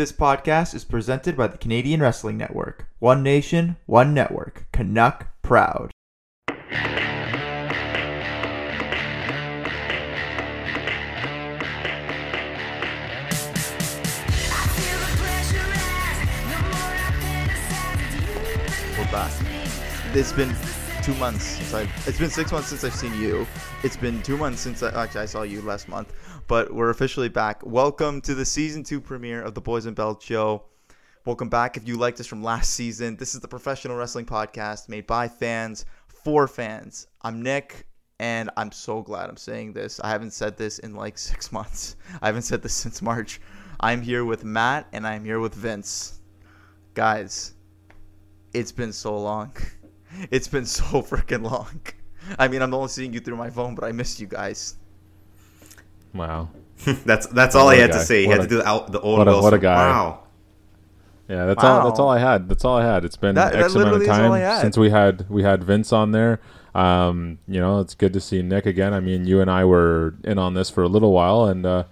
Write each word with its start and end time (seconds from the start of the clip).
This 0.00 0.12
podcast 0.12 0.74
is 0.74 0.82
presented 0.82 1.36
by 1.36 1.48
the 1.48 1.58
Canadian 1.58 2.00
Wrestling 2.00 2.38
Network. 2.38 2.86
One 3.00 3.22
nation, 3.22 3.76
one 3.84 4.14
network. 4.14 4.64
Canuck 4.72 5.26
proud. 5.42 5.90
We're 6.48 6.56
back. 19.12 19.30
It's 20.14 20.32
been 20.32 20.56
two 21.02 21.14
months 21.16 21.44
since 21.44 21.74
I. 21.74 21.82
It's 22.06 22.18
been 22.18 22.30
six 22.30 22.52
months 22.52 22.68
since 22.68 22.84
I've 22.84 22.94
seen 22.94 23.12
you. 23.20 23.46
It's 23.82 23.98
been 23.98 24.22
two 24.22 24.38
months 24.38 24.62
since 24.62 24.82
I 24.82 25.04
actually 25.04 25.20
I 25.20 25.26
saw 25.26 25.42
you 25.42 25.60
last 25.60 25.88
month. 25.88 26.12
But 26.50 26.74
we're 26.74 26.90
officially 26.90 27.28
back. 27.28 27.64
Welcome 27.64 28.20
to 28.22 28.34
the 28.34 28.44
season 28.44 28.82
two 28.82 29.00
premiere 29.00 29.40
of 29.40 29.54
the 29.54 29.60
Boys 29.60 29.86
and 29.86 29.94
Belt 29.94 30.20
Show. 30.20 30.64
Welcome 31.24 31.48
back. 31.48 31.76
If 31.76 31.86
you 31.86 31.96
liked 31.96 32.18
us 32.18 32.26
from 32.26 32.42
last 32.42 32.74
season, 32.74 33.14
this 33.14 33.36
is 33.36 33.40
the 33.40 33.46
professional 33.46 33.96
wrestling 33.96 34.26
podcast 34.26 34.88
made 34.88 35.06
by 35.06 35.28
fans 35.28 35.84
for 36.08 36.48
fans. 36.48 37.06
I'm 37.22 37.40
Nick, 37.40 37.86
and 38.18 38.50
I'm 38.56 38.72
so 38.72 39.00
glad 39.00 39.30
I'm 39.30 39.36
saying 39.36 39.74
this. 39.74 40.00
I 40.02 40.08
haven't 40.08 40.32
said 40.32 40.56
this 40.56 40.80
in 40.80 40.96
like 40.96 41.18
six 41.30 41.52
months. 41.52 41.94
I 42.20 42.26
haven't 42.26 42.42
said 42.42 42.62
this 42.62 42.74
since 42.74 43.00
March. 43.00 43.40
I'm 43.78 44.02
here 44.02 44.24
with 44.24 44.42
Matt, 44.42 44.88
and 44.92 45.06
I'm 45.06 45.24
here 45.24 45.38
with 45.38 45.54
Vince. 45.54 46.18
Guys, 46.94 47.54
it's 48.52 48.72
been 48.72 48.92
so 48.92 49.16
long. 49.16 49.52
It's 50.32 50.48
been 50.48 50.66
so 50.66 50.82
freaking 51.02 51.48
long. 51.48 51.80
I 52.36 52.48
mean, 52.48 52.60
I'm 52.60 52.74
only 52.74 52.88
seeing 52.88 53.12
you 53.12 53.20
through 53.20 53.36
my 53.36 53.50
phone, 53.50 53.76
but 53.76 53.84
I 53.84 53.92
missed 53.92 54.18
you 54.18 54.26
guys. 54.26 54.79
Wow. 56.14 56.48
that's 57.04 57.26
that's 57.28 57.54
all 57.54 57.66
What 57.66 57.76
he 57.76 57.82
a 57.82 57.86
had 57.86 57.92
to 57.92 58.00
say. 58.00 58.22
He 58.22 58.26
What 58.28 58.38
had 58.38 58.40
a- 58.40 58.48
to 58.48 58.48
do 58.48 58.56
the, 58.58 58.66
out, 58.68 58.90
the 58.92 59.00
old 59.00 59.18
what 59.18 59.28
a- 59.28 59.30
Wilson. 59.32 59.44
what 59.44 59.54
a 59.54 59.58
guy. 59.58 59.74
Wow. 59.90 60.20
Yeah, 61.28 61.46
that's 61.46 61.62
all. 61.62 61.84
That's 61.88 62.00
all 62.00 62.08
I 62.08 62.18
had. 62.18 62.48
That's 62.48 62.64
all 62.64 62.76
I 62.78 62.84
had. 62.84 63.04
It's 63.04 63.16
been 63.16 63.34
That- 63.36 63.52
that 63.52 63.58
amount 63.58 63.70
of 63.70 63.76
literally 63.76 64.04
is 64.06 64.08
all 64.10 64.32
I 64.32 64.40
time 64.40 64.60
since 64.62 64.76
we 64.76 64.90
had 64.90 65.26
we 65.30 65.42
had 65.42 65.62
Vince 65.62 65.92
on 65.92 66.10
there. 66.12 66.40
Um, 66.74 67.38
you 67.48 67.60
know, 67.60 67.80
it's 67.80 67.94
good 67.94 68.12
to 68.14 68.20
see 68.20 68.42
Nick 68.42 68.64
again. 68.66 68.94
I 68.94 69.00
mean, 69.00 69.26
you 69.26 69.40
and 69.40 69.50
I 69.50 69.64
were 69.64 70.14
in 70.24 70.38
on 70.38 70.54
this 70.54 70.70
for 70.70 70.82
a 70.82 70.88
little 70.88 71.12
while, 71.12 71.44
and 71.44 71.64
uh, 71.66 71.84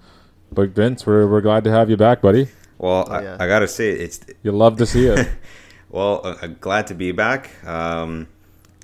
but 0.53 0.71
Vince, 0.71 1.07
we're 1.07 1.27
we're 1.29 1.41
glad 1.41 1.63
to 1.65 1.71
have 1.71 1.91
you 1.91 1.97
back, 1.97 2.21
buddy. 2.21 2.49
Well, 2.79 3.07
Oh, 3.11 3.21
yeah. 3.21 3.37
I, 3.39 3.45
I 3.45 3.49
gotta 3.49 3.69
say 3.69 3.91
it's 3.91 4.21
You 4.43 4.53
love 4.53 4.77
to 4.79 4.87
see 4.87 5.07
it. 5.07 5.29
well. 5.91 6.21
Uh, 6.25 6.37
uh, 6.43 6.47
glad 6.61 6.87
to 6.89 6.95
be 6.95 7.11
back. 7.13 7.51
Um, 7.67 8.29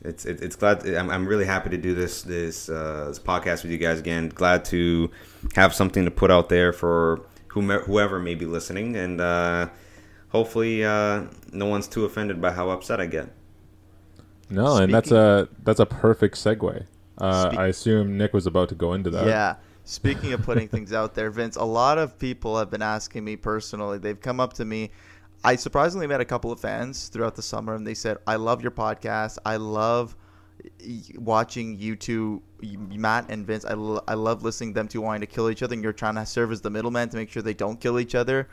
it's 0.05 0.27
it, 0.27 0.43
it's 0.43 0.57
glad. 0.57 0.87
I'm, 0.87 1.11
I'm 1.11 1.27
really 1.27 1.47
happy 1.47 1.71
to 1.71 1.79
do 1.79 1.95
this 1.95 2.23
this 2.23 2.69
uh, 2.69 3.07
this 3.09 3.19
podcast 3.19 3.63
with 3.63 3.73
you 3.73 3.79
guys 3.79 3.99
again. 3.99 4.29
Glad 4.29 4.65
to 4.67 5.11
have 5.55 5.75
something 5.75 6.05
to 6.05 6.11
put 6.11 6.31
out 6.31 6.49
there 6.49 6.73
for 6.73 7.27
whomever, 7.49 7.85
whoever 7.85 8.19
may 8.19 8.35
be 8.35 8.47
listening, 8.47 8.97
and 8.97 9.21
uh, 9.21 9.69
hopefully 10.29 10.85
uh, 10.85 11.25
no 11.53 11.67
one's 11.67 11.89
too 11.89 12.05
offended 12.05 12.41
by 12.41 12.53
how 12.53 12.71
upset 12.71 13.01
I 13.01 13.07
get. 13.07 13.31
No, 14.51 14.77
and 14.77 14.93
that's 14.93 15.11
a 15.11 15.49
that's 15.63 15.81
a 15.81 15.87
perfect 15.87 16.37
segue. 16.37 16.87
Uh, 17.19 17.49
Speak- 17.49 17.59
I 17.59 17.67
assume 17.69 18.19
Nick 18.19 18.35
was 18.35 18.47
about 18.47 18.69
to 18.69 18.75
go 18.75 18.93
into 18.93 19.11
that. 19.11 19.27
Yeah. 19.27 19.57
Speaking 19.87 20.33
of 20.33 20.43
putting 20.43 20.67
things 20.69 20.95
out 20.95 21.15
there, 21.15 21.31
Vince, 21.31 21.57
a 21.57 21.65
lot 21.65 21.99
of 21.99 22.19
people 22.19 22.59
have 22.59 22.71
been 22.71 22.81
asking 22.81 23.23
me 23.23 23.37
personally. 23.37 23.99
They've 23.99 24.19
come 24.19 24.41
up 24.41 24.55
to 24.55 24.65
me. 24.65 24.91
I 25.45 25.57
surprisingly 25.57 26.07
met 26.07 26.21
a 26.23 26.25
couple 26.25 26.51
of 26.51 26.59
fans 26.59 27.09
throughout 27.09 27.35
the 27.35 27.43
summer, 27.43 27.75
and 27.75 27.87
they 27.87 27.95
said, 27.95 28.17
"I 28.27 28.37
love 28.37 28.63
your 28.63 28.71
podcast. 28.71 29.39
I 29.45 29.57
love 29.57 30.17
watching 31.17 31.79
you 31.79 31.97
two, 31.97 32.43
Matt 32.63 33.27
and 33.29 33.47
Vince. 33.47 33.67
I, 33.67 33.75
lo- 33.75 34.03
I 34.09 34.15
love 34.15 34.43
listening 34.43 34.73
them 34.73 34.89
two 34.89 35.03
wanting 35.03 35.21
to 35.21 35.27
kill 35.27 35.51
each 35.51 35.63
other, 35.63 35.75
and 35.75 35.83
you're 35.83 35.93
trying 35.93 36.15
to 36.15 36.25
serve 36.25 36.51
as 36.51 36.63
the 36.63 36.71
middleman 36.71 37.11
to 37.11 37.17
make 37.17 37.31
sure 37.31 37.43
they 37.43 37.55
don't 37.55 37.79
kill 37.81 38.01
each 38.01 38.15
other." 38.15 38.49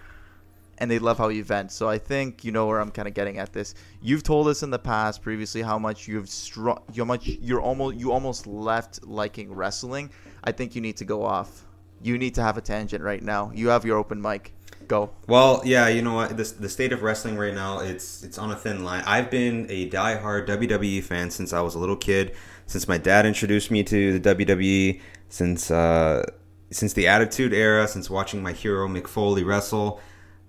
and 0.82 0.90
they 0.90 0.98
love 0.98 1.20
how 1.20 1.28
you 1.28 1.44
vent. 1.44 1.72
So 1.72 1.88
I 1.88 2.00
think 2.00 2.44
you 2.44 2.52
know 2.52 2.66
where 2.66 2.80
I'm 2.80 2.90
kind 2.90 3.08
of 3.08 3.14
getting 3.14 3.38
at 3.38 3.54
this. 3.54 3.76
You've 4.02 4.24
told 4.24 4.48
us 4.48 4.64
in 4.64 4.72
the 4.72 4.80
past 4.80 5.22
previously 5.22 5.62
how 5.62 5.78
much 5.78 6.08
you've 6.08 6.28
strong, 6.28 6.82
how 6.98 7.06
much 7.06 7.28
you're 7.28 7.62
almost 7.62 7.98
you 7.98 8.12
almost 8.12 8.48
left 8.48 9.06
liking 9.06 9.54
wrestling. 9.54 10.10
I 10.44 10.52
think 10.52 10.74
you 10.74 10.82
need 10.82 10.98
to 10.98 11.06
go 11.06 11.24
off. 11.24 11.68
You 12.02 12.18
need 12.18 12.34
to 12.34 12.42
have 12.42 12.58
a 12.58 12.62
tangent 12.62 13.04
right 13.04 13.22
now. 13.22 13.52
You 13.54 13.70
have 13.70 13.86
your 13.86 14.00
open 14.00 14.20
mic. 14.20 14.56
Go. 14.92 15.10
Well, 15.26 15.62
yeah, 15.64 15.88
you 15.88 16.02
know 16.02 16.16
what? 16.16 16.36
The, 16.36 16.44
the 16.44 16.68
state 16.68 16.92
of 16.92 17.02
wrestling 17.02 17.38
right 17.38 17.54
now, 17.54 17.80
it's 17.80 18.24
it's 18.24 18.38
on 18.38 18.52
a 18.52 18.58
thin 18.58 18.84
line. 18.84 19.02
I've 19.08 19.32
been 19.32 19.66
a 19.70 19.90
diehard 19.90 20.50
WWE 20.50 21.02
fan 21.02 21.32
since 21.32 21.54
I 21.54 21.62
was 21.62 21.76
a 21.76 21.80
little 21.80 21.96
kid. 21.96 22.36
Since 22.66 22.90
my 22.90 22.98
dad 22.98 23.26
introduced 23.26 23.72
me 23.72 23.84
to 23.86 24.20
the 24.20 24.36
WWE, 24.36 25.00
since 25.30 25.72
uh, 25.72 26.26
since 26.72 26.92
the 26.92 27.08
Attitude 27.08 27.54
Era, 27.54 27.88
since 27.88 28.10
watching 28.10 28.44
my 28.44 28.52
hero 28.52 28.86
Mick 28.90 29.08
Foley 29.08 29.46
wrestle. 29.46 30.02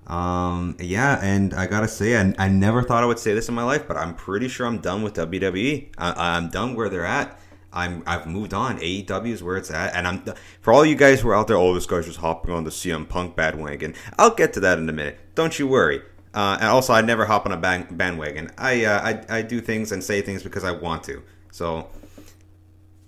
Um, 0.08 0.76
yeah, 0.80 1.20
and 1.22 1.54
I 1.54 1.68
gotta 1.68 1.86
say, 1.86 2.20
I, 2.20 2.34
I 2.36 2.48
never 2.48 2.82
thought 2.82 3.04
I 3.04 3.06
would 3.06 3.20
say 3.20 3.34
this 3.34 3.48
in 3.48 3.54
my 3.54 3.62
life, 3.62 3.86
but 3.86 3.96
I'm 3.96 4.16
pretty 4.16 4.48
sure 4.48 4.66
I'm 4.66 4.78
done 4.78 5.04
with 5.04 5.14
WWE. 5.14 5.90
I, 5.98 6.36
I'm 6.36 6.48
done 6.48 6.74
where 6.74 6.88
they're 6.88 7.06
at. 7.06 7.38
I'm 7.72 8.02
I've 8.06 8.26
moved 8.26 8.54
on. 8.54 8.78
AEW 8.78 9.28
is 9.30 9.42
where 9.42 9.56
it's 9.56 9.70
at, 9.70 9.94
and 9.94 10.06
I'm 10.06 10.24
for 10.60 10.72
all 10.72 10.84
you 10.84 10.94
guys 10.94 11.20
who 11.20 11.28
are 11.28 11.34
out 11.34 11.48
there. 11.48 11.56
Oh, 11.56 11.74
this 11.74 11.86
guy's 11.86 12.06
just 12.06 12.18
hopping 12.18 12.52
on 12.52 12.64
the 12.64 12.70
CM 12.70 13.08
Punk 13.08 13.36
bandwagon. 13.36 13.94
I'll 14.18 14.34
get 14.34 14.52
to 14.54 14.60
that 14.60 14.78
in 14.78 14.88
a 14.88 14.92
minute. 14.92 15.18
Don't 15.34 15.58
you 15.58 15.66
worry. 15.66 16.02
Uh, 16.34 16.56
and 16.60 16.68
also, 16.68 16.92
I 16.94 17.02
never 17.02 17.26
hop 17.26 17.44
on 17.44 17.52
a 17.52 17.58
band, 17.58 17.96
bandwagon. 17.96 18.50
I, 18.56 18.84
uh, 18.84 19.00
I 19.02 19.38
I 19.38 19.42
do 19.42 19.60
things 19.60 19.92
and 19.92 20.02
say 20.02 20.22
things 20.22 20.42
because 20.42 20.64
I 20.64 20.72
want 20.72 21.04
to. 21.04 21.22
So 21.50 21.88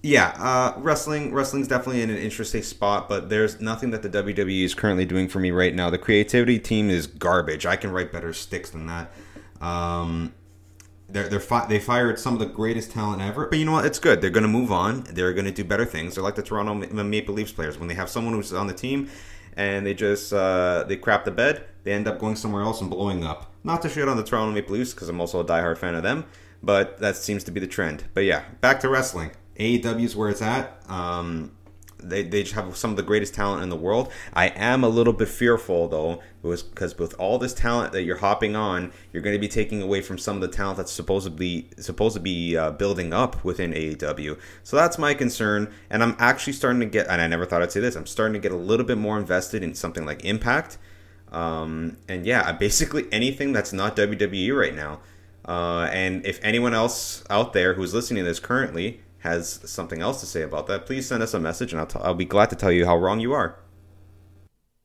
yeah, 0.04 0.34
uh, 0.38 0.74
wrestling 0.76 1.32
wrestling's 1.32 1.66
definitely 1.66 2.02
in 2.02 2.10
an 2.10 2.18
interesting 2.18 2.62
spot, 2.62 3.08
but 3.08 3.30
there's 3.30 3.58
nothing 3.58 3.90
that 3.92 4.02
the 4.02 4.10
WWE 4.10 4.62
is 4.62 4.74
currently 4.74 5.06
doing 5.06 5.28
for 5.28 5.40
me 5.40 5.50
right 5.50 5.74
now. 5.74 5.88
The 5.88 5.96
creativity 5.96 6.58
team 6.58 6.90
is 6.90 7.06
garbage. 7.06 7.64
I 7.64 7.76
can 7.76 7.90
write 7.90 8.12
better 8.12 8.34
sticks 8.34 8.68
than 8.68 8.86
that. 8.86 9.10
Um, 9.62 10.34
they're, 11.14 11.28
they're 11.28 11.40
fi- 11.40 11.66
they 11.66 11.78
fired 11.78 12.18
some 12.18 12.34
of 12.34 12.40
the 12.40 12.46
greatest 12.46 12.90
talent 12.90 13.22
ever, 13.22 13.46
but 13.46 13.58
you 13.58 13.64
know 13.64 13.72
what? 13.72 13.86
It's 13.86 14.00
good. 14.00 14.20
They're 14.20 14.30
going 14.30 14.42
to 14.42 14.48
move 14.48 14.72
on. 14.72 15.04
They're 15.04 15.32
going 15.32 15.44
to 15.44 15.52
do 15.52 15.62
better 15.62 15.84
things. 15.84 16.16
They're 16.16 16.24
like 16.24 16.34
the 16.34 16.42
Toronto 16.42 16.74
Ma- 16.74 17.02
Maple 17.04 17.32
Leafs 17.32 17.52
players. 17.52 17.78
When 17.78 17.88
they 17.88 17.94
have 17.94 18.10
someone 18.10 18.34
who's 18.34 18.52
on 18.52 18.66
the 18.66 18.74
team 18.74 19.08
and 19.56 19.86
they 19.86 19.94
just 19.94 20.32
uh, 20.32 20.84
they 20.88 20.96
crap 20.96 21.24
the 21.24 21.30
bed, 21.30 21.64
they 21.84 21.92
end 21.92 22.08
up 22.08 22.18
going 22.18 22.34
somewhere 22.34 22.62
else 22.62 22.80
and 22.80 22.90
blowing 22.90 23.24
up. 23.24 23.52
Not 23.62 23.80
to 23.82 23.88
shit 23.88 24.08
on 24.08 24.16
the 24.16 24.24
Toronto 24.24 24.52
Maple 24.52 24.74
Leafs 24.74 24.92
because 24.92 25.08
I'm 25.08 25.20
also 25.20 25.38
a 25.38 25.44
diehard 25.44 25.78
fan 25.78 25.94
of 25.94 26.02
them, 26.02 26.24
but 26.62 26.98
that 26.98 27.14
seems 27.14 27.44
to 27.44 27.52
be 27.52 27.60
the 27.60 27.68
trend. 27.68 28.04
But 28.12 28.24
yeah, 28.24 28.42
back 28.60 28.80
to 28.80 28.88
wrestling. 28.88 29.30
AEW 29.58 30.04
is 30.04 30.16
where 30.16 30.30
it's 30.30 30.42
at. 30.42 30.82
Um, 30.88 31.52
they, 32.08 32.22
they 32.22 32.42
just 32.42 32.54
have 32.54 32.76
some 32.76 32.90
of 32.90 32.96
the 32.96 33.02
greatest 33.02 33.34
talent 33.34 33.62
in 33.62 33.68
the 33.68 33.76
world. 33.76 34.10
I 34.32 34.48
am 34.48 34.84
a 34.84 34.88
little 34.88 35.12
bit 35.12 35.28
fearful 35.28 35.88
though, 35.88 36.22
because 36.42 36.98
with 36.98 37.14
all 37.18 37.38
this 37.38 37.54
talent 37.54 37.92
that 37.92 38.02
you're 38.02 38.18
hopping 38.18 38.54
on, 38.54 38.92
you're 39.12 39.22
going 39.22 39.34
to 39.34 39.40
be 39.40 39.48
taking 39.48 39.82
away 39.82 40.00
from 40.00 40.18
some 40.18 40.36
of 40.36 40.42
the 40.42 40.48
talent 40.48 40.76
that's 40.76 40.92
supposedly 40.92 41.68
supposed 41.78 42.14
to 42.14 42.20
be 42.20 42.56
uh, 42.56 42.70
building 42.72 43.12
up 43.12 43.42
within 43.44 43.72
AEW. 43.72 44.38
So 44.62 44.76
that's 44.76 44.98
my 44.98 45.14
concern, 45.14 45.72
and 45.90 46.02
I'm 46.02 46.16
actually 46.18 46.52
starting 46.52 46.80
to 46.80 46.86
get. 46.86 47.06
And 47.08 47.20
I 47.20 47.26
never 47.26 47.46
thought 47.46 47.62
I'd 47.62 47.72
say 47.72 47.80
this. 47.80 47.96
I'm 47.96 48.06
starting 48.06 48.34
to 48.34 48.40
get 48.40 48.52
a 48.52 48.56
little 48.56 48.86
bit 48.86 48.98
more 48.98 49.18
invested 49.18 49.62
in 49.62 49.74
something 49.74 50.04
like 50.04 50.24
Impact. 50.24 50.78
Um, 51.32 51.96
and 52.08 52.24
yeah, 52.26 52.52
basically 52.66 53.06
anything 53.10 53.52
that's 53.52 53.72
not 53.72 53.96
WWE 53.96 54.56
right 54.56 54.74
now. 54.74 55.00
Uh, 55.46 55.88
and 55.92 56.24
if 56.24 56.40
anyone 56.42 56.72
else 56.72 57.22
out 57.28 57.52
there 57.52 57.74
who's 57.74 57.92
listening 57.92 58.22
to 58.22 58.28
this 58.28 58.40
currently 58.40 59.00
has 59.24 59.58
something 59.64 60.02
else 60.02 60.20
to 60.20 60.26
say 60.26 60.42
about 60.42 60.66
that, 60.66 60.84
please 60.84 61.08
send 61.08 61.22
us 61.22 61.32
a 61.32 61.40
message, 61.40 61.72
and 61.72 61.80
I'll, 61.80 61.86
t- 61.86 61.98
I'll 62.00 62.14
be 62.14 62.26
glad 62.26 62.50
to 62.50 62.56
tell 62.56 62.70
you 62.70 62.84
how 62.84 62.96
wrong 62.96 63.20
you 63.20 63.32
are. 63.32 63.58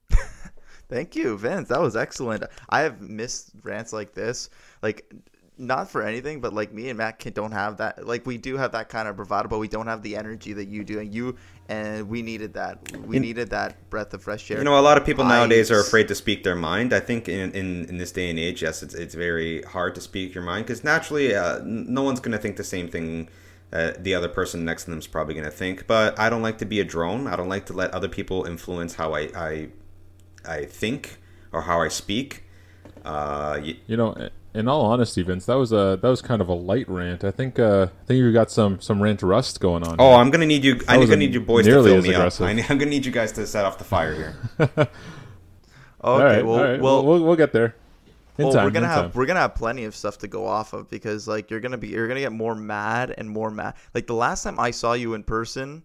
Thank 0.89 1.15
you, 1.17 1.37
Vince. 1.37 1.67
That 1.67 1.81
was 1.81 1.97
excellent. 1.97 2.45
I 2.69 2.79
have 2.79 3.01
missed 3.01 3.51
rants 3.63 3.91
like 3.91 4.13
this. 4.13 4.49
Like, 4.81 5.13
not 5.57 5.91
for 5.91 6.01
anything, 6.01 6.39
but 6.39 6.53
like 6.53 6.71
me 6.71 6.87
and 6.87 6.97
Matt 6.97 7.19
can, 7.19 7.33
don't 7.33 7.51
have 7.51 7.75
that. 7.77 8.07
Like, 8.07 8.25
we 8.25 8.37
do 8.37 8.55
have 8.55 8.71
that 8.71 8.87
kind 8.87 9.09
of 9.09 9.17
bravado, 9.17 9.49
but 9.49 9.59
we 9.59 9.67
don't 9.67 9.87
have 9.87 10.01
the 10.03 10.15
energy 10.15 10.53
that 10.53 10.69
you 10.69 10.85
do. 10.85 10.99
And 10.99 11.13
you 11.13 11.35
and 11.67 12.07
we 12.07 12.21
needed 12.21 12.53
that. 12.53 12.97
We 13.05 13.19
needed 13.19 13.49
that 13.49 13.89
breath 13.89 14.13
of 14.13 14.23
fresh 14.23 14.49
air. 14.49 14.59
You 14.59 14.63
know, 14.63 14.79
a 14.79 14.81
lot 14.81 14.97
of 14.97 15.05
people 15.05 15.25
nowadays 15.25 15.69
are 15.69 15.81
afraid 15.81 16.07
to 16.07 16.15
speak 16.15 16.45
their 16.45 16.55
mind. 16.55 16.93
I 16.93 17.01
think 17.01 17.27
in, 17.27 17.51
in, 17.51 17.89
in 17.89 17.97
this 17.97 18.13
day 18.13 18.29
and 18.29 18.39
age, 18.39 18.61
yes, 18.61 18.81
it's, 18.81 18.95
it's 18.95 19.15
very 19.15 19.63
hard 19.63 19.95
to 19.95 20.01
speak 20.01 20.33
your 20.33 20.45
mind 20.45 20.65
because 20.65 20.85
naturally, 20.85 21.35
uh, 21.35 21.59
no 21.65 22.03
one's 22.03 22.21
going 22.21 22.31
to 22.31 22.37
think 22.37 22.55
the 22.55 22.63
same 22.63 22.87
thing 22.87 23.27
uh, 23.71 23.91
the 23.99 24.15
other 24.15 24.27
person 24.29 24.65
next 24.65 24.85
to 24.85 24.89
them 24.91 24.99
is 24.99 25.07
probably 25.07 25.33
going 25.33 25.45
to 25.45 25.51
think. 25.51 25.85
But 25.87 26.19
I 26.19 26.29
don't 26.29 26.41
like 26.41 26.57
to 26.59 26.65
be 26.65 26.79
a 26.79 26.83
drone. 26.83 27.27
I 27.27 27.35
don't 27.35 27.49
like 27.49 27.65
to 27.67 27.73
let 27.73 27.91
other 27.91 28.07
people 28.09 28.45
influence 28.45 28.95
how 28.95 29.13
I, 29.13 29.29
I, 29.35 29.67
I 30.47 30.65
think 30.65 31.17
or 31.51 31.61
how 31.63 31.81
I 31.81 31.87
speak. 31.87 32.43
Uh, 33.05 33.59
y- 33.61 33.77
You 33.87 33.97
know, 33.97 34.29
in 34.53 34.67
all 34.67 34.85
honesty, 34.85 35.21
Vince, 35.21 35.45
that 35.45 35.53
was 35.55 35.71
a 35.71 35.97
that 36.01 36.07
was 36.09 36.21
kind 36.21 36.41
of 36.41 36.49
a 36.49 36.53
light 36.53 36.89
rant. 36.89 37.23
I 37.23 37.29
think 37.31 37.59
uh, 37.59 37.87
I 38.01 38.05
think 38.05 38.17
you 38.17 38.33
got 38.33 38.49
some 38.51 38.81
some 38.81 39.01
rant 39.01 39.21
rust 39.21 39.59
going 39.61 39.83
on. 39.83 39.95
Oh, 39.99 40.09
here. 40.11 40.17
I'm 40.19 40.31
gonna 40.31 40.47
need 40.47 40.63
you. 40.63 40.81
I'm 40.87 41.01
gonna 41.01 41.15
need 41.17 41.33
you 41.35 41.41
boys 41.41 41.65
to 41.65 41.71
fill 41.83 42.01
me 42.01 42.09
aggressive. 42.13 42.41
up. 42.45 42.49
I, 42.49 42.51
I'm 42.73 42.77
gonna 42.79 42.85
need 42.89 43.05
you 43.05 43.11
guys 43.11 43.31
to 43.33 43.45
set 43.47 43.63
off 43.65 43.77
the 43.77 43.83
fire 43.83 44.15
here. 44.15 44.35
okay. 44.59 44.89
all 46.01 46.19
right, 46.23 46.45
well, 46.45 46.55
all 46.57 46.63
right. 46.63 46.81
well, 46.81 47.05
we'll 47.05 47.23
we'll 47.23 47.35
get 47.35 47.53
there. 47.53 47.75
Well, 48.45 48.53
time, 48.53 48.63
we're 48.65 48.71
gonna 48.71 48.87
have 48.87 49.05
time. 49.05 49.11
we're 49.15 49.25
gonna 49.25 49.39
have 49.41 49.55
plenty 49.55 49.85
of 49.85 49.95
stuff 49.95 50.17
to 50.19 50.27
go 50.27 50.45
off 50.45 50.73
of 50.73 50.89
because 50.89 51.27
like 51.27 51.49
you're 51.49 51.59
gonna 51.59 51.77
be 51.77 51.89
you're 51.89 52.07
gonna 52.07 52.19
get 52.19 52.31
more 52.31 52.55
mad 52.55 53.13
and 53.17 53.29
more 53.29 53.51
mad. 53.51 53.75
Like 53.93 54.07
the 54.07 54.13
last 54.13 54.43
time 54.43 54.59
I 54.59 54.71
saw 54.71 54.93
you 54.93 55.13
in 55.13 55.23
person, 55.23 55.83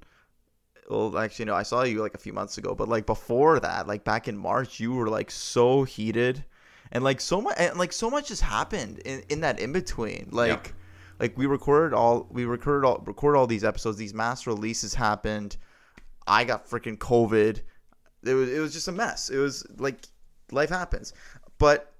well, 0.88 1.16
actually, 1.18 1.46
no, 1.46 1.54
I 1.54 1.62
saw 1.62 1.82
you 1.84 2.02
like 2.02 2.14
a 2.14 2.18
few 2.18 2.32
months 2.32 2.58
ago, 2.58 2.74
but 2.74 2.88
like 2.88 3.06
before 3.06 3.60
that, 3.60 3.86
like 3.86 4.04
back 4.04 4.28
in 4.28 4.36
March, 4.36 4.80
you 4.80 4.92
were 4.92 5.08
like 5.08 5.30
so 5.30 5.84
heated, 5.84 6.44
and 6.92 7.02
like 7.02 7.20
so 7.20 7.40
much, 7.40 7.54
and 7.58 7.78
like 7.78 7.92
so 7.92 8.10
much 8.10 8.28
has 8.28 8.40
happened 8.40 8.98
in, 9.00 9.22
in 9.28 9.40
that 9.40 9.60
in 9.60 9.72
between. 9.72 10.28
Like, 10.30 10.74
like 11.18 11.38
we 11.38 11.46
recorded 11.46 11.94
all, 11.94 12.26
we 12.30 12.44
recorded 12.44 12.86
all, 12.86 13.02
record 13.06 13.36
all 13.36 13.46
these 13.46 13.64
episodes. 13.64 13.96
These 13.96 14.14
mass 14.14 14.46
releases 14.46 14.94
happened. 14.94 15.56
I 16.26 16.44
got 16.44 16.68
freaking 16.68 16.98
COVID. 16.98 17.60
It 18.24 18.34
was, 18.34 18.50
it 18.50 18.58
was 18.58 18.72
just 18.72 18.88
a 18.88 18.92
mess. 18.92 19.30
It 19.30 19.38
was 19.38 19.66
like 19.78 20.04
life 20.50 20.70
happens, 20.70 21.12
but 21.58 21.93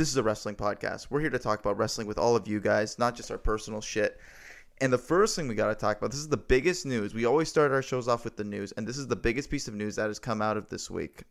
this 0.00 0.08
is 0.08 0.16
a 0.16 0.22
wrestling 0.22 0.54
podcast. 0.54 1.08
We're 1.10 1.20
here 1.20 1.28
to 1.28 1.38
talk 1.38 1.60
about 1.60 1.76
wrestling 1.76 2.06
with 2.06 2.16
all 2.16 2.34
of 2.34 2.48
you 2.48 2.58
guys, 2.58 2.98
not 2.98 3.14
just 3.14 3.30
our 3.30 3.36
personal 3.36 3.82
shit. 3.82 4.18
And 4.80 4.90
the 4.90 4.96
first 4.96 5.36
thing 5.36 5.46
we 5.46 5.54
got 5.54 5.68
to 5.68 5.74
talk 5.74 5.98
about 5.98 6.10
this 6.10 6.20
is 6.20 6.28
the 6.28 6.38
biggest 6.38 6.86
news. 6.86 7.12
We 7.12 7.26
always 7.26 7.50
start 7.50 7.70
our 7.70 7.82
shows 7.82 8.08
off 8.08 8.24
with 8.24 8.38
the 8.38 8.44
news, 8.44 8.72
and 8.72 8.88
this 8.88 8.96
is 8.96 9.08
the 9.08 9.16
biggest 9.16 9.50
piece 9.50 9.68
of 9.68 9.74
news 9.74 9.96
that 9.96 10.06
has 10.06 10.18
come 10.18 10.40
out 10.40 10.56
of 10.56 10.70
this 10.70 10.90
week. 10.90 11.24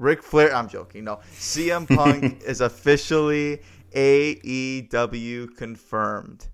Ric 0.00 0.20
Flair, 0.20 0.52
I'm 0.52 0.68
joking. 0.68 1.04
No, 1.04 1.20
CM 1.32 1.86
Punk 1.96 2.42
is 2.42 2.60
officially 2.60 3.62
AEW 3.94 5.56
confirmed. 5.56 6.48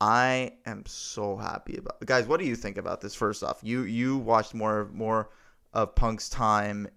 I 0.00 0.54
am 0.66 0.82
so 0.84 1.36
happy 1.36 1.76
about. 1.76 2.04
Guys, 2.04 2.26
what 2.26 2.40
do 2.40 2.46
you 2.46 2.56
think 2.56 2.76
about 2.76 3.00
this? 3.00 3.14
First 3.14 3.44
off, 3.44 3.60
you 3.62 3.82
you 3.82 4.16
watched 4.18 4.52
more 4.52 4.90
more 4.92 5.30
of 5.72 5.94
Punk's 5.94 6.28
time 6.28 6.88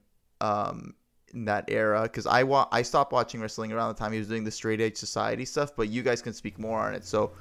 um, 0.41 0.95
in 1.37 1.45
that 1.45 1.65
era 1.69 2.03
because 2.03 2.25
I 2.25 2.43
wa- 2.43 2.67
I 2.71 2.81
stopped 2.81 3.11
watching 3.13 3.39
wrestling 3.39 3.71
around 3.71 3.95
the 3.95 3.99
time 3.99 4.11
he 4.11 4.19
was 4.19 4.27
doing 4.27 4.43
the 4.43 4.51
Straight 4.51 4.81
Edge 4.81 4.97
Society 4.97 5.45
stuff. 5.45 5.75
But 5.75 5.89
you 5.89 6.03
guys 6.03 6.21
can 6.21 6.33
speak 6.33 6.59
more 6.59 6.79
on 6.79 6.93
it. 6.93 7.05
So 7.05 7.31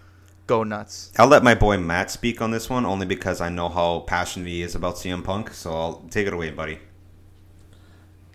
go 0.47 0.63
nuts. 0.63 1.13
I'll 1.19 1.27
let 1.27 1.43
my 1.43 1.55
boy 1.55 1.79
Matt 1.79 2.11
speak 2.11 2.41
on 2.41 2.51
this 2.51 2.71
one 2.71 2.87
only 2.87 3.07
because 3.07 3.41
I 3.41 3.49
know 3.49 3.69
how 3.69 4.01
passionate 4.01 4.49
he 4.49 4.63
is 4.63 4.75
about 4.75 4.97
CM 4.97 5.25
Punk. 5.25 5.51
So 5.53 5.73
I'll 5.73 6.05
take 6.11 6.27
it 6.27 6.33
away, 6.33 6.51
buddy. 6.51 6.79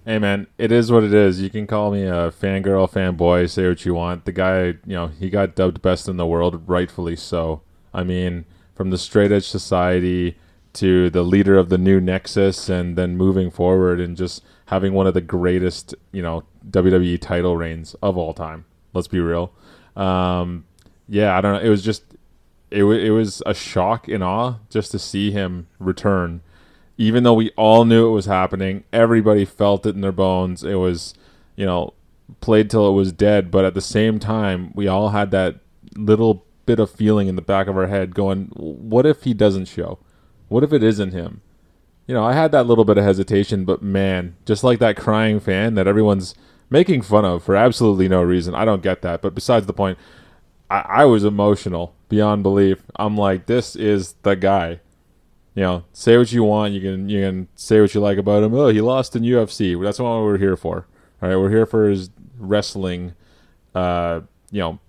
Hey 0.03 0.17
man, 0.17 0.47
it 0.57 0.71
is 0.71 0.91
what 0.91 1.03
it 1.03 1.13
is. 1.13 1.41
You 1.41 1.51
can 1.51 1.67
call 1.67 1.91
me 1.91 2.03
a 2.03 2.31
fangirl, 2.31 2.91
fanboy, 2.91 3.47
say 3.49 3.67
what 3.67 3.85
you 3.85 3.93
want. 3.93 4.25
The 4.25 4.31
guy, 4.31 4.63
you 4.65 4.77
know, 4.87 5.07
he 5.07 5.29
got 5.29 5.55
dubbed 5.55 5.81
best 5.83 6.09
in 6.09 6.17
the 6.17 6.25
world, 6.25 6.67
rightfully 6.67 7.15
so. 7.15 7.61
I 7.93 8.03
mean, 8.03 8.45
from 8.73 8.89
the 8.89 8.97
straight 8.97 9.31
edge 9.31 9.47
society 9.47 10.37
to 10.73 11.09
the 11.11 11.21
leader 11.21 11.57
of 11.57 11.69
the 11.69 11.77
new 11.77 11.99
Nexus 11.99 12.67
and 12.69 12.97
then 12.97 13.17
moving 13.17 13.51
forward 13.51 13.99
and 13.99 14.17
just 14.17 14.43
having 14.71 14.93
one 14.93 15.05
of 15.05 15.13
the 15.13 15.21
greatest, 15.21 15.93
you 16.11 16.23
know, 16.23 16.43
WWE 16.69 17.21
title 17.21 17.55
reigns 17.55 17.95
of 18.01 18.17
all 18.17 18.33
time. 18.33 18.65
Let's 18.93 19.07
be 19.07 19.19
real. 19.19 19.53
Um, 19.95 20.65
yeah, 21.07 21.37
I 21.37 21.41
don't 21.41 21.53
know. 21.53 21.59
It 21.59 21.69
was 21.69 21.83
just 21.83 22.03
it, 22.71 22.79
w- 22.79 22.99
it 22.99 23.11
was 23.11 23.43
a 23.45 23.53
shock 23.53 24.07
and 24.07 24.23
awe 24.23 24.55
just 24.69 24.91
to 24.91 24.99
see 24.99 25.31
him 25.31 25.67
return 25.77 26.41
even 27.01 27.23
though 27.23 27.33
we 27.33 27.49
all 27.57 27.83
knew 27.83 28.07
it 28.07 28.11
was 28.11 28.27
happening, 28.27 28.83
everybody 28.93 29.43
felt 29.43 29.87
it 29.87 29.95
in 29.95 30.01
their 30.01 30.11
bones. 30.11 30.63
It 30.63 30.75
was, 30.75 31.15
you 31.55 31.65
know, 31.65 31.95
played 32.41 32.69
till 32.69 32.87
it 32.87 32.93
was 32.93 33.11
dead, 33.11 33.49
but 33.49 33.65
at 33.65 33.73
the 33.73 33.81
same 33.81 34.19
time, 34.19 34.71
we 34.75 34.87
all 34.87 35.09
had 35.09 35.31
that 35.31 35.55
little 35.95 36.45
bit 36.67 36.79
of 36.79 36.91
feeling 36.91 37.27
in 37.27 37.35
the 37.35 37.41
back 37.41 37.65
of 37.65 37.75
our 37.75 37.87
head 37.87 38.13
going, 38.13 38.51
what 38.53 39.07
if 39.07 39.23
he 39.23 39.33
doesn't 39.33 39.65
show? 39.65 39.97
What 40.47 40.63
if 40.63 40.71
it 40.71 40.83
isn't 40.83 41.11
him? 41.11 41.41
You 42.11 42.17
know, 42.17 42.25
I 42.25 42.33
had 42.33 42.51
that 42.51 42.67
little 42.67 42.83
bit 42.83 42.97
of 42.97 43.05
hesitation, 43.05 43.63
but 43.63 43.81
man, 43.81 44.35
just 44.45 44.65
like 44.65 44.79
that 44.79 44.97
crying 44.97 45.39
fan 45.39 45.75
that 45.75 45.87
everyone's 45.87 46.35
making 46.69 47.03
fun 47.03 47.23
of 47.23 47.41
for 47.41 47.55
absolutely 47.55 48.09
no 48.09 48.21
reason. 48.21 48.53
I 48.53 48.65
don't 48.65 48.83
get 48.83 49.01
that. 49.03 49.21
But 49.21 49.33
besides 49.33 49.65
the 49.65 49.71
point, 49.71 49.97
I, 50.69 50.79
I 50.79 51.05
was 51.05 51.23
emotional 51.23 51.95
beyond 52.09 52.43
belief. 52.43 52.83
I'm 52.97 53.15
like, 53.15 53.45
this 53.45 53.77
is 53.77 54.15
the 54.23 54.35
guy 54.35 54.81
you 55.55 55.63
know, 55.63 55.85
say 55.93 56.17
what 56.17 56.33
you 56.33 56.43
want. 56.43 56.73
You 56.73 56.81
can 56.81 57.07
you 57.07 57.21
can 57.21 57.47
say 57.55 57.79
what 57.79 57.93
you 57.93 58.01
like 58.01 58.17
about 58.17 58.43
him. 58.43 58.53
Oh, 58.53 58.67
he 58.67 58.81
lost 58.81 59.15
in 59.15 59.23
UFC. 59.23 59.81
That's 59.81 59.97
what 59.97 60.21
we're 60.21 60.37
here 60.37 60.57
for. 60.57 60.87
All 61.21 61.29
right, 61.29 61.37
we're 61.37 61.49
here 61.49 61.65
for 61.65 61.89
his 61.89 62.09
wrestling. 62.37 63.13
Uh, 63.73 64.19
you 64.51 64.59
know, 64.59 64.79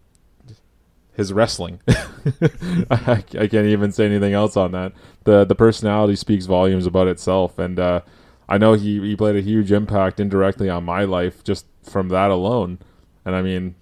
his 1.14 1.32
wrestling. 1.32 1.80
I, 1.88 3.24
I, 3.38 3.46
can't 3.46 3.66
even 3.66 3.92
say 3.92 4.06
anything 4.06 4.32
else 4.32 4.56
on 4.56 4.72
that. 4.72 4.92
the 5.24 5.44
The 5.44 5.54
personality 5.54 6.16
speaks 6.16 6.46
volumes 6.46 6.86
about 6.86 7.08
itself, 7.08 7.58
and 7.58 7.78
uh, 7.78 8.00
I 8.48 8.58
know 8.58 8.74
he 8.74 9.00
he 9.00 9.16
played 9.16 9.36
a 9.36 9.40
huge 9.40 9.72
impact 9.72 10.20
indirectly 10.20 10.68
on 10.68 10.84
my 10.84 11.04
life 11.04 11.44
just 11.44 11.66
from 11.82 12.08
that 12.08 12.30
alone. 12.30 12.78
And 13.24 13.34
I 13.34 13.42
mean, 13.42 13.74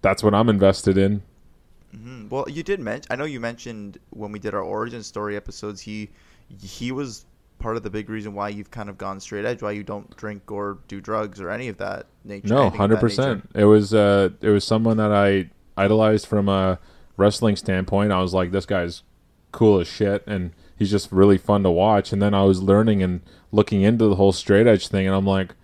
that's 0.00 0.22
what 0.22 0.34
I'm 0.34 0.48
invested 0.48 0.96
in. 0.96 1.22
Mm-hmm. 1.94 2.28
Well, 2.28 2.46
you 2.48 2.62
did 2.62 2.80
mention. 2.80 3.06
I 3.10 3.16
know 3.16 3.24
you 3.24 3.40
mentioned 3.40 3.98
when 4.10 4.32
we 4.32 4.38
did 4.38 4.54
our 4.54 4.62
origin 4.62 5.02
story 5.02 5.36
episodes. 5.36 5.80
He 5.80 6.10
he 6.60 6.92
was 6.92 7.26
part 7.58 7.76
of 7.76 7.82
the 7.82 7.90
big 7.90 8.10
reason 8.10 8.34
why 8.34 8.48
you've 8.48 8.70
kind 8.70 8.88
of 8.88 8.98
gone 8.98 9.20
straight 9.20 9.44
edge. 9.44 9.62
Why 9.62 9.72
you 9.72 9.82
don't 9.82 10.14
drink 10.16 10.50
or 10.50 10.78
do 10.88 11.00
drugs 11.00 11.40
or 11.40 11.50
any 11.50 11.68
of 11.68 11.78
that 11.78 12.06
nature. 12.24 12.48
No, 12.48 12.70
hundred 12.70 13.00
percent. 13.00 13.48
It 13.54 13.64
was 13.64 13.92
uh, 13.94 14.30
it 14.40 14.50
was 14.50 14.64
someone 14.64 14.96
that 14.96 15.12
I 15.12 15.50
idolized 15.76 16.26
from 16.26 16.48
a 16.48 16.78
wrestling 17.16 17.56
standpoint. 17.56 18.12
I 18.12 18.20
was 18.20 18.34
like, 18.34 18.50
this 18.50 18.66
guy's 18.66 19.02
cool 19.52 19.80
as 19.80 19.88
shit, 19.88 20.26
and 20.26 20.52
he's 20.76 20.90
just 20.90 21.12
really 21.12 21.38
fun 21.38 21.62
to 21.62 21.70
watch. 21.70 22.12
And 22.12 22.20
then 22.20 22.34
I 22.34 22.42
was 22.42 22.62
learning 22.62 23.02
and 23.02 23.20
looking 23.52 23.82
into 23.82 24.08
the 24.08 24.16
whole 24.16 24.32
straight 24.32 24.66
edge 24.66 24.88
thing, 24.88 25.06
and 25.06 25.14
I'm 25.14 25.26
like, 25.26 25.54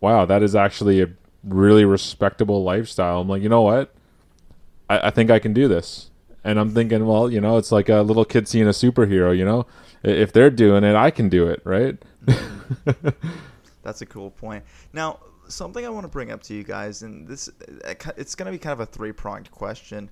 wow, 0.00 0.24
that 0.24 0.42
is 0.42 0.54
actually 0.54 1.02
a 1.02 1.08
really 1.42 1.84
respectable 1.84 2.62
lifestyle. 2.62 3.20
I'm 3.20 3.28
like, 3.28 3.42
you 3.42 3.48
know 3.48 3.62
what? 3.62 3.94
I, 4.88 5.08
I 5.08 5.10
think 5.10 5.30
I 5.30 5.38
can 5.38 5.52
do 5.52 5.68
this. 5.68 6.10
And 6.44 6.60
I'm 6.60 6.70
thinking, 6.70 7.06
well, 7.06 7.30
you 7.30 7.40
know, 7.40 7.56
it's 7.56 7.72
like 7.72 7.88
a 7.88 8.02
little 8.02 8.24
kid 8.24 8.46
seeing 8.46 8.66
a 8.66 8.70
superhero, 8.70 9.36
you 9.36 9.44
know? 9.44 9.66
If 10.04 10.32
they're 10.32 10.50
doing 10.50 10.84
it, 10.84 10.94
I 10.94 11.10
can 11.10 11.28
do 11.28 11.48
it, 11.48 11.60
right? 11.64 11.96
That's 13.82 14.00
a 14.00 14.06
cool 14.06 14.30
point. 14.30 14.64
Now, 14.92 15.18
something 15.48 15.84
I 15.84 15.88
want 15.88 16.04
to 16.04 16.08
bring 16.08 16.30
up 16.30 16.42
to 16.44 16.54
you 16.54 16.64
guys, 16.64 17.02
and 17.02 17.26
this 17.26 17.48
it's 18.16 18.34
going 18.34 18.46
to 18.46 18.52
be 18.52 18.58
kind 18.58 18.72
of 18.72 18.80
a 18.80 18.86
three 18.86 19.12
pronged 19.12 19.50
question. 19.50 20.10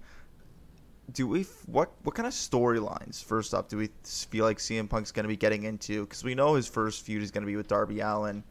Do 1.12 1.28
we 1.28 1.42
what 1.66 1.92
what 2.02 2.14
kind 2.14 2.26
of 2.26 2.32
storylines 2.32 3.22
first 3.22 3.52
up 3.52 3.69
do 3.69 3.76
we 3.76 3.90
feel 4.04 4.44
like 4.44 4.58
CM 4.58 4.88
Punk's 4.88 5.12
going 5.12 5.25
to 5.25 5.28
be 5.28 5.36
getting 5.36 5.64
into? 5.64 6.04
Because 6.04 6.25
we 6.25 6.34
know 6.34 6.54
his 6.54 6.66
first 6.66 7.04
feud 7.04 7.22
is 7.22 7.31
going 7.31 7.42
to 7.42 7.46
be 7.46 7.56
with 7.56 7.69
Darby 7.69 8.00
Allin 8.00 8.42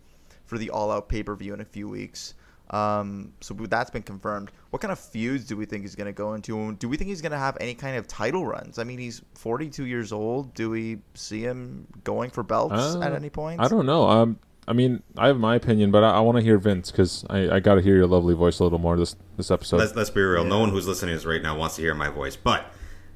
for 0.45 0.57
the 0.57 0.69
All 0.69 0.91
Out 0.91 1.09
pay 1.09 1.23
per 1.23 1.35
view 1.35 1.53
in 1.53 1.61
a 1.61 1.65
few 1.65 1.87
weeks. 1.87 2.35
Um, 2.69 3.33
so 3.39 3.53
that's 3.53 3.91
been 3.91 4.03
confirmed. 4.03 4.51
What 4.71 4.81
kind 4.81 4.91
of 4.91 4.99
feuds 4.99 5.45
do 5.45 5.55
we 5.55 5.65
think 5.65 5.83
he's 5.83 5.95
going 5.95 6.07
to 6.07 6.13
go 6.13 6.33
into? 6.33 6.73
Do 6.73 6.89
we 6.89 6.97
think 6.97 7.09
he's 7.09 7.21
going 7.21 7.31
to 7.31 7.37
have 7.37 7.57
any 7.59 7.75
kind 7.75 7.97
of 7.97 8.07
title 8.07 8.45
runs? 8.45 8.79
I 8.79 8.83
mean, 8.83 8.97
he's 8.97 9.21
42 9.35 9.85
years 9.85 10.11
old. 10.11 10.53
Do 10.55 10.69
we 10.69 10.99
see 11.13 11.41
him 11.41 11.87
going 12.03 12.31
for 12.31 12.41
belts 12.41 12.73
uh, 12.73 13.01
at 13.01 13.13
any 13.13 13.29
point? 13.29 13.61
I 13.61 13.67
don't 13.67 13.85
know. 13.85 14.09
Um, 14.09 14.39
I 14.67 14.73
mean, 14.73 15.03
I 15.17 15.27
have 15.27 15.37
my 15.37 15.55
opinion, 15.55 15.91
but 15.91 16.03
I, 16.03 16.11
I 16.11 16.19
want 16.21 16.37
to 16.37 16.43
hear 16.43 16.57
Vince 16.57 16.91
because 16.91 17.25
I, 17.29 17.55
I 17.55 17.59
got 17.59 17.75
to 17.75 17.81
hear 17.81 17.95
your 17.95 18.07
lovely 18.07 18.33
voice 18.33 18.59
a 18.59 18.63
little 18.63 18.79
more 18.79 18.97
this 18.97 19.15
this 19.37 19.51
episode. 19.51 19.77
Let's, 19.77 19.95
let's 19.95 20.09
be 20.09 20.21
real. 20.21 20.43
Yeah. 20.43 20.49
No 20.49 20.59
one 20.59 20.69
who's 20.69 20.87
listening 20.87 21.11
to 21.13 21.17
this 21.17 21.25
right 21.25 21.41
now 21.41 21.57
wants 21.57 21.75
to 21.75 21.81
hear 21.81 21.93
my 21.93 22.09
voice, 22.09 22.35
but 22.35 22.71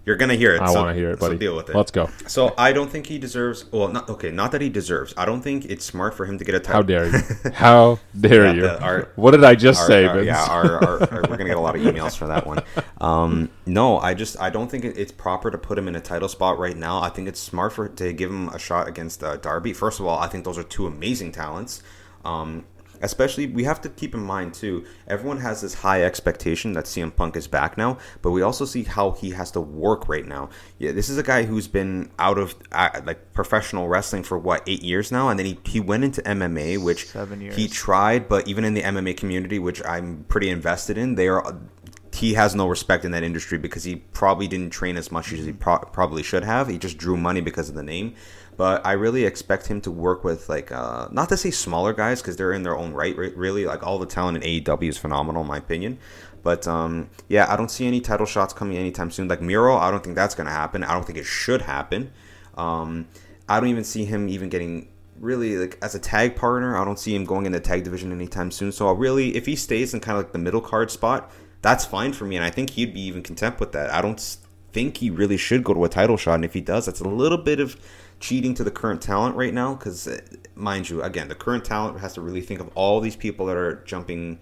you're 0.07 0.15
gonna 0.15 0.35
hear 0.35 0.55
it. 0.55 0.61
I 0.61 0.67
so, 0.67 0.81
want 0.81 0.95
to 0.95 0.99
hear 0.99 1.11
it, 1.11 1.19
buddy. 1.19 1.35
So 1.35 1.37
deal 1.37 1.55
with 1.57 1.69
it. 1.69 1.75
Let's 1.75 1.91
go. 1.91 2.09
So 2.27 2.53
I 2.57 2.71
don't 2.71 2.89
think 2.89 3.07
he 3.07 3.19
deserves. 3.19 3.69
Well, 3.73 3.89
not 3.89 4.09
okay. 4.09 4.31
Not 4.31 4.53
that 4.53 4.61
he 4.61 4.69
deserves. 4.69 5.13
I 5.17 5.25
don't 5.25 5.41
think 5.41 5.65
it's 5.65 5.83
smart 5.83 6.13
for 6.13 6.25
him 6.25 6.37
to 6.37 6.45
get 6.45 6.55
a 6.55 6.61
title. 6.61 6.75
How 6.75 6.81
dare 6.81 7.07
you? 7.07 7.21
How 7.53 7.99
dare 8.17 8.45
yeah, 8.45 8.53
you? 8.53 8.61
The, 8.61 8.81
our, 8.81 9.09
what 9.17 9.31
did 9.31 9.43
I 9.43 9.55
just 9.55 9.81
our, 9.81 9.87
say? 9.87 10.05
Our, 10.05 10.23
yeah, 10.23 10.45
our, 10.45 10.69
we're 11.11 11.23
gonna 11.23 11.43
get 11.43 11.57
a 11.57 11.59
lot 11.59 11.75
of 11.75 11.81
emails 11.81 12.15
for 12.15 12.27
that 12.27 12.47
one. 12.47 12.63
Um, 13.01 13.49
no, 13.65 13.99
I 13.99 14.13
just 14.13 14.39
I 14.39 14.49
don't 14.49 14.71
think 14.71 14.85
it's 14.85 15.11
proper 15.11 15.51
to 15.51 15.57
put 15.57 15.77
him 15.77 15.89
in 15.89 15.95
a 15.97 16.01
title 16.01 16.29
spot 16.29 16.57
right 16.57 16.77
now. 16.77 17.01
I 17.01 17.09
think 17.09 17.27
it's 17.27 17.41
smart 17.41 17.73
for 17.73 17.89
to 17.89 18.13
give 18.13 18.31
him 18.31 18.47
a 18.47 18.59
shot 18.59 18.87
against 18.87 19.21
uh, 19.25 19.35
Darby. 19.35 19.73
First 19.73 19.99
of 19.99 20.05
all, 20.05 20.17
I 20.19 20.27
think 20.27 20.45
those 20.45 20.57
are 20.57 20.63
two 20.63 20.87
amazing 20.87 21.33
talents. 21.33 21.83
Um, 22.23 22.63
especially 23.01 23.47
we 23.47 23.63
have 23.63 23.81
to 23.81 23.89
keep 23.89 24.13
in 24.13 24.21
mind 24.21 24.53
too 24.53 24.85
everyone 25.07 25.39
has 25.39 25.61
this 25.61 25.73
high 25.75 26.03
expectation 26.03 26.73
that 26.73 26.85
CM 26.85 27.15
Punk 27.15 27.35
is 27.35 27.47
back 27.47 27.77
now 27.77 27.97
but 28.21 28.31
we 28.31 28.41
also 28.41 28.65
see 28.65 28.83
how 28.83 29.11
he 29.11 29.31
has 29.31 29.51
to 29.51 29.61
work 29.61 30.07
right 30.07 30.25
now. 30.25 30.49
Yeah 30.77 30.91
this 30.91 31.09
is 31.09 31.17
a 31.17 31.23
guy 31.23 31.43
who's 31.43 31.67
been 31.67 32.11
out 32.19 32.37
of 32.37 32.55
uh, 32.71 33.01
like 33.05 33.33
professional 33.33 33.87
wrestling 33.87 34.23
for 34.23 34.37
what 34.37 34.63
8 34.67 34.83
years 34.83 35.11
now? 35.11 35.29
And 35.29 35.39
then 35.39 35.45
he, 35.45 35.59
he 35.65 35.79
went 35.79 36.03
into 36.03 36.21
MMA 36.21 36.83
which 36.83 37.11
he 37.53 37.67
tried 37.67 38.27
but 38.27 38.47
even 38.47 38.63
in 38.63 38.73
the 38.73 38.81
MMA 38.81 39.17
community 39.17 39.59
which 39.59 39.83
I'm 39.85 40.25
pretty 40.27 40.49
invested 40.49 40.97
in 40.97 41.15
they 41.15 41.27
are 41.27 41.55
he 42.17 42.33
has 42.33 42.55
no 42.55 42.67
respect 42.67 43.05
in 43.05 43.11
that 43.11 43.23
industry 43.23 43.57
because 43.57 43.83
he 43.83 43.97
probably 43.97 44.47
didn't 44.47 44.71
train 44.71 44.97
as 44.97 45.11
much 45.11 45.31
as 45.31 45.45
he 45.45 45.53
pro- 45.53 45.77
probably 45.79 46.23
should 46.23 46.43
have. 46.43 46.67
He 46.67 46.77
just 46.77 46.97
drew 46.97 47.15
money 47.15 47.41
because 47.41 47.69
of 47.69 47.75
the 47.75 47.83
name. 47.83 48.15
But 48.55 48.83
I 48.83 48.93
really 48.93 49.23
expect 49.23 49.67
him 49.67 49.81
to 49.81 49.91
work 49.91 50.23
with 50.23 50.49
like 50.49 50.71
uh, 50.71 51.09
not 51.11 51.29
to 51.29 51.37
say 51.37 51.51
smaller 51.51 51.93
guys 51.93 52.21
because 52.21 52.35
they're 52.35 52.53
in 52.53 52.63
their 52.63 52.75
own 52.75 52.93
right. 52.93 53.15
Really, 53.15 53.65
like 53.65 53.85
all 53.85 53.99
the 53.99 54.07
talent 54.07 54.43
in 54.43 54.63
AEW 54.63 54.89
is 54.89 54.97
phenomenal 54.97 55.43
in 55.43 55.47
my 55.47 55.57
opinion. 55.57 55.99
But 56.41 56.67
um, 56.67 57.11
yeah, 57.27 57.51
I 57.51 57.55
don't 57.55 57.69
see 57.69 57.85
any 57.85 58.01
title 58.01 58.25
shots 58.25 58.51
coming 58.51 58.77
anytime 58.77 59.11
soon. 59.11 59.27
Like 59.27 59.41
Miro, 59.41 59.75
I 59.77 59.91
don't 59.91 60.03
think 60.03 60.15
that's 60.15 60.33
gonna 60.33 60.49
happen. 60.49 60.83
I 60.83 60.93
don't 60.93 61.05
think 61.05 61.19
it 61.19 61.25
should 61.25 61.61
happen. 61.61 62.11
Um, 62.55 63.07
I 63.47 63.59
don't 63.59 63.69
even 63.69 63.83
see 63.83 64.05
him 64.05 64.27
even 64.27 64.49
getting 64.49 64.87
really 65.19 65.57
like 65.57 65.77
as 65.83 65.93
a 65.93 65.99
tag 65.99 66.35
partner. 66.35 66.75
I 66.75 66.83
don't 66.83 66.97
see 66.97 67.13
him 67.13 67.25
going 67.25 67.45
in 67.45 67.51
the 67.51 67.59
tag 67.59 67.83
division 67.83 68.11
anytime 68.11 68.49
soon. 68.49 68.71
So 68.71 68.87
I'll 68.87 68.95
really, 68.95 69.35
if 69.35 69.45
he 69.45 69.55
stays 69.55 69.93
in 69.93 69.99
kind 69.99 70.17
of 70.17 70.23
like 70.23 70.33
the 70.33 70.39
middle 70.39 70.61
card 70.61 70.89
spot, 70.89 71.31
that's 71.61 71.85
fine 71.85 72.13
for 72.13 72.25
me. 72.25 72.35
And 72.35 72.45
I 72.45 72.49
think 72.49 72.71
he'd 72.71 72.93
be 72.93 73.01
even 73.01 73.23
content 73.23 73.59
with 73.59 73.71
that. 73.73 73.91
I 73.91 74.01
don't 74.01 74.37
think 74.73 74.97
he 74.97 75.09
really 75.09 75.37
should 75.37 75.63
go 75.63 75.73
to 75.73 75.85
a 75.85 75.89
title 75.89 76.17
shot. 76.17 76.35
And 76.35 76.45
if 76.45 76.53
he 76.53 76.61
does, 76.61 76.85
that's 76.85 76.99
a 76.99 77.07
little 77.07 77.37
bit 77.37 77.59
of 77.59 77.77
cheating 78.19 78.53
to 78.55 78.63
the 78.63 78.71
current 78.71 79.01
talent 79.01 79.35
right 79.35 79.53
now 79.53 79.75
because, 79.75 80.07
mind 80.55 80.89
you, 80.89 81.01
again, 81.03 81.27
the 81.27 81.35
current 81.35 81.65
talent 81.65 81.99
has 81.99 82.13
to 82.13 82.21
really 82.21 82.41
think 82.41 82.59
of 82.59 82.69
all 82.75 82.99
these 82.99 83.15
people 83.15 83.45
that 83.47 83.57
are 83.57 83.83
jumping 83.85 84.39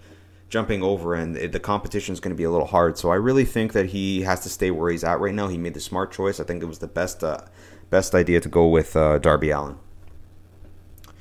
jumping 0.48 0.80
over 0.80 1.12
and 1.14 1.34
the 1.34 1.58
competition 1.58 2.12
is 2.12 2.20
going 2.20 2.30
to 2.30 2.36
be 2.36 2.44
a 2.44 2.50
little 2.50 2.68
hard. 2.68 2.96
So 2.96 3.10
I 3.10 3.16
really 3.16 3.44
think 3.44 3.72
that 3.72 3.86
he 3.86 4.22
has 4.22 4.40
to 4.44 4.48
stay 4.48 4.70
where 4.70 4.90
he's 4.90 5.02
at 5.02 5.18
right 5.18 5.34
now. 5.34 5.48
He 5.48 5.58
made 5.58 5.74
the 5.74 5.80
smart 5.80 6.12
choice. 6.12 6.38
I 6.38 6.44
think 6.44 6.62
it 6.62 6.66
was 6.66 6.78
the 6.78 6.86
best 6.86 7.24
uh, 7.24 7.40
best 7.90 8.14
idea 8.14 8.40
to 8.40 8.48
go 8.48 8.68
with 8.68 8.94
uh, 8.96 9.18
Darby 9.18 9.50
Allin 9.50 9.76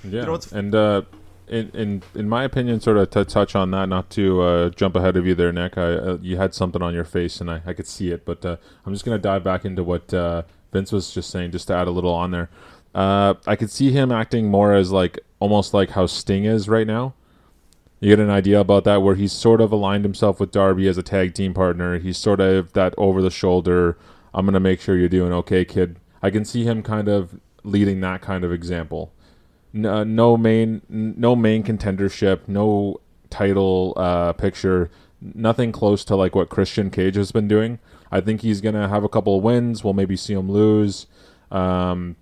Yeah, 0.04 0.22
you 0.22 0.26
know 0.28 0.40
and 0.52 0.76
uh, 0.76 1.02
in 1.48 1.70
in 1.74 2.04
in 2.14 2.30
my 2.30 2.44
opinion, 2.44 2.80
sort 2.80 2.98
of 2.98 3.10
to 3.12 3.26
touch 3.26 3.56
on 3.56 3.72
that, 3.72 3.90
not 3.90 4.10
to 4.12 4.42
uh, 4.42 4.70
jump 4.70 4.96
ahead 4.96 5.16
of 5.18 5.26
you 5.26 5.36
there, 5.36 5.52
Nick. 5.52 5.78
I, 5.78 5.94
uh, 5.94 6.18
you 6.22 6.38
had 6.38 6.54
something 6.54 6.82
on 6.82 6.94
your 6.94 7.04
face, 7.06 7.42
and 7.42 7.50
I, 7.50 7.62
I 7.66 7.74
could 7.74 7.88
see 7.88 8.12
it, 8.12 8.26
but 8.26 8.46
uh, 8.46 8.58
I'm 8.86 8.94
just 8.94 9.06
gonna 9.06 9.18
dive 9.18 9.44
back 9.44 9.66
into 9.66 9.84
what 9.84 10.14
uh, 10.14 10.44
Vince 10.72 10.92
was 10.92 11.14
just 11.14 11.30
saying, 11.30 11.52
just 11.52 11.68
to 11.68 11.76
add 11.76 11.88
a 11.88 11.92
little 11.92 12.14
on 12.14 12.32
there. 12.32 12.50
Uh, 12.94 13.36
I 13.46 13.56
could 13.56 13.72
see 13.72 13.92
him 13.92 14.12
acting 14.12 14.50
more 14.50 14.74
as 14.74 14.92
like 14.92 15.20
almost 15.40 15.74
like 15.74 15.92
how 15.92 16.06
Sting 16.06 16.46
is 16.46 16.70
right 16.70 16.88
now. 16.88 17.14
You 18.00 18.10
get 18.10 18.20
an 18.20 18.30
idea 18.30 18.60
about 18.60 18.84
that, 18.84 19.02
where 19.02 19.16
he's 19.16 19.32
sort 19.32 19.62
of 19.62 19.72
aligned 19.72 20.06
himself 20.06 20.40
with 20.40 20.52
Darby 20.52 20.88
as 20.88 20.98
a 20.98 21.04
tag 21.04 21.34
team 21.34 21.54
partner. 21.54 21.98
He's 22.00 22.18
sort 22.18 22.40
of 22.40 22.74
that 22.74 22.94
over 22.98 23.22
the 23.22 23.32
shoulder. 23.32 23.98
I'm 24.34 24.46
gonna 24.46 24.60
make 24.60 24.82
sure 24.82 24.98
you're 24.98 25.10
doing 25.10 25.34
okay, 25.34 25.66
kid. 25.66 25.98
I 26.22 26.30
can 26.30 26.46
see 26.46 26.64
him 26.64 26.84
kind 26.84 27.08
of 27.08 27.40
leading 27.64 28.02
that 28.02 28.22
kind 28.22 28.44
of 28.44 28.52
example 28.52 29.12
no, 29.76 30.04
no 30.06 30.38
main 30.38 30.82
no 30.90 31.36
main 31.36 31.62
contendership, 31.62 32.48
no 32.48 33.02
title 33.30 33.94
uh, 33.98 34.32
picture, 34.34 34.90
nothing 35.22 35.72
close 35.74 36.06
to 36.06 36.16
like 36.16 36.34
what 36.34 36.50
Christian 36.50 36.90
Cage 36.90 37.16
has 37.16 37.32
been 37.34 37.48
doing. 37.48 37.80
I 38.10 38.22
think 38.22 38.42
he's 38.42 38.62
gonna 38.62 38.88
have 38.88 39.04
a 39.04 39.10
couple 39.10 39.38
of 39.38 39.44
wins. 39.44 39.84
We'll 39.84 39.94
maybe 39.94 40.16
see 40.16 40.34
him 40.34 40.50
lose, 40.50 41.08
um, 41.52 42.16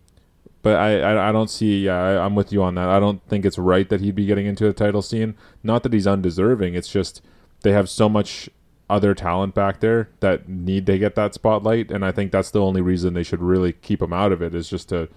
but 0.64 0.78
I, 0.78 1.00
I, 1.02 1.30
I 1.30 1.32
don't 1.32 1.50
see. 1.50 1.86
Yeah, 1.86 2.02
I, 2.02 2.26
I'm 2.26 2.34
with 2.34 2.52
you 2.52 2.64
on 2.64 2.74
that. 2.76 2.90
I 2.90 3.00
don't 3.00 3.22
think 3.28 3.46
it's 3.46 3.60
right 3.60 3.88
that 3.88 4.02
he'd 4.02 4.16
be 4.16 4.26
getting 4.26 4.48
into 4.48 4.66
the 4.66 4.74
title 4.74 5.04
scene. 5.04 5.36
Not 5.62 5.84
that 5.84 5.94
he's 5.94 6.08
undeserving. 6.08 6.74
It's 6.74 6.92
just 6.92 7.22
they 7.62 7.72
have 7.72 7.88
so 7.88 8.10
much 8.10 8.50
other 8.90 9.14
talent 9.14 9.54
back 9.54 9.80
there 9.80 10.10
that 10.22 10.50
need 10.50 10.88
to 10.88 10.98
get 10.98 11.14
that 11.16 11.36
spotlight, 11.36 11.92
and 11.92 12.04
I 12.04 12.12
think 12.12 12.32
that's 12.32 12.50
the 12.50 12.62
only 12.62 12.82
reason 12.82 13.14
they 13.14 13.24
should 13.24 13.44
really 13.44 13.74
keep 13.74 14.02
him 14.02 14.12
out 14.12 14.32
of 14.32 14.42
it 14.42 14.56
is 14.56 14.68
just 14.68 14.90
to 14.90 15.08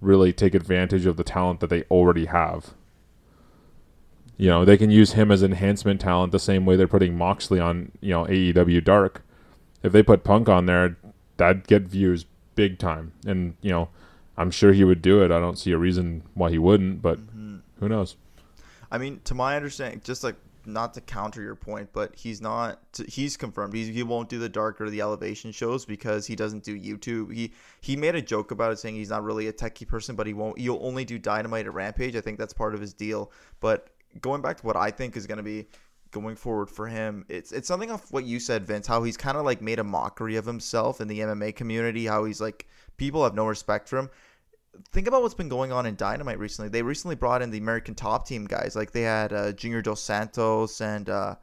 really 0.00 0.32
take 0.32 0.54
advantage 0.54 1.06
of 1.06 1.16
the 1.16 1.24
talent 1.24 1.60
that 1.60 1.70
they 1.70 1.82
already 1.84 2.26
have. 2.26 2.74
You 4.36 4.48
know, 4.48 4.64
they 4.64 4.76
can 4.76 4.90
use 4.90 5.12
him 5.12 5.32
as 5.32 5.42
enhancement 5.42 6.00
talent 6.00 6.32
the 6.32 6.38
same 6.38 6.66
way 6.66 6.76
they're 6.76 6.86
putting 6.86 7.16
Moxley 7.16 7.58
on, 7.58 7.92
you 8.00 8.10
know, 8.10 8.24
AEW 8.24 8.84
Dark. 8.84 9.22
If 9.82 9.92
they 9.92 10.02
put 10.02 10.24
Punk 10.24 10.48
on 10.48 10.66
there, 10.66 10.96
that'd 11.38 11.66
get 11.66 11.82
views 11.82 12.26
big 12.54 12.78
time. 12.78 13.12
And, 13.26 13.56
you 13.62 13.70
know, 13.70 13.88
I'm 14.36 14.50
sure 14.50 14.72
he 14.72 14.84
would 14.84 15.00
do 15.00 15.22
it. 15.22 15.30
I 15.30 15.40
don't 15.40 15.58
see 15.58 15.72
a 15.72 15.78
reason 15.78 16.22
why 16.34 16.50
he 16.50 16.58
wouldn't, 16.58 17.00
but 17.00 17.18
mm-hmm. 17.18 17.58
who 17.80 17.88
knows? 17.88 18.16
I 18.90 18.98
mean, 18.98 19.20
to 19.24 19.34
my 19.34 19.56
understanding, 19.56 20.02
just 20.04 20.22
like 20.22 20.36
not 20.66 20.94
to 20.94 21.00
counter 21.00 21.42
your 21.42 21.54
point, 21.54 21.90
but 21.92 22.14
he's 22.14 22.40
not. 22.40 22.80
He's 23.08 23.36
confirmed. 23.36 23.74
He's, 23.74 23.88
he 23.88 24.02
won't 24.02 24.28
do 24.28 24.38
the 24.38 24.48
dark 24.48 24.80
or 24.80 24.90
the 24.90 25.00
elevation 25.00 25.52
shows 25.52 25.84
because 25.84 26.26
he 26.26 26.36
doesn't 26.36 26.64
do 26.64 26.78
YouTube. 26.78 27.32
He 27.32 27.52
he 27.80 27.96
made 27.96 28.14
a 28.14 28.22
joke 28.22 28.50
about 28.50 28.72
it, 28.72 28.78
saying 28.78 28.94
he's 28.94 29.10
not 29.10 29.24
really 29.24 29.48
a 29.48 29.52
techie 29.52 29.86
person, 29.86 30.16
but 30.16 30.26
he 30.26 30.34
won't. 30.34 30.58
He'll 30.58 30.78
only 30.82 31.04
do 31.04 31.18
Dynamite 31.18 31.66
at 31.66 31.74
Rampage. 31.74 32.16
I 32.16 32.20
think 32.20 32.38
that's 32.38 32.52
part 32.52 32.74
of 32.74 32.80
his 32.80 32.92
deal. 32.92 33.32
But 33.60 33.88
going 34.20 34.42
back 34.42 34.58
to 34.58 34.66
what 34.66 34.76
I 34.76 34.90
think 34.90 35.16
is 35.16 35.26
going 35.26 35.38
to 35.38 35.44
be 35.44 35.66
going 36.10 36.36
forward 36.36 36.70
for 36.70 36.86
him, 36.86 37.24
it's 37.28 37.52
it's 37.52 37.68
something 37.68 37.90
off 37.90 38.12
what 38.12 38.24
you 38.24 38.40
said, 38.40 38.66
Vince. 38.66 38.86
How 38.86 39.02
he's 39.02 39.16
kind 39.16 39.36
of 39.36 39.44
like 39.44 39.60
made 39.60 39.78
a 39.78 39.84
mockery 39.84 40.36
of 40.36 40.46
himself 40.46 41.00
in 41.00 41.08
the 41.08 41.20
MMA 41.20 41.54
community. 41.54 42.06
How 42.06 42.24
he's 42.24 42.40
like 42.40 42.66
people 42.96 43.22
have 43.24 43.34
no 43.34 43.46
respect 43.46 43.88
for 43.88 43.98
him 43.98 44.10
think 44.92 45.06
about 45.06 45.22
what's 45.22 45.34
been 45.34 45.48
going 45.48 45.72
on 45.72 45.86
in 45.86 45.96
Dynamite 45.96 46.38
recently. 46.38 46.68
They 46.68 46.82
recently 46.82 47.16
brought 47.16 47.42
in 47.42 47.50
the 47.50 47.58
American 47.58 47.94
Top 47.94 48.26
Team 48.26 48.44
guys. 48.44 48.76
Like 48.76 48.92
they 48.92 49.02
had 49.02 49.32
uh, 49.32 49.52
Junior 49.52 49.82
Dos 49.82 50.02
Santos 50.02 50.80
and 50.80 51.08
uh, 51.08 51.36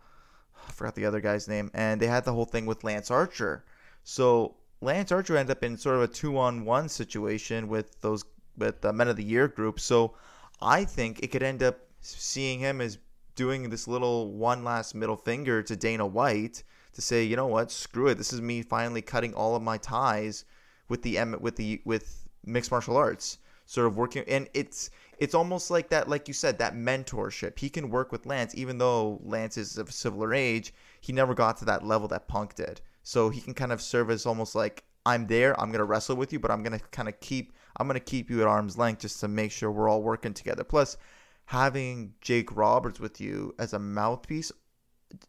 I 0.68 0.72
forgot 0.72 0.96
the 0.96 1.06
other 1.06 1.20
guy's 1.20 1.48
name, 1.48 1.70
and 1.74 2.02
they 2.02 2.08
had 2.08 2.26
the 2.26 2.34
whole 2.34 2.46
thing 2.46 2.66
with 2.66 2.84
Lance 2.84 3.12
Archer. 3.12 3.66
So 4.04 4.56
Lance 4.82 5.12
Archer 5.12 5.38
ended 5.38 5.58
up 5.58 5.64
in 5.64 5.78
sort 5.78 5.96
of 5.96 6.02
a 6.04 6.08
two-on-one 6.08 6.90
situation 6.90 7.68
with 7.68 8.00
those 8.02 8.24
with 8.58 8.82
the 8.82 8.94
Men 8.94 9.08
of 9.08 9.16
the 9.16 9.24
Year 9.24 9.48
group. 9.48 9.80
So 9.80 10.14
I 10.62 10.86
think 10.86 11.20
it 11.24 11.28
could 11.28 11.44
end 11.44 11.64
up 11.64 11.80
seeing 12.02 12.60
him 12.60 12.82
as 12.82 12.98
doing 13.36 13.70
this 13.70 13.88
little 13.88 14.32
one 14.32 14.64
last 14.64 14.94
middle 14.94 15.18
finger 15.18 15.64
to 15.64 15.76
Dana 15.76 16.06
White 16.06 16.64
to 16.94 17.02
say, 17.02 17.24
you 17.24 17.36
know 17.36 17.48
what, 17.48 17.72
screw 17.72 18.08
it. 18.08 18.16
This 18.16 18.32
is 18.32 18.42
me 18.42 18.62
finally 18.62 19.02
cutting 19.02 19.34
all 19.34 19.56
of 19.56 19.64
my 19.64 19.78
ties 19.78 20.46
with 20.88 21.02
the 21.02 21.18
with 21.40 21.56
the 21.56 21.82
with 21.86 22.23
mixed 22.46 22.72
martial 22.72 22.98
arts 22.98 23.38
sort 23.66 23.88
of 23.88 23.98
working 23.98 24.24
and 24.28 24.50
it's 24.54 24.90
it's 25.18 25.34
almost 25.34 25.72
like 25.72 25.90
that 25.90 26.10
like 26.10 26.28
you 26.28 26.34
said 26.34 26.58
that 26.58 26.76
mentorship. 26.76 27.58
He 27.58 27.70
can 27.70 27.90
work 27.90 28.12
with 28.12 28.26
lance 28.26 28.54
even 28.56 28.78
though 28.78 29.20
lance 29.24 29.58
is 29.58 29.78
of 29.78 29.92
similar 29.92 30.34
age 30.34 30.74
he 31.02 31.14
never 31.14 31.34
got 31.34 31.58
to 31.58 31.66
that 31.66 31.86
level 31.86 32.08
that 32.10 32.28
punk 32.28 32.56
did. 32.56 32.82
So 33.04 33.30
he 33.30 33.42
can 33.42 33.54
kind 33.54 33.72
of 33.72 33.82
serve 33.82 34.10
as 34.10 34.26
almost 34.26 34.56
like 34.56 34.84
i'm 35.06 35.28
there 35.28 35.60
i'm 35.60 35.70
going 35.70 35.80
to 35.80 35.84
wrestle 35.84 36.16
with 36.16 36.32
you 36.32 36.40
but 36.40 36.50
i'm 36.50 36.64
going 36.64 36.78
to 36.80 36.86
kind 36.92 37.10
of 37.10 37.20
keep 37.20 37.52
i'm 37.76 37.88
going 37.88 38.00
to 38.00 38.06
keep 38.06 38.30
you 38.30 38.40
at 38.42 38.48
arm's 38.48 38.78
length 38.78 39.02
just 39.02 39.20
to 39.20 39.28
make 39.28 39.52
sure 39.52 39.72
we're 39.72 39.90
all 39.90 40.02
working 40.02 40.34
together. 40.34 40.64
Plus 40.64 40.98
having 41.46 42.14
jake 42.22 42.56
roberts 42.56 43.00
with 43.00 43.20
you 43.20 43.54
as 43.60 43.74
a 43.74 43.80
mouthpiece 43.80 44.52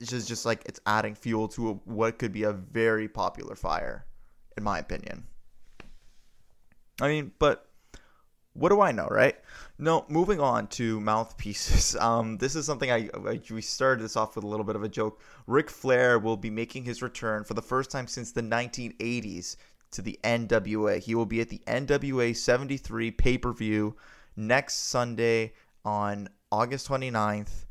is 0.01 0.09
just, 0.09 0.29
just 0.29 0.47
like 0.47 0.63
it's 0.67 0.81
adding 0.87 1.15
fuel 1.15 1.49
to 1.49 1.71
a, 1.71 1.73
what 1.85 2.19
could 2.19 2.33
be 2.33 2.45
a 2.45 2.53
very 2.53 3.09
popular 3.09 3.55
fire 3.55 4.07
in 4.57 4.63
my 4.63 4.79
opinion 4.79 5.27
I 7.01 7.09
mean, 7.09 7.33
but 7.39 7.67
what 8.55 8.69
do 8.69 8.81
I 8.81 8.93
know, 8.93 9.09
right? 9.11 9.37
No, 9.79 10.05
moving 10.09 10.41
on 10.41 10.69
to 10.69 11.01
mouthpieces. 11.01 11.97
Um, 12.05 12.39
this 12.39 12.55
is 12.55 12.67
something 12.67 12.91
I, 12.91 13.09
I, 13.27 13.41
we 13.51 13.61
started 13.61 14.05
this 14.05 14.17
off 14.17 14.37
with 14.37 14.45
a 14.45 14.49
little 14.49 14.65
bit 14.65 14.77
of 14.77 14.83
a 14.83 14.89
joke. 14.89 15.21
Ric 15.47 15.71
Flair 15.71 16.19
will 16.19 16.37
be 16.37 16.51
making 16.51 16.85
his 16.85 17.03
return 17.03 17.45
for 17.45 17.55
the 17.55 17.63
first 17.63 17.91
time 17.91 18.07
since 18.07 18.33
the 18.33 18.43
1980s 18.43 19.57
to 19.93 20.03
the 20.03 20.19
NWA. 20.23 21.01
He 21.01 21.15
will 21.15 21.27
be 21.27 21.41
at 21.41 21.49
the 21.49 21.63
NWA 21.67 22.37
73 22.37 23.11
pay 23.13 23.39
per 23.39 23.53
view 23.53 23.97
next 24.37 24.89
Sunday 24.89 25.55
on 25.85 26.29
August 26.53 26.89
29th. 26.89 27.65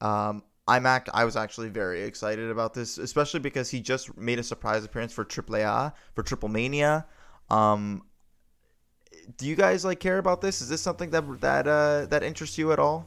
Um, 0.00 0.42
I'm 0.68 0.86
act. 0.86 1.08
I 1.12 1.24
was 1.24 1.36
actually 1.36 1.68
very 1.68 2.02
excited 2.02 2.50
about 2.50 2.74
this, 2.74 2.98
especially 2.98 3.40
because 3.40 3.70
he 3.70 3.80
just 3.80 4.16
made 4.16 4.38
a 4.38 4.44
surprise 4.44 4.84
appearance 4.84 5.12
for 5.12 5.24
AAA 5.24 5.92
for 6.14 6.22
Triple 6.22 6.48
Mania. 6.48 7.06
Um, 7.50 8.02
do 9.36 9.46
you 9.46 9.56
guys 9.56 9.84
like 9.84 10.00
care 10.00 10.18
about 10.18 10.40
this? 10.40 10.60
Is 10.60 10.68
this 10.68 10.80
something 10.80 11.10
that 11.10 11.40
that 11.40 11.66
uh, 11.66 12.06
that 12.06 12.22
interests 12.22 12.58
you 12.58 12.72
at 12.72 12.78
all? 12.78 13.06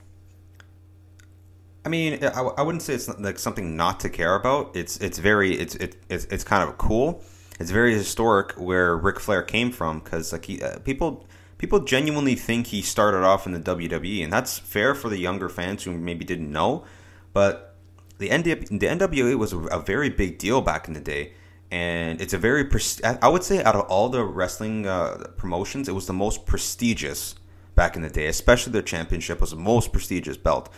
I 1.86 1.90
mean, 1.90 2.24
I, 2.24 2.42
I 2.42 2.62
wouldn't 2.64 2.82
say 2.82 2.96
it's 2.96 3.08
like 3.20 3.38
something 3.38 3.76
not 3.76 4.00
to 4.02 4.10
care 4.10 4.36
about. 4.36 4.76
It's 4.76 4.98
it's 4.98 5.20
very 5.20 5.56
it's 5.56 5.76
it, 5.76 5.98
it's, 6.10 6.26
it's 6.26 6.44
kind 6.44 6.68
of 6.68 6.78
cool. 6.78 7.24
It's 7.60 7.72
very 7.72 7.94
historic 7.94 8.54
where 8.54 8.98
Ric 8.98 9.20
Flair 9.20 9.44
came 9.44 9.72
from 9.72 10.00
because 10.00 10.34
like 10.34 10.46
he, 10.46 10.62
uh, 10.62 10.80
people 10.80 11.28
people 11.58 11.80
genuinely 11.82 12.36
think 12.36 12.68
he 12.68 12.82
started 12.82 13.24
off 13.24 13.46
in 13.46 13.54
the 13.54 13.60
WWE, 13.60 14.24
and 14.24 14.34
that's 14.34 14.58
fair 14.58 14.96
for 14.96 15.10
the 15.10 15.18
younger 15.18 15.48
fans 15.48 15.84
who 15.84 15.92
maybe 15.92 16.26
didn't 16.26 16.52
know. 16.52 16.86
But 17.34 17.76
the 18.18 18.30
NW, 18.30 18.68
the 18.68 18.88
NWA 18.88 19.38
was 19.38 19.54
a 19.54 19.80
very 19.80 20.10
big 20.10 20.38
deal 20.38 20.62
back 20.62 20.88
in 20.88 20.94
the 20.94 21.02
day 21.02 21.34
and 21.72 22.22
it's 22.22 22.34
a 22.34 22.38
very 22.38 22.70
I 23.04 23.28
would 23.28 23.44
say 23.44 23.64
out 23.64 23.76
of 23.76 23.82
all 23.88 24.10
the 24.10 24.24
wrestling 24.24 24.88
uh, 24.88 25.26
promotions, 25.38 25.90
it 25.90 25.94
was 25.94 26.08
the 26.08 26.14
most 26.14 26.46
prestigious 26.46 27.36
back 27.76 27.96
in 27.96 28.02
the 28.02 28.10
day. 28.10 28.28
Especially 28.28 28.72
their 28.72 28.82
championship 28.82 29.42
was 29.42 29.52
the 29.52 29.58
most 29.58 29.92
prestigious 29.92 30.38
belt. 30.38 30.70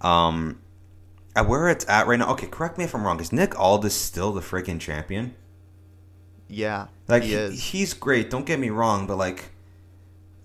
Um, 0.00 0.60
at 1.36 1.46
where 1.46 1.68
it's 1.68 1.88
at 1.88 2.06
right 2.06 2.18
now. 2.18 2.30
Okay, 2.32 2.46
correct 2.46 2.78
me 2.78 2.84
if 2.84 2.94
I'm 2.94 3.04
wrong. 3.04 3.20
Is 3.20 3.32
Nick 3.32 3.58
Aldis 3.58 3.94
still 3.94 4.32
the 4.32 4.40
freaking 4.40 4.80
champion? 4.80 5.34
Yeah, 6.48 6.88
like 7.06 7.22
he 7.22 7.34
is. 7.34 7.62
he's 7.62 7.94
great. 7.94 8.30
Don't 8.30 8.44
get 8.44 8.58
me 8.58 8.70
wrong, 8.70 9.06
but 9.06 9.16
like, 9.16 9.50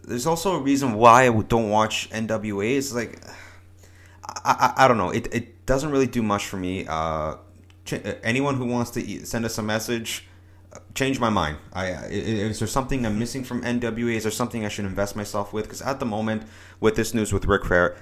there's 0.04 0.28
also 0.28 0.56
a 0.56 0.60
reason 0.60 0.94
why 0.94 1.28
I 1.28 1.42
don't 1.42 1.70
watch 1.70 2.10
NWA. 2.12 2.78
It's 2.78 2.94
like, 2.94 3.20
I, 4.24 4.74
I, 4.78 4.86
I 4.86 4.88
don't 4.88 4.98
know. 4.98 5.10
It 5.10 5.34
it 5.34 5.66
doesn't 5.66 5.90
really 5.90 6.06
do 6.06 6.22
much 6.22 6.46
for 6.46 6.58
me. 6.58 6.86
Uh, 6.88 7.38
anyone 8.24 8.56
who 8.56 8.65
wants 8.65 8.92
to 8.92 9.25
send 9.25 9.46
us 9.46 9.58
a 9.58 9.63
message, 9.63 10.27
uh, 10.74 10.80
change 10.94 11.20
my 11.20 11.30
mind. 11.30 11.58
I 11.74 11.92
is 12.10 12.60
there 12.60 12.68
something 12.68 13.06
I'm 13.06 13.20
missing 13.20 13.44
from 13.44 13.62
NWA? 13.62 14.15
Is 14.15 14.24
there 14.24 14.32
something 14.32 14.65
I 14.65 14.70
should 14.70 14.86
invest 14.86 15.15
myself 15.15 15.54
with? 15.54 15.65
Because 15.65 15.82
at 15.82 16.00
the 16.00 16.06
moment, 16.06 16.44
with 16.80 16.96
this 16.96 17.13
news 17.13 17.32
with 17.32 17.46
Ric 17.46 17.65
Flair, 17.65 17.96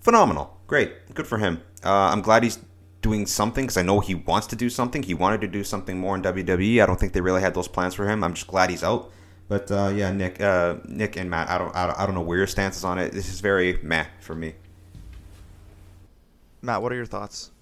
phenomenal, 0.00 0.60
great, 0.66 1.14
good 1.14 1.26
for 1.26 1.38
him. 1.38 1.62
Uh, 1.84 2.10
I'm 2.12 2.20
glad 2.22 2.42
he's 2.42 2.58
doing 3.02 3.26
something 3.26 3.64
because 3.64 3.76
I 3.76 3.82
know 3.82 4.00
he 4.00 4.14
wants 4.14 4.46
to 4.48 4.56
do 4.56 4.68
something. 4.68 5.02
He 5.02 5.14
wanted 5.14 5.40
to 5.42 5.48
do 5.48 5.62
something 5.62 5.98
more 5.98 6.16
in 6.16 6.22
WWE. 6.22 6.82
I 6.82 6.86
don't 6.86 6.98
think 6.98 7.12
they 7.12 7.20
really 7.20 7.40
had 7.40 7.54
those 7.54 7.68
plans 7.68 7.94
for 7.94 8.08
him. 8.08 8.24
I'm 8.24 8.34
just 8.34 8.46
glad 8.46 8.70
he's 8.70 8.82
out. 8.82 9.12
But 9.48 9.70
uh, 9.70 9.92
yeah, 9.94 10.12
Nick, 10.12 10.40
uh, 10.40 10.76
Nick 10.86 11.16
and 11.16 11.30
Matt, 11.30 11.48
I 11.48 11.58
don't, 11.58 11.74
I 11.76 11.86
don't, 11.86 11.98
I 12.00 12.06
don't 12.06 12.14
know 12.16 12.22
where 12.22 12.38
your 12.38 12.48
stance 12.48 12.76
is 12.76 12.84
on 12.84 12.98
it. 12.98 13.12
This 13.12 13.28
is 13.28 13.40
very 13.40 13.78
meh 13.82 14.06
for 14.20 14.34
me. 14.34 14.54
Matt, 16.62 16.82
what 16.82 16.90
are 16.90 16.96
your 16.96 17.06
thoughts? 17.06 17.52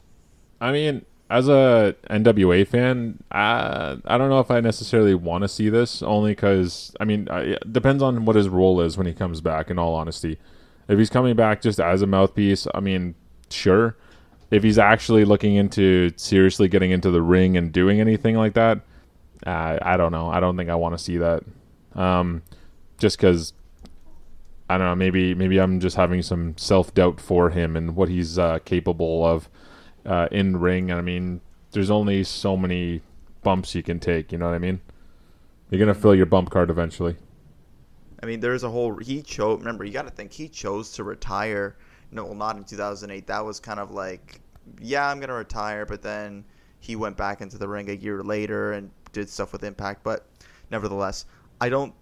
I 0.60 0.72
mean, 0.72 1.04
as 1.30 1.48
a 1.48 1.96
NWA 2.10 2.66
fan, 2.66 3.22
I, 3.30 3.96
I 4.04 4.18
don't 4.18 4.28
know 4.28 4.40
if 4.40 4.50
I 4.50 4.60
necessarily 4.60 5.14
want 5.14 5.42
to 5.42 5.48
see 5.48 5.68
this. 5.68 6.02
Only 6.02 6.32
because 6.32 6.94
I 7.00 7.04
mean, 7.04 7.28
it 7.30 7.72
depends 7.72 8.02
on 8.02 8.24
what 8.24 8.36
his 8.36 8.48
role 8.48 8.80
is 8.80 8.96
when 8.96 9.06
he 9.06 9.12
comes 9.12 9.40
back. 9.40 9.70
In 9.70 9.78
all 9.78 9.94
honesty, 9.94 10.38
if 10.88 10.98
he's 10.98 11.10
coming 11.10 11.34
back 11.34 11.62
just 11.62 11.80
as 11.80 12.02
a 12.02 12.06
mouthpiece, 12.06 12.66
I 12.74 12.80
mean, 12.80 13.14
sure. 13.50 13.96
If 14.50 14.62
he's 14.62 14.78
actually 14.78 15.24
looking 15.24 15.56
into 15.56 16.12
seriously 16.16 16.68
getting 16.68 16.90
into 16.90 17.10
the 17.10 17.22
ring 17.22 17.56
and 17.56 17.72
doing 17.72 18.00
anything 18.00 18.36
like 18.36 18.54
that, 18.54 18.82
uh, 19.46 19.78
I 19.80 19.96
don't 19.96 20.12
know. 20.12 20.28
I 20.28 20.40
don't 20.40 20.56
think 20.56 20.70
I 20.70 20.74
want 20.74 20.96
to 20.96 21.02
see 21.02 21.16
that. 21.16 21.42
Um, 21.94 22.42
just 22.98 23.16
because 23.16 23.54
I 24.68 24.78
don't 24.78 24.86
know. 24.86 24.94
Maybe 24.94 25.34
maybe 25.34 25.58
I'm 25.58 25.80
just 25.80 25.96
having 25.96 26.22
some 26.22 26.56
self 26.56 26.94
doubt 26.94 27.20
for 27.20 27.50
him 27.50 27.76
and 27.76 27.96
what 27.96 28.08
he's 28.08 28.38
uh, 28.38 28.58
capable 28.64 29.24
of 29.24 29.48
uh, 30.06 30.28
in 30.30 30.56
ring. 30.56 30.92
I 30.92 31.00
mean, 31.00 31.40
there's 31.72 31.90
only 31.90 32.24
so 32.24 32.56
many 32.56 33.02
bumps 33.42 33.74
you 33.74 33.82
can 33.82 34.00
take. 34.00 34.32
You 34.32 34.38
know 34.38 34.46
what 34.46 34.54
I 34.54 34.58
mean? 34.58 34.80
You're 35.70 35.78
gonna 35.78 35.94
fill 35.94 36.14
your 36.14 36.26
bump 36.26 36.50
card 36.50 36.70
eventually. 36.70 37.16
I 38.22 38.26
mean, 38.26 38.40
there's 38.40 38.62
a 38.62 38.70
whole 38.70 38.96
he 38.96 39.22
chose. 39.22 39.58
Remember, 39.58 39.84
you 39.84 39.92
got 39.92 40.06
to 40.06 40.10
think 40.10 40.32
he 40.32 40.48
chose 40.48 40.92
to 40.92 41.04
retire. 41.04 41.76
No, 42.10 42.24
well, 42.24 42.34
not 42.34 42.56
in 42.56 42.64
2008. 42.64 43.26
That 43.26 43.44
was 43.44 43.60
kind 43.60 43.80
of 43.80 43.90
like, 43.90 44.40
yeah, 44.80 45.08
I'm 45.08 45.20
gonna 45.20 45.34
retire, 45.34 45.84
but 45.84 46.00
then 46.00 46.44
he 46.80 46.96
went 46.96 47.16
back 47.16 47.40
into 47.40 47.58
the 47.58 47.68
ring 47.68 47.90
a 47.90 47.94
year 47.94 48.22
later 48.22 48.72
and 48.72 48.90
did 49.12 49.28
stuff 49.28 49.52
with 49.52 49.64
Impact. 49.64 50.02
But 50.02 50.26
nevertheless, 50.70 51.26
I 51.60 51.68
don't 51.68 51.94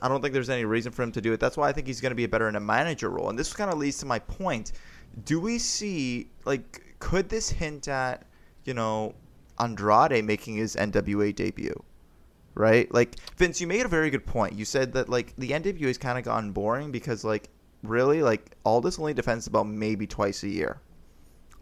I 0.00 0.08
don't 0.08 0.20
think 0.20 0.34
there's 0.34 0.50
any 0.50 0.64
reason 0.64 0.92
for 0.92 1.02
him 1.02 1.12
to 1.12 1.20
do 1.20 1.32
it. 1.32 1.40
That's 1.40 1.56
why 1.56 1.68
I 1.68 1.72
think 1.72 1.86
he's 1.86 2.00
going 2.00 2.10
to 2.10 2.16
be 2.16 2.26
better 2.26 2.48
in 2.48 2.56
a 2.56 2.60
manager 2.60 3.10
role. 3.10 3.30
And 3.30 3.38
this 3.38 3.52
kind 3.52 3.70
of 3.70 3.78
leads 3.78 3.98
to 3.98 4.06
my 4.06 4.18
point. 4.18 4.72
Do 5.24 5.40
we 5.40 5.58
see 5.58 6.30
like 6.44 6.91
could 7.02 7.28
this 7.28 7.50
hint 7.50 7.88
at, 7.88 8.24
you 8.64 8.74
know, 8.74 9.16
Andrade 9.58 10.24
making 10.24 10.54
his 10.54 10.76
NWA 10.76 11.34
debut? 11.34 11.82
Right? 12.54 12.92
Like 12.94 13.16
Vince, 13.36 13.60
you 13.60 13.66
made 13.66 13.84
a 13.84 13.88
very 13.88 14.08
good 14.08 14.24
point. 14.24 14.52
You 14.54 14.64
said 14.64 14.92
that 14.92 15.08
like 15.08 15.34
the 15.36 15.50
NWA 15.50 15.88
has 15.88 15.98
kind 15.98 16.16
of 16.16 16.24
gotten 16.24 16.52
boring 16.52 16.92
because 16.92 17.24
like 17.24 17.48
really 17.82 18.22
like 18.22 18.56
Aldis 18.64 19.00
only 19.00 19.14
defends 19.14 19.48
about 19.48 19.66
maybe 19.66 20.06
twice 20.06 20.44
a 20.44 20.48
year. 20.48 20.80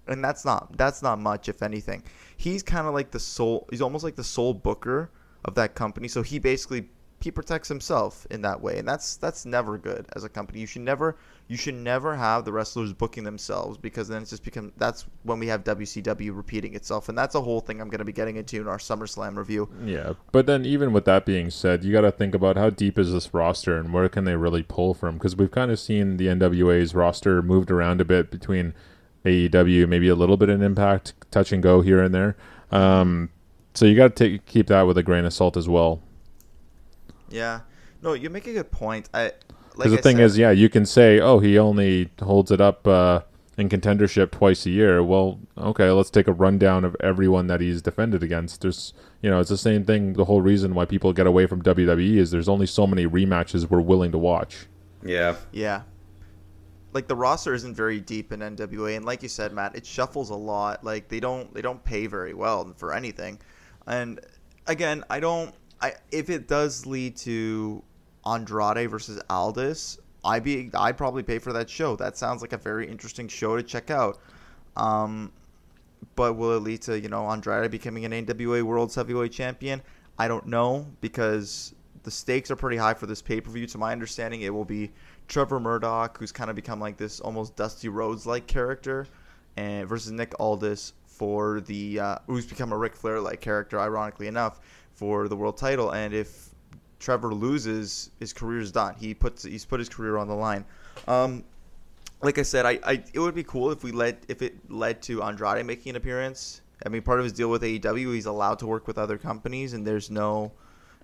And 0.07 0.23
that's 0.23 0.45
not 0.45 0.77
that's 0.77 1.01
not 1.01 1.19
much 1.19 1.49
if 1.49 1.63
anything. 1.63 2.03
He's 2.37 2.63
kind 2.63 2.87
of 2.87 2.93
like 2.93 3.11
the 3.11 3.21
sole 3.21 3.67
he's 3.71 3.81
almost 3.81 4.05
like 4.05 4.17
the 4.17 4.25
sole 4.25 4.53
booker 4.53 5.11
of 5.47 5.55
that 5.55 5.75
company. 5.75 6.09
So 6.09 6.21
he 6.21 6.39
basically 6.39 6.91
he 7.23 7.31
protects 7.31 7.69
himself 7.69 8.27
in 8.31 8.41
that 8.43 8.61
way, 8.61 8.79
and 8.79 8.89
that's 8.89 9.17
that's 9.17 9.45
never 9.45 9.77
good 9.77 10.07
as 10.17 10.25
a 10.25 10.29
company. 10.29 10.61
You 10.61 10.67
should 10.67 10.83
never 10.83 11.17
you 11.49 11.57
should 11.57 11.75
never 11.75 12.17
have 12.17 12.45
the 12.45 12.53
wrestlers 12.53 12.93
booking 12.93 13.25
themselves 13.25 13.77
because 13.77 14.09
then 14.09 14.23
it's 14.23 14.31
just 14.31 14.43
become 14.43 14.73
that's 14.79 15.07
when 15.25 15.39
we 15.39 15.47
have 15.49 15.63
WCW 15.65 16.35
repeating 16.35 16.75
itself, 16.75 17.09
and 17.11 17.19
that's 17.19 17.35
a 17.35 17.41
whole 17.41 17.61
thing 17.61 17.81
I'm 17.81 17.91
going 17.91 17.99
to 17.99 18.05
be 18.05 18.13
getting 18.13 18.37
into 18.37 18.61
in 18.61 18.69
our 18.69 18.79
SummerSlam 18.79 19.37
review. 19.37 19.69
Yeah, 19.85 20.15
but 20.33 20.47
then 20.47 20.65
even 20.65 20.93
with 20.93 21.05
that 21.05 21.27
being 21.27 21.51
said, 21.51 21.85
you 21.85 21.93
got 21.93 22.03
to 22.03 22.13
think 22.13 22.35
about 22.35 22.57
how 22.57 22.71
deep 22.71 22.99
is 22.99 23.13
this 23.13 23.35
roster 23.35 23.77
and 23.77 23.93
where 23.93 24.09
can 24.09 24.25
they 24.25 24.37
really 24.37 24.63
pull 24.63 24.95
from? 24.95 25.17
Because 25.17 25.37
we've 25.37 25.51
kind 25.51 25.71
of 25.71 25.79
seen 25.79 26.17
the 26.17 26.27
NWA's 26.29 26.95
roster 26.95 27.43
moved 27.43 27.71
around 27.71 28.01
a 28.01 28.05
bit 28.07 28.31
between 28.31 28.73
AEW, 29.27 29.87
maybe 29.89 30.09
a 30.09 30.15
little 30.15 30.39
bit 30.39 30.49
in 30.49 30.63
Impact, 30.63 31.13
touch 31.31 31.53
and 31.53 31.63
go 31.63 31.83
here 31.83 32.03
and 32.03 32.15
there. 32.15 32.37
Um, 32.71 33.29
so 33.75 33.85
you 33.85 33.95
got 33.95 34.17
to 34.17 34.39
keep 34.39 34.69
that 34.69 34.83
with 34.83 34.97
a 34.97 35.03
grain 35.03 35.25
of 35.25 35.35
salt 35.35 35.57
as 35.57 35.69
well. 35.69 36.01
Yeah. 37.31 37.61
No, 38.03 38.15
you 38.15 38.31
make 38.31 38.47
a 38.47 38.53
good 38.53 38.71
point. 38.71 39.09
I 39.15 39.33
because 39.71 39.93
like 39.93 40.03
the 40.03 40.03
thing 40.03 40.17
said, 40.17 40.25
is, 40.25 40.39
yeah, 40.39 40.51
you 40.51 40.69
can 40.69 40.85
say, 40.85 41.21
oh, 41.21 41.39
he 41.39 41.59
only 41.59 42.11
holds 42.21 42.51
it 42.51 42.61
up 42.61 42.87
uh, 42.87 43.21
in 43.57 43.69
contendership 43.69 44.31
twice 44.31 44.67
a 44.67 44.71
year. 44.71 45.03
Well, 45.03 45.39
okay, 45.57 45.91
let's 45.91 46.11
take 46.11 46.27
a 46.27 46.33
rundown 46.33 46.85
of 46.85 46.97
everyone 47.01 47.47
that 47.47 47.61
he's 47.61 47.81
defended 47.81 48.23
against. 48.23 48.63
There's, 48.63 48.93
you 49.23 49.31
know, 49.31 49.41
it's 49.41 49.51
the 49.51 49.57
same 49.57 49.85
thing. 49.85 50.15
The 50.15 50.25
whole 50.25 50.41
reason 50.43 50.75
why 50.75 50.87
people 50.87 51.13
get 51.13 51.27
away 51.27 51.47
from 51.47 51.63
WWE 51.63 52.17
is 52.17 52.31
there's 52.31 52.49
only 52.49 52.67
so 52.67 52.87
many 52.87 53.07
rematches 53.07 53.71
we're 53.71 53.81
willing 53.81 54.13
to 54.13 54.19
watch. 54.19 54.67
Yeah. 55.05 55.37
Yeah. 55.53 55.83
Like 56.93 57.07
the 57.07 57.17
roster 57.17 57.55
isn't 57.55 57.77
very 57.77 58.01
deep 58.01 58.33
in 58.33 58.41
NWA, 58.41 58.97
and 58.97 59.05
like 59.05 59.23
you 59.23 59.29
said, 59.29 59.53
Matt, 59.53 59.77
it 59.77 59.87
shuffles 59.87 60.31
a 60.31 60.35
lot. 60.35 60.83
Like 60.83 61.09
they 61.09 61.21
don't 61.21 61.55
they 61.55 61.63
don't 61.63 61.83
pay 61.85 62.09
very 62.09 62.35
well 62.35 62.75
for 62.77 62.93
anything, 62.93 63.39
and 63.87 64.19
again, 64.67 65.05
I 65.09 65.21
don't 65.21 65.55
I 65.81 65.95
if 66.11 66.31
it 66.31 66.49
does 66.49 66.87
lead 66.87 67.17
to 67.19 67.83
Andrade 68.27 68.91
versus 68.91 69.21
Aldis, 69.31 69.99
I'd 70.25 70.45
be 70.45 70.71
I'd 70.75 70.97
probably 70.97 71.23
pay 71.23 71.39
for 71.39 71.53
that 71.53 71.71
show. 71.71 71.97
That 71.97 72.17
sounds 72.17 72.43
like 72.43 72.53
a 72.53 72.59
very 72.59 72.89
interesting 72.89 73.29
show 73.29 73.57
to 73.57 73.63
check 73.63 73.91
out. 73.91 74.19
Um, 74.77 75.33
but 76.15 76.35
will 76.35 76.57
it 76.57 76.63
lead 76.63 76.83
to 76.83 76.99
you 76.99 77.09
know 77.09 77.27
Andrade 77.27 77.71
becoming 77.71 78.05
an 78.05 78.13
NWA 78.13 78.63
World 78.63 78.95
Heavyweight 78.95 79.33
Champion? 79.33 79.83
I 80.19 80.29
don't 80.29 80.47
know 80.47 80.87
because 81.01 81.75
the 82.03 82.11
stakes 82.11 82.51
are 82.51 82.57
pretty 82.57 82.77
high 82.77 82.95
for 82.95 83.07
this 83.07 83.23
pay 83.23 83.41
per 83.41 83.51
view. 83.51 83.67
To 83.67 83.79
my 83.79 83.93
understanding, 83.93 84.43
it 84.43 84.53
will 84.53 84.65
be 84.65 84.91
Trevor 85.29 85.61
Murdoch, 85.61 86.19
who's 86.19 86.33
kind 86.33 86.51
of 86.51 86.57
become 86.57 86.81
like 86.81 86.97
this 86.97 87.21
almost 87.21 87.57
Dusty 87.57 87.89
Rhodes 87.89 88.27
like 88.27 88.47
character, 88.47 89.07
and 89.57 89.89
versus 89.89 90.13
Nick 90.13 90.35
Aldis 90.39 90.93
for 91.07 91.61
the 91.63 92.01
uh, 92.01 92.17
who's 92.27 92.47
become 92.47 92.73
a 92.73 92.77
Ric 92.77 92.95
Flair 92.95 93.21
like 93.21 93.41
character, 93.41 93.81
ironically 93.81 94.27
enough 94.27 94.61
for 94.95 95.29
the 95.29 95.37
world 95.37 95.57
title. 95.57 95.93
And 95.93 96.13
if 96.13 96.51
Trevor 96.99 97.35
loses, 97.35 98.11
his 98.21 98.33
career's 98.33 98.71
done. 98.71 98.95
He 98.99 99.15
puts 99.15 99.43
he's 99.43 99.65
put 99.65 99.81
his 99.81 99.89
career 99.89 100.19
on 100.19 100.29
the 100.29 100.35
line. 100.35 100.65
Um, 101.09 101.45
like 102.23 102.39
I 102.39 102.43
said, 102.43 102.67
I, 102.67 102.79
I 102.85 103.03
it 103.13 103.19
would 103.19 103.35
be 103.35 103.45
cool 103.45 103.71
if 103.71 103.83
we 103.83 103.93
led 103.93 104.19
if 104.29 104.43
it 104.43 104.71
led 104.71 105.03
to 105.03 105.23
Andrade 105.23 105.65
making 105.65 105.91
an 105.91 105.97
appearance. 105.97 106.61
I 106.85 106.89
mean, 106.89 107.03
part 107.03 107.19
of 107.19 107.25
his 107.25 107.33
deal 107.33 107.51
with 107.51 107.63
AEW, 107.63 108.15
he's 108.15 108.27
allowed 108.27 108.59
to 108.61 108.67
work 108.67 108.87
with 108.87 108.97
other 108.97 109.19
companies, 109.19 109.75
and 109.75 109.87
there's 109.87 110.11
no 110.11 110.53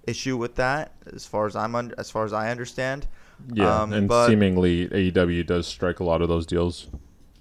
issue 0.07 0.37
with 0.37 0.55
that 0.55 0.93
as 1.13 1.27
far 1.27 1.47
as 1.47 1.57
I'm 1.57 1.75
un- 1.75 1.95
as 1.99 2.11
far 2.11 2.25
as 2.25 2.33
I 2.33 2.51
understand. 2.51 3.09
Yeah, 3.53 3.83
um, 3.83 3.93
and 3.93 4.09
but, 4.09 4.27
seemingly 4.27 4.89
AEW 4.89 5.47
does 5.47 5.67
strike 5.67 6.01
a 6.01 6.05
lot 6.05 6.23
of 6.23 6.29
those 6.29 6.47
deals. 6.47 6.89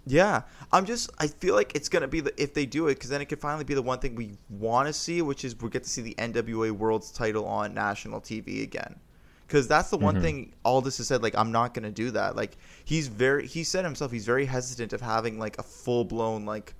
Yeah, 0.08 0.44
I'm 0.72 0.86
just. 0.86 1.10
I 1.18 1.28
feel 1.28 1.56
like 1.56 1.76
it's 1.76 1.89
gonna 1.89 2.08
be 2.08 2.20
the 2.20 2.41
if 2.41 2.54
they 2.54 2.65
do 2.65 2.88
it, 2.88 2.96
because 2.96 3.10
then 3.10 3.22
it 3.22 3.26
could 3.26 3.39
finally 3.39 3.63
be 3.63 3.74
the 3.74 3.82
one 3.82 4.00
thing 4.00 4.15
we 4.15 4.38
want 4.50 4.88
to 4.88 4.94
see, 4.94 5.22
which 5.22 5.44
is 5.44 5.60
we 5.60 5.70
get 5.70 5.84
to 5.84 5.89
see 5.89 6.02
the 6.02 6.13
NWA 6.15 6.72
World's 6.72 7.12
title 7.12 7.46
on 7.46 7.74
national 7.74 8.22
TV 8.22 8.62
again. 8.62 9.00
Because 9.48 9.68
that's 9.68 9.89
the 9.89 9.98
one 9.98 10.15
mm-hmm. 10.15 10.24
thing 10.24 10.54
Aldis 10.63 10.98
has 10.98 11.08
said. 11.08 11.22
Like, 11.22 11.36
I'm 11.36 11.52
not 11.52 11.74
gonna 11.74 11.91
do 11.91 12.12
that. 12.12 12.36
Like, 12.36 12.58
he's 12.84 13.08
very. 13.08 13.48
He 13.48 13.63
said 13.63 13.84
himself. 13.84 14.12
He's 14.12 14.26
very 14.26 14.46
hesitant 14.46 14.94
of 14.94 15.02
having 15.02 15.39
like 15.39 15.58
a 15.58 15.63
full 15.63 16.06
blown 16.06 16.46
like 16.46 16.76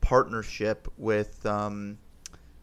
partnership 0.00 0.88
with 0.98 1.44
um 1.46 1.98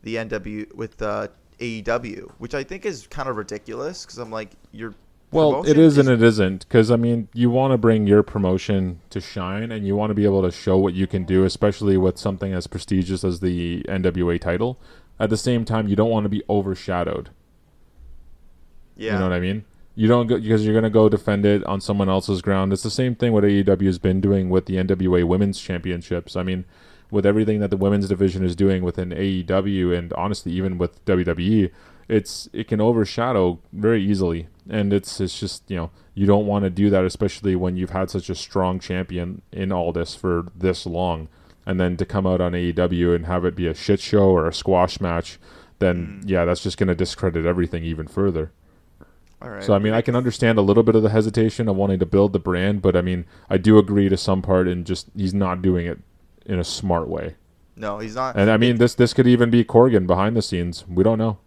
the 0.04 0.16
NW 0.16 0.74
with 0.74 1.02
uh, 1.02 1.28
AEW, 1.60 2.32
which 2.38 2.54
I 2.54 2.64
think 2.64 2.86
is 2.86 3.08
kind 3.08 3.30
of 3.30 3.38
ridiculous. 3.38 4.06
Because 4.06 4.18
I'm 4.18 4.32
like, 4.32 4.52
you're 4.72 4.96
well, 5.32 5.64
it 5.64 5.78
is, 5.78 5.98
is 5.98 5.98
and 5.98 6.10
it 6.10 6.22
isn't 6.22 6.68
because 6.68 6.92
I 6.92 6.98
mean, 6.98 7.30
you 7.34 7.50
want 7.50 7.72
to 7.72 7.78
bring 7.78 8.06
your 8.06 8.22
promotion 8.24 9.00
to 9.10 9.22
shine, 9.22 9.72
and 9.72 9.86
you 9.86 9.96
want 9.96 10.10
to 10.10 10.14
be 10.14 10.26
able 10.26 10.42
to 10.42 10.52
show 10.52 10.78
what 10.78 10.94
you 10.94 11.08
can 11.08 11.24
do, 11.24 11.46
especially 11.46 11.98
with 11.98 12.18
something 12.18 12.54
as 12.54 12.68
prestigious 12.68 13.24
as 13.24 13.40
the 13.40 13.84
NWA 13.84 14.40
title. 14.40 14.80
At 15.20 15.30
the 15.30 15.38
same 15.38 15.66
time, 15.66 15.88
you 15.88 15.96
don't 15.96 16.10
want 16.10 16.26
to 16.26 16.30
be 16.30 16.44
overshadowed. 16.50 17.30
Yeah, 18.96 19.14
you 19.14 19.20
know 19.20 19.30
what 19.30 19.34
I 19.34 19.40
mean. 19.40 19.66
You 19.96 20.08
don't 20.08 20.28
go 20.28 20.40
because 20.40 20.66
you're 20.66 20.74
going 20.74 20.84
to 20.84 20.90
go 20.90 21.10
defend 21.10 21.46
it 21.46 21.64
on 21.66 21.80
someone 21.82 22.10
else's 22.10 22.42
ground. 22.42 22.74
It's 22.74 22.84
the 22.84 22.90
same 22.90 23.16
thing 23.16 23.32
what 23.32 23.44
AEW 23.44 23.86
has 23.86 24.00
been 24.00 24.20
doing 24.22 24.50
with 24.50 24.66
the 24.66 24.76
NWA 24.76 25.24
Women's 25.24 25.60
Championships. 25.60 26.36
I 26.36 26.44
mean, 26.44 26.66
with 27.12 27.26
everything 27.26 27.60
that 27.60 27.70
the 27.70 27.78
women's 27.78 28.08
division 28.08 28.44
is 28.44 28.56
doing 28.56 28.84
within 28.84 29.10
AEW, 29.10 29.96
and 29.98 30.14
honestly, 30.14 30.54
even 30.54 30.78
with 30.78 31.04
WWE, 31.06 31.72
it's 32.12 32.50
it 32.52 32.68
can 32.68 32.82
overshadow 32.82 33.60
very 33.72 34.04
easily. 34.04 34.48
And 34.70 34.92
it's 34.94 35.20
it's 35.22 35.40
just 35.40 35.64
you 35.72 35.78
know 35.78 35.92
you 36.14 36.26
don't 36.26 36.46
want 36.46 36.66
to 36.66 36.70
do 36.70 36.90
that 36.90 37.06
especially 37.06 37.56
when 37.56 37.78
you've 37.78 37.92
had 37.92 38.10
such 38.10 38.30
a 38.30 38.36
strong 38.36 38.80
champion 38.80 39.42
in 39.52 39.72
all 39.72 39.94
this 39.94 40.14
for 40.14 40.48
this 40.54 40.86
long. 40.86 41.30
And 41.66 41.80
then 41.80 41.96
to 41.98 42.06
come 42.06 42.28
out 42.28 42.42
on 42.42 42.52
AEW 42.52 43.16
and 43.16 43.26
have 43.28 43.46
it 43.46 43.56
be 43.56 43.68
a 43.68 43.74
shit 43.74 44.00
show 44.00 44.30
or 44.30 44.48
a 44.48 44.54
squash 44.54 45.00
match 45.00 45.40
then 45.80 46.22
mm. 46.22 46.30
yeah 46.30 46.46
that's 46.46 46.62
just 46.62 46.78
going 46.78 46.90
to 46.90 46.96
discredit 46.96 47.46
everything 47.46 47.84
even 47.84 48.08
further. 48.08 48.52
So 49.62 49.74
I 49.74 49.80
mean 49.80 49.94
I 49.94 50.02
can 50.02 50.16
understand 50.16 50.60
a 50.60 50.62
little 50.62 50.84
bit 50.84 50.96
of 50.96 51.02
the 51.02 51.10
hesitation 51.10 51.68
of 51.68 51.76
wanting 51.76 51.98
to 52.00 52.06
build 52.06 52.34
the 52.34 52.40
brand 52.40 52.82
but 52.82 52.96
I 52.96 53.02
mean 53.02 53.26
I 53.50 53.58
do 53.58 53.78
agree 53.78 54.10
to 54.10 54.18
some 54.18 54.42
part 54.42 54.68
in 54.68 54.84
just 54.84 55.08
he's 55.16 55.34
not 55.34 55.62
doing 55.62 55.88
it 55.88 56.00
in 56.46 56.60
a 56.60 56.64
smart 56.66 57.08
way. 57.08 57.36
No 57.78 58.00
he's 58.00 58.16
not. 58.16 58.36
And 58.36 58.52
I 58.52 58.58
mean 58.58 58.78
this 58.78 58.96
this 58.96 59.14
could 59.14 59.28
even 59.28 59.50
be 59.50 59.64
Corgan 59.64 60.06
behind 60.06 60.36
the 60.36 60.42
scenes. 60.42 60.86
We 60.88 61.04
don't 61.04 61.18
know 61.18 61.40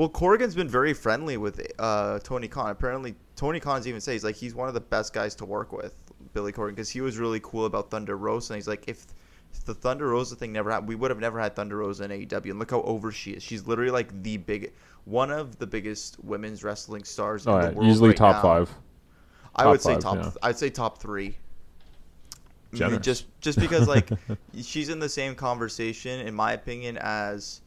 well, 0.00 0.08
Corgan's 0.08 0.54
been 0.54 0.66
very 0.66 0.94
friendly 0.94 1.36
with 1.36 1.60
uh, 1.78 2.20
Tony 2.20 2.48
Khan. 2.48 2.70
Apparently, 2.70 3.14
Tony 3.36 3.60
Khan's 3.60 3.86
even 3.86 4.00
says 4.00 4.24
like 4.24 4.34
he's 4.34 4.54
one 4.54 4.66
of 4.66 4.72
the 4.72 4.80
best 4.80 5.12
guys 5.12 5.34
to 5.34 5.44
work 5.44 5.74
with, 5.74 5.94
Billy 6.32 6.52
Corgan, 6.52 6.70
because 6.70 6.88
he 6.88 7.02
was 7.02 7.18
really 7.18 7.38
cool 7.40 7.66
about 7.66 7.90
Thunder 7.90 8.16
Rosa. 8.16 8.54
And 8.54 8.58
he's 8.58 8.66
like, 8.66 8.84
if, 8.88 9.04
the 9.66 9.74
Thunder 9.74 10.08
Rosa 10.08 10.36
thing 10.36 10.54
never 10.54 10.70
happened, 10.70 10.88
we 10.88 10.94
would 10.94 11.10
have 11.10 11.20
never 11.20 11.38
had 11.38 11.54
Thunder 11.54 11.76
Rosa 11.76 12.04
in 12.04 12.12
AEW. 12.12 12.48
And 12.48 12.58
look 12.58 12.70
how 12.70 12.80
over 12.80 13.12
she 13.12 13.32
is. 13.32 13.42
She's 13.42 13.66
literally 13.66 13.90
like 13.90 14.22
the 14.22 14.38
big, 14.38 14.72
one 15.04 15.30
of 15.30 15.58
the 15.58 15.66
biggest 15.66 16.16
women's 16.24 16.64
wrestling 16.64 17.04
stars 17.04 17.44
in 17.44 17.52
the 17.52 17.58
world. 17.58 17.86
Easily 17.86 18.08
right 18.08 18.16
top 18.16 18.36
now. 18.36 18.40
five. 18.40 18.74
I 19.54 19.64
top 19.64 19.70
would 19.70 19.82
say 19.82 19.92
five, 19.92 20.02
top. 20.02 20.16
Yeah. 20.16 20.30
I'd 20.42 20.58
say 20.58 20.70
top 20.70 20.96
three. 20.96 21.36
Generous. 22.72 23.04
Just 23.04 23.26
just 23.42 23.60
because 23.60 23.86
like 23.86 24.08
she's 24.62 24.88
in 24.88 24.98
the 24.98 25.10
same 25.10 25.34
conversation, 25.34 26.26
in 26.26 26.34
my 26.34 26.52
opinion, 26.54 26.96
as 27.02 27.60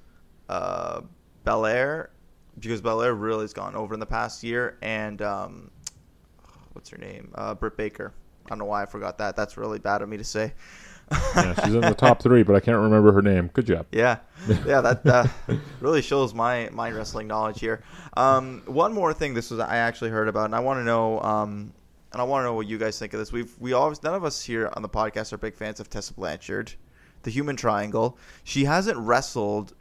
uh, 0.50 1.02
Belair, 1.44 2.10
because 2.60 2.82
Belair 2.82 3.14
really 3.14 3.44
has 3.44 3.54
gone 3.54 3.76
over 3.76 3.94
in 3.94 4.00
the 4.00 4.06
past 4.06 4.44
year, 4.44 4.78
and 4.82 5.22
um, 5.22 5.72
what's 6.74 6.90
her 6.90 6.98
name, 6.98 7.32
uh, 7.36 7.54
Britt 7.54 7.78
Baker. 7.78 8.14
I 8.46 8.50
don't 8.50 8.60
know 8.60 8.66
why 8.66 8.84
I 8.84 8.86
forgot 8.86 9.18
that. 9.20 9.36
That's 9.36 9.58
really 9.58 9.80
bad 9.80 10.02
of 10.02 10.10
me 10.10 10.18
to 10.18 10.24
say. 10.24 10.54
yeah, 11.36 11.54
she's 11.64 11.76
in 11.76 11.82
the 11.82 11.94
top 11.94 12.22
three, 12.22 12.44
but 12.44 12.56
I 12.56 12.60
can't 12.60 12.78
remember 12.78 13.12
her 13.12 13.22
name. 13.22 13.50
Good 13.54 13.66
job. 13.68 13.86
Yeah, 13.92 14.20
yeah, 14.66 14.82
that 14.82 15.06
uh, 15.06 15.28
really 15.80 16.02
shows 16.02 16.34
my 16.34 16.70
my 16.72 16.92
wrestling 16.92 17.28
knowledge 17.28 17.60
here. 17.60 17.84
Um, 18.16 18.64
one 18.66 18.94
more 18.94 19.14
thing, 19.14 19.34
this 19.34 19.52
was 19.52 19.60
I 19.60 19.78
actually 19.78 20.12
heard 20.12 20.28
about, 20.28 20.46
and 20.46 20.56
I 20.56 20.60
want 20.60 20.80
to 20.80 20.84
know, 20.84 21.20
um, 21.22 21.74
and 22.14 22.22
I 22.22 22.24
want 22.24 22.42
to 22.42 22.46
know 22.46 22.54
what 22.54 22.68
you 22.68 22.78
guys 22.78 22.98
think 22.98 23.14
of 23.14 23.20
this. 23.20 23.32
We've 23.32 23.54
we 23.60 23.74
always 23.74 24.02
none 24.02 24.14
of 24.14 24.24
us 24.24 24.42
here 24.42 24.72
on 24.74 24.82
the 24.82 24.90
podcast 24.90 25.34
are 25.34 25.38
big 25.38 25.56
fans 25.56 25.80
of 25.80 25.90
Tessa 25.90 26.14
Blanchard, 26.14 26.74
the 27.24 27.32
Human 27.32 27.56
Triangle. 27.56 28.18
She 28.44 28.66
hasn't 28.66 28.98
wrestled, 28.98 29.74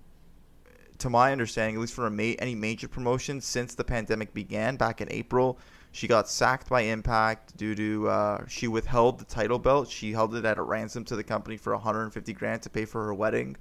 to 1.02 1.10
my 1.10 1.32
understanding, 1.32 1.74
at 1.74 1.80
least 1.80 1.94
for 1.94 2.08
ma- 2.08 2.34
any 2.38 2.54
major 2.54 2.86
promotion 2.86 3.40
since 3.40 3.74
the 3.74 3.82
pandemic 3.82 4.32
began 4.32 4.76
back 4.76 5.00
in 5.00 5.08
April. 5.10 5.58
She 5.90 6.06
got 6.06 6.28
sacked 6.28 6.68
by 6.68 6.82
Impact 6.82 7.56
due 7.56 7.74
to 7.74 8.08
uh, 8.08 8.46
she 8.46 8.68
withheld 8.68 9.18
the 9.18 9.24
title 9.24 9.58
belt. 9.58 9.88
She 9.88 10.12
held 10.12 10.34
it 10.36 10.44
at 10.44 10.58
a 10.58 10.62
ransom 10.62 11.04
to 11.06 11.16
the 11.16 11.24
company 11.24 11.56
for 11.56 11.72
150 11.74 12.32
grand 12.32 12.62
to 12.62 12.70
pay 12.70 12.84
for 12.84 13.04
her 13.04 13.12
wedding, 13.12 13.56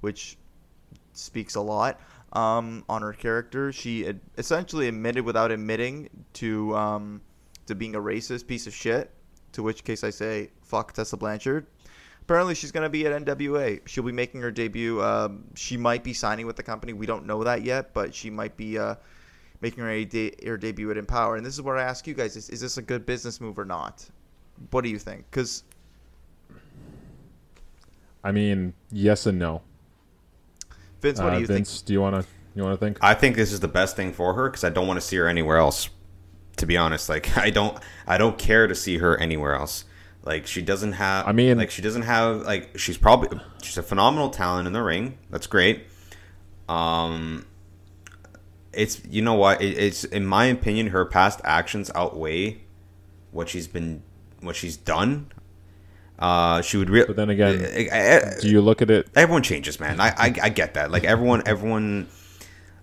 which 0.00 0.38
speaks 1.12 1.54
a 1.54 1.60
lot 1.60 2.00
um, 2.32 2.82
on 2.88 3.02
her 3.02 3.12
character. 3.12 3.72
She 3.72 4.06
ad- 4.06 4.20
essentially 4.38 4.88
admitted 4.88 5.24
without 5.24 5.50
admitting 5.50 6.08
to 6.34 6.74
um, 6.74 7.20
to 7.66 7.74
being 7.74 7.94
a 7.94 8.00
racist 8.00 8.46
piece 8.46 8.66
of 8.66 8.74
shit. 8.74 9.12
To 9.52 9.62
which 9.62 9.84
case 9.84 10.02
I 10.02 10.10
say 10.10 10.50
fuck 10.62 10.92
Tessa 10.94 11.16
Blanchard. 11.16 11.66
Apparently 12.26 12.54
she's 12.54 12.72
gonna 12.72 12.88
be 12.88 13.06
at 13.06 13.24
NWA. 13.24 13.80
She'll 13.86 14.04
be 14.04 14.12
making 14.12 14.42
her 14.42 14.50
debut. 14.50 15.02
Um, 15.02 15.44
she 15.54 15.76
might 15.76 16.02
be 16.04 16.12
signing 16.12 16.46
with 16.46 16.56
the 16.56 16.62
company. 16.62 16.92
We 16.92 17.06
don't 17.06 17.24
know 17.24 17.44
that 17.44 17.62
yet, 17.62 17.94
but 17.94 18.14
she 18.14 18.30
might 18.30 18.56
be. 18.56 18.78
Uh, 18.78 18.96
making 19.60 19.82
her, 19.82 20.04
de- 20.04 20.34
her 20.44 20.56
debut 20.56 20.90
at 20.90 20.98
Empower. 20.98 21.36
And 21.36 21.44
this 21.46 21.54
is 21.54 21.62
where 21.62 21.78
I 21.78 21.82
ask 21.82 22.06
you 22.06 22.14
guys: 22.14 22.36
Is, 22.36 22.50
is 22.50 22.60
this 22.60 22.76
a 22.76 22.82
good 22.82 23.06
business 23.06 23.40
move 23.40 23.58
or 23.58 23.64
not? 23.64 24.04
What 24.70 24.84
do 24.84 24.90
you 24.90 24.98
think? 24.98 25.24
Because 25.30 25.64
I 28.24 28.32
mean, 28.32 28.74
yes 28.90 29.26
and 29.26 29.38
no. 29.38 29.62
Vince, 31.00 31.20
what 31.20 31.28
Uh, 31.28 31.34
do 31.36 31.40
you 31.42 31.46
Vince, 31.46 31.82
do 31.82 31.92
you 31.92 32.00
want 32.00 32.20
to 32.20 32.28
you 32.54 32.62
want 32.64 32.78
to 32.78 32.84
think? 32.84 32.98
I 33.00 33.14
think 33.14 33.36
this 33.36 33.52
is 33.52 33.60
the 33.60 33.68
best 33.68 33.94
thing 33.94 34.12
for 34.12 34.34
her 34.34 34.48
because 34.48 34.64
I 34.64 34.70
don't 34.70 34.88
want 34.88 35.00
to 35.00 35.06
see 35.06 35.16
her 35.16 35.28
anywhere 35.28 35.58
else. 35.58 35.90
To 36.56 36.66
be 36.66 36.76
honest, 36.76 37.08
like 37.08 37.36
I 37.38 37.50
don't, 37.50 37.78
I 38.06 38.18
don't 38.18 38.38
care 38.38 38.66
to 38.66 38.74
see 38.74 38.98
her 38.98 39.16
anywhere 39.18 39.54
else. 39.54 39.84
Like 40.26 40.46
she 40.48 40.60
doesn't 40.60 40.92
have. 40.92 41.26
I 41.28 41.32
mean- 41.32 41.56
like 41.56 41.70
she 41.70 41.80
doesn't 41.80 42.02
have. 42.02 42.42
Like 42.42 42.76
she's 42.78 42.98
probably 42.98 43.40
she's 43.62 43.78
a 43.78 43.82
phenomenal 43.82 44.28
talent 44.28 44.66
in 44.66 44.72
the 44.72 44.82
ring. 44.82 45.16
That's 45.30 45.46
great. 45.46 45.86
Um, 46.68 47.46
it's 48.72 49.00
you 49.08 49.22
know 49.22 49.34
what 49.34 49.62
it, 49.62 49.78
it's 49.78 50.02
in 50.04 50.26
my 50.26 50.46
opinion 50.46 50.88
her 50.88 51.04
past 51.06 51.40
actions 51.44 51.90
outweigh 51.94 52.60
what 53.30 53.48
she's 53.48 53.68
been 53.68 54.02
what 54.40 54.56
she's 54.56 54.76
done. 54.76 55.30
Uh, 56.18 56.60
she 56.60 56.76
would 56.76 56.90
really. 56.90 57.06
But 57.06 57.16
then 57.16 57.30
again, 57.30 57.64
I, 57.92 58.40
Do 58.40 58.48
you 58.48 58.60
look 58.60 58.82
at 58.82 58.90
it? 58.90 59.08
everyone 59.14 59.42
changes 59.42 59.78
man 59.78 60.00
I, 60.00 60.08
I 60.08 60.34
i 60.42 60.48
get 60.48 60.74
that 60.74 60.90
like 60.90 61.04
everyone 61.04 61.42
everyone 61.46 62.08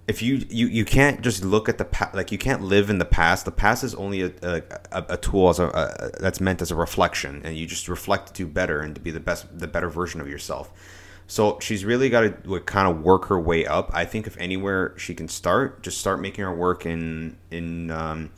if 0.08 0.22
you 0.22 0.46
you 0.50 0.68
you 0.68 0.84
can't 0.84 1.22
just 1.22 1.44
look 1.44 1.70
at 1.70 1.78
the 1.78 1.86
past 1.86 2.14
like 2.14 2.32
you 2.32 2.38
can't 2.38 2.62
live 2.62 2.90
in 2.90 2.98
the 2.98 3.06
past 3.06 3.46
the 3.46 3.52
past 3.52 3.84
is 3.84 3.96
only 3.96 4.22
a 4.22 4.32
a, 4.42 4.62
a, 4.92 5.18
tool 5.18 5.50
as 5.50 5.60
a, 5.60 5.68
a 5.68 6.22
that's 6.22 6.42
meant 6.42 6.62
as 6.62 6.72
a 6.72 6.76
reflection 6.76 7.42
and 7.46 7.58
you 7.58 7.66
just 7.66 7.88
reflect 7.88 8.28
to 8.28 8.34
do 8.34 8.48
better 8.48 8.82
and 8.82 8.96
to 8.96 9.02
be 9.02 9.12
the 9.12 9.20
best 9.20 9.58
the 9.58 9.68
better 9.68 9.90
version 9.90 10.20
of 10.20 10.28
yourself 10.28 10.72
so 11.26 11.58
she's 11.62 11.86
really 11.86 12.10
got 12.10 12.44
to 12.44 12.60
kind 12.62 12.88
of 12.88 13.02
work 13.02 13.26
her 13.26 13.40
way 13.40 13.66
up 13.66 13.90
i 13.94 14.04
think 14.04 14.28
if 14.28 14.38
anywhere 14.38 14.94
she 14.98 15.16
can 15.16 15.28
start 15.28 15.82
just 15.82 15.98
start 16.00 16.20
making 16.20 16.44
her 16.44 16.54
work 16.54 16.86
in 16.86 17.38
in 17.50 17.90
um 17.92 18.30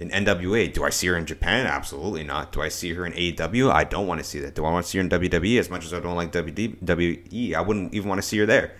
in 0.00 0.08
NWA. 0.08 0.72
Do 0.72 0.82
I 0.82 0.88
see 0.88 1.08
her 1.08 1.16
in 1.16 1.26
Japan? 1.26 1.66
Absolutely 1.66 2.24
not. 2.24 2.52
Do 2.52 2.62
I 2.62 2.68
see 2.68 2.94
her 2.94 3.04
in 3.04 3.12
AEW? 3.12 3.70
I 3.70 3.84
don't 3.84 4.06
want 4.06 4.18
to 4.18 4.24
see 4.24 4.40
that. 4.40 4.54
Do 4.54 4.64
I 4.64 4.72
want 4.72 4.86
to 4.86 4.90
see 4.90 4.96
her 4.96 5.04
in 5.04 5.10
WWE 5.10 5.58
as 5.58 5.68
much 5.68 5.84
as 5.84 5.92
I 5.92 6.00
don't 6.00 6.16
like 6.16 6.32
WWE? 6.32 7.54
I 7.54 7.60
wouldn't 7.60 7.92
even 7.92 8.08
want 8.08 8.18
to 8.18 8.26
see 8.26 8.38
her 8.38 8.46
there. 8.46 8.76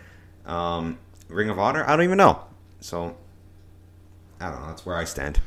Um, 0.47 0.99
Ring 1.31 1.51
of 1.51 1.59
Honor? 1.59 1.85
I 1.87 1.97
don't 1.97 2.05
even 2.05 2.19
know. 2.19 2.43
So, 2.81 3.17
I 4.41 4.51
don't 4.51 4.61
know. 4.61 4.67
That's 4.69 4.85
where 4.85 4.97
I 4.97 5.05
stand. 5.05 5.41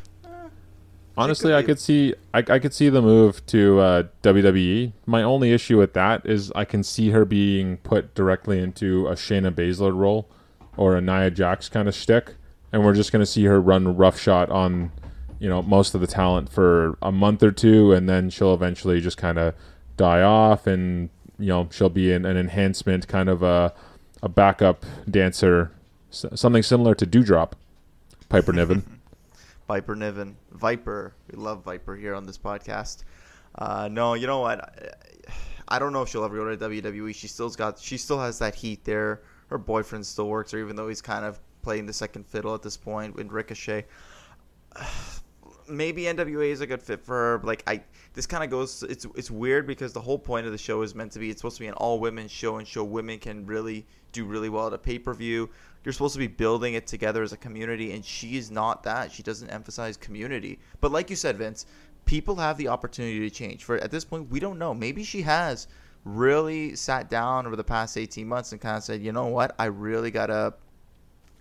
Honestly, 1.16 1.52
could 1.52 1.58
I 1.58 1.64
could 1.64 1.80
see 1.80 2.16
I, 2.34 2.40
I 2.40 2.60
could 2.60 2.74
see 2.74 2.90
the 2.90 3.02
move 3.02 3.46
to 3.48 3.80
uh, 3.80 4.04
WWE. 4.24 4.94
My 5.06 5.22
only 5.22 5.54
issue 5.54 5.78
with 5.78 5.94
that 5.94 6.26
is 6.26 6.52
I 6.56 6.66
can 6.66 6.84
see 6.84 7.12
her 7.12 7.24
being 7.24 7.78
put 7.78 8.16
directly 8.16 8.60
into 8.60 9.08
a 9.08 9.14
Shayna 9.14 9.52
Baszler 9.52 9.96
role 9.96 10.28
or 10.76 10.96
a 10.96 11.02
Nia 11.02 11.30
Jax 11.30 11.70
kind 11.70 11.88
of 11.88 11.94
shtick, 11.94 12.34
and 12.72 12.84
we're 12.84 12.96
just 12.96 13.12
going 13.12 13.20
to 13.20 13.28
see 13.28 13.44
her 13.44 13.62
run 13.62 13.96
roughshod 13.96 14.50
on 14.50 14.92
you 15.38 15.48
know 15.48 15.62
most 15.62 15.94
of 15.94 16.02
the 16.02 16.08
talent 16.08 16.50
for 16.50 16.98
a 17.02 17.12
month 17.12 17.44
or 17.44 17.52
two, 17.52 17.94
and 17.94 18.10
then 18.10 18.32
she'll 18.32 18.54
eventually 18.54 19.00
just 19.00 19.18
kind 19.18 19.38
of 19.38 19.54
die 19.98 20.24
off, 20.24 20.66
and 20.66 21.12
you 21.38 21.50
know 21.50 21.70
she'll 21.72 21.90
be 21.90 22.12
an, 22.12 22.26
an 22.26 22.38
enhancement, 22.38 23.08
kind 23.08 23.30
of 23.30 23.44
a 23.44 23.72
a 24.24 24.30
backup 24.30 24.86
dancer, 25.10 25.70
something 26.10 26.64
similar 26.64 26.96
to 26.96 27.06
Doudrop, 27.06 27.52
Piper 28.30 28.54
Niven. 28.54 29.02
Viper 29.68 29.96
Niven, 29.96 30.38
Viper. 30.52 31.14
We 31.30 31.38
love 31.38 31.64
Viper 31.64 31.96
here 31.96 32.16
on 32.16 32.26
this 32.26 32.38
podcast. 32.38 33.04
Uh, 33.56 33.90
no, 33.92 34.14
you 34.14 34.26
know 34.26 34.40
what? 34.40 34.98
I, 35.68 35.78
don't 35.78 35.94
know 35.94 36.02
if 36.02 36.10
she'll 36.10 36.24
ever 36.24 36.36
go 36.36 36.56
to 36.56 36.70
WWE. 36.70 37.14
She 37.14 37.28
still's 37.28 37.56
got. 37.56 37.80
She 37.80 37.98
still 37.98 38.20
has 38.20 38.40
that 38.40 38.56
heat 38.56 38.84
there. 38.86 39.22
Her 39.48 39.58
boyfriend 39.58 40.06
still 40.06 40.30
works 40.30 40.52
her, 40.52 40.60
even 40.60 40.76
though 40.76 40.88
he's 40.88 41.02
kind 41.02 41.26
of 41.26 41.40
playing 41.62 41.86
the 41.86 41.94
second 41.94 42.26
fiddle 42.26 42.56
at 42.56 42.62
this 42.62 42.78
point 42.78 43.16
with 43.16 43.30
Ricochet. 43.30 43.86
maybe 45.68 46.04
NWA 46.04 46.48
is 46.48 46.62
a 46.62 46.68
good 46.68 46.82
fit 46.82 47.04
for 47.04 47.16
her. 47.16 47.46
Like 47.46 47.64
I, 47.68 47.84
this 48.14 48.26
kind 48.26 48.44
of 48.44 48.50
goes. 48.50 48.84
It's 48.84 49.06
it's 49.16 49.32
weird 49.32 49.66
because 49.66 49.94
the 49.94 50.02
whole 50.02 50.20
point 50.20 50.46
of 50.46 50.52
the 50.52 50.58
show 50.58 50.82
is 50.82 50.94
meant 50.94 51.12
to 51.14 51.20
be. 51.20 51.30
It's 51.30 51.42
supposed 51.42 51.58
to 51.58 51.62
be 51.62 51.68
an 51.68 51.74
all 51.76 52.00
women 52.00 52.28
show 52.28 52.58
and 52.58 52.68
show 52.68 52.84
women 52.84 53.20
can 53.20 53.46
really 53.46 53.86
do 54.12 54.26
really 54.26 54.50
well 54.50 54.68
at 54.68 54.74
a 54.74 54.78
pay 54.78 55.00
per 55.00 55.14
view. 55.14 55.50
You're 55.84 55.94
supposed 55.94 56.14
to 56.14 56.20
be 56.20 56.28
building 56.28 56.76
it 56.76 56.88
together 56.88 57.24
as 57.24 57.34
a 57.34 57.38
community, 57.38 57.92
and 57.94 58.06
she 58.06 58.38
is 58.38 58.52
not 58.52 58.84
that. 58.84 59.12
She 59.12 59.24
doesn't 59.24 59.50
emphasize 59.50 59.98
community. 59.98 60.60
But 60.80 60.92
like 60.92 61.10
you 61.10 61.16
said, 61.16 61.38
Vince, 61.38 61.66
people 62.06 62.36
have 62.36 62.58
the 62.58 62.68
opportunity 62.68 63.20
to 63.20 63.30
change. 63.30 63.64
For 63.64 63.78
at 63.78 63.92
this 63.92 64.06
point, 64.06 64.30
we 64.30 64.40
don't 64.40 64.60
know. 64.60 64.74
Maybe 64.74 65.04
she 65.04 65.24
has 65.24 65.68
really 66.06 66.76
sat 66.76 67.10
down 67.10 67.48
over 67.48 67.56
the 67.56 67.64
past 67.64 67.98
18 67.98 68.28
months 68.28 68.52
and 68.52 68.62
kind 68.62 68.78
of 68.78 68.84
said, 68.84 69.02
you 69.02 69.12
know 69.12 69.28
what, 69.28 69.56
I 69.58 69.66
really 69.66 70.12
gotta 70.12 70.54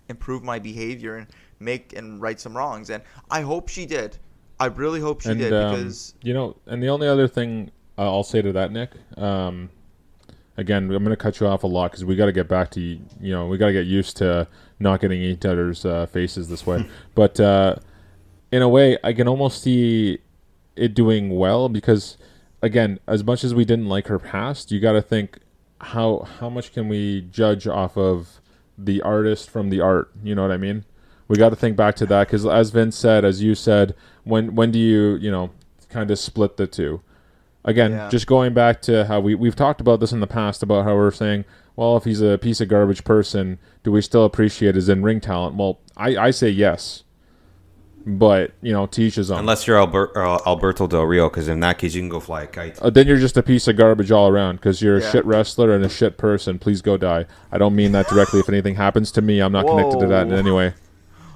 improve 0.09 0.43
my 0.43 0.59
behavior 0.59 1.15
and 1.15 1.27
make 1.59 1.93
and 1.93 2.21
right 2.21 2.39
some 2.39 2.55
wrongs. 2.55 2.89
And 2.89 3.03
I 3.29 3.41
hope 3.41 3.69
she 3.69 3.85
did. 3.85 4.17
I 4.63 4.67
really 4.67 5.01
hope 5.01 5.21
she 5.21 5.29
and 5.29 5.39
did 5.39 5.51
um, 5.51 5.75
because 5.75 6.13
you 6.21 6.33
know, 6.33 6.55
and 6.65 6.81
the 6.81 6.87
only 6.87 7.07
other 7.07 7.27
thing 7.27 7.71
I'll 7.97 8.23
say 8.23 8.41
to 8.41 8.53
that, 8.53 8.71
Nick, 8.71 8.91
um, 9.17 9.69
again, 10.55 10.83
I'm 10.83 11.03
going 11.03 11.09
to 11.09 11.17
cut 11.17 11.39
you 11.41 11.47
off 11.47 11.63
a 11.63 11.67
lot 11.67 11.91
because 11.91 12.05
we 12.05 12.15
got 12.15 12.27
to 12.27 12.31
get 12.31 12.47
back 12.47 12.71
to 12.71 12.79
you 12.79 12.99
know 13.21 13.47
we 13.47 13.57
got 13.57 13.67
to 13.67 13.73
get 13.73 13.85
used 13.85 14.15
to 14.17 14.47
not 14.79 15.01
getting 15.01 15.21
each 15.21 15.45
other's 15.45 15.85
uh, 15.85 16.05
faces 16.05 16.47
this 16.47 16.65
way. 16.65 16.89
but 17.15 17.39
uh, 17.41 17.75
in 18.53 18.61
a 18.61 18.69
way, 18.69 18.97
I 19.03 19.11
can 19.11 19.27
almost 19.27 19.61
see 19.61 20.19
it 20.77 20.93
doing 20.93 21.29
well 21.35 21.67
because 21.67 22.17
again, 22.61 22.99
as 23.05 23.21
much 23.21 23.43
as 23.43 23.53
we 23.53 23.65
didn't 23.65 23.89
like 23.89 24.07
her 24.07 24.17
past, 24.17 24.71
you 24.71 24.79
got 24.79 24.93
to 24.93 25.01
think 25.01 25.39
how 25.81 26.25
how 26.39 26.49
much 26.49 26.71
can 26.71 26.87
we 26.87 27.27
judge 27.29 27.67
off 27.67 27.97
of 27.97 28.39
the 28.77 29.01
artist 29.01 29.49
from 29.49 29.69
the 29.69 29.81
art? 29.81 30.09
You 30.23 30.35
know 30.35 30.43
what 30.43 30.51
I 30.51 30.57
mean? 30.57 30.85
We 31.27 31.37
got 31.37 31.49
to 31.49 31.55
think 31.55 31.75
back 31.75 31.95
to 31.95 32.05
that 32.07 32.27
because, 32.27 32.45
as 32.45 32.69
Vince 32.69 32.97
said, 32.97 33.25
as 33.25 33.41
you 33.41 33.55
said, 33.55 33.95
when 34.23 34.55
when 34.55 34.71
do 34.71 34.79
you 34.79 35.15
you 35.15 35.31
know 35.31 35.51
kind 35.89 36.09
of 36.11 36.19
split 36.19 36.57
the 36.57 36.67
two? 36.67 37.01
Again, 37.65 37.91
Yeah. 37.91 38.09
just 38.09 38.27
going 38.27 38.53
back 38.53 38.81
to 38.83 39.05
how 39.05 39.19
we 39.21 39.35
we've 39.35 39.55
talked 39.55 39.79
about 39.81 39.99
this 39.99 40.11
in 40.11 40.19
the 40.19 40.27
past 40.27 40.61
about 40.63 40.83
how 40.83 40.95
we're 40.95 41.11
saying, 41.11 41.45
well, 41.75 41.95
if 41.97 42.03
he's 42.03 42.21
a 42.21 42.37
piece 42.37 42.59
of 42.59 42.67
garbage 42.67 43.03
person, 43.03 43.57
do 43.83 43.91
we 43.91 44.01
still 44.01 44.25
appreciate 44.25 44.75
his 44.75 44.89
in 44.89 45.01
ring 45.01 45.21
talent? 45.21 45.55
Well, 45.55 45.79
I 45.95 46.17
I 46.17 46.31
say 46.31 46.49
yes, 46.49 47.03
but 48.05 48.51
you 48.61 48.73
know, 48.73 48.85
to 48.87 49.01
each 49.01 49.15
his 49.15 49.31
own. 49.31 49.39
Unless 49.39 49.65
you're 49.65 49.77
Albert, 49.77 50.11
uh, 50.17 50.39
Alberto 50.45 50.87
Del 50.87 51.03
Rio, 51.03 51.29
because 51.29 51.47
in 51.47 51.61
that 51.61 51.77
case 51.77 51.93
you 51.95 52.01
can 52.01 52.09
go 52.09 52.19
fly 52.19 52.43
a 52.43 52.47
kite. 52.47 52.81
Uh, 52.81 52.89
then 52.89 53.07
you're 53.07 53.17
just 53.17 53.37
a 53.37 53.43
piece 53.43 53.65
of 53.69 53.77
garbage 53.77 54.11
all 54.11 54.27
around 54.27 54.57
because 54.57 54.81
you're 54.81 54.97
a 54.97 55.11
shit 55.11 55.23
wrestler 55.25 55.73
and 55.73 55.85
a 55.85 55.89
shit 55.89 56.17
person. 56.17 56.59
Please 56.59 56.81
go 56.81 56.97
die. 56.97 57.25
I 57.49 57.57
don't 57.57 57.75
mean 57.75 57.93
that 57.93 58.09
directly. 58.09 58.41
if 58.41 58.49
anything 58.49 58.75
happens 58.75 59.09
to 59.13 59.21
me, 59.21 59.39
I'm 59.39 59.53
not 59.53 59.65
connected 59.65 60.01
to 60.01 60.07
that 60.07 60.27
in 60.27 60.33
any 60.33 60.51
way. 60.51 60.73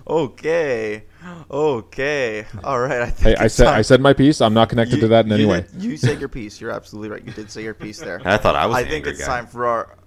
okay, 0.10 1.04
okay, 1.50 2.46
all 2.64 2.80
right. 2.80 3.02
I 3.02 3.06
Hey, 3.08 3.36
I 3.36 3.48
said 3.48 3.66
time- 3.66 3.76
I 3.76 3.82
said 3.82 4.02
my 4.02 4.14
piece. 4.14 4.42
I'm 4.42 4.54
not 4.54 4.70
connected 4.70 4.96
You- 4.96 5.02
to 5.02 5.08
that 5.10 5.26
in 5.26 5.32
any 5.32 5.44
you 5.44 5.50
way. 5.50 5.66
you 5.78 5.98
said 5.98 6.20
your 6.20 6.30
piece. 6.30 6.60
You're 6.62 6.72
absolutely 6.72 7.10
right. 7.10 7.26
You 7.26 7.32
did 7.34 7.50
say 7.52 7.64
your 7.64 7.74
piece 7.74 8.00
there. 8.00 8.22
I 8.26 8.38
thought 8.38 8.56
I 8.56 8.66
was. 8.66 8.76
I 8.78 8.84
the 8.84 8.90
think 8.90 9.06
angry 9.06 9.12
it's 9.14 9.22
guy. 9.22 9.28
time 9.28 9.48
for 9.48 9.66
our. 9.66 9.98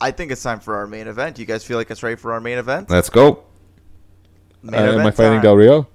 I 0.00 0.10
think 0.10 0.32
it's 0.32 0.42
time 0.42 0.58
for 0.60 0.76
our 0.76 0.86
main 0.86 1.06
event. 1.06 1.38
You 1.38 1.46
guys 1.46 1.64
feel 1.64 1.78
like 1.78 1.90
it's 1.90 2.02
ready 2.02 2.16
for 2.16 2.32
our 2.32 2.40
main 2.40 2.58
event? 2.58 2.90
Let's 2.90 3.08
go. 3.10 3.44
Main 4.62 4.74
Uh, 4.74 4.82
am 4.84 4.88
I 4.88 5.00
event 5.00 5.14
fighting 5.16 5.32
time. 5.34 5.42
Del 5.42 5.56
Rio? 5.56 5.88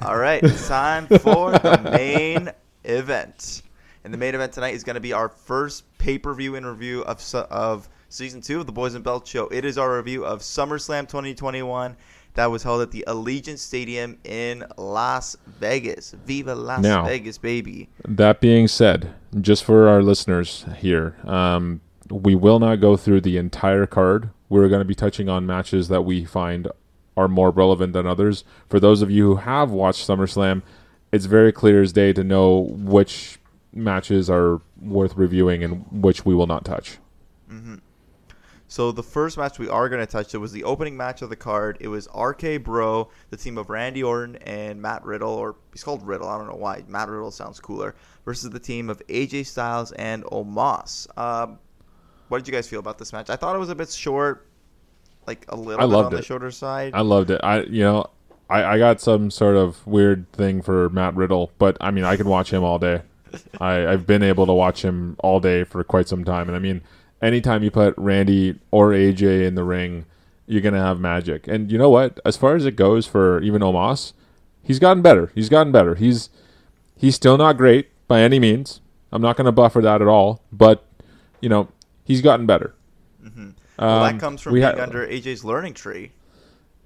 All 0.00 0.16
right, 0.16 0.42
it's 0.42 0.66
time 0.68 1.06
for 1.06 1.52
the 1.52 1.90
main 1.92 2.50
event. 2.84 3.62
And 4.02 4.14
the 4.14 4.18
main 4.18 4.34
event 4.34 4.52
tonight 4.54 4.74
is 4.74 4.82
going 4.82 4.94
to 4.94 5.00
be 5.00 5.12
our 5.12 5.28
first 5.28 5.84
pay 5.98 6.16
per 6.18 6.32
view 6.32 6.56
interview 6.56 7.00
of 7.02 7.22
of 7.50 7.86
season 8.08 8.40
two 8.40 8.60
of 8.60 8.66
the 8.66 8.72
Boys 8.72 8.94
and 8.94 9.04
Belt 9.04 9.26
Show. 9.26 9.48
It 9.48 9.66
is 9.66 9.76
our 9.76 9.94
review 9.98 10.24
of 10.24 10.40
SummerSlam 10.40 11.06
2021 11.06 11.96
that 12.34 12.50
was 12.50 12.62
held 12.62 12.82
at 12.82 12.90
the 12.90 13.04
Allegiant 13.06 13.58
Stadium 13.58 14.18
in 14.24 14.64
Las 14.76 15.36
Vegas. 15.58 16.14
Viva 16.26 16.54
Las 16.54 16.82
Now- 16.82 17.04
Vegas, 17.04 17.38
baby! 17.38 17.88
That 18.06 18.40
being 18.40 18.68
said, 18.68 19.14
just 19.40 19.64
for 19.64 19.88
our 19.88 20.02
listeners 20.02 20.64
here, 20.78 21.16
um, 21.24 21.80
we 22.10 22.34
will 22.34 22.58
not 22.58 22.76
go 22.80 22.96
through 22.96 23.20
the 23.22 23.36
entire 23.36 23.86
card. 23.86 24.30
We're 24.48 24.68
going 24.68 24.80
to 24.80 24.84
be 24.84 24.94
touching 24.94 25.28
on 25.28 25.46
matches 25.46 25.88
that 25.88 26.02
we 26.02 26.24
find 26.24 26.68
are 27.16 27.28
more 27.28 27.50
relevant 27.50 27.92
than 27.92 28.06
others. 28.06 28.44
For 28.68 28.80
those 28.80 29.02
of 29.02 29.10
you 29.10 29.24
who 29.24 29.36
have 29.36 29.70
watched 29.70 30.06
SummerSlam, 30.06 30.62
it's 31.12 31.26
very 31.26 31.52
clear 31.52 31.82
as 31.82 31.92
day 31.92 32.12
to 32.12 32.24
know 32.24 32.58
which 32.78 33.38
matches 33.72 34.28
are 34.30 34.60
worth 34.80 35.16
reviewing 35.16 35.62
and 35.62 35.84
which 35.90 36.24
we 36.24 36.34
will 36.34 36.46
not 36.46 36.64
touch. 36.64 36.98
So 38.70 38.92
the 38.92 39.02
first 39.02 39.36
match 39.36 39.58
we 39.58 39.68
are 39.68 39.88
going 39.88 40.00
to 40.00 40.10
touch 40.10 40.32
it 40.32 40.38
was 40.38 40.52
the 40.52 40.62
opening 40.62 40.96
match 40.96 41.22
of 41.22 41.28
the 41.28 41.34
card. 41.34 41.76
It 41.80 41.88
was 41.88 42.08
RK 42.16 42.62
Bro, 42.62 43.08
the 43.30 43.36
team 43.36 43.58
of 43.58 43.68
Randy 43.68 44.00
Orton 44.04 44.36
and 44.36 44.80
Matt 44.80 45.04
Riddle, 45.04 45.32
or 45.32 45.56
he's 45.72 45.82
called 45.82 46.06
Riddle. 46.06 46.28
I 46.28 46.38
don't 46.38 46.46
know 46.46 46.54
why. 46.54 46.84
Matt 46.86 47.08
Riddle 47.08 47.32
sounds 47.32 47.58
cooler. 47.58 47.96
Versus 48.24 48.48
the 48.50 48.60
team 48.60 48.88
of 48.88 49.02
AJ 49.08 49.46
Styles 49.46 49.90
and 49.90 50.22
Omos. 50.22 51.08
Um, 51.18 51.58
what 52.28 52.38
did 52.38 52.46
you 52.46 52.54
guys 52.54 52.68
feel 52.68 52.78
about 52.78 52.96
this 52.96 53.12
match? 53.12 53.28
I 53.28 53.34
thought 53.34 53.56
it 53.56 53.58
was 53.58 53.70
a 53.70 53.74
bit 53.74 53.90
short, 53.90 54.46
like 55.26 55.46
a 55.48 55.56
little 55.56 55.80
I 55.80 55.86
bit 55.86 55.92
loved 55.92 56.06
on 56.06 56.12
the 56.12 56.18
it. 56.18 56.24
shorter 56.24 56.52
side. 56.52 56.92
I 56.94 57.00
loved 57.00 57.32
it. 57.32 57.40
I 57.42 57.62
you 57.62 57.82
know, 57.82 58.06
I, 58.48 58.62
I 58.62 58.78
got 58.78 59.00
some 59.00 59.32
sort 59.32 59.56
of 59.56 59.84
weird 59.84 60.30
thing 60.30 60.62
for 60.62 60.90
Matt 60.90 61.16
Riddle, 61.16 61.50
but 61.58 61.76
I 61.80 61.90
mean 61.90 62.04
I 62.04 62.16
could 62.16 62.26
watch 62.26 62.52
him 62.52 62.62
all 62.62 62.78
day. 62.78 63.02
I, 63.60 63.88
I've 63.88 64.06
been 64.06 64.22
able 64.22 64.46
to 64.46 64.52
watch 64.52 64.84
him 64.84 65.16
all 65.18 65.40
day 65.40 65.64
for 65.64 65.82
quite 65.82 66.06
some 66.06 66.24
time. 66.24 66.46
And 66.46 66.54
I 66.54 66.60
mean, 66.60 66.82
anytime 67.22 67.62
you 67.62 67.70
put 67.70 67.94
Randy 67.96 68.58
or 68.70 68.90
AJ 68.90 69.46
in 69.46 69.54
the 69.54 69.64
ring, 69.64 70.06
you're 70.46 70.60
gonna 70.62 70.82
have 70.82 71.00
magic. 71.00 71.46
And 71.48 71.70
you 71.70 71.78
know 71.78 71.90
what? 71.90 72.18
As 72.24 72.36
far 72.36 72.56
as 72.56 72.66
it 72.66 72.76
goes 72.76 73.06
for 73.06 73.40
even 73.42 73.62
Omos, 73.62 74.12
he's 74.62 74.78
gotten 74.78 75.02
better. 75.02 75.30
He's 75.34 75.48
gotten 75.48 75.72
better. 75.72 75.94
He's 75.94 76.28
he's 76.96 77.14
still 77.14 77.36
not 77.38 77.56
great 77.56 77.88
by 78.08 78.20
any 78.20 78.38
means. 78.38 78.80
I'm 79.12 79.22
not 79.22 79.36
gonna 79.36 79.52
buffer 79.52 79.80
that 79.82 80.02
at 80.02 80.08
all, 80.08 80.42
but 80.52 80.84
you 81.40 81.48
know, 81.48 81.68
he's 82.04 82.20
gotten 82.22 82.46
better. 82.46 82.74
well, 83.22 83.44
Um, 83.78 84.12
that 84.16 84.20
comes 84.20 84.40
from 84.42 84.54
being 84.54 84.64
ha- 84.66 84.74
under 84.82 85.06
AJ's 85.06 85.44
learning 85.44 85.74
tree. 85.74 86.12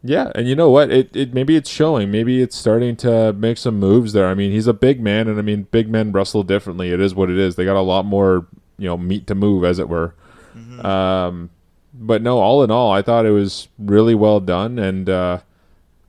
Yeah, 0.06 0.30
and 0.34 0.46
you 0.46 0.54
know 0.54 0.68
what? 0.68 0.90
It, 0.90 1.16
it 1.16 1.32
maybe 1.32 1.56
it's 1.56 1.70
showing. 1.70 2.10
Maybe 2.10 2.42
it's 2.42 2.54
starting 2.54 2.94
to 2.96 3.32
make 3.32 3.56
some 3.56 3.78
moves 3.80 4.12
there. 4.12 4.28
I 4.28 4.34
mean, 4.34 4.52
he's 4.52 4.66
a 4.66 4.74
big 4.74 5.00
man, 5.00 5.26
and 5.28 5.38
I 5.38 5.42
mean, 5.42 5.66
big 5.70 5.88
men 5.88 6.12
wrestle 6.12 6.42
differently. 6.42 6.90
It 6.92 7.00
is 7.00 7.14
what 7.14 7.30
it 7.30 7.38
is. 7.38 7.56
They 7.56 7.64
got 7.64 7.76
a 7.76 7.80
lot 7.80 8.04
more, 8.04 8.46
you 8.76 8.86
know, 8.86 8.98
meat 8.98 9.26
to 9.28 9.34
move, 9.34 9.64
as 9.64 9.78
it 9.78 9.88
were. 9.88 10.14
Um, 10.84 11.50
but 11.92 12.22
no, 12.22 12.38
all 12.38 12.62
in 12.62 12.70
all, 12.70 12.90
I 12.92 13.02
thought 13.02 13.26
it 13.26 13.30
was 13.30 13.68
really 13.78 14.14
well 14.14 14.40
done, 14.40 14.78
and 14.78 15.08
uh, 15.08 15.38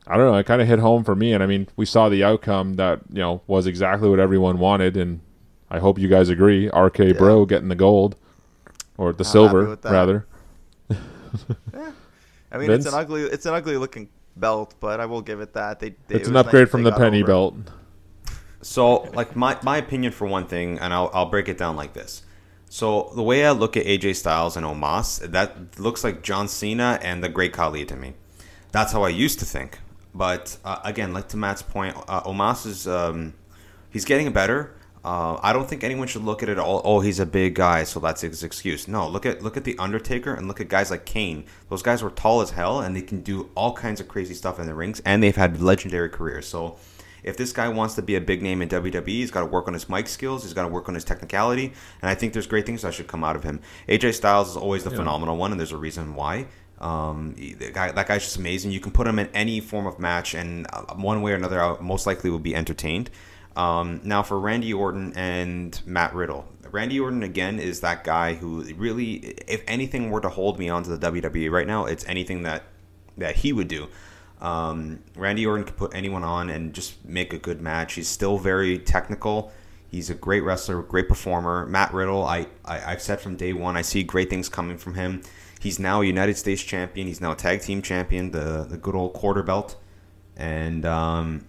I 0.07 0.17
don't 0.17 0.31
know. 0.31 0.37
It 0.37 0.45
kind 0.45 0.61
of 0.61 0.67
hit 0.67 0.79
home 0.79 1.03
for 1.03 1.15
me. 1.15 1.33
And 1.33 1.43
I 1.43 1.45
mean, 1.47 1.67
we 1.75 1.85
saw 1.85 2.09
the 2.09 2.23
outcome 2.23 2.75
that 2.75 3.01
you 3.11 3.19
know 3.19 3.41
was 3.47 3.67
exactly 3.67 4.09
what 4.09 4.19
everyone 4.19 4.57
wanted, 4.59 4.97
and 4.97 5.19
I 5.69 5.79
hope 5.79 5.99
you 5.99 6.07
guys 6.07 6.29
agree. 6.29 6.69
RK 6.69 7.17
Bro 7.17 7.45
getting 7.45 7.69
the 7.69 7.75
gold 7.75 8.15
or 8.97 9.13
the 9.13 9.23
happy 9.23 9.31
silver 9.31 9.65
with 9.67 9.81
that. 9.83 9.91
rather. 9.91 10.25
I 12.51 12.57
mean, 12.57 12.71
it's 12.71 12.85
an 12.85 12.93
ugly, 12.93 13.23
it's 13.23 13.45
an 13.45 13.53
ugly 13.53 13.77
looking 13.77 14.09
belt, 14.35 14.75
but 14.79 14.99
I 14.99 15.05
will 15.05 15.21
give 15.21 15.41
it 15.41 15.53
that. 15.53 15.79
They, 15.79 15.95
they 16.07 16.15
It's 16.15 16.27
it 16.27 16.29
an 16.29 16.33
was 16.33 16.43
nice 16.43 16.45
upgrade 16.45 16.69
from 16.69 16.83
the 16.83 16.91
penny 16.91 17.21
over 17.21 17.23
it. 17.23 17.25
belt. 17.25 17.55
So, 18.61 19.09
like 19.13 19.35
my 19.35 19.57
my 19.61 19.77
opinion 19.77 20.11
for 20.11 20.27
one 20.27 20.47
thing, 20.47 20.79
and 20.79 20.93
I'll 20.93 21.11
I'll 21.13 21.29
break 21.29 21.47
it 21.49 21.57
down 21.57 21.75
like 21.75 21.93
this. 21.93 22.23
So 22.75 23.09
the 23.15 23.23
way 23.23 23.45
I 23.45 23.51
look 23.51 23.77
at 23.77 23.85
AJ 23.85 24.17
Styles 24.17 24.57
and 24.57 24.65
Omos, 24.65 25.31
that 25.31 25.79
looks 25.79 26.03
like 26.03 26.23
John 26.23 26.49
Cena 26.49 26.99
and 27.01 27.23
the 27.23 27.29
Great 27.29 27.53
Khali 27.53 27.85
to 27.85 27.95
me. 27.95 28.15
That's 28.73 28.91
how 28.91 29.03
I 29.03 29.07
used 29.07 29.39
to 29.39 29.45
think. 29.45 29.79
But 30.13 30.57
uh, 30.65 30.79
again, 30.83 31.13
like 31.13 31.29
to 31.29 31.37
Matt's 31.37 31.61
point, 31.61 31.95
uh, 32.09 32.23
Omos 32.23 32.65
is 32.65 32.85
um, 32.85 33.33
he's 33.89 34.03
getting 34.03 34.29
better. 34.33 34.75
Uh, 35.05 35.39
I 35.41 35.53
don't 35.53 35.69
think 35.69 35.85
anyone 35.85 36.09
should 36.09 36.25
look 36.25 36.43
at 36.43 36.49
it 36.49 36.59
all. 36.59 36.81
Oh, 36.83 36.99
he's 36.99 37.17
a 37.17 37.25
big 37.25 37.55
guy, 37.55 37.85
so 37.85 38.01
that's 38.01 38.19
his 38.19 38.43
excuse. 38.43 38.89
No, 38.89 39.07
look 39.07 39.25
at 39.25 39.41
look 39.41 39.55
at 39.55 39.63
the 39.63 39.77
Undertaker 39.79 40.33
and 40.33 40.49
look 40.49 40.59
at 40.59 40.67
guys 40.67 40.91
like 40.91 41.05
Kane. 41.05 41.45
Those 41.69 41.81
guys 41.81 42.03
were 42.03 42.09
tall 42.09 42.41
as 42.41 42.49
hell, 42.49 42.81
and 42.81 42.93
they 42.93 43.03
can 43.03 43.21
do 43.21 43.51
all 43.55 43.71
kinds 43.71 44.01
of 44.01 44.09
crazy 44.09 44.33
stuff 44.33 44.59
in 44.59 44.65
the 44.65 44.73
rings, 44.73 45.01
and 45.05 45.23
they've 45.23 45.33
had 45.33 45.61
legendary 45.61 46.09
careers. 46.09 46.45
So 46.45 46.75
if 47.25 47.37
this 47.37 47.51
guy 47.51 47.67
wants 47.67 47.95
to 47.95 48.03
be 48.03 48.15
a 48.15 48.21
big 48.21 48.43
name 48.43 48.61
in 48.61 48.69
WWE, 48.69 49.07
he's 49.07 49.31
got 49.31 49.39
to 49.39 49.47
work 49.47 49.67
on 49.67 49.73
his 49.73 49.89
mic 49.89 50.07
skills. 50.07 50.43
He's 50.43 50.53
got 50.53 50.61
to 50.61 50.67
work 50.67 50.87
on 50.87 50.93
his 50.93 51.03
technicality, 51.03 51.73
and 52.01 52.09
I 52.09 52.13
think 52.13 52.33
there's 52.33 52.45
great 52.45 52.67
things 52.67 52.83
that 52.83 52.93
should 52.93 53.07
come 53.07 53.23
out 53.23 53.35
of 53.35 53.43
him. 53.43 53.61
AJ 53.89 54.13
Styles 54.13 54.51
is 54.51 54.55
always 54.55 54.83
the 54.83 54.91
phenomenal 54.91 55.35
one, 55.35 55.51
and 55.51 55.59
there's 55.59 55.71
a 55.71 55.77
reason 55.77 56.13
why. 56.13 56.45
Um, 56.79 57.33
the 57.35 57.71
guy, 57.71 57.91
that 57.91 58.07
guy's 58.07 58.23
just 58.23 58.37
amazing. 58.37 58.71
You 58.71 58.79
can 58.79 58.91
put 58.91 59.07
him 59.07 59.17
in 59.17 59.27
any 59.33 59.59
form 59.59 59.87
of 59.87 59.97
match, 59.97 60.35
and 60.35 60.67
uh, 60.71 60.93
one 60.93 61.23
way 61.23 61.31
or 61.31 61.35
another, 61.35 61.61
I 61.61 61.79
most 61.81 62.05
likely 62.05 62.29
will 62.29 62.37
be 62.37 62.55
entertained. 62.55 63.09
Um, 63.55 64.01
now 64.03 64.21
for 64.21 64.39
Randy 64.39 64.71
Orton 64.71 65.13
and 65.15 65.81
Matt 65.85 66.13
Riddle. 66.13 66.45
Randy 66.69 66.99
Orton 66.99 67.23
again 67.23 67.59
is 67.59 67.79
that 67.79 68.03
guy 68.03 68.35
who 68.35 68.63
really, 68.75 69.13
if 69.47 69.63
anything 69.65 70.11
were 70.11 70.21
to 70.21 70.29
hold 70.29 70.59
me 70.59 70.69
onto 70.69 70.95
the 70.95 71.11
WWE 71.11 71.49
right 71.49 71.65
now, 71.65 71.85
it's 71.85 72.05
anything 72.05 72.43
that 72.43 72.63
that 73.17 73.37
he 73.37 73.53
would 73.53 73.69
do. 73.69 73.87
Um, 74.41 74.99
Randy 75.15 75.45
Orton 75.45 75.65
can 75.65 75.75
put 75.75 75.95
anyone 75.95 76.23
on 76.23 76.49
and 76.49 76.73
just 76.73 77.03
make 77.05 77.33
a 77.33 77.37
good 77.37 77.61
match. 77.61 77.93
He's 77.93 78.07
still 78.07 78.37
very 78.37 78.79
technical. 78.79 79.51
He's 79.87 80.09
a 80.09 80.15
great 80.15 80.41
wrestler, 80.41 80.81
great 80.81 81.07
performer. 81.07 81.65
Matt 81.65 81.93
Riddle, 81.93 82.25
I, 82.25 82.47
I 82.65 82.91
I've 82.91 83.01
said 83.01 83.21
from 83.21 83.37
day 83.37 83.53
one, 83.53 83.77
I 83.77 83.81
see 83.81 84.03
great 84.03 84.29
things 84.29 84.49
coming 84.49 84.77
from 84.77 84.95
him. 84.95 85.21
He's 85.61 85.79
now 85.79 86.01
a 86.01 86.05
United 86.05 86.37
States 86.37 86.61
champion. 86.61 87.07
He's 87.07 87.21
now 87.21 87.31
a 87.31 87.35
tag 87.35 87.61
team 87.61 87.81
champion, 87.81 88.31
the 88.31 88.65
the 88.69 88.77
good 88.77 88.93
old 88.93 89.13
quarter 89.13 89.41
belt, 89.41 89.77
and 90.35 90.85
um, 90.85 91.45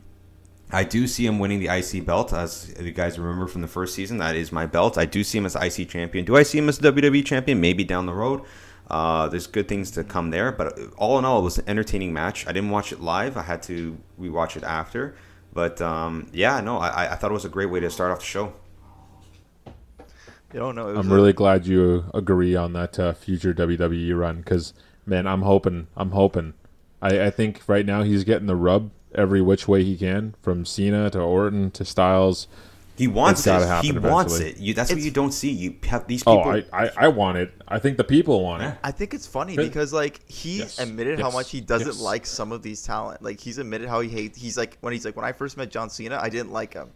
I 0.71 0.85
do 0.85 1.07
see 1.07 1.27
him 1.27 1.39
winning 1.39 1.61
the 1.61 1.69
IC 1.69 2.07
belt. 2.07 2.33
As 2.33 2.75
you 2.81 2.93
guys 2.93 3.19
remember 3.19 3.47
from 3.47 3.63
the 3.63 3.69
first 3.69 3.95
season, 3.95 4.19
that 4.19 4.37
is 4.37 4.53
my 4.53 4.67
belt. 4.67 4.97
I 4.97 5.07
do 5.07 5.23
see 5.23 5.39
him 5.39 5.47
as 5.47 5.57
IC 5.57 5.89
champion. 5.89 6.25
Do 6.25 6.37
I 6.37 6.43
see 6.43 6.59
him 6.59 6.69
as 6.69 6.79
WWE 6.79 7.25
champion? 7.25 7.61
Maybe 7.61 7.85
down 7.85 8.07
the 8.07 8.15
road. 8.15 8.43
Uh, 8.89 9.29
there's 9.29 9.47
good 9.47 9.67
things 9.69 9.91
to 9.93 10.05
come 10.05 10.31
there, 10.31 10.53
but 10.53 10.79
all 10.97 11.19
in 11.19 11.25
all, 11.25 11.41
it 11.41 11.43
was 11.43 11.59
an 11.59 11.65
entertaining 11.69 12.13
match. 12.13 12.47
I 12.47 12.53
didn't 12.53 12.71
watch 12.71 12.93
it 12.93 13.01
live. 13.01 13.37
I 13.37 13.43
had 13.43 13.63
to 13.65 13.99
rewatch 14.21 14.57
it 14.57 14.63
after. 14.63 15.17
But 15.53 15.81
um, 15.81 16.29
yeah, 16.33 16.61
no, 16.61 16.79
I, 16.79 17.13
I 17.13 17.17
thought 17.17 17.31
it 17.31 17.35
was 17.35 17.45
a 17.45 17.49
great 17.49 17.67
way 17.71 17.81
to 17.81 17.91
start 17.91 18.13
off 18.13 18.21
the 18.21 18.25
show. 18.25 18.53
You 20.53 20.61
don't 20.61 20.75
know. 20.75 20.89
I'm 20.89 21.11
a- 21.11 21.15
really 21.15 21.33
glad 21.33 21.67
you 21.67 22.05
agree 22.15 22.55
on 22.55 22.73
that 22.75 22.99
uh, 22.99 23.13
future 23.13 23.53
WWE 23.53 24.17
run 24.19 24.37
because 24.39 24.73
man, 25.05 25.27
I'm 25.27 25.43
hoping. 25.43 25.89
I'm 25.97 26.11
hoping. 26.11 26.55
I, 27.03 27.27
I 27.27 27.31
think 27.31 27.63
right 27.67 27.85
now 27.85 28.03
he's 28.03 28.25
getting 28.25 28.47
the 28.47 28.57
rub 28.57 28.91
every 29.15 29.41
which 29.41 29.67
way 29.67 29.83
he 29.83 29.97
can, 29.97 30.35
from 30.43 30.65
Cena 30.65 31.11
to 31.11 31.21
Orton 31.21 31.71
to 31.73 31.85
Styles. 31.85 32.49
He 32.97 33.07
wants 33.09 33.41
It's 33.41 33.47
gotta 33.47 33.65
it. 33.65 33.69
happen 33.69 33.91
He 33.91 33.99
wants 33.99 34.39
it. 34.41 34.57
You, 34.59 34.73
that's 34.75 34.91
what 34.91 35.01
you 35.03 35.11
don't 35.11 35.33
see. 35.33 35.51
You 35.51 35.77
have 35.85 36.07
these 36.07 36.23
people. 36.23 36.43
Oh, 36.47 36.63
I, 36.73 36.85
I, 36.87 36.91
I 36.97 37.09
want 37.09 37.37
it. 37.39 37.53
I 37.69 37.79
think 37.79 37.97
the 37.99 38.05
people 38.05 38.43
want 38.43 38.63
it. 38.63 38.75
I 38.83 38.91
think 38.91 39.13
it's 39.13 39.27
funny 39.27 39.55
because 39.57 39.93
like 39.93 40.21
he 40.31 40.59
Yes. 40.59 40.79
admitted 40.79 41.21
how 41.21 41.31
much 41.31 41.51
he 41.51 41.61
doesn't 41.61 41.87
Yes. 41.89 42.01
like 42.01 42.25
some 42.25 42.53
of 42.53 42.63
these 42.63 42.83
talent. 42.83 43.23
Like 43.23 43.39
he's 43.39 43.59
admitted 43.59 43.89
how 43.89 44.01
he 44.01 44.09
hates. 44.09 44.39
He's 44.41 44.57
like 44.57 44.79
when 44.81 44.93
he's 44.95 45.05
like 45.05 45.15
when 45.17 45.25
I 45.27 45.33
first 45.33 45.57
met 45.57 45.71
John 45.71 45.91
Cena, 45.91 46.19
I 46.23 46.29
didn't 46.31 46.53
like 46.53 46.73
him. 46.75 46.89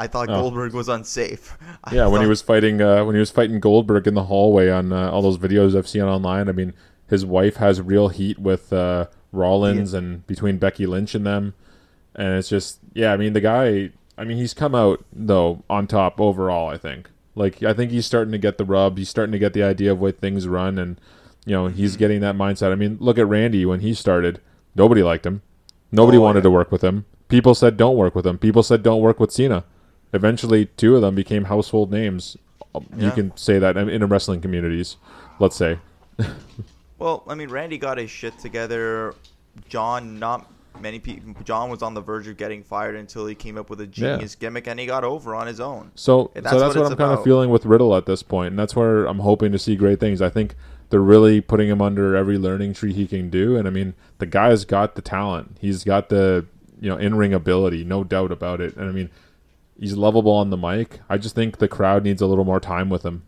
I 0.00 0.06
thought 0.06 0.28
Oh. 0.30 0.42
Goldberg 0.42 0.74
was 0.74 0.88
unsafe. 0.88 1.56
I 1.84 1.94
Yeah, 1.94 2.06
when 2.08 2.20
he 2.20 2.28
was 2.28 2.42
fighting 2.42 2.80
uh, 2.82 3.04
when 3.04 3.14
he 3.14 3.20
was 3.20 3.30
fighting 3.30 3.58
Goldberg 3.58 4.06
in 4.06 4.14
the 4.14 4.24
hallway 4.24 4.68
on 4.68 4.92
uh, 4.92 5.10
all 5.10 5.22
those 5.22 5.38
videos 5.38 5.76
I've 5.76 5.88
seen 5.88 6.02
online. 6.02 6.48
I 6.48 6.52
mean, 6.52 6.74
his 7.08 7.24
wife 7.24 7.56
has 7.56 7.80
real 7.80 8.08
heat 8.08 8.38
with 8.38 8.72
uh, 8.72 9.06
Rollins 9.32 9.94
and 9.94 10.26
between 10.26 10.58
Becky 10.58 10.84
Lynch 10.86 11.14
and 11.14 11.24
them, 11.26 11.54
and 12.14 12.34
it's 12.38 12.48
just 12.50 12.80
yeah. 12.92 13.12
I 13.12 13.16
mean, 13.16 13.32
the 13.32 13.40
guy. 13.40 13.90
I 14.18 14.24
mean, 14.24 14.36
he's 14.36 14.52
come 14.54 14.74
out 14.74 15.04
though 15.12 15.62
on 15.70 15.86
top 15.86 16.20
overall. 16.20 16.68
I 16.68 16.76
think. 16.76 17.08
Like, 17.34 17.62
I 17.62 17.72
think 17.72 17.92
he's 17.92 18.04
starting 18.04 18.32
to 18.32 18.38
get 18.38 18.58
the 18.58 18.64
rub. 18.64 18.98
He's 18.98 19.08
starting 19.08 19.30
to 19.32 19.38
get 19.38 19.52
the 19.52 19.62
idea 19.62 19.92
of 19.92 20.00
way 20.00 20.10
things 20.10 20.48
run, 20.48 20.76
and 20.78 21.00
you 21.46 21.52
know, 21.52 21.68
he's 21.68 21.92
Mm-hmm. 21.92 21.98
getting 22.00 22.20
that 22.20 22.34
mindset. 22.34 22.72
I 22.72 22.74
mean, 22.74 22.96
look 23.00 23.16
at 23.16 23.28
Randy 23.28 23.64
when 23.64 23.80
he 23.80 23.94
started. 23.94 24.40
Nobody 24.74 25.02
liked 25.02 25.24
him. 25.24 25.42
Nobody 25.92 26.18
Oh, 26.18 26.22
wanted 26.22 26.40
yeah. 26.40 26.42
to 26.44 26.50
work 26.50 26.72
with 26.72 26.82
him. 26.82 27.04
People 27.28 27.54
said 27.54 27.76
don't 27.76 27.96
work 27.96 28.14
with 28.14 28.26
him. 28.26 28.38
People 28.38 28.62
said 28.62 28.82
don't 28.82 29.00
work 29.00 29.20
with 29.20 29.30
Cena. 29.30 29.64
Eventually, 30.12 30.66
two 30.66 30.96
of 30.96 31.02
them 31.02 31.14
became 31.14 31.44
household 31.44 31.90
names. 31.92 32.36
You 32.96 33.10
can 33.12 33.36
say 33.36 33.58
that 33.58 33.76
in 33.76 33.88
in 33.88 34.04
wrestling 34.06 34.40
communities. 34.40 34.96
Let's 35.38 35.56
say. 35.56 35.78
Well, 36.98 37.22
I 37.28 37.36
mean, 37.36 37.48
Randy 37.48 37.78
got 37.78 37.96
his 37.98 38.10
shit 38.10 38.36
together. 38.40 39.14
John, 39.68 40.18
not 40.18 40.50
many 40.80 40.98
people. 40.98 41.34
John 41.44 41.70
was 41.70 41.82
on 41.82 41.94
the 41.94 42.00
verge 42.00 42.28
of 42.28 42.36
getting 42.36 42.62
fired 42.62 42.96
until 42.96 43.26
he 43.26 43.34
came 43.34 43.56
up 43.58 43.70
with 43.70 43.80
a 43.80 43.84
Yeah. 43.84 44.14
genius 44.16 44.34
gimmick, 44.34 44.66
and 44.66 44.78
he 44.78 44.86
got 44.86 45.04
over 45.04 45.34
on 45.34 45.46
his 45.46 45.60
own. 45.60 45.90
So, 45.94 46.30
And 46.34 46.44
so 46.44 46.50
that's 46.50 46.62
that's 46.62 46.76
what 46.76 46.82
what, 46.84 46.92
I'm 46.92 46.98
kind 46.98 47.12
of 47.12 47.24
feeling 47.24 47.50
with 47.50 47.66
Riddle 47.66 47.94
at 47.96 48.06
this 48.06 48.22
point, 48.22 48.50
and 48.50 48.58
that's 48.58 48.76
where 48.76 49.06
I'm 49.06 49.20
hoping 49.20 49.52
to 49.52 49.58
see 49.58 49.76
great 49.76 50.00
things. 50.00 50.22
I 50.22 50.28
think 50.28 50.54
they're 50.90 51.00
really 51.00 51.40
putting 51.40 51.68
him 51.68 51.82
under 51.82 52.14
every 52.16 52.38
learning 52.38 52.74
tree 52.74 52.92
he 52.92 53.06
can 53.06 53.28
do, 53.30 53.56
and 53.56 53.66
I 53.66 53.70
mean, 53.70 53.94
the 54.18 54.26
guy's 54.26 54.64
got 54.64 54.94
the 54.94 55.02
talent. 55.02 55.56
He's 55.60 55.84
got 55.84 56.08
the 56.08 56.46
you 56.80 56.88
know 56.88 56.96
in 56.96 57.16
ring 57.16 57.34
ability, 57.34 57.84
no 57.84 58.04
doubt 58.04 58.30
about 58.32 58.60
it. 58.60 58.76
And 58.76 58.88
I 58.88 58.92
mean, 58.92 59.10
He's 59.80 59.96
lovable 59.96 60.32
on 60.32 60.50
the 60.50 60.56
mic. 60.56 60.98
I 61.08 61.18
just 61.18 61.36
think 61.36 61.58
the 61.58 61.68
crowd 61.68 62.02
needs 62.02 62.20
a 62.20 62.26
little 62.26 62.44
more 62.44 62.58
time 62.58 62.90
with 62.90 63.04
him. 63.04 63.22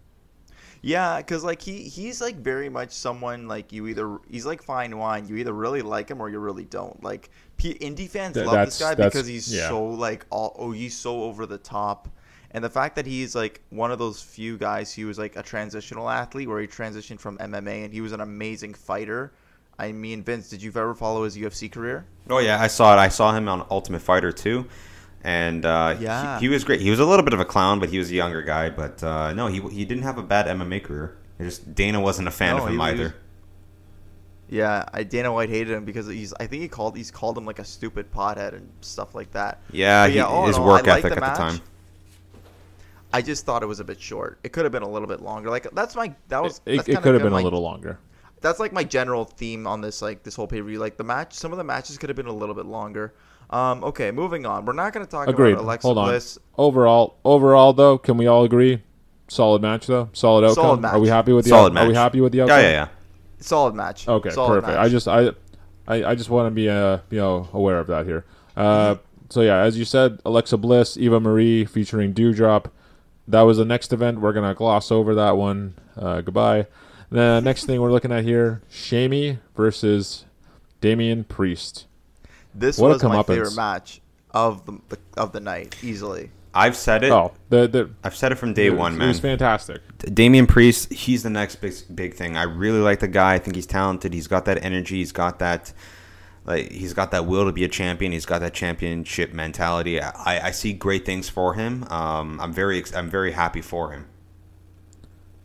Yeah, 0.82 1.18
because 1.18 1.44
like 1.44 1.60
he 1.60 1.82
he's 1.82 2.20
like 2.20 2.36
very 2.36 2.68
much 2.68 2.92
someone 2.92 3.48
like 3.48 3.72
you 3.72 3.86
either 3.86 4.18
he's 4.30 4.46
like 4.46 4.62
fine 4.62 4.96
wine. 4.96 5.28
You 5.28 5.36
either 5.36 5.52
really 5.52 5.82
like 5.82 6.10
him 6.10 6.20
or 6.20 6.30
you 6.30 6.38
really 6.38 6.64
don't. 6.64 7.02
Like 7.02 7.30
P- 7.58 7.74
indie 7.74 8.08
fans 8.08 8.34
Th- 8.34 8.46
love 8.46 8.66
this 8.66 8.78
guy 8.78 8.94
because 8.94 9.26
he's 9.26 9.54
yeah. 9.54 9.68
so 9.68 9.84
like 9.84 10.24
all 10.30 10.56
oh 10.58 10.70
he's 10.72 10.96
so 10.96 11.24
over 11.24 11.44
the 11.44 11.58
top, 11.58 12.08
and 12.52 12.64
the 12.64 12.70
fact 12.70 12.96
that 12.96 13.04
he's 13.04 13.34
like 13.34 13.60
one 13.68 13.90
of 13.90 13.98
those 13.98 14.22
few 14.22 14.56
guys 14.56 14.94
who 14.94 15.06
was 15.06 15.18
like 15.18 15.36
a 15.36 15.42
transitional 15.42 16.08
athlete 16.08 16.48
where 16.48 16.60
he 16.60 16.66
transitioned 16.66 17.20
from 17.20 17.36
MMA 17.38 17.84
and 17.84 17.92
he 17.92 18.00
was 18.00 18.12
an 18.12 18.22
amazing 18.22 18.72
fighter. 18.72 19.32
I 19.78 19.92
mean, 19.92 20.22
Vince, 20.22 20.48
did 20.48 20.62
you 20.62 20.70
ever 20.70 20.94
follow 20.94 21.24
his 21.24 21.36
UFC 21.36 21.70
career? 21.70 22.06
Oh 22.30 22.38
yeah, 22.38 22.60
I 22.60 22.68
saw 22.68 22.94
it. 22.94 22.98
I 22.98 23.08
saw 23.08 23.34
him 23.34 23.48
on 23.48 23.66
Ultimate 23.70 24.00
Fighter 24.00 24.32
too, 24.32 24.66
and 25.22 25.64
uh, 25.64 25.96
Yeah. 26.00 26.38
he, 26.38 26.46
he 26.46 26.48
was 26.48 26.64
great. 26.64 26.80
He 26.80 26.90
was 26.90 26.98
a 27.00 27.04
little 27.06 27.24
bit 27.24 27.34
of 27.34 27.40
a 27.40 27.44
clown, 27.44 27.80
but 27.80 27.88
he 27.90 27.98
was 27.98 28.10
a 28.10 28.14
younger 28.14 28.42
guy. 28.42 28.70
But 28.70 29.02
uh, 29.02 29.32
no, 29.34 29.46
he 29.48 29.60
he 29.68 29.84
didn't 29.84 30.04
have 30.04 30.18
a 30.18 30.22
bad 30.22 30.46
MMA 30.46 30.82
career. 30.82 31.16
It 31.38 31.44
just 31.44 31.74
Dana 31.74 32.00
wasn't 32.00 32.28
a 32.28 32.30
fan 32.30 32.56
No, 32.56 32.62
of 32.62 32.68
he 32.68 32.74
him 32.74 32.78
was- 32.78 32.88
either. 32.92 33.14
Yeah, 34.48 34.84
I 34.92 35.04
Dana 35.04 35.32
White 35.32 35.48
hated 35.48 35.70
him 35.70 35.84
because 35.84 36.08
he's. 36.08 36.32
I 36.34 36.46
think 36.46 36.62
he 36.62 36.68
called 36.68 36.96
he's 36.96 37.10
called 37.12 37.38
him 37.38 37.46
like 37.46 37.60
a 37.60 37.64
stupid 37.64 38.10
pothead 38.12 38.52
and 38.52 38.68
stuff 38.80 39.14
like 39.14 39.30
that. 39.32 39.60
Yeah, 39.70 40.06
But 40.06 40.12
he, 40.12 40.18
all 40.20 40.42
in 40.42 40.48
his 40.48 40.58
all, 40.58 40.66
work 40.66 40.88
I 40.88 40.92
liked 40.94 41.04
ethic 41.06 41.22
at 41.22 41.36
the 41.36 41.38
time. 41.40 41.60
I 43.12 43.22
just 43.22 43.44
thought 43.44 43.62
it 43.62 43.66
was 43.66 43.80
a 43.80 43.84
bit 43.84 44.00
short. 44.00 44.38
It 44.44 44.52
could 44.52 44.64
have 44.64 44.72
been 44.72 44.82
a 44.82 44.88
little 44.88 45.06
bit 45.08 45.20
longer. 45.20 45.50
Like 45.50 45.68
that's 45.72 45.94
my 45.94 46.12
that 46.28 46.42
was 46.42 46.60
It, 46.66 46.88
it 46.88 47.00
could 47.02 47.14
have 47.14 47.22
been 47.22 47.32
my- 47.32 47.40
a 47.40 47.44
little 47.44 47.60
longer. 47.62 47.98
That's 48.40 48.58
like 48.58 48.72
my 48.72 48.84
general 48.84 49.24
theme 49.24 49.66
on 49.66 49.80
this 49.82 50.00
like 50.02 50.22
this 50.22 50.34
whole 50.34 50.46
pay 50.48 50.60
per 50.60 50.66
view. 50.66 50.78
Like 50.78 50.96
the 50.96 51.04
match, 51.04 51.34
some 51.34 51.52
of 51.52 51.58
the 51.58 51.64
matches 51.64 51.96
could 51.98 52.08
have 52.08 52.16
been 52.16 52.26
a 52.26 52.32
little 52.32 52.54
bit 52.54 52.66
longer. 52.66 53.12
Um, 53.50 53.82
okay, 53.84 54.10
moving 54.12 54.46
on. 54.46 54.64
We're 54.64 54.72
not 54.74 54.92
going 54.92 55.04
to 55.04 55.10
talk 55.10 55.26
Agreed. 55.28 55.52
about 55.52 55.64
Alexa 55.64 55.86
Hold 55.86 55.98
on. 55.98 56.08
Bliss. 56.08 56.38
Overall, 56.56 57.16
overall 57.24 57.72
though, 57.72 57.98
can 57.98 58.16
we 58.16 58.26
all 58.26 58.44
agree? 58.44 58.82
Solid 59.28 59.60
match 59.62 59.86
though. 59.86 60.08
Solid 60.12 60.44
outcome. 60.44 60.54
Solid 60.64 60.80
match. 60.80 60.92
Are 60.94 61.00
we 61.00 61.08
happy 61.08 61.32
with 61.32 61.44
the 61.44 61.50
Solid 61.50 61.76
out- 61.76 61.84
Are 61.84 61.88
we 61.88 61.94
happy 61.94 62.20
with 62.20 62.32
the 62.32 62.38
Yeah, 62.38 62.44
outcome? 62.44 62.58
yeah, 62.60 62.68
yeah. 62.68 62.72
Yeah. 62.72 62.88
Solid 63.40 63.74
match. 63.74 64.06
Okay, 64.08 64.30
Solid 64.30 64.48
perfect. 64.62 64.76
match. 64.76 64.86
I 64.86 64.88
just 64.88 65.08
I, 65.08 65.30
I 65.88 66.10
I 66.10 66.14
just 66.14 66.30
want 66.30 66.46
to 66.46 66.50
be 66.50 66.68
uh 66.68 66.98
you 67.10 67.18
know 67.18 67.48
aware 67.52 67.78
of 67.78 67.86
that 67.88 68.06
here. 68.06 68.24
Uh, 68.56 68.96
so 69.30 69.40
yeah, 69.40 69.58
as 69.58 69.78
you 69.78 69.84
said, 69.84 70.20
Alexa 70.24 70.56
Bliss, 70.58 70.96
Eva 70.96 71.18
Marie 71.20 71.64
featuring 71.64 72.12
Doudrop. 72.12 72.66
That 73.28 73.42
was 73.42 73.56
the 73.58 73.64
next 73.64 73.92
event. 73.92 74.20
We're 74.20 74.32
gonna 74.32 74.54
gloss 74.54 74.90
over 74.92 75.14
that 75.14 75.36
one. 75.36 75.74
Uh, 75.96 76.20
goodbye. 76.20 76.66
The 77.10 77.40
next 77.40 77.64
thing 77.64 77.80
we're 77.80 77.92
looking 77.92 78.12
at 78.12 78.24
here: 78.24 78.62
Shamey 78.68 79.38
versus 79.56 80.24
Damian 80.80 81.24
Priest. 81.24 81.86
This 82.54 82.78
what 82.78 82.88
a 82.90 82.94
was 82.94 83.02
my 83.04 83.16
comeuppance. 83.16 83.26
favorite 83.26 83.56
match 83.56 84.00
of 84.32 84.64
the, 84.66 84.78
the 84.88 84.98
of 85.16 85.32
the 85.32 85.40
night, 85.40 85.76
easily. 85.82 86.30
I've 86.52 86.74
said 86.76 87.04
it. 87.04 87.12
Oh, 87.12 87.32
the 87.48 87.68
the 87.68 87.90
I've 88.02 88.16
said 88.16 88.32
it 88.32 88.34
from 88.36 88.54
day 88.54 88.66
it 88.66 88.70
was- 88.70 88.78
one, 88.78 88.94
It 88.94 88.98
man. 88.98 89.08
was 89.08 89.20
fantastic. 89.20 89.80
Damian 89.98 90.46
Priest, 90.46 90.92
he's 90.92 91.22
the 91.22 91.30
next 91.30 91.56
big 91.56 91.74
big 91.94 92.14
thing. 92.14 92.36
I 92.36 92.42
really 92.44 92.80
like 92.80 93.00
the 93.00 93.08
guy. 93.08 93.34
I 93.34 93.38
think 93.38 93.54
he's 93.54 93.66
talented. 93.66 94.12
He's 94.14 94.26
got 94.26 94.44
that 94.46 94.64
energy. 94.64 94.96
He's 94.96 95.12
got 95.12 95.38
that 95.38 95.72
like 96.44 96.72
he's 96.72 96.92
got 96.94 97.10
that 97.12 97.26
will 97.26 97.44
to 97.46 97.52
be 97.52 97.62
a 97.64 97.68
champion. 97.68 98.10
He's 98.12 98.26
got 98.26 98.40
that 98.40 98.52
championship 98.54 99.32
mentality. 99.32 100.00
I, 100.00 100.48
I 100.48 100.50
see 100.50 100.72
great 100.72 101.04
things 101.06 101.28
for 101.28 101.54
him. 101.54 101.84
Um, 101.90 102.40
I'm 102.40 102.52
very 102.52 102.78
ex- 102.78 102.94
I'm 102.94 103.10
very 103.10 103.32
happy 103.32 103.60
for 103.60 103.92
him. 103.92 104.06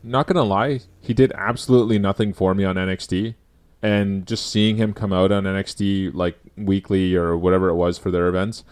not 0.04 0.28
gonna 0.28 0.44
lie, 0.44 0.80
he 1.02 1.14
did 1.14 1.32
absolutely 1.36 2.00
nothing 2.00 2.34
for 2.34 2.54
me 2.56 2.64
on 2.64 2.76
NXT, 2.76 3.36
and 3.82 4.26
just 4.26 4.50
seeing 4.52 4.78
him 4.78 4.94
come 4.94 5.12
out 5.14 5.32
on 5.32 5.44
NXT 5.44 6.14
like 6.14 6.40
weekly 6.58 7.16
or 7.16 7.38
whatever 7.38 7.70
it 7.70 7.76
was 7.76 7.98
for 7.98 8.12
their 8.12 8.28
events, 8.28 8.64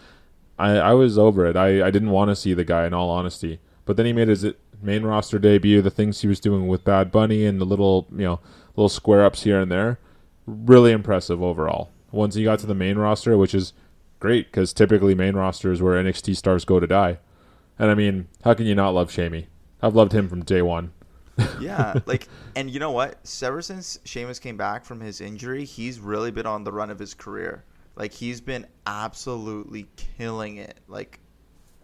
I, 0.58 0.72
I 0.72 0.92
was 0.92 1.18
over 1.18 1.46
it. 1.46 1.56
I, 1.56 1.86
I 1.86 1.90
didn't 1.90 2.10
want 2.10 2.30
to 2.30 2.36
see 2.36 2.54
the 2.54 2.64
guy 2.64 2.86
in 2.86 2.94
all 2.94 3.10
honesty. 3.10 3.60
But 3.84 3.96
then 3.96 4.06
he 4.06 4.12
made 4.12 4.28
his 4.28 4.46
main 4.80 5.02
roster 5.02 5.38
debut. 5.38 5.82
The 5.82 5.90
things 5.90 6.20
he 6.20 6.28
was 6.28 6.40
doing 6.40 6.68
with 6.68 6.84
Bad 6.84 7.10
Bunny 7.10 7.44
and 7.44 7.60
the 7.60 7.66
little 7.66 8.06
you 8.12 8.24
know 8.24 8.40
little 8.76 8.88
square 8.88 9.24
ups 9.24 9.42
here 9.42 9.60
and 9.60 9.70
there, 9.70 9.98
really 10.46 10.92
impressive 10.92 11.42
overall. 11.42 11.90
Once 12.10 12.34
he 12.34 12.44
got 12.44 12.60
to 12.60 12.66
the 12.66 12.74
main 12.74 12.96
roster, 12.96 13.36
which 13.36 13.54
is 13.54 13.72
great 14.20 14.46
because 14.46 14.72
typically 14.72 15.14
main 15.14 15.34
roster 15.34 15.72
is 15.72 15.82
where 15.82 16.02
NXT 16.02 16.36
stars 16.36 16.64
go 16.64 16.80
to 16.80 16.86
die. 16.86 17.18
And 17.78 17.90
I 17.90 17.94
mean, 17.94 18.28
how 18.44 18.54
can 18.54 18.66
you 18.66 18.74
not 18.74 18.94
love 18.94 19.10
Shamey? 19.10 19.48
I've 19.82 19.96
loved 19.96 20.12
him 20.12 20.28
from 20.28 20.44
day 20.44 20.62
one. 20.62 20.92
Yeah, 21.60 21.94
like, 22.06 22.28
and 22.54 22.70
you 22.70 22.78
know 22.78 22.92
what? 22.92 23.18
Ever 23.42 23.60
since 23.60 23.98
Sheamus 24.04 24.38
came 24.38 24.56
back 24.56 24.84
from 24.84 25.00
his 25.00 25.20
injury, 25.20 25.64
he's 25.64 25.98
really 25.98 26.30
been 26.30 26.46
on 26.46 26.64
the 26.64 26.72
run 26.72 26.90
of 26.90 26.98
his 26.98 27.12
career. 27.12 27.64
Like, 27.96 28.12
he's 28.12 28.40
been 28.40 28.66
absolutely 28.86 29.86
killing 29.96 30.56
it. 30.56 30.78
Like, 30.88 31.20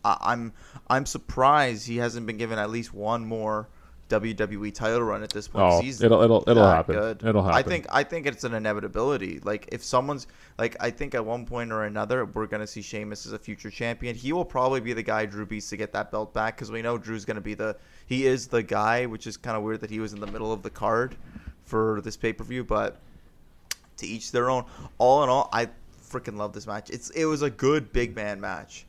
I- 0.05 0.19
I'm 0.21 0.53
I'm 0.89 1.07
surprised 1.07 1.87
he 1.87 1.99
hasn't 1.99 2.27
been 2.27 2.39
given 2.39 2.59
at 2.59 2.71
least 2.71 2.95
one 2.95 3.25
more 3.25 3.69
WWE 4.09 4.75
title 4.75 5.03
run 5.03 5.23
at 5.23 5.31
this 5.31 5.47
point. 5.47 5.65
Oh, 5.73 5.81
it'll 5.85 6.23
it'll 6.23 6.45
it'll 6.49 6.67
happen. 6.67 6.97
good. 6.97 7.23
It'll 7.25 7.43
happen. 7.45 7.57
I 7.59 7.63
think 7.63 7.87
I 7.91 8.03
think 8.03 8.27
it's 8.27 8.43
an 8.45 8.55
inevitability. 8.55 9.41
Like 9.45 9.69
if 9.73 9.85
someone's 9.85 10.27
like 10.59 10.77
I 10.81 10.91
think 10.91 11.15
at 11.15 11.25
one 11.25 11.47
point 11.47 11.71
or 11.71 11.85
another 11.85 12.25
we're 12.25 12.47
gonna 12.47 12.67
see 12.67 12.83
Sheamus 12.83 13.25
as 13.27 13.33
a 13.33 13.39
future 13.39 13.71
champion. 13.71 14.17
He 14.17 14.33
will 14.33 14.45
probably 14.45 14.81
be 14.81 14.93
the 14.95 15.03
guy 15.03 15.27
Drew 15.27 15.47
beats 15.47 15.69
to 15.71 15.77
get 15.77 15.93
that 15.93 16.11
belt 16.11 16.35
back 16.35 16.57
because 16.57 16.73
we 16.73 16.83
know 16.83 16.99
Drew's 16.99 17.25
gonna 17.25 17.41
be 17.41 17.55
the 17.55 17.77
he 18.07 18.27
is 18.27 18.49
the 18.49 18.63
guy, 18.65 19.07
which 19.07 19.27
is 19.29 19.37
kind 19.37 19.57
of 19.57 19.63
weird 19.63 19.81
that 19.83 19.91
he 19.91 20.01
was 20.01 20.13
in 20.13 20.19
the 20.21 20.27
middle 20.27 20.53
of 20.53 20.63
the 20.63 20.71
card 20.71 21.15
for 21.63 22.01
this 22.01 22.17
pay 22.17 22.33
per 22.33 22.43
view. 22.43 22.65
But 22.65 23.01
to 23.99 24.07
each 24.07 24.33
their 24.33 24.51
own. 24.51 24.65
All 24.99 25.23
in 25.23 25.29
all, 25.29 25.49
I 25.53 25.69
freaking 26.11 26.37
love 26.37 26.53
this 26.53 26.67
match. 26.67 26.91
It's 26.91 27.11
it 27.11 27.25
was 27.25 27.43
a 27.43 27.51
good 27.51 27.93
big 27.93 28.15
man 28.17 28.41
match. 28.41 28.87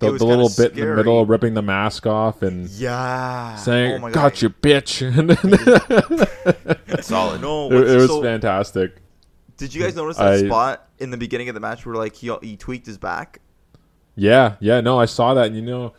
The, 0.00 0.12
the 0.12 0.24
little 0.24 0.48
bit 0.48 0.70
in 0.70 0.76
the 0.76 0.82
scary. 0.82 0.96
middle, 0.96 1.26
ripping 1.26 1.54
the 1.54 1.62
mask 1.62 2.06
off 2.06 2.42
and 2.42 2.68
Yeah. 2.70 3.56
saying 3.56 4.02
oh 4.04 4.10
"Got 4.10 4.42
you, 4.42 4.50
bitch." 4.50 5.02
Solid. 7.02 7.40
No, 7.40 7.66
it, 7.72 7.90
it 7.90 7.96
was 7.96 8.06
so- 8.08 8.22
fantastic. 8.22 8.96
Did 9.56 9.74
you 9.74 9.82
guys 9.82 9.96
notice 9.96 10.16
that 10.18 10.34
I- 10.34 10.46
spot 10.46 10.86
in 11.00 11.10
the 11.10 11.16
beginning 11.16 11.48
of 11.48 11.54
the 11.54 11.60
match 11.60 11.84
where 11.84 11.96
like 11.96 12.14
he 12.14 12.32
he 12.42 12.56
tweaked 12.56 12.86
his 12.86 12.96
back? 12.98 13.40
Yeah, 14.14 14.54
yeah, 14.60 14.80
no, 14.80 14.98
I 15.00 15.06
saw 15.06 15.34
that. 15.34 15.46
And, 15.46 15.56
you 15.56 15.62
know, 15.62 15.94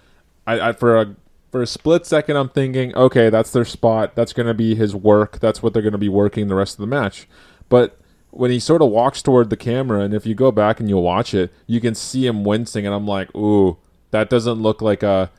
I, 0.47 0.69
I 0.69 0.73
for 0.73 0.97
a 0.97 1.15
for 1.51 1.61
a 1.61 1.67
split 1.67 2.05
second, 2.05 2.35
I'm 2.37 2.49
thinking, 2.49 2.95
okay, 2.95 3.29
that's 3.29 3.51
their 3.51 3.65
spot. 3.65 4.15
That's 4.15 4.31
going 4.33 4.47
to 4.47 4.53
be 4.53 4.75
his 4.75 4.95
work. 4.95 5.39
That's 5.39 5.61
what 5.63 5.73
they're 5.73 5.81
going 5.81 5.93
to 5.93 5.97
be 5.97 6.09
working 6.09 6.47
the 6.47 6.55
rest 6.55 6.75
of 6.75 6.81
the 6.81 6.87
match. 6.87 7.27
But 7.69 7.99
when 8.31 8.51
he 8.51 8.59
sort 8.59 8.81
of 8.81 8.89
walks 8.89 9.21
toward 9.21 9.49
the 9.49 9.57
camera, 9.57 10.01
and 10.01 10.13
if 10.13 10.25
you 10.25 10.35
go 10.35 10.51
back 10.51 10.79
and 10.79 10.89
you 10.89 10.97
watch 10.97 11.33
it, 11.33 11.51
you 11.67 11.81
can 11.81 11.95
see 11.95 12.25
him 12.25 12.43
wincing, 12.43 12.85
and 12.85 12.93
I'm 12.93 13.07
like, 13.07 13.33
ooh, 13.35 13.77
that 14.11 14.29
doesn't 14.29 14.61
look 14.61 14.81
like 14.81 15.03
a 15.03 15.31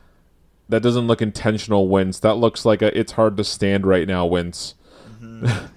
that 0.69 0.83
doesn't 0.83 1.07
look 1.07 1.21
intentional 1.21 1.89
wince. 1.89 2.21
That 2.21 2.35
looks 2.35 2.65
like 2.65 2.83
a 2.83 2.97
it's 2.99 3.13
hard 3.13 3.37
to 3.37 3.45
stand 3.45 3.87
right 3.87 4.07
now 4.07 4.27
wince. 4.27 4.75
Mm-hmm. 5.21 5.67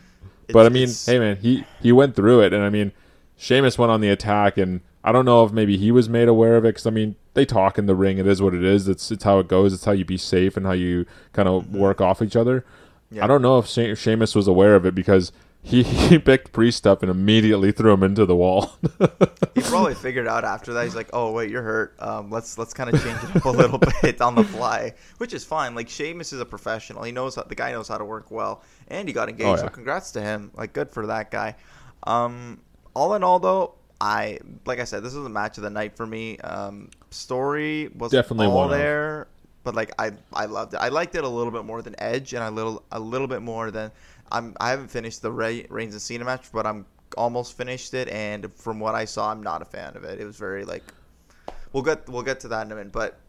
But 0.52 0.66
I 0.66 0.70
mean, 0.70 0.84
it's- 0.84 1.06
hey 1.06 1.20
man, 1.20 1.38
he 1.38 1.64
he 1.82 1.92
went 1.92 2.16
through 2.16 2.42
it, 2.42 2.54
and 2.54 2.64
I 2.64 2.70
mean, 2.70 2.92
Sheamus 3.38 3.78
went 3.78 3.92
on 3.92 4.02
the 4.02 4.10
attack, 4.10 4.58
and 4.58 4.82
I 5.04 5.12
don't 5.12 5.26
know 5.26 5.44
if 5.46 5.52
maybe 5.52 5.78
he 5.78 5.90
was 5.90 6.10
made 6.10 6.28
aware 6.28 6.58
of 6.58 6.66
it 6.66 6.70
because 6.70 6.86
I 6.86 6.92
mean, 6.92 7.16
they 7.34 7.46
talk 7.46 7.78
in 7.78 7.86
the 7.86 7.96
ring. 7.96 8.18
It 8.18 8.28
is 8.28 8.42
what 8.42 8.54
it 8.54 8.64
is. 8.64 8.88
It's 8.88 9.10
it's 9.10 9.24
how 9.24 9.40
it 9.40 9.48
goes. 9.48 9.74
It's 9.74 9.86
how 9.86 9.94
you 9.94 10.06
be 10.06 10.18
safe 10.18 10.58
and 10.58 10.66
how 10.66 10.74
you 10.74 11.06
kind 11.32 11.48
of 11.48 11.64
mm-hmm. 11.64 11.78
work 11.78 12.02
off 12.02 12.22
each 12.22 12.36
other. 12.36 12.66
Yeah. 13.10 13.24
I 13.24 13.28
don't 13.28 13.42
know 13.42 13.58
if 13.58 13.68
she- 13.68 13.96
Sheamus 13.96 14.36
was 14.36 14.48
aware 14.48 14.76
of 14.76 14.86
it 14.86 14.94
because 14.94 15.32
he 15.64 15.82
he 15.84 16.20
picked 16.20 16.52
Priest 16.52 16.86
up 16.86 17.02
and 17.02 17.10
immediately 17.10 17.72
threw 17.72 17.94
him 17.94 18.04
into 18.04 18.26
the 18.26 18.36
wall. 18.36 18.74
he 19.56 19.62
probably 19.62 19.96
figured 19.96 20.28
out 20.28 20.44
after 20.44 20.74
that. 20.74 20.84
He's 20.84 20.96
like, 20.96 21.10
"Oh 21.14 21.32
wait, 21.32 21.50
you're 21.50 21.64
hurt. 21.64 21.96
Um, 22.00 22.30
let's 22.30 22.58
let's 22.58 22.74
kind 22.74 22.94
of 22.94 23.02
change 23.02 23.18
it 23.24 23.36
up 23.38 23.46
a 23.46 23.50
little 23.50 23.80
bit 24.02 24.22
on 24.22 24.36
the 24.36 24.44
fly," 24.44 24.94
which 25.18 25.34
is 25.34 25.44
fine. 25.46 25.74
Like 25.74 25.90
Sheamus 25.90 26.34
is 26.34 26.42
a 26.42 26.46
professional. 26.46 27.04
He 27.04 27.12
knows 27.12 27.36
how, 27.36 27.44
the 27.44 27.56
guy 27.56 27.72
knows 27.72 27.88
how 27.88 27.98
to 27.98 28.06
work 28.06 28.30
well, 28.30 28.62
and 28.90 29.08
he 29.08 29.14
got 29.14 29.30
engaged. 29.30 29.48
Oh, 29.48 29.56
So 29.56 29.70
congrats 29.70 30.12
to 30.12 30.22
him. 30.22 30.52
Like 30.56 30.74
good 30.74 30.92
for 30.92 31.08
that 31.08 31.32
guy. 31.32 31.56
Um, 32.06 32.60
all 32.94 33.14
in 33.16 33.24
all, 33.24 33.40
though, 33.40 33.76
I 34.02 34.40
like 34.66 34.80
I 34.80 34.84
said, 34.84 35.02
this 35.04 35.14
is 35.14 35.24
the 35.24 35.30
match 35.30 35.58
of 35.58 35.64
the 35.64 35.70
night 35.70 35.96
for 35.96 36.06
me. 36.06 36.38
Um, 36.40 36.90
story 37.10 37.88
was 37.96 38.12
Definitely 38.12 38.48
all 38.48 38.56
one 38.56 38.66
of. 38.66 38.78
there, 38.78 39.28
but 39.64 39.76
like 39.76 39.94
I 39.98 40.12
I 40.34 40.46
loved 40.46 40.74
it. 40.74 40.78
I 40.78 40.90
liked 40.90 41.16
it 41.16 41.24
a 41.24 41.30
little 41.30 41.52
bit 41.52 41.64
more 41.64 41.82
than 41.82 41.96
Edge, 42.00 42.34
and 42.34 42.44
a 42.44 42.52
little 42.52 42.84
a 42.92 43.00
little 43.00 43.28
bit 43.28 43.42
more 43.42 43.72
than 43.72 43.92
I'm. 44.34 44.56
I 44.60 44.70
haven't 44.70 44.90
finished 44.90 45.22
the 45.22 45.32
Ray, 45.32 45.66
Reigns 45.70 45.94
and 45.94 46.02
Cena 46.02 46.26
match, 46.26 46.52
but 46.52 46.66
I'm 46.66 46.86
almost 47.16 47.56
finished 47.56 47.94
it. 47.94 48.10
And 48.10 48.52
from 48.54 48.80
what 48.80 48.96
I 48.96 49.06
saw, 49.06 49.32
I'm 49.32 49.42
not 49.44 49.62
a 49.62 49.66
fan 49.66 49.96
of 49.96 50.04
it. 50.04 50.20
It 50.20 50.26
was 50.26 50.36
very 50.36 50.66
like 50.66 50.84
we'll 51.72 51.84
get 51.84 52.10
we'll 52.10 52.24
get 52.24 52.40
to 52.42 52.48
that 52.50 52.66
in 52.66 52.72
a 52.72 52.76
minute, 52.76 52.92
but 52.92 53.20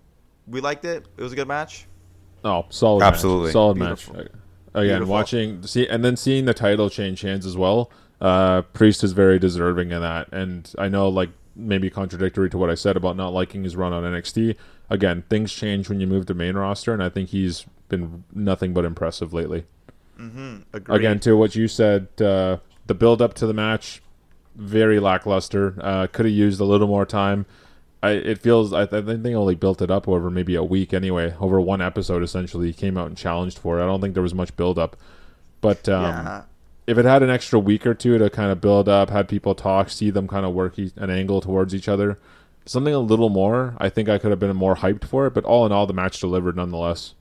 we 0.47 0.61
liked 0.61 0.85
it. 0.85 1.07
It 1.17 1.23
was 1.23 1.33
a 1.33 1.37
good 1.37 1.49
match. 1.49 1.87
Oh, 2.45 2.67
solid, 2.69 3.03
Absolutely. 3.05 3.47
match. 3.47 3.53
solid 3.53 3.75
Beautiful. 3.77 4.17
match. 4.17 4.27
Again, 4.75 4.89
Beautiful. 4.89 5.13
watching 5.13 5.63
see 5.67 5.87
and 5.89 6.05
then 6.05 6.17
seeing 6.17 6.45
the 6.47 6.55
title 6.55 6.91
change 6.91 7.21
hands 7.21 7.47
as 7.47 7.57
well. 7.57 7.91
Uh, 8.21 8.63
Priest 8.63 9.05
is 9.05 9.13
very 9.13 9.39
deserving 9.39 9.93
of 9.93 10.01
that, 10.03 10.33
and 10.33 10.73
I 10.79 10.89
know 10.89 11.09
like 11.09 11.31
maybe 11.57 11.89
contradictory 11.91 12.51
to 12.51 12.59
what 12.59 12.71
I 12.71 12.75
said 12.75 12.97
about 12.97 13.17
not 13.17 13.33
liking 13.33 13.65
his 13.65 13.77
run 13.77 13.93
on 13.93 14.03
NXT. 14.03 14.57
Again, 14.91 15.25
things 15.31 15.53
change 15.53 15.89
when 15.89 16.01
you 16.01 16.07
move 16.07 16.27
to 16.27 16.35
main 16.35 16.57
roster, 16.57 16.93
and 16.93 17.03
I 17.03 17.09
think 17.09 17.31
he's 17.31 17.65
been 17.89 18.25
nothing 18.33 18.73
but 18.75 18.85
impressive 18.85 19.33
lately. 19.33 19.65
Mm-hmm. 20.19 20.93
Again, 20.93 21.21
to 21.21 21.37
what 21.37 21.55
you 21.55 21.69
said, 21.69 22.09
uh, 22.21 22.59
the 22.87 22.95
build 22.95 23.21
up 23.21 23.35
to 23.35 23.47
the 23.47 23.55
match 23.55 24.01
very 24.55 25.01
lackluster. 25.01 25.75
Uh, 25.81 26.07
Could 26.07 26.27
have 26.27 26.35
used 26.35 26.61
a 26.61 26.65
little 26.65 26.87
more 26.87 27.07
time. 27.07 27.47
I 28.03 28.11
it 28.11 28.39
feels 28.39 28.73
I, 28.73 28.83
I 28.83 28.87
think 28.87 29.23
they 29.23 29.35
only 29.35 29.55
built 29.55 29.81
it 29.81 29.91
up 29.91 30.07
over 30.07 30.31
maybe 30.31 30.55
a 30.55 30.63
week 30.63 30.93
anyway, 30.93 31.35
over 31.41 31.61
one 31.61 31.81
episode 31.81 32.23
essentially. 32.23 32.69
He 32.69 32.73
came 32.73 32.99
out 32.99 33.09
and 33.09 33.17
challenged 33.17 33.59
for 33.59 33.79
it. 33.79 33.83
I 33.83 33.87
don't 33.87 34.01
think 34.01 34.15
there 34.15 34.23
was 34.23 34.35
much 34.35 34.57
build 34.57 34.79
up, 34.79 34.97
but 35.61 35.89
um, 35.89 36.03
yeah. 36.03 36.43
if 36.87 36.99
it 36.99 37.05
had 37.05 37.23
an 37.23 37.31
extra 37.31 37.59
week 37.59 37.87
or 37.87 37.95
two 37.95 38.19
to 38.19 38.29
kind 38.31 38.53
of 38.53 38.61
build 38.61 38.89
up, 38.89 39.11
had 39.11 39.29
people 39.29 39.55
talk, 39.55 39.89
see 39.89 40.11
them 40.11 40.29
kind 40.29 40.45
of 40.45 40.53
work 40.53 40.79
e- 40.79 40.93
an 40.97 41.09
angle 41.09 41.41
towards 41.41 41.75
each 41.75 41.89
other, 41.89 42.19
something 42.67 42.93
a 42.95 42.99
little 42.99 43.31
more, 43.31 43.75
I 43.79 43.89
think 43.89 44.09
I 44.09 44.19
could 44.19 44.31
have 44.31 44.41
been 44.41 44.55
more 44.55 44.77
hyped 44.77 45.05
for 45.05 45.27
it. 45.27 45.35
But 45.35 45.45
all 45.45 45.65
in 45.65 45.73
all, 45.73 45.87
the 45.87 45.95
match 45.95 46.21
delivered 46.21 46.57
nonetheless. 46.57 47.15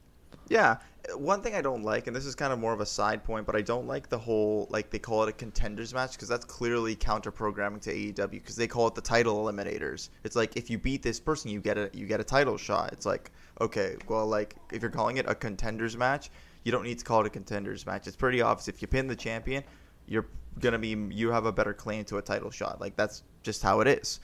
Yeah. 0.50 0.78
One 1.16 1.42
thing 1.42 1.54
I 1.54 1.62
don't 1.62 1.84
like, 1.84 2.08
and 2.08 2.16
this 2.16 2.26
is 2.26 2.34
kind 2.34 2.54
of 2.54 2.60
more 2.60 2.72
of 2.72 2.80
a 2.80 2.86
side 2.86 3.26
point, 3.26 3.46
but 3.46 3.58
I 3.58 3.62
don't 3.62 3.88
like 3.88 4.08
the 4.08 4.18
whole 4.18 4.68
like 4.70 4.90
they 4.90 5.00
call 5.00 5.24
it 5.24 5.30
a 5.30 5.34
contenders 5.34 5.94
match 5.94 6.14
because 6.14 6.30
that's 6.30 6.46
clearly 6.46 6.96
counter 6.96 7.30
programming 7.30 7.82
to 7.82 7.94
AEW 7.94 8.32
because 8.32 8.56
they 8.56 8.68
call 8.68 8.88
it 8.88 8.96
the 8.96 9.02
title 9.02 9.44
eliminators. 9.44 10.10
It's 10.24 10.38
like 10.38 10.56
if 10.56 10.70
you 10.70 10.78
beat 10.78 11.04
this 11.04 11.20
person, 11.20 11.52
you 11.52 11.60
get 11.60 11.78
a 11.78 11.90
you 11.94 12.06
get 12.06 12.22
a 12.22 12.24
title 12.24 12.58
shot. 12.58 12.94
It's 12.94 13.06
like 13.06 13.32
okay, 13.60 13.98
well, 14.08 14.26
like 14.28 14.56
if 14.72 14.82
you're 14.82 14.92
calling 14.92 15.18
it 15.18 15.26
a 15.28 15.36
contenders 15.36 15.98
match, 15.98 16.30
you 16.64 16.72
don't 16.72 16.84
need 16.84 17.00
to 17.00 17.06
call 17.06 17.20
it 17.20 17.28
a 17.28 17.30
contenders 17.30 17.86
match. 17.86 18.08
It's 18.08 18.16
pretty 18.16 18.42
obvious. 18.42 18.70
If 18.70 18.82
you 18.82 18.88
pin 18.88 19.08
the 19.08 19.16
champion, 19.16 19.64
you're 20.08 20.28
gonna 20.62 20.80
be 20.80 20.96
you 21.12 21.32
have 21.32 21.46
a 21.46 21.52
better 21.52 21.74
claim 21.74 22.06
to 22.06 22.18
a 22.18 22.22
title 22.22 22.50
shot. 22.50 22.80
Like 22.80 22.96
that's 22.96 23.24
just 23.42 23.62
how 23.62 23.82
it 23.82 23.88
is. 23.88 24.22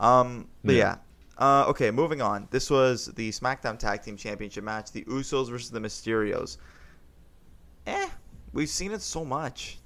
Um, 0.00 0.48
but 0.64 0.76
Yeah. 0.76 0.78
yeah. 0.78 0.96
Uh, 1.38 1.64
okay, 1.68 1.90
moving 1.90 2.20
on. 2.20 2.46
This 2.50 2.70
was 2.70 3.06
the 3.16 3.30
SmackDown 3.30 3.78
Tag 3.78 4.02
Team 4.02 4.16
Championship 4.16 4.64
match: 4.64 4.92
the 4.92 5.04
Usos 5.04 5.50
versus 5.50 5.70
the 5.70 5.80
Mysterios. 5.80 6.58
Eh, 7.86 8.08
we've 8.52 8.68
seen 8.68 8.92
it 8.92 9.02
so 9.02 9.24
much. 9.24 9.78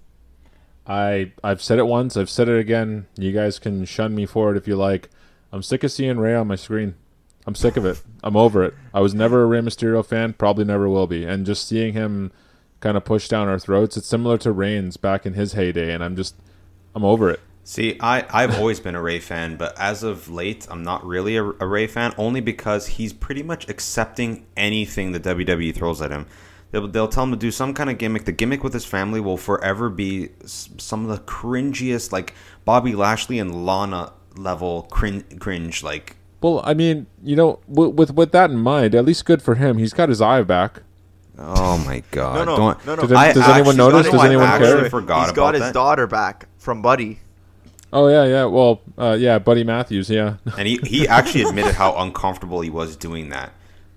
I 0.87 1.33
I've 1.43 1.63
said 1.63 1.79
it 1.79 1.87
once, 1.87 2.17
I've 2.17 2.31
said 2.31 2.49
it 2.49 2.59
again. 2.59 3.07
You 3.17 3.33
guys 3.33 3.59
can 3.59 3.85
shun 3.85 4.15
me 4.15 4.27
for 4.27 4.51
it 4.53 4.57
if 4.57 4.69
you 4.69 4.77
like. 4.77 5.09
I'm 5.53 5.63
sick 5.63 5.83
of 5.85 5.93
seeing 5.93 6.19
Rey 6.19 6.35
on 6.35 6.47
my 6.49 6.57
screen. 6.57 6.95
I'm 7.47 7.55
sick 7.55 7.77
of 7.77 7.85
it. 7.85 8.03
I'm 8.23 8.37
over 8.37 8.65
it. 8.65 8.75
I 8.93 9.01
was 9.01 9.15
never 9.15 9.43
a 9.43 9.47
Rey 9.47 9.61
Mysterio 9.61 10.05
fan, 10.05 10.33
probably 10.33 10.65
never 10.65 10.89
will 10.89 11.07
be. 11.07 11.25
And 11.25 11.47
just 11.47 11.67
seeing 11.67 11.93
him 11.93 12.33
kind 12.81 12.97
of 12.97 13.05
push 13.05 13.29
down 13.29 13.49
our 13.49 13.59
throats, 13.59 13.97
it's 13.97 14.09
similar 14.09 14.37
to 14.39 14.51
Reigns 14.51 14.97
back 14.97 15.25
in 15.25 15.35
his 15.35 15.53
heyday, 15.53 15.93
and 15.93 16.03
I'm 16.03 16.17
just 16.17 16.35
I'm 16.95 17.05
over 17.05 17.31
it. 17.31 17.41
See, 17.69 17.97
I, 18.01 18.25
I've 18.31 18.57
always 18.61 18.79
been 18.79 18.95
a 18.95 19.03
Rey 19.03 19.19
fan, 19.19 19.57
but 19.57 19.77
as 19.77 20.05
of 20.05 20.31
late, 20.31 20.69
I'm 20.71 20.85
not 20.85 21.05
really 21.05 21.37
a, 21.37 21.43
a 21.43 21.67
Rey 21.67 21.89
fan, 21.89 22.15
only 22.17 22.41
because 22.41 22.87
he's 22.87 23.13
pretty 23.13 23.43
much 23.43 23.69
accepting 23.69 24.47
anything 24.57 25.11
the 25.11 25.19
WWE 25.19 25.75
throws 25.75 26.01
at 26.01 26.13
him. 26.13 26.27
They'll, 26.71 26.87
they'll 26.87 27.09
tell 27.09 27.25
him 27.25 27.33
to 27.33 27.37
do 27.37 27.51
some 27.51 27.75
kind 27.75 27.91
of 27.91 27.99
gimmick. 27.99 28.25
The 28.25 28.31
gimmick 28.31 28.63
with 28.63 28.73
his 28.73 28.85
family 28.85 29.19
will 29.19 29.37
forever 29.37 29.91
be 29.91 30.29
some 30.45 31.03
of 31.05 31.11
the 31.11 31.19
cringiest, 31.25 32.13
like 32.13 32.35
Bobby 32.65 32.95
Lashley 32.95 33.41
and 33.41 33.67
Lana 33.67 34.13
level 34.37 34.83
cringe, 34.93 35.25
cringe 35.41 35.83
like 35.83 36.15
Well, 36.41 36.61
I 36.65 36.73
mean, 36.73 37.09
you 37.21 37.35
know, 37.35 37.59
with, 37.67 37.95
with 37.95 38.15
with 38.15 38.31
that 38.31 38.49
in 38.51 38.59
mind, 38.59 38.95
at 38.95 39.05
least 39.05 39.25
good 39.25 39.43
for 39.43 39.57
him. 39.57 39.79
He's 39.79 39.93
got 39.93 40.09
his 40.09 40.23
eye 40.23 40.43
back. 40.43 40.83
Oh 41.37 41.79
my 41.79 42.05
god! 42.13 42.37
No, 42.37 42.45
no, 42.45 42.57
Don't- 42.57 42.87
no, 42.87 42.95
no. 42.95 43.03
Does, 43.03 43.13
I 43.13 43.33
does 43.33 43.49
anyone 43.49 43.77
notice? 43.77 44.09
Does 44.09 44.23
anyone 44.25 44.47
actually 44.47 44.83
care? 44.83 44.91
forgot 44.91 45.23
He's 45.23 45.31
about 45.31 45.37
got 45.37 45.55
his 45.55 45.63
that. 45.65 45.75
daughter 45.75 46.07
back 46.07 46.49
from 46.59 46.81
Buddy. 46.81 47.19
Oh 47.97 48.09
yeah, 48.09 48.25
yeah. 48.25 48.45
Well, 48.45 48.83
uh, 48.99 49.17
yeah, 49.19 49.39
Buddy 49.39 49.65
Matthews. 49.65 50.11
Yeah. 50.11 50.37
and 50.59 50.69
he, 50.69 50.77
he 50.85 51.09
actually 51.09 51.45
admitted 51.45 51.75
how 51.75 51.97
uncomfortable 51.97 52.61
he 52.61 52.69
was 52.69 52.95
doing 52.95 53.31
that. 53.31 53.53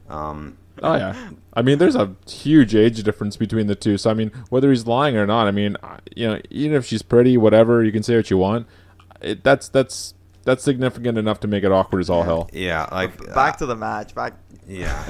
Um, 0.08 0.58
Oh 0.82 0.95
yeah. 0.95 1.32
I 1.54 1.62
mean, 1.62 1.78
there's 1.80 1.97
a 1.97 2.16
huge 2.26 2.74
age 2.74 3.04
difference 3.04 3.36
between 3.36 3.68
the 3.68 3.76
two. 3.76 3.97
So 3.97 4.10
I 4.10 4.14
mean, 4.14 4.32
whether 4.50 4.70
he's 4.70 4.88
lying 4.88 5.18
or 5.18 5.28
not, 5.28 5.47
I 5.47 5.52
mean, 5.52 5.76
you 6.16 6.28
know, 6.30 6.39
even 6.50 6.78
if 6.78 6.86
she's 6.86 7.02
pretty, 7.02 7.36
whatever, 7.36 7.84
you 7.84 7.91
can 7.91 8.02
say 8.02 8.16
what 8.16 8.30
you 8.30 8.38
want. 8.38 8.68
It, 9.20 9.43
that's 9.43 9.68
that's 9.68 10.14
that's 10.43 10.64
significant 10.64 11.18
enough 11.18 11.41
to 11.41 11.47
make 11.47 11.66
it 11.66 11.72
awkward 11.74 12.00
as 12.00 12.10
all 12.10 12.24
hell. 12.24 12.50
yeah, 12.54 12.88
like 12.93 13.18
Back 13.36 13.58
to 13.58 13.66
the 13.66 13.76
match. 13.76 14.16
Back. 14.16 14.36
yeah. 14.68 15.04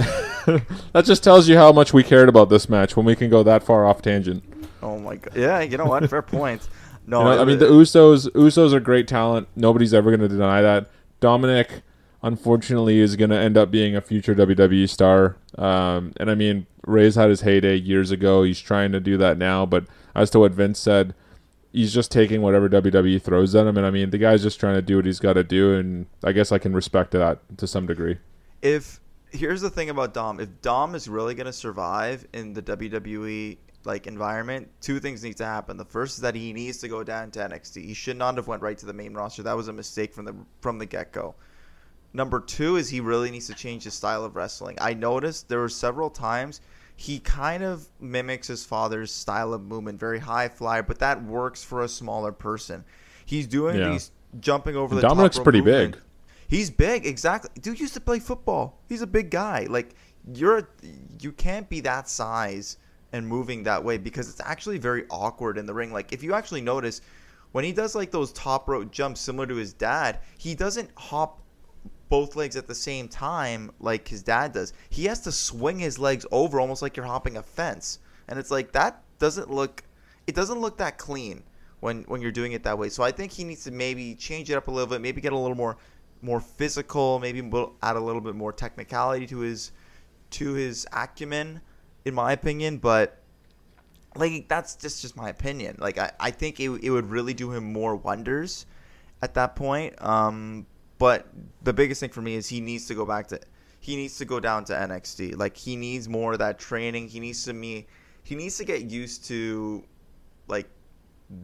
That 0.94 1.06
just 1.06 1.24
tells 1.24 1.48
you 1.48 1.58
how 1.58 1.72
much 1.72 1.94
we 1.94 2.02
cared 2.02 2.28
about 2.28 2.50
this 2.50 2.68
match 2.70 2.98
when 2.98 3.06
we 3.06 3.16
can 3.16 3.30
go 3.30 3.44
that 3.44 3.62
far 3.62 3.86
off 3.86 4.02
tangent. 4.02 4.44
Oh 4.82 4.98
my 4.98 5.18
god. 5.18 5.36
Yeah, 5.36 5.60
you 5.60 5.78
know 5.78 5.86
what? 5.86 6.10
Fair 6.10 6.22
point. 6.40 6.68
No, 7.08 7.20
You 7.20 7.36
know, 7.36 7.42
I 7.42 7.46
mean, 7.46 7.60
the 7.60 7.66
Usos 7.66 8.30
Usos 8.32 8.74
are 8.74 8.80
great 8.80 9.08
talent. 9.08 9.48
Nobody's 9.56 9.94
ever 9.94 10.10
going 10.10 10.22
to 10.22 10.28
deny 10.28 10.62
that. 10.62 10.90
Dominic, 11.20 11.82
unfortunately, 12.22 13.00
is 13.00 13.16
going 13.16 13.30
to 13.32 13.38
end 13.38 13.58
up 13.58 13.72
being 13.72 13.96
a 13.96 14.02
future 14.02 14.36
WWE 14.36 14.88
star. 14.88 15.38
Um, 15.58 16.14
and 16.18 16.30
I 16.30 16.36
mean, 16.36 16.66
Rey's 16.86 17.16
had 17.16 17.30
his 17.30 17.42
heyday 17.42 17.76
years 17.76 18.12
ago. 18.12 18.44
He's 18.44 18.60
trying 18.60 18.92
to 18.92 19.00
do 19.00 19.18
that 19.18 19.38
now. 19.38 19.66
But 19.66 19.86
as 20.16 20.30
to 20.32 20.40
what 20.40 20.52
Vince 20.54 20.80
said, 20.80 21.14
he's 21.74 21.94
just 21.94 22.12
taking 22.12 22.42
whatever 22.42 22.70
WWE 22.70 23.22
throws 23.22 23.54
at 23.56 23.68
him. 23.68 23.78
And 23.78 23.86
I 23.86 23.92
mean, 23.92 24.12
the 24.12 24.18
guy's 24.18 24.44
just 24.44 24.60
trying 24.60 24.76
to 24.76 24.82
do 24.82 24.96
what 24.98 25.06
he's 25.06 25.20
got 25.20 25.34
to 25.34 25.44
do. 25.44 25.74
And 25.74 26.06
I 26.24 26.32
guess 26.32 26.52
I 26.52 26.58
can 26.58 26.74
respect 26.74 27.12
that 27.12 27.40
to 27.58 27.68
some 27.68 27.86
degree. 27.88 28.18
if 28.62 29.00
here's 29.32 29.62
the 29.62 29.70
thing 29.70 29.90
about 29.90 30.14
Dom, 30.14 30.40
if 30.40 30.50
Dom 30.62 30.96
is 30.96 31.08
really 31.08 31.36
gonna 31.36 31.54
survive 31.54 32.26
in 32.34 32.54
the 32.54 32.64
WWE 32.64 33.58
like 33.86 34.08
environment, 34.08 34.70
two 34.82 35.00
things 35.00 35.24
need 35.24 35.38
to 35.38 35.46
happen. 35.46 35.78
The 35.78 35.86
first 35.86 36.16
is 36.18 36.22
that 36.22 36.36
he 36.36 36.52
needs 36.54 36.78
to 36.80 36.88
go 36.88 37.04
down 37.04 37.32
to 37.32 37.40
NXT. 37.40 37.86
He 37.86 37.94
should 37.94 38.18
not 38.18 38.36
have 38.36 38.48
went 38.48 38.62
right 38.62 38.78
to 38.78 38.86
the 38.86 38.94
main 38.94 39.14
roster. 39.14 39.44
That 39.44 39.56
was 39.56 39.68
a 39.68 39.74
mistake 39.74 40.14
from 40.14 40.26
the 40.26 40.36
from 40.62 40.78
the 40.80 40.86
get 40.86 41.12
go. 41.12 41.36
Number 42.14 42.40
two 42.40 42.76
is 42.76 42.90
he 42.90 43.00
really 43.02 43.30
needs 43.32 43.48
to 43.48 43.54
change 43.54 43.84
his 43.84 43.94
style 43.94 44.26
of 44.26 44.36
wrestling. 44.36 44.78
I 44.82 44.94
noticed 44.94 45.48
there 45.48 45.60
were 45.60 45.70
several 45.70 46.10
times 46.10 46.60
he 46.96 47.20
kind 47.20 47.64
of 47.64 47.88
mimics 48.02 48.48
his 48.48 48.66
father's 48.66 49.12
style 49.14 49.54
of 49.54 49.62
movement, 49.64 50.00
very 50.00 50.20
high 50.20 50.50
flyer, 50.50 50.84
but 50.84 51.00
that 51.00 51.24
works 51.24 51.64
for 51.64 51.84
a 51.84 51.88
smaller 51.88 52.32
person. 52.32 52.84
He's 53.26 53.48
doing 53.48 53.78
Yeah. 53.78 53.92
these 53.92 54.12
jumping 54.40 54.76
over 54.76 54.96
the 54.96 55.02
Dominic's 55.02 55.40
pretty 55.40 55.62
movement. 55.62 55.94
big. 55.94 56.02
He's 56.50 56.70
big, 56.72 57.06
exactly. 57.06 57.52
Dude 57.62 57.80
used 57.80 57.94
to 57.94 58.02
play 58.02 58.20
football. 58.20 58.80
He's 58.90 59.02
a 59.04 59.08
big 59.08 59.30
guy. 59.30 59.68
Like 59.70 59.94
you're, 60.34 60.68
you 61.22 61.32
can't 61.32 61.70
be 61.70 61.80
that 61.82 62.10
size 62.10 62.78
and 63.12 63.28
moving 63.28 63.64
that 63.64 63.84
way 63.84 63.98
because 63.98 64.30
it's 64.30 64.42
actually 64.42 64.78
very 64.78 65.06
awkward 65.10 65.58
in 65.58 65.66
the 65.66 65.74
ring. 65.74 65.92
Like 65.92 66.14
if 66.14 66.24
you 66.24 66.34
actually 66.34 66.62
notice, 66.62 67.02
when 67.52 67.64
he 67.64 67.72
does 67.72 67.96
like 67.96 68.12
those 68.12 68.32
top 68.34 68.68
rope 68.70 68.92
jumps 68.92 69.22
similar 69.22 69.48
to 69.48 69.56
his 69.56 69.74
dad, 69.74 70.20
he 70.38 70.56
doesn't 70.56 70.90
hop 70.96 71.42
both 72.10 72.36
legs 72.36 72.56
at 72.56 72.68
the 72.68 72.76
same 72.76 73.08
time 73.08 73.72
like 73.80 74.08
his 74.08 74.24
dad 74.24 74.54
does. 74.54 74.74
He 74.90 75.06
has 75.06 75.22
to 75.22 75.32
swing 75.32 75.80
his 75.80 76.00
legs 76.00 76.26
over 76.32 76.60
almost 76.60 76.82
like 76.82 76.98
you're 76.98 77.06
hopping 77.06 77.38
a 77.38 77.44
fence. 77.44 78.00
And 78.28 78.38
it's 78.38 78.52
like 78.52 78.72
that 78.74 79.04
doesn't 79.20 79.50
look 79.50 79.84
it 80.28 80.36
doesn't 80.36 80.60
look 80.60 80.78
that 80.78 80.98
clean 80.98 81.44
when 81.80 82.04
when 82.04 82.22
you're 82.22 82.32
doing 82.32 82.52
it 82.52 82.64
that 82.64 82.78
way. 82.78 82.90
So 82.90 83.04
I 83.04 83.12
think 83.12 83.32
he 83.32 83.44
needs 83.44 83.64
to 83.64 83.72
maybe 83.72 84.16
change 84.16 84.50
it 84.50 84.56
up 84.56 84.68
a 84.68 84.72
little 84.72 84.88
bit, 84.88 85.02
maybe 85.02 85.22
get 85.22 85.34
a 85.34 85.38
little 85.38 85.58
more 85.58 85.78
more 86.22 86.42
physical, 86.42 87.20
maybe 87.20 87.40
add 87.82 87.96
a 87.96 88.00
little 88.00 88.22
bit 88.22 88.36
more 88.36 88.52
technicality 88.52 89.26
to 89.28 89.40
his 89.40 89.72
to 90.32 90.54
his 90.54 90.86
acumen 90.94 91.62
in 92.06 92.14
my 92.14 92.32
opinion, 92.32 92.78
but 92.78 93.20
like 94.16 94.48
that's 94.48 94.76
just 94.76 95.02
just 95.02 95.16
my 95.16 95.30
opinion. 95.30 95.78
Like 95.80 95.98
I, 95.98 96.12
I 96.20 96.32
think 96.32 96.60
it, 96.60 96.70
it 96.84 96.90
would 96.90 97.10
really 97.10 97.34
do 97.34 97.52
him 97.52 97.72
more 97.72 97.96
wonders 97.96 98.66
at 99.22 99.34
that 99.36 99.56
point. 99.56 100.02
Um, 100.02 100.66
but 100.98 101.28
the 101.64 101.74
biggest 101.74 102.02
thing 102.02 102.10
for 102.10 102.22
me 102.22 102.36
is 102.36 102.48
he 102.48 102.62
needs 102.62 102.88
to 102.88 102.96
go 102.96 103.06
back 103.06 103.28
to 103.28 103.40
he 103.80 103.96
needs 103.96 104.18
to 104.18 104.26
go 104.26 104.40
down 104.40 104.66
to 104.66 104.74
NXT. 104.74 105.38
Like 105.38 105.56
he 105.56 105.76
needs 105.76 106.10
more 106.10 106.34
of 106.34 106.40
that 106.40 106.60
training. 106.60 107.08
He 107.08 107.20
needs 107.20 107.46
to 107.46 107.54
me 107.54 107.88
he 108.24 108.36
needs 108.36 108.58
to 108.58 108.66
get 108.66 108.90
used 108.92 109.26
to 109.26 109.84
like 110.48 110.70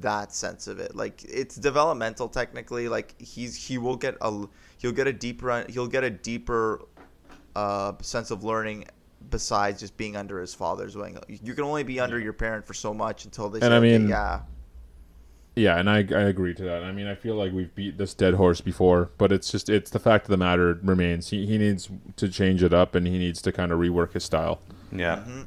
that 0.01 0.34
sense 0.34 0.68
of 0.68 0.80
it. 0.80 0.95
Like 0.95 1.24
it's 1.24 1.56
developmental 1.56 2.28
technically. 2.28 2.89
Like 2.89 3.20
he's 3.22 3.56
he 3.56 3.78
will 3.78 3.95
get 3.95 4.18
a 4.22 4.45
he'll 4.80 4.91
get 4.91 5.08
a 5.08 5.14
deeper 5.14 5.66
he'll 5.70 5.88
get 5.88 6.03
a 6.03 6.10
deeper 6.10 6.82
uh, 7.56 7.93
sense 8.01 8.32
of 8.32 8.43
learning 8.43 8.86
besides 9.30 9.80
just 9.80 9.97
being 9.97 10.15
under 10.15 10.39
his 10.39 10.53
father's 10.53 10.95
wing. 10.95 11.17
You 11.28 11.53
can 11.53 11.63
only 11.63 11.84
be 11.84 11.99
under 11.99 12.19
your 12.19 12.34
parent 12.34 12.65
for 12.65 12.73
so 12.73 12.93
much 12.93 13.26
until 13.26 13.49
they 13.49 13.59
And 13.59 13.63
say, 13.69 13.73
I 13.73 13.78
okay, 13.78 13.97
mean- 13.99 14.07
yeah, 14.09 14.41
Yeah, 15.55 15.80
and 15.80 15.89
I, 15.89 15.97
I 15.99 16.23
agree 16.30 16.53
to 16.53 16.63
that. 16.63 16.84
I 16.84 16.91
mean, 16.91 17.07
I 17.07 17.15
feel 17.15 17.36
like 17.36 17.53
we've 17.53 17.73
beat 17.76 17.97
this 17.97 18.13
dead 18.13 18.34
horse 18.34 18.59
before, 18.61 19.09
but 19.17 19.32
it's 19.32 19.49
just 19.51 19.69
it's 19.69 19.89
the 19.89 19.99
fact 19.99 20.26
of 20.26 20.30
the 20.32 20.38
matter 20.38 20.80
remains. 20.84 21.30
He 21.30 21.45
he 21.45 21.57
needs 21.57 21.89
to 22.17 22.28
change 22.30 22.61
it 22.63 22.73
up, 22.73 22.93
and 22.95 23.07
he 23.07 23.17
needs 23.17 23.41
to 23.43 23.51
kind 23.51 23.71
of 23.71 23.80
rework 23.80 24.11
his 24.13 24.23
style. 24.26 24.59
Yeah. 24.91 25.17
Mm-hmm. 25.17 25.41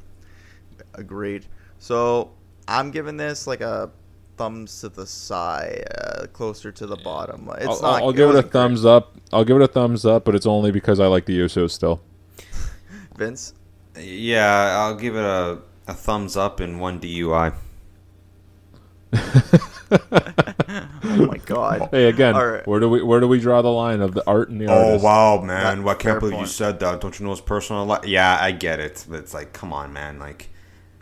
agreed. 0.95 1.45
So 1.77 2.31
I'm 2.67 2.91
giving 2.91 3.17
this 3.17 3.45
like 3.47 3.61
a 3.61 3.91
thumbs 4.37 4.81
to 4.81 4.89
the 4.89 5.05
side, 5.05 5.85
uh, 5.97 6.25
closer 6.33 6.71
to 6.71 6.87
the 6.87 6.95
bottom. 6.97 7.49
It's 7.57 7.67
I'll, 7.67 7.81
not. 7.81 8.01
I'll 8.03 8.11
give 8.11 8.29
it 8.29 8.33
a 8.33 8.35
wasn't 8.37 8.45
great. 8.51 8.51
thumbs 8.61 8.85
up. 8.85 9.15
I'll 9.31 9.45
give 9.45 9.57
it 9.57 9.61
a 9.63 9.67
thumbs 9.67 10.05
up, 10.05 10.25
but 10.25 10.33
it's 10.35 10.45
only 10.47 10.71
because 10.71 10.99
I 10.99 11.07
like 11.07 11.25
the 11.25 11.37
Usos 11.39 11.71
still. 11.71 12.01
Vince. 13.17 13.53
Yeah, 13.99 14.77
I'll 14.79 14.95
give 14.95 15.15
it 15.15 15.23
a, 15.23 15.59
a 15.87 15.93
thumbs 15.93 16.37
up 16.37 16.59
and 16.59 16.79
one 16.79 16.99
DUI. 16.99 17.53
Oh 19.91 21.25
my 21.25 21.37
god. 21.37 21.89
Hey, 21.91 22.05
again, 22.09 22.35
All 22.35 22.45
right. 22.45 22.67
where 22.67 22.79
do 22.79 22.87
we 22.89 23.01
where 23.01 23.19
do 23.19 23.27
we 23.27 23.39
draw 23.39 23.61
the 23.63 23.71
line 23.71 24.01
of 24.01 24.13
the 24.13 24.23
art 24.27 24.49
and 24.49 24.61
the 24.61 24.67
Oh 24.67 24.85
artist? 24.85 25.03
wow, 25.03 25.41
man! 25.41 25.47
That- 25.79 25.83
Well, 25.83 25.95
I 25.95 25.97
can't 25.97 26.13
fair 26.13 26.19
believe 26.19 26.39
you 26.39 26.45
said 26.45 26.79
that. 26.81 27.01
Don't 27.01 27.19
you 27.19 27.25
know 27.25 27.31
it's 27.31 27.41
personal 27.41 27.85
life? 27.85 28.05
Yeah, 28.05 28.37
I 28.39 28.51
get 28.51 28.79
it, 28.79 29.05
but 29.09 29.19
it's 29.19 29.33
like, 29.33 29.51
come 29.51 29.73
on, 29.73 29.91
man! 29.91 30.19
Like, 30.19 30.49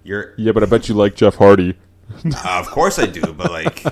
you're. 0.03 0.33
Yeah, 0.37 0.53
but 0.53 0.63
I 0.63 0.67
bet 0.67 0.87
you 0.87 0.95
like 0.95 1.15
Jeff 1.15 1.35
Hardy. 1.35 1.75
Uh, 2.25 2.59
of 2.59 2.67
course 2.67 2.97
I 2.97 3.05
do, 3.07 3.33
but 3.33 3.51
like, 3.51 3.83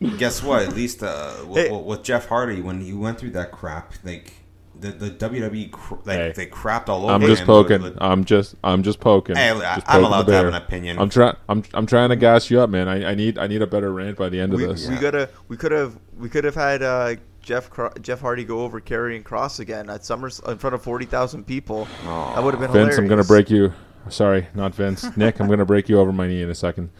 guess 0.18 0.40
what? 0.42 0.62
At 0.62 0.76
least 0.76 1.02
uh, 1.02 1.34
with, 1.46 1.66
Hey. 1.66 1.76
with 1.76 2.04
Jeff 2.04 2.26
Hardy, 2.28 2.60
when 2.60 2.80
he 2.80 2.92
went 2.92 3.18
through 3.18 3.30
that 3.30 3.50
crap, 3.50 3.94
like 4.04 4.34
the 4.80 4.90
the 4.90 5.10
WWE, 5.10 5.70
cr- 5.70 5.94
like 6.04 6.16
Hey. 6.18 6.32
they 6.36 6.46
crapped 6.46 6.88
all 6.88 7.04
over 7.04 7.12
I'm 7.12 7.20
just 7.22 7.42
with- 7.42 7.46
poking. 7.46 7.82
with- 7.82 7.96
I'm 8.00 8.24
just 8.24 8.54
I'm 8.62 8.82
just 8.82 9.00
poking. 9.00 9.36
Hey, 9.36 9.50
Just 9.50 9.64
I'm 9.64 9.80
poking 9.82 10.04
allowed 10.06 10.26
to 10.26 10.32
have 10.32 10.46
an 10.46 10.54
opinion. 10.54 10.98
I'm 10.98 11.08
trying. 11.10 11.36
I'm 11.48 11.62
I'm 11.74 11.86
trying 11.86 12.10
to 12.10 12.16
gas 12.16 12.50
you 12.50 12.60
up, 12.60 12.70
man. 12.70 12.88
I, 12.88 13.10
I 13.10 13.14
need 13.14 13.38
I 13.38 13.46
need 13.46 13.62
a 13.62 13.66
better 13.66 13.92
rant 13.92 14.16
by 14.16 14.28
the 14.28 14.40
end 14.40 14.52
of 14.54 14.60
this. 14.60 14.88
we 14.88 14.96
gotta 14.96 15.28
we 15.48 15.56
could 15.56 15.72
have 15.72 15.98
we 16.18 16.28
could 16.28 16.44
have 16.44 16.54
had 16.54 16.82
uh, 16.82 17.14
Jeff 17.42 17.70
Cro- 17.70 17.92
Jeff 18.00 18.20
Hardy 18.20 18.44
go 18.44 18.60
over 18.60 18.80
Karrion 18.80 19.22
Kross 19.22 19.60
again 19.60 19.88
at 19.88 20.04
Summers 20.04 20.40
in 20.46 20.58
front 20.58 20.74
of 20.74 20.82
forty 20.82 21.06
thousand 21.06 21.44
people. 21.46 21.86
That 22.04 22.42
would 22.42 22.54
have 22.54 22.60
been 22.60 22.72
Vince, 22.72 22.98
I'm 22.98 23.06
gonna 23.08 23.24
break 23.24 23.50
you. 23.50 23.72
Sorry, 24.08 24.46
not 24.54 24.74
Vince. 24.74 25.04
Nick, 25.16 25.40
I'm 25.40 25.48
gonna 25.48 25.64
break 25.64 25.88
you 25.88 25.98
over 25.98 26.12
my 26.12 26.26
knee 26.26 26.42
in 26.42 26.50
a 26.50 26.54
second. 26.54 26.90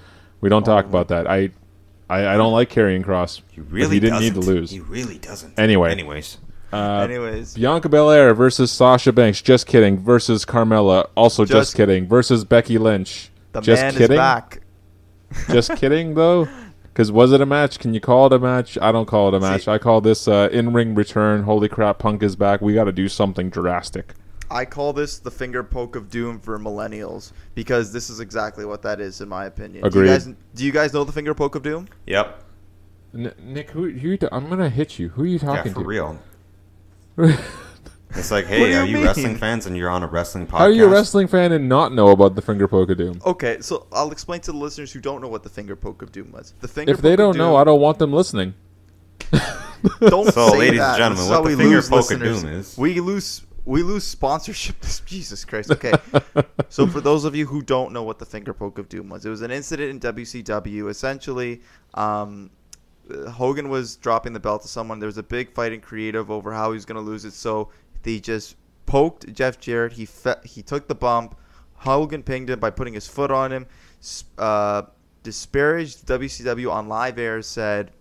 We 0.40 0.48
don't 0.48 0.64
talk 0.64 0.84
about 0.86 1.08
that. 1.08 1.26
I, 1.26 1.50
I, 2.10 2.34
I 2.34 2.36
don't 2.36 2.52
like 2.52 2.70
Karrion 2.70 3.04
Kross. 3.04 3.40
he 3.52 3.60
really 3.60 3.96
he 3.96 4.00
didn't 4.00 4.20
doesn't. 4.20 4.34
need 4.36 4.42
to 4.42 4.46
lose. 4.48 4.70
He 4.70 4.80
really 4.80 5.18
doesn't. 5.18 5.58
Anyway. 5.58 5.90
anyways, 5.90 6.38
Uh, 6.72 7.00
Anyways, 7.08 7.54
Bianca 7.54 7.88
Belair 7.88 8.34
versus 8.34 8.72
Sasha 8.72 9.12
Banks. 9.12 9.40
Just 9.40 9.66
kidding. 9.66 9.98
Versus 9.98 10.44
Carmella. 10.44 11.08
Also 11.16 11.44
just, 11.44 11.52
Just- 11.52 11.76
kidding. 11.76 12.06
Versus 12.06 12.44
Becky 12.44 12.76
Lynch. 12.78 13.30
the 13.52 13.60
just 13.60 13.82
man 13.82 13.92
kidding. 13.92 14.12
is 14.12 14.18
back. 14.18 14.62
Just 15.50 15.74
kidding 15.76 16.14
though. 16.14 16.48
Because 16.84 17.10
was 17.12 17.32
it 17.32 17.40
a 17.40 17.46
match? 17.46 17.78
Can 17.80 17.92
you 17.92 18.00
call 18.00 18.26
it 18.26 18.32
a 18.32 18.38
match? 18.38 18.78
I 18.80 18.90
don't 18.92 19.06
call 19.06 19.28
it 19.28 19.34
a 19.34 19.40
match. 19.40 19.64
See- 19.64 19.70
I 19.70 19.76
call 19.78 20.00
this 20.00 20.28
uh, 20.28 20.48
in-ring 20.52 20.94
return. 20.94 21.42
Holy 21.42 21.68
crap, 21.68 21.98
Punk 21.98 22.22
is 22.22 22.36
back. 22.36 22.60
We 22.62 22.74
got 22.74 22.84
to 22.84 22.92
do 22.92 23.08
something 23.08 23.50
drastic. 23.50 24.14
I 24.50 24.64
call 24.64 24.92
this 24.92 25.18
the 25.18 25.30
finger 25.30 25.64
poke 25.64 25.96
of 25.96 26.08
doom 26.08 26.38
for 26.38 26.58
millennials 26.58 27.32
because 27.56 27.92
this 27.92 28.08
is 28.08 28.20
exactly 28.20 28.64
what 28.64 28.80
that 28.82 29.00
is, 29.00 29.20
in 29.20 29.28
my 29.28 29.46
opinion. 29.46 29.88
Do 29.90 30.00
you 30.00 30.06
guys, 30.06 30.26
do 30.54 30.64
you 30.64 30.70
guys 30.72 30.94
know 30.94 31.02
the 31.02 31.12
finger 31.12 31.34
poke 31.34 31.56
of 31.56 31.62
doom? 31.64 31.88
yep, 32.06 32.44
N- 33.12 33.34
Nick, 33.42 33.70
who, 33.70 33.90
who 33.90 34.08
you 34.10 34.16
t- 34.16 34.28
I'm 34.30 34.48
gonna 34.48 34.70
hit 34.70 34.98
you. 35.00 35.08
Who 35.10 35.22
are 35.22 35.26
you 35.26 35.38
yeah, 35.38 35.56
talking 35.56 35.74
for 35.74 35.80
to? 35.82 35.86
real. 35.86 36.18
It's 37.18 38.30
like, 38.30 38.46
hey, 38.46 38.70
you 38.72 38.76
are 38.78 38.84
you 38.84 38.94
mean? 38.98 39.04
wrestling 39.06 39.36
fans 39.36 39.66
and 39.66 39.76
you're 39.76 39.90
on 39.90 40.02
a 40.02 40.06
wrestling 40.06 40.46
podcast? 40.46 40.58
How 40.58 40.64
are 40.64 40.70
you 40.70 40.84
a 40.84 40.88
wrestling 40.88 41.28
fan 41.28 41.52
and 41.52 41.68
not 41.68 41.92
know 41.92 42.08
about 42.10 42.34
the 42.34 42.42
finger 42.42 42.68
poke 42.68 42.90
of 42.90 42.98
doom? 42.98 43.20
Okay, 43.24 43.58
so 43.60 43.86
I'll 43.92 44.12
explain 44.12 44.40
to 44.42 44.52
the 44.52 44.58
listeners 44.58 44.92
who 44.92 45.00
don't 45.00 45.20
know 45.20 45.28
what 45.28 45.42
the 45.42 45.48
finger 45.48 45.76
poke 45.76 46.02
of 46.02 46.12
doom 46.12 46.32
was. 46.32 46.54
The 46.60 46.68
finger 46.68 46.92
If 46.92 47.00
they 47.00 47.16
don't 47.16 47.30
of 47.30 47.36
know, 47.36 47.56
I 47.56 47.64
don't 47.64 47.80
want 47.80 47.98
them 47.98 48.12
listening. 48.12 48.54
don't 50.00 50.32
So, 50.32 50.50
say 50.50 50.58
ladies 50.58 50.80
and 50.80 50.96
gentlemen, 50.96 51.16
This 51.24 51.30
what 51.30 51.42
the 51.42 51.48
we 51.50 51.56
finger 51.56 51.76
lose 51.76 51.88
poke 51.88 52.10
of 52.10 52.20
doom 52.20 52.46
is- 52.48 52.76
We 52.78 53.00
lose 53.00 53.42
we 53.64 53.82
lose 53.82 54.04
sponsorship. 54.04 54.76
Jesus 55.06 55.44
Christ. 55.44 55.72
Okay. 55.72 55.92
so 56.68 56.86
for 56.86 57.00
those 57.00 57.24
of 57.24 57.34
you 57.34 57.46
who 57.46 57.62
don't 57.62 57.92
know 57.92 58.04
what 58.04 58.20
the 58.20 58.24
finger 58.24 58.54
poke 58.54 58.78
of 58.78 58.88
doom 58.88 59.08
was, 59.08 59.26
it 59.26 59.28
was 59.28 59.42
an 59.42 59.50
incident 59.50 59.90
in 60.04 60.14
WCW. 60.14 60.88
Essentially, 60.88 61.62
um, 61.94 62.50
Hogan 63.30 63.68
was 63.68 63.96
dropping 63.96 64.32
the 64.32 64.40
belt 64.40 64.62
to 64.62 64.68
someone. 64.68 64.98
There 64.98 65.06
was 65.06 65.18
a 65.18 65.22
big 65.22 65.52
fight 65.52 65.72
in 65.72 65.80
creative 65.80 66.30
over 66.30 66.52
how 66.52 66.70
he 66.70 66.74
was 66.74 66.84
going 66.84 66.96
to 66.96 67.02
lose 67.02 67.24
it. 67.24 67.32
So 67.32 67.70
they 68.02 68.18
just 68.18 68.56
poked 68.86 69.32
Jeff 69.32 69.60
Jarrett. 69.60 69.92
He 69.92 70.06
fe- 70.06 70.40
he 70.44 70.62
took 70.62 70.88
the 70.88 70.94
bump. 70.94 71.36
Hogan 71.74 72.22
pinged 72.22 72.50
him 72.50 72.58
by 72.58 72.70
putting 72.70 72.94
his 72.94 73.06
foot 73.06 73.30
on 73.30 73.52
him. 73.52 73.66
Uh, 74.38 74.82
disparaged 75.22 76.06
WCW 76.06 76.70
on 76.70 76.88
live 76.88 77.18
air. 77.18 77.42
Said, 77.42 77.92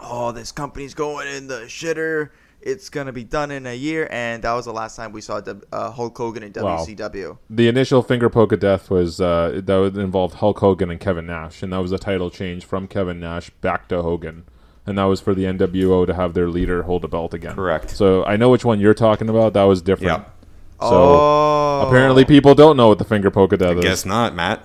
"Oh, 0.00 0.32
this 0.32 0.52
company's 0.52 0.94
going 0.94 1.28
in 1.28 1.48
the 1.48 1.62
shitter. 1.62 2.30
It's 2.62 2.88
gonna 2.88 3.12
be 3.12 3.24
done 3.24 3.50
in 3.50 3.66
a 3.66 3.74
year." 3.74 4.08
And 4.10 4.42
that 4.42 4.52
was 4.52 4.64
the 4.64 4.72
last 4.72 4.96
time 4.96 5.12
we 5.12 5.20
saw 5.20 5.40
W- 5.40 5.66
uh, 5.72 5.90
Hulk 5.90 6.16
Hogan 6.16 6.42
in 6.42 6.52
WCW. 6.52 6.64
Wow. 6.64 6.84
WCW. 6.84 7.38
The 7.50 7.68
initial 7.68 8.02
finger 8.02 8.28
poke 8.30 8.52
of 8.52 8.60
death 8.60 8.90
was 8.90 9.20
uh, 9.20 9.60
that 9.64 9.96
involved 9.96 10.36
Hulk 10.36 10.58
Hogan 10.58 10.90
and 10.90 11.00
Kevin 11.00 11.26
Nash, 11.26 11.62
and 11.62 11.72
that 11.72 11.78
was 11.78 11.92
a 11.92 11.98
title 11.98 12.30
change 12.30 12.64
from 12.64 12.86
Kevin 12.88 13.20
Nash 13.20 13.50
back 13.60 13.88
to 13.88 14.02
Hogan, 14.02 14.44
and 14.86 14.98
that 14.98 15.04
was 15.04 15.20
for 15.20 15.34
the 15.34 15.44
NWO 15.44 16.06
to 16.06 16.14
have 16.14 16.34
their 16.34 16.48
leader 16.48 16.84
hold 16.84 17.04
a 17.04 17.08
belt 17.08 17.34
again. 17.34 17.54
Correct. 17.54 17.90
So 17.90 18.24
I 18.24 18.36
know 18.36 18.50
which 18.50 18.64
one 18.64 18.80
you're 18.80 18.94
talking 18.94 19.28
about. 19.28 19.52
That 19.54 19.64
was 19.64 19.82
different. 19.82 20.18
Yep. 20.18 20.38
So 20.80 20.88
oh, 20.90 21.84
apparently 21.86 22.24
people 22.24 22.56
don't 22.56 22.76
know 22.76 22.88
what 22.88 22.98
the 22.98 23.04
finger 23.04 23.30
poke 23.30 23.52
of 23.52 23.60
death 23.60 23.70
is. 23.70 23.76
I 23.76 23.78
is. 23.78 23.84
guess 23.84 24.04
not, 24.04 24.34
Matt. 24.34 24.64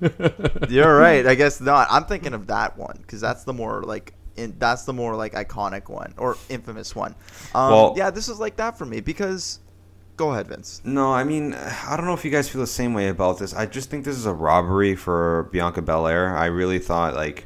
You're 0.68 0.96
right. 0.96 1.26
I 1.26 1.34
guess 1.34 1.60
not. 1.60 1.88
I'm 1.90 2.04
thinking 2.04 2.34
of 2.34 2.48
that 2.48 2.76
one 2.76 2.98
because 3.00 3.20
that's 3.20 3.44
the 3.44 3.52
more 3.52 3.82
like 3.82 4.12
in, 4.36 4.54
that's 4.58 4.84
the 4.84 4.92
more 4.92 5.16
like 5.16 5.34
iconic 5.34 5.88
one 5.88 6.14
or 6.18 6.36
infamous 6.48 6.94
one. 6.94 7.14
Um, 7.54 7.70
Well- 7.70 7.94
yeah, 7.96 8.10
this 8.10 8.28
is 8.28 8.38
like 8.40 8.56
that 8.56 8.76
for 8.78 8.86
me 8.86 9.00
because. 9.00 9.60
Go 10.16 10.32
ahead, 10.32 10.46
Vince. 10.48 10.80
No, 10.82 11.12
I 11.12 11.24
mean, 11.24 11.52
I 11.52 11.94
don't 11.94 12.06
know 12.06 12.14
if 12.14 12.24
you 12.24 12.30
guys 12.30 12.48
feel 12.48 12.62
the 12.62 12.66
same 12.66 12.94
way 12.94 13.08
about 13.08 13.38
this. 13.38 13.52
I 13.52 13.66
just 13.66 13.90
think 13.90 14.06
this 14.06 14.16
is 14.16 14.24
a 14.24 14.32
robbery 14.32 14.96
for 14.96 15.50
Bianca 15.52 15.82
Belair. 15.82 16.34
I 16.34 16.46
really 16.46 16.78
thought 16.78 17.14
like 17.14 17.44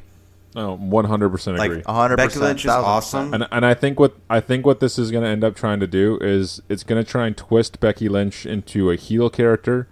Oh, 0.55 0.77
100% 0.81 1.55
agree. 1.65 1.77
like 1.77 1.85
100%, 1.85 2.17
Becky 2.17 2.39
Lynch 2.39 2.65
is 2.65 2.71
1000%. 2.71 2.85
awesome. 2.85 3.35
And 3.35 3.49
and 3.51 3.67
I 3.67 3.75
think 3.75 3.99
what 3.99 4.15
I 4.29 4.39
think 4.39 4.65
what 4.67 4.79
this 4.79 5.01
is 5.01 5.11
going 5.11 5.25
to 5.25 5.29
end 5.31 5.43
up 5.43 5.57
trying 5.57 5.81
to 5.81 5.89
do 5.89 6.17
is 6.21 6.61
it's 6.69 6.85
going 6.85 7.05
to 7.05 7.09
try 7.11 7.27
and 7.27 7.37
twist 7.37 7.81
Becky 7.81 8.09
Lynch 8.09 8.47
into 8.47 8.91
a 8.93 8.95
heel 8.97 9.31
character. 9.31 9.89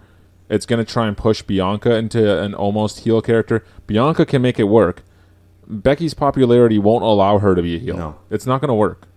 It's 0.49 0.65
going 0.65 0.83
to 0.83 0.89
try 0.89 1.05
and 1.07 1.17
push 1.17 1.41
Bianca 1.41 1.95
into 1.95 2.41
an 2.41 2.53
almost 2.55 3.01
heel 3.01 3.21
character. 3.21 3.65
Bianca 3.87 4.25
can 4.25 4.41
make 4.41 4.57
it 4.57 4.63
work. 4.69 5.03
Becky's 5.69 6.13
popularity 6.13 6.79
won't 6.79 7.03
allow 7.03 7.37
her 7.37 7.53
to 7.55 7.61
be 7.61 7.75
a 7.75 7.79
heel. 7.79 7.97
No. 7.97 8.15
It's 8.29 8.45
not 8.45 8.59
going 8.61 8.69
to 8.69 8.75
work. 8.75 9.07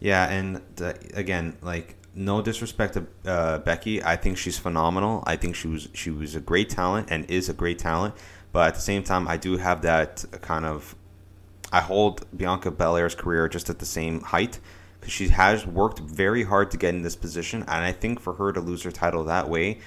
Yeah, 0.00 0.28
and 0.28 0.60
the, 0.76 0.98
again, 1.14 1.56
like 1.62 1.94
no 2.14 2.42
disrespect 2.42 2.94
to 2.94 3.06
uh, 3.30 3.58
Becky, 3.58 4.02
I 4.02 4.16
think 4.16 4.36
she's 4.36 4.58
phenomenal. 4.58 5.22
I 5.26 5.36
think 5.36 5.54
she 5.54 5.68
was 5.68 5.88
she 5.94 6.10
was 6.10 6.34
a 6.34 6.40
great 6.40 6.68
talent 6.68 7.08
and 7.10 7.24
is 7.30 7.48
a 7.48 7.54
great 7.54 7.78
talent. 7.78 8.14
But 8.50 8.68
at 8.68 8.74
the 8.74 8.80
same 8.80 9.04
time, 9.04 9.28
I 9.28 9.36
do 9.36 9.56
have 9.56 9.82
that 9.82 10.24
kind 10.42 10.64
of 10.64 10.96
I 11.72 11.80
hold 11.80 12.26
Bianca 12.36 12.70
Belair's 12.70 13.14
career 13.14 13.48
just 13.48 13.70
at 13.70 13.78
the 13.78 13.86
same 13.86 14.20
height 14.20 14.58
because 15.00 15.12
she 15.12 15.28
has 15.28 15.66
worked 15.66 16.00
very 16.00 16.44
hard 16.44 16.70
to 16.72 16.76
get 16.76 16.94
in 16.94 17.02
this 17.02 17.16
position, 17.16 17.62
and 17.62 17.84
I 17.84 17.92
think 17.92 18.20
for 18.20 18.34
her 18.34 18.52
to 18.52 18.60
lose 18.60 18.82
her 18.82 18.92
title 18.92 19.24
that 19.24 19.48
way, 19.48 19.78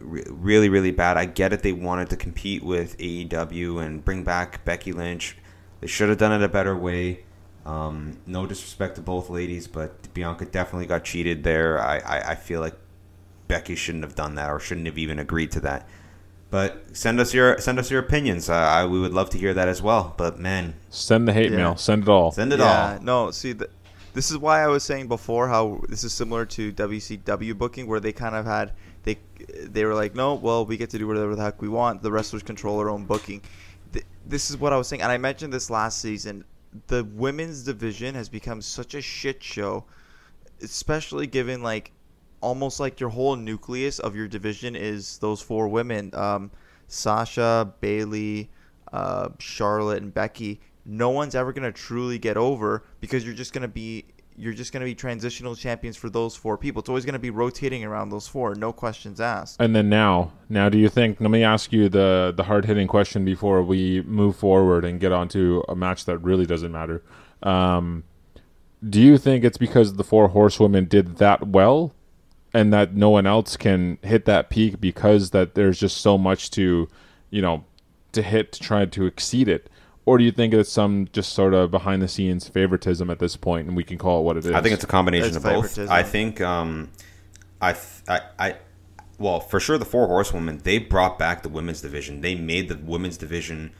re- 0.00 0.24
really, 0.28 0.68
really 0.68 0.90
bad. 0.90 1.16
I 1.16 1.24
get 1.24 1.52
it; 1.52 1.62
they 1.62 1.72
wanted 1.72 2.10
to 2.10 2.16
compete 2.16 2.62
with 2.62 2.96
AEW 2.98 3.84
and 3.84 4.04
bring 4.04 4.24
back 4.24 4.64
Becky 4.64 4.92
Lynch. 4.92 5.36
They 5.80 5.86
should 5.86 6.08
have 6.08 6.18
done 6.18 6.32
it 6.32 6.44
a 6.44 6.48
better 6.48 6.76
way. 6.76 7.24
Um, 7.66 8.18
no 8.26 8.46
disrespect 8.46 8.96
to 8.96 9.02
both 9.02 9.28
ladies, 9.30 9.66
but 9.66 10.12
Bianca 10.14 10.46
definitely 10.46 10.86
got 10.86 11.04
cheated 11.04 11.44
there. 11.44 11.78
I, 11.78 11.98
I, 11.98 12.30
I 12.30 12.34
feel 12.34 12.60
like 12.60 12.74
Becky 13.46 13.74
shouldn't 13.74 14.04
have 14.04 14.14
done 14.14 14.36
that 14.36 14.50
or 14.50 14.58
shouldn't 14.58 14.86
have 14.86 14.96
even 14.98 15.18
agreed 15.18 15.50
to 15.52 15.60
that. 15.60 15.86
But 16.50 16.96
send 16.96 17.20
us 17.20 17.34
your 17.34 17.58
send 17.58 17.78
us 17.78 17.90
your 17.90 18.00
opinions. 18.00 18.48
Uh, 18.48 18.54
I, 18.54 18.86
we 18.86 18.98
would 18.98 19.12
love 19.12 19.28
to 19.30 19.38
hear 19.38 19.52
that 19.52 19.68
as 19.68 19.82
well. 19.82 20.14
But 20.16 20.38
man, 20.38 20.74
Send 20.88 21.28
the 21.28 21.32
hate 21.34 21.50
Yeah. 21.50 21.58
mail. 21.58 21.76
Send 21.76 22.04
it 22.04 22.08
all. 22.08 22.32
send 22.32 22.52
it 22.54 22.58
yeah, 22.58 22.94
all. 22.94 23.02
no. 23.02 23.30
See, 23.30 23.52
th- 23.52 23.70
this 24.14 24.30
is 24.30 24.38
why 24.38 24.62
I 24.62 24.68
was 24.68 24.82
saying 24.82 25.08
before 25.08 25.48
how 25.48 25.82
this 25.90 26.04
is 26.04 26.12
similar 26.14 26.46
to 26.46 26.72
WCW 26.72 27.56
booking, 27.56 27.86
where 27.86 28.00
they 28.00 28.12
kind 28.12 28.34
of 28.34 28.46
had 28.46 28.72
they 29.08 29.18
they 29.64 29.84
were 29.84 29.94
like, 29.94 30.14
no, 30.14 30.34
well, 30.34 30.66
we 30.66 30.76
get 30.76 30.90
to 30.90 30.98
do 30.98 31.06
whatever 31.06 31.34
the 31.34 31.42
heck 31.42 31.62
we 31.62 31.68
want. 31.68 32.02
The 32.02 32.12
wrestlers 32.12 32.42
control 32.42 32.78
their 32.78 32.90
own 32.90 33.04
booking. 33.04 33.40
Th- 33.92 34.04
this 34.26 34.50
is 34.50 34.58
what 34.58 34.72
I 34.72 34.76
was 34.76 34.86
saying, 34.88 35.02
and 35.02 35.10
I 35.10 35.16
mentioned 35.16 35.52
this 35.52 35.70
last 35.70 36.00
season. 36.00 36.44
The 36.88 37.04
women's 37.04 37.62
division 37.62 38.14
has 38.14 38.28
become 38.28 38.60
such 38.60 38.94
a 38.94 39.00
shit 39.00 39.42
show, 39.42 39.84
especially 40.60 41.26
given 41.26 41.62
like 41.62 41.92
almost 42.40 42.78
like 42.78 43.00
your 43.00 43.08
whole 43.08 43.34
nucleus 43.34 43.98
of 43.98 44.14
your 44.14 44.28
division 44.28 44.76
is 44.76 45.18
those 45.18 45.40
four 45.40 45.68
women 45.68 46.14
um, 46.14 46.50
Sasha, 46.86 47.72
Bayley, 47.80 48.50
uh, 48.92 49.30
Charlotte, 49.38 50.02
and 50.02 50.12
Becky. 50.12 50.60
No 50.84 51.10
one's 51.10 51.34
ever 51.34 51.52
to 51.64 51.72
truly 51.72 52.18
get 52.18 52.36
over 52.36 52.84
because 53.00 53.24
you're 53.24 53.34
just 53.34 53.52
to 53.62 53.68
be 53.68 54.04
you're 54.38 54.52
just 54.52 54.72
going 54.72 54.80
to 54.80 54.84
be 54.84 54.94
transitional 54.94 55.56
champions 55.56 55.96
for 55.96 56.08
those 56.08 56.36
four 56.36 56.56
people. 56.56 56.80
It's 56.80 56.88
always 56.88 57.04
going 57.04 57.14
to 57.14 57.18
be 57.18 57.30
rotating 57.30 57.84
around 57.84 58.10
those 58.10 58.28
four, 58.28 58.54
no 58.54 58.72
questions 58.72 59.20
asked. 59.20 59.56
And 59.58 59.74
then 59.74 59.88
now, 59.88 60.32
now, 60.48 60.68
do 60.68 60.78
you 60.78 60.88
think? 60.88 61.20
Let 61.20 61.30
me 61.30 61.42
ask 61.42 61.72
you 61.72 61.88
the 61.88 62.32
the 62.36 62.44
hard 62.44 62.64
hitting 62.64 62.86
question 62.86 63.24
before 63.24 63.62
we 63.62 64.02
move 64.02 64.36
forward 64.36 64.84
and 64.84 65.00
get 65.00 65.12
on 65.12 65.28
to 65.30 65.64
a 65.68 65.74
match 65.74 66.04
that 66.04 66.18
really 66.18 66.46
doesn't 66.46 66.70
matter. 66.70 67.02
Um, 67.42 68.04
do 68.88 69.00
you 69.00 69.18
think 69.18 69.44
it's 69.44 69.58
because 69.58 69.94
the 69.94 70.04
four 70.04 70.28
horsewomen 70.28 70.84
did 70.84 71.16
that 71.16 71.48
well, 71.48 71.92
and 72.54 72.72
that 72.72 72.94
no 72.94 73.10
one 73.10 73.26
else 73.26 73.56
can 73.56 73.98
hit 74.02 74.24
that 74.26 74.50
peak 74.50 74.80
because 74.80 75.30
that 75.30 75.56
there's 75.56 75.80
just 75.80 75.98
so 75.98 76.16
much 76.16 76.52
to, 76.52 76.88
you 77.30 77.42
know, 77.42 77.64
to 78.12 78.22
hit 78.22 78.52
to 78.52 78.60
try 78.60 78.86
to 78.86 79.06
exceed 79.06 79.48
it? 79.48 79.68
Or 80.08 80.16
do 80.16 80.24
you 80.24 80.32
think 80.32 80.54
it's 80.54 80.72
some 80.72 81.06
just 81.12 81.34
sort 81.34 81.52
of 81.52 81.70
behind 81.70 82.00
the 82.00 82.08
scenes 82.08 82.48
favoritism 82.48 83.10
at 83.10 83.18
this 83.18 83.36
point, 83.36 83.68
and 83.68 83.76
we 83.76 83.84
can 83.84 83.98
call 83.98 84.20
it 84.20 84.22
what 84.22 84.38
it 84.38 84.46
is? 84.46 84.52
I 84.52 84.62
think 84.62 84.72
it's 84.72 84.82
a 84.82 84.86
combination 84.86 85.28
It's 85.28 85.36
of 85.36 85.42
both. 85.42 85.78
I 85.78 86.02
think 86.02 86.40
um, 86.40 86.88
I, 87.60 87.74
th- 87.74 87.84
I 88.08 88.20
I 88.38 88.56
well 89.18 89.38
for 89.38 89.60
sure 89.60 89.76
the 89.76 89.84
four 89.84 90.06
horsewomen 90.06 90.60
they 90.64 90.78
brought 90.78 91.18
back 91.18 91.42
the 91.42 91.50
women's 91.50 91.82
division. 91.82 92.22
They 92.22 92.34
made 92.34 92.70
the 92.70 92.78
women's 92.78 93.18
division 93.18 93.70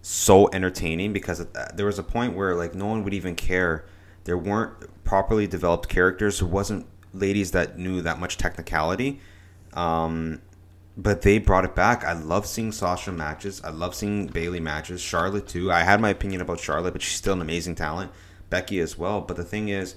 so 0.00 0.48
entertaining 0.54 1.12
because 1.12 1.42
uh, 1.42 1.70
there 1.74 1.84
was 1.84 1.98
a 1.98 2.02
point 2.02 2.34
where 2.34 2.54
like 2.54 2.74
no 2.74 2.86
one 2.86 3.04
would 3.04 3.12
even 3.12 3.34
care. 3.34 3.84
There 4.24 4.38
weren't 4.38 5.04
properly 5.04 5.46
developed 5.46 5.90
characters. 5.90 6.38
There 6.38 6.48
wasn't 6.48 6.86
ladies 7.12 7.50
that 7.50 7.78
knew 7.78 8.00
that 8.00 8.18
much 8.18 8.38
technicality. 8.38 9.20
Um, 9.74 10.40
but 10.98 11.22
they 11.22 11.38
brought 11.38 11.64
it 11.64 11.76
back. 11.76 12.04
I 12.04 12.12
love 12.12 12.44
seeing 12.44 12.72
Sasha 12.72 13.12
matches. 13.12 13.62
I 13.62 13.70
love 13.70 13.94
seeing 13.94 14.26
Bayley 14.26 14.58
matches. 14.58 15.00
Charlotte 15.00 15.46
too. 15.46 15.70
I 15.70 15.84
had 15.84 16.00
my 16.00 16.10
opinion 16.10 16.40
about 16.40 16.58
Charlotte, 16.58 16.92
but 16.92 17.02
she's 17.02 17.16
still 17.16 17.34
an 17.34 17.40
amazing 17.40 17.76
talent. 17.76 18.10
Becky 18.50 18.80
as 18.80 18.98
well. 18.98 19.20
But 19.20 19.36
the 19.36 19.44
thing 19.44 19.68
is, 19.68 19.94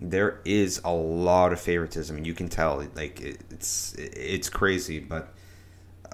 there 0.00 0.40
is 0.46 0.80
a 0.84 0.92
lot 0.92 1.52
of 1.52 1.60
favoritism, 1.60 2.16
and 2.16 2.26
you 2.26 2.32
can 2.32 2.48
tell. 2.48 2.82
Like 2.94 3.20
it's 3.20 3.94
it's 3.98 4.48
crazy, 4.48 5.00
but 5.00 5.34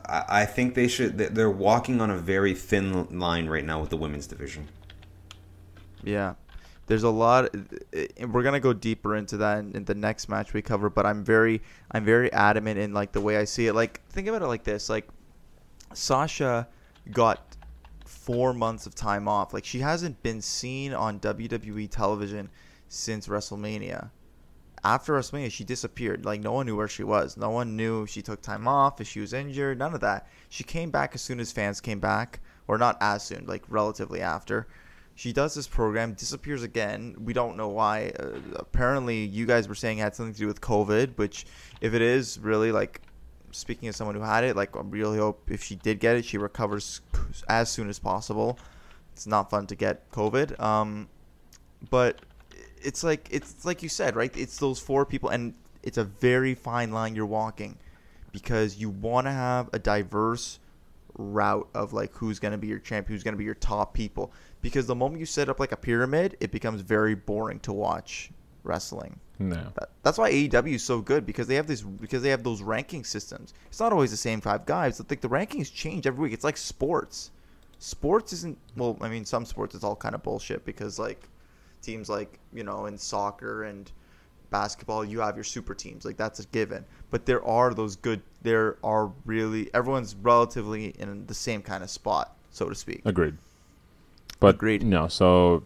I, 0.05 0.24
I 0.28 0.45
think 0.47 0.74
they 0.74 0.89
should. 0.89 1.16
They're 1.16 1.49
walking 1.49 2.01
on 2.01 2.11
a 2.11 2.18
very 2.18 2.55
thin 2.55 3.16
line 3.16 3.47
right 3.47 3.64
now 3.64 3.80
with 3.80 3.91
the 3.91 3.97
women's 3.97 4.26
division. 4.26 4.66
Yeah. 6.03 6.35
There's 6.87 7.03
a 7.03 7.11
lot. 7.11 7.55
Uh, 7.55 8.26
we're 8.28 8.43
gonna 8.43 8.61
go 8.61 8.72
deeper 8.72 9.16
into 9.16 9.37
that 9.39 9.59
in, 9.59 9.74
in 9.74 9.85
the 9.85 9.95
next 9.95 10.28
match 10.28 10.53
we 10.53 10.62
cover, 10.62 10.91
but 10.91 11.07
I'm 11.07 11.24
very, 11.24 11.62
I'm 11.91 12.05
very 12.05 12.32
adamant 12.32 12.78
in 12.78 12.93
like 12.93 13.12
the 13.12 13.20
way 13.20 13.37
I 13.37 13.45
see 13.45 13.66
it. 13.66 13.74
Like 13.74 14.07
think 14.09 14.28
about 14.28 14.43
it 14.43 14.47
like 14.47 14.64
this: 14.64 14.91
like 14.91 15.09
Sasha 15.95 16.68
got 17.11 17.57
four 18.05 18.53
months 18.53 18.87
of 18.87 18.95
time 18.95 19.28
off. 19.28 19.55
Like 19.55 19.64
she 19.64 19.80
hasn't 19.80 20.22
been 20.22 20.41
seen 20.41 20.93
on 20.93 21.20
WWE 21.20 21.91
television 21.91 22.51
since 22.89 23.28
WrestleMania. 23.28 24.11
After 24.82 25.14
WrestleMania, 25.14 25.51
she 25.51 25.64
disappeared. 25.64 26.24
Like 26.24 26.41
no 26.43 26.53
one 26.53 26.66
knew 26.66 26.76
where 26.76 26.89
she 26.89 27.05
was. 27.05 27.37
No 27.37 27.51
one 27.51 27.76
knew 27.76 28.07
she 28.07 28.20
took 28.22 28.43
time 28.43 28.68
off, 28.68 29.01
if 29.01 29.09
she 29.09 29.20
was 29.20 29.32
injured. 29.32 29.78
None 29.78 29.95
of 29.95 30.01
that. 30.01 30.26
She 30.51 30.64
came 30.64 30.91
back 30.91 31.14
as 31.14 31.22
soon 31.22 31.41
as 31.41 31.53
fans 31.53 31.80
came 31.80 32.01
back, 32.01 32.41
or 32.68 32.76
not 32.76 32.99
as 33.01 33.22
soon, 33.22 33.47
like 33.47 33.64
relatively 33.68 34.20
after. 34.20 34.66
She 35.17 35.33
does 35.33 35.55
this 35.55 35.69
program, 35.69 36.15
disappears 36.15 36.62
again. 36.62 37.15
We 37.19 37.33
don't 37.33 37.57
know 37.57 37.69
why. 37.69 38.12
Uh, 38.19 38.39
apparently, 38.57 39.25
you 39.25 39.47
guys 39.47 39.69
were 39.69 39.75
saying 39.75 39.99
it 39.99 40.03
had 40.03 40.15
something 40.15 40.35
to 40.35 40.39
do 40.41 40.47
with 40.47 40.61
COVID, 40.61 41.17
which, 41.17 41.47
if 41.81 41.95
it 41.95 42.03
is 42.03 42.39
really 42.41 42.73
like, 42.73 43.01
speaking 43.53 43.89
as 43.89 43.95
someone 43.95 44.17
who 44.17 44.23
had 44.23 44.43
it, 44.43 44.57
like 44.57 44.77
I 44.77 44.81
really 44.81 45.19
hope 45.19 45.51
if 45.51 45.62
she 45.62 45.77
did 45.77 46.01
get 46.01 46.17
it, 46.17 46.25
she 46.25 46.39
recovers 46.39 47.01
as 47.49 47.71
soon 47.71 47.89
as 47.89 47.99
possible. 48.01 48.59
It's 49.12 49.27
not 49.29 49.51
fun 49.51 49.69
to 49.69 49.77
get 49.77 50.11
COVID. 50.11 50.59
Um, 50.61 51.09
but 51.91 52.21
it's 52.83 53.05
like 53.05 53.29
it's 53.31 53.65
like 53.65 53.83
you 53.83 53.89
said, 53.89 54.17
right? 54.17 54.37
It's 54.37 54.59
those 54.59 54.81
four 54.81 55.07
people, 55.07 55.29
and 55.29 55.55
it's 55.85 55.99
a 55.99 56.05
very 56.05 56.55
fine 56.55 56.91
line 56.91 57.15
you're 57.15 57.27
walking 57.27 57.79
because 58.33 58.79
you 58.79 58.91
want 58.91 59.27
to 59.27 59.31
have 59.31 59.71
a 59.73 59.79
diverse 59.79 60.59
route 61.17 61.69
of 61.75 61.93
like 61.93 62.12
who's 62.15 62.41
going 62.41 62.53
to 62.53 62.59
be 62.59 62.67
your 62.67 62.81
champ, 62.81 63.07
who's 63.07 63.23
going 63.23 63.35
to 63.35 63.39
be 63.39 63.45
your 63.45 63.55
top 63.55 63.95
people. 63.95 64.33
Because 64.65 64.87
the 64.87 64.95
moment 64.95 65.21
you 65.21 65.27
set 65.27 65.51
up 65.51 65.61
like 65.61 65.73
a 65.73 65.77
pyramid, 65.77 66.39
it 66.41 66.51
becomes 66.51 66.81
very 66.81 67.15
boring 67.15 67.61
to 67.61 67.73
watch 67.73 68.31
wrestling. 68.62 69.21
No. 69.39 69.71
That, 69.75 69.91
that's 70.03 70.17
why 70.17 70.33
AEW 70.33 70.77
is 70.77 70.83
so 70.83 71.03
good 71.03 71.27
because 71.27 71.47
they 71.47 71.57
have 71.57 71.67
this 71.67 71.83
because 71.83 72.23
they 72.23 72.31
have 72.31 72.43
those 72.43 72.62
ranking 72.62 73.05
systems. 73.05 73.53
It's 73.67 73.79
not 73.79 73.93
always 73.93 74.11
the 74.11 74.17
same 74.17 74.41
five 74.41 74.65
guys. 74.65 74.99
Think 74.99 75.21
the 75.21 75.29
rankings 75.29 75.71
change 75.71 76.07
every 76.07 76.23
week. 76.23 76.33
It's 76.33 76.45
like 76.45 76.57
sports. 76.57 77.31
Sports 77.79 78.33
isn't 78.33 78.57
well. 78.75 78.97
I 79.03 79.09
mean, 79.11 79.27
some 79.27 79.45
sports 79.45 79.75
it's 79.75 79.85
all 79.85 79.97
kind 79.97 80.15
of 80.15 80.23
bullshit 80.23 80.65
because 80.65 80.99
like 80.99 81.29
teams 81.83 82.09
like 82.09 82.39
you 82.55 82.65
know 82.65 82.87
in 82.87 82.97
soccer 82.97 83.65
and 83.65 83.93
basketball 84.51 85.05
you 85.05 85.21
have 85.21 85.37
your 85.37 85.45
super 85.45 85.75
teams 85.75 86.05
like 86.05 86.17
that's 86.17 86.39
a 86.39 86.47
given 86.47 86.85
but 87.11 87.27
there 87.27 87.45
are 87.45 87.75
those 87.75 87.97
good 87.97 88.23
there 88.43 88.77
are 88.85 89.11
really 89.25 89.69
everyone's 89.75 90.15
relatively 90.15 90.95
in 91.01 91.27
the 91.27 91.35
same 91.35 91.61
kind 91.61 91.83
of 91.83 91.91
spot 91.91 92.37
so 92.51 92.69
to 92.69 92.75
speak 92.75 93.03
Agreed. 93.05 93.37
But 94.45 94.57
Agreed. 94.57 94.82
No, 94.82 95.09
so 95.09 95.62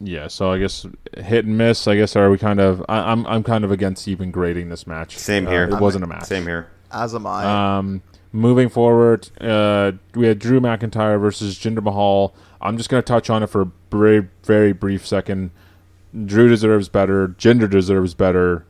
yeah, 0.00 0.28
so 0.28 0.50
I 0.52 0.58
guess 0.58 0.86
hit 1.16 1.44
and 1.44 1.56
miss. 1.58 1.86
I 1.86 1.96
guess 1.96 2.16
are 2.16 2.30
we 2.30 2.38
kind 2.38 2.60
of? 2.60 2.84
I, 2.88 2.98
I'm 3.12 3.26
I'm 3.26 3.42
kind 3.42 3.64
of 3.64 3.70
against 3.70 4.08
even 4.08 4.30
grading 4.30 4.68
this 4.68 4.86
match. 4.86 5.18
Same 5.18 5.46
Uh, 5.46 5.50
here. 5.50 5.64
it 5.64 5.80
wasn't 5.80 6.04
a 6.04 6.06
match. 6.06 6.24
Same 6.24 6.44
here. 6.46 6.68
as 6.90 7.14
am 7.14 7.26
i 7.26 7.78
Um, 7.78 8.02
moving 8.32 8.68
forward, 8.68 9.28
uh, 9.40 9.92
we 10.14 10.26
had 10.26 10.38
Drew 10.38 10.60
McIntyre 10.60 11.20
versus 11.20 11.58
Jinder 11.58 11.82
Mahal. 11.82 12.34
I'm 12.60 12.76
just 12.76 12.88
gonna 12.88 13.02
touch 13.02 13.28
on 13.30 13.42
it 13.42 13.48
for 13.48 13.62
a 13.62 13.70
very 13.90 14.28
very 14.44 14.72
brief 14.72 15.06
second. 15.06 15.50
Drew 16.26 16.48
deserves 16.48 16.88
better. 16.88 17.28
Jinder 17.28 17.68
deserves 17.70 18.14
better. 18.14 18.64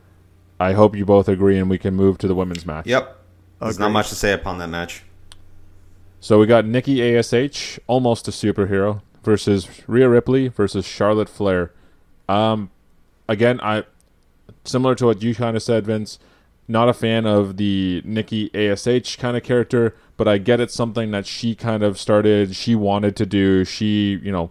I 0.59 0.73
hope 0.73 0.95
you 0.95 1.05
both 1.05 1.27
agree, 1.27 1.57
and 1.57 1.69
we 1.69 1.77
can 1.77 1.93
move 1.95 2.17
to 2.19 2.27
the 2.27 2.35
women's 2.35 2.65
match. 2.65 2.85
Yep. 2.87 3.19
There's 3.59 3.79
not 3.79 3.91
much 3.91 4.09
to 4.09 4.15
say 4.15 4.33
upon 4.33 4.59
that 4.59 4.67
match. 4.67 5.03
So 6.19 6.39
we 6.39 6.45
got 6.45 6.65
Nikki 6.65 7.01
Ash, 7.17 7.79
almost 7.87 8.27
a 8.29 8.31
superhero, 8.31 9.01
versus 9.23 9.69
Rhea 9.87 10.09
Ripley 10.09 10.47
versus 10.47 10.85
Charlotte 10.85 11.29
Flair. 11.29 11.71
Um, 12.27 12.69
again, 13.27 13.59
I 13.61 13.83
similar 14.63 14.95
to 14.95 15.05
what 15.05 15.21
you 15.21 15.35
kind 15.35 15.55
of 15.55 15.63
said, 15.63 15.85
Vince. 15.85 16.19
Not 16.65 16.87
a 16.87 16.93
fan 16.93 17.25
of 17.25 17.57
the 17.57 18.01
Nikki 18.05 18.49
Ash 18.55 19.17
kind 19.17 19.35
of 19.35 19.43
character, 19.43 19.95
but 20.15 20.29
I 20.29 20.37
get 20.37 20.61
it's 20.61 20.73
something 20.73 21.11
that 21.11 21.25
she 21.27 21.55
kind 21.55 21.83
of 21.83 21.99
started. 21.99 22.55
She 22.55 22.73
wanted 22.73 23.17
to 23.17 23.25
do. 23.25 23.65
She, 23.65 24.19
you 24.23 24.31
know, 24.31 24.49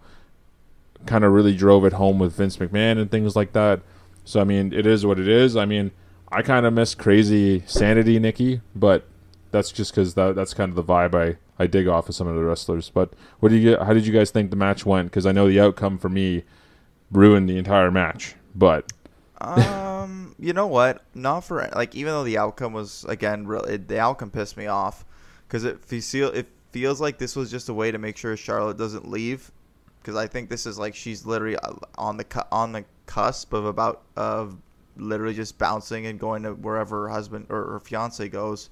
kind 1.07 1.25
of 1.25 1.33
really 1.33 1.57
drove 1.57 1.87
it 1.87 1.95
home 1.95 2.18
with 2.18 2.35
Vince 2.35 2.59
McMahon 2.59 3.01
and 3.01 3.11
things 3.11 3.35
like 3.35 3.55
that. 3.55 3.81
So 4.25 4.41
I 4.41 4.45
mean, 4.45 4.75
it 4.75 4.87
is 4.87 5.07
what 5.07 5.18
it 5.18 5.27
is. 5.27 5.57
I 5.57 5.64
mean, 5.64 5.91
I 6.31 6.43
kind 6.43 6.66
of 6.66 6.75
miss 6.75 6.95
crazy 6.95 7.62
sanity 7.66 8.18
Nikki, 8.18 8.61
but 8.75 9.07
that's 9.53 9.70
just 9.70 9.92
because 9.92 10.14
that, 10.14 10.34
that's 10.34 10.55
kind 10.55 10.70
of 10.70 10.74
the 10.74 10.82
vibe 10.82 11.14
I, 11.14 11.36
I 11.62 11.66
dig 11.66 11.86
off 11.86 12.09
of 12.09 12.14
some 12.14 12.26
of 12.26 12.34
the 12.34 12.42
wrestlers. 12.42 12.90
But 12.90 13.12
what 13.38 13.50
do 13.50 13.57
you? 13.57 13.76
How 13.76 13.92
did 13.92 14.07
you 14.07 14.12
guys 14.12 14.30
think 14.30 14.50
the 14.50 14.57
match 14.57 14.84
went? 14.84 15.11
Because 15.11 15.26
I 15.26 15.32
know 15.32 15.46
the 15.48 15.61
outcome 15.61 15.98
for 15.98 16.09
me 16.09 16.42
ruined 17.12 17.48
the 17.48 17.59
entire 17.59 17.90
match. 17.90 18.34
But 18.55 18.92
um 19.40 20.34
you 20.38 20.53
know 20.53 20.66
what 20.66 21.05
not 21.14 21.40
for 21.40 21.68
like 21.74 21.94
even 21.94 22.12
though 22.12 22.24
the 22.24 22.38
outcome 22.38 22.72
was 22.72 23.05
again 23.09 23.46
really 23.46 23.76
the 23.76 23.98
outcome 23.98 24.30
pissed 24.30 24.57
me 24.57 24.66
off 24.66 25.05
because 25.46 25.64
it 25.64 25.84
feel 25.84 26.28
it 26.28 26.46
feels 26.70 27.00
like 27.00 27.18
this 27.18 27.36
was 27.36 27.50
just 27.50 27.68
a 27.68 27.74
way 27.74 27.90
to 27.90 27.98
make 27.98 28.16
sure 28.16 28.36
charlotte 28.36 28.78
doesn't 28.78 29.09
leave 29.09 29.50
because 30.00 30.16
i 30.16 30.26
think 30.26 30.48
this 30.48 30.64
is 30.64 30.78
like 30.78 30.94
she's 30.94 31.26
literally 31.26 31.57
uh, 31.57 31.72
on 31.98 32.16
the 32.16 32.46
on 32.53 32.72
the 32.72 32.84
cusp 33.07 33.53
of 33.53 33.64
about 33.64 34.03
of 34.16 34.57
literally 34.96 35.34
just 35.34 35.59
bouncing 35.59 36.07
and 36.07 36.20
going 36.20 36.42
to 36.42 36.55
wherever 36.55 37.03
her 37.03 37.09
husband 37.09 37.46
or 37.48 37.72
her 37.72 37.80
fiance 37.80 38.28
goes 38.28 38.70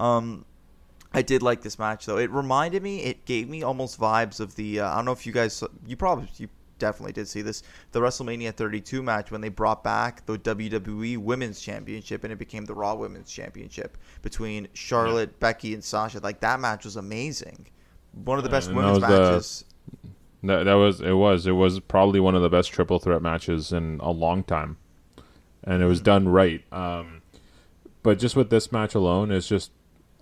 um 0.00 0.44
I 1.12 1.22
did 1.22 1.42
like 1.42 1.62
this 1.62 1.78
match 1.78 2.04
though. 2.04 2.18
It 2.18 2.30
reminded 2.30 2.82
me, 2.82 3.02
it 3.02 3.24
gave 3.24 3.48
me 3.48 3.62
almost 3.62 3.98
vibes 3.98 4.38
of 4.38 4.54
the. 4.54 4.80
Uh, 4.80 4.92
I 4.92 4.96
don't 4.96 5.06
know 5.06 5.12
if 5.12 5.24
you 5.24 5.32
guys, 5.32 5.64
you 5.86 5.96
probably, 5.96 6.28
you 6.36 6.48
definitely 6.78 7.12
did 7.12 7.26
see 7.26 7.40
this, 7.40 7.62
the 7.92 8.00
WrestleMania 8.00 8.52
32 8.52 9.02
match 9.02 9.30
when 9.30 9.40
they 9.40 9.48
brought 9.48 9.82
back 9.82 10.26
the 10.26 10.38
WWE 10.38 11.16
Women's 11.16 11.60
Championship 11.60 12.24
and 12.24 12.32
it 12.32 12.38
became 12.38 12.66
the 12.66 12.74
Raw 12.74 12.94
Women's 12.94 13.32
Championship 13.32 13.96
between 14.20 14.68
Charlotte, 14.74 15.40
Becky, 15.40 15.72
and 15.72 15.82
Sasha. 15.82 16.20
Like 16.20 16.40
that 16.40 16.60
match 16.60 16.84
was 16.84 16.96
amazing. 16.96 17.66
One 18.12 18.36
of 18.36 18.44
the 18.44 18.50
best 18.50 18.68
that 18.68 18.74
women's 18.74 19.00
the- 19.00 19.08
matches. 19.08 19.64
that, 20.42 20.64
that 20.64 20.74
was 20.74 21.00
it 21.00 21.12
was 21.12 21.46
it 21.46 21.52
was 21.52 21.80
probably 21.80 22.20
one 22.20 22.34
of 22.34 22.42
the 22.42 22.50
best 22.50 22.72
triple 22.72 22.98
threat 22.98 23.22
matches 23.22 23.72
in 23.72 24.00
a 24.02 24.10
long 24.10 24.42
time, 24.42 24.76
and 25.64 25.82
it 25.82 25.86
was 25.86 26.00
done 26.00 26.28
right. 26.28 26.62
Um, 26.72 27.22
but 28.02 28.18
just 28.18 28.36
with 28.36 28.50
this 28.50 28.70
match 28.70 28.94
alone, 28.94 29.30
it's 29.30 29.48
just 29.48 29.70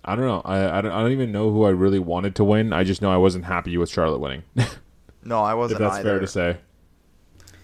I 0.05 0.15
don't 0.15 0.25
know. 0.25 0.41
I 0.45 0.77
I 0.77 0.81
don't, 0.81 0.91
I 0.91 1.01
don't 1.01 1.11
even 1.11 1.31
know 1.31 1.51
who 1.51 1.63
I 1.63 1.69
really 1.69 1.99
wanted 1.99 2.35
to 2.35 2.43
win. 2.43 2.71
I 2.73 2.83
just 2.83 3.01
know 3.01 3.11
I 3.11 3.17
wasn't 3.17 3.45
happy 3.45 3.77
with 3.77 3.89
Charlotte 3.89 4.19
winning. 4.19 4.43
No, 5.25 5.41
I 5.41 5.55
wasn't 5.55 5.79
that's 5.79 5.95
either. 5.95 6.09
fair 6.09 6.19
to 6.19 6.27
say. 6.27 6.57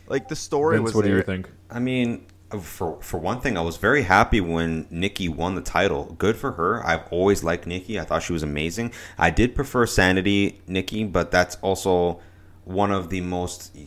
Like 0.07 0.27
the 0.27 0.35
story 0.35 0.77
Vince, 0.77 0.87
was 0.87 0.95
what 0.95 1.05
do 1.05 1.11
you 1.11 1.21
think? 1.21 1.47
I 1.69 1.79
mean, 1.79 2.25
uh, 2.51 2.57
for 2.57 2.99
for 3.01 3.19
one 3.19 3.39
thing, 3.39 3.55
I 3.55 3.61
was 3.61 3.77
very 3.77 4.01
happy 4.01 4.41
when 4.41 4.87
Nikki 4.89 5.29
won 5.29 5.53
the 5.55 5.61
title. 5.61 6.15
Good 6.17 6.35
for 6.35 6.53
her. 6.53 6.85
I've 6.85 7.03
always 7.11 7.43
liked 7.43 7.67
Nikki. 7.67 7.99
I 7.99 8.03
thought 8.03 8.23
she 8.23 8.33
was 8.33 8.43
amazing. 8.43 8.91
I 9.17 9.29
did 9.29 9.53
prefer 9.55 9.85
Sanity 9.85 10.59
Nikki, 10.67 11.03
but 11.03 11.29
that's 11.29 11.55
also 11.61 12.19
one 12.65 12.91
of 12.91 13.09
the 13.09 13.21
most 13.21 13.77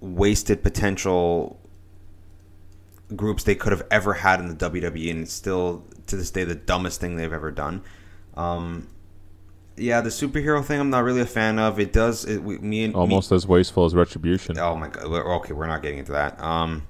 wasted 0.00 0.62
potential 0.62 1.60
groups 3.14 3.44
they 3.44 3.54
could 3.54 3.72
have 3.72 3.86
ever 3.90 4.14
had 4.14 4.40
in 4.40 4.48
the 4.48 4.70
WWE, 4.70 5.10
and 5.10 5.22
it's 5.24 5.32
still 5.32 5.84
to 6.14 6.18
this 6.18 6.30
day 6.30 6.44
the 6.44 6.54
dumbest 6.54 7.00
thing 7.00 7.16
they've 7.16 7.32
ever 7.32 7.50
done. 7.50 7.82
Um, 8.36 8.88
yeah, 9.76 10.00
the 10.00 10.10
superhero 10.10 10.64
thing 10.64 10.78
I'm 10.80 10.90
not 10.90 11.02
really 11.04 11.20
a 11.20 11.26
fan 11.26 11.58
of. 11.58 11.78
It 11.80 11.92
does 11.92 12.24
it, 12.24 12.42
we, 12.42 12.58
me 12.58 12.84
and 12.84 12.94
me- 12.94 12.98
Almost 13.00 13.32
as 13.32 13.46
wasteful 13.46 13.84
as 13.84 13.94
Retribution. 13.94 14.58
Oh 14.58 14.76
my 14.76 14.88
god. 14.88 15.10
We're, 15.10 15.34
okay, 15.36 15.52
we're 15.52 15.66
not 15.66 15.82
getting 15.82 15.98
into 15.98 16.12
that. 16.12 16.40
Um, 16.40 16.86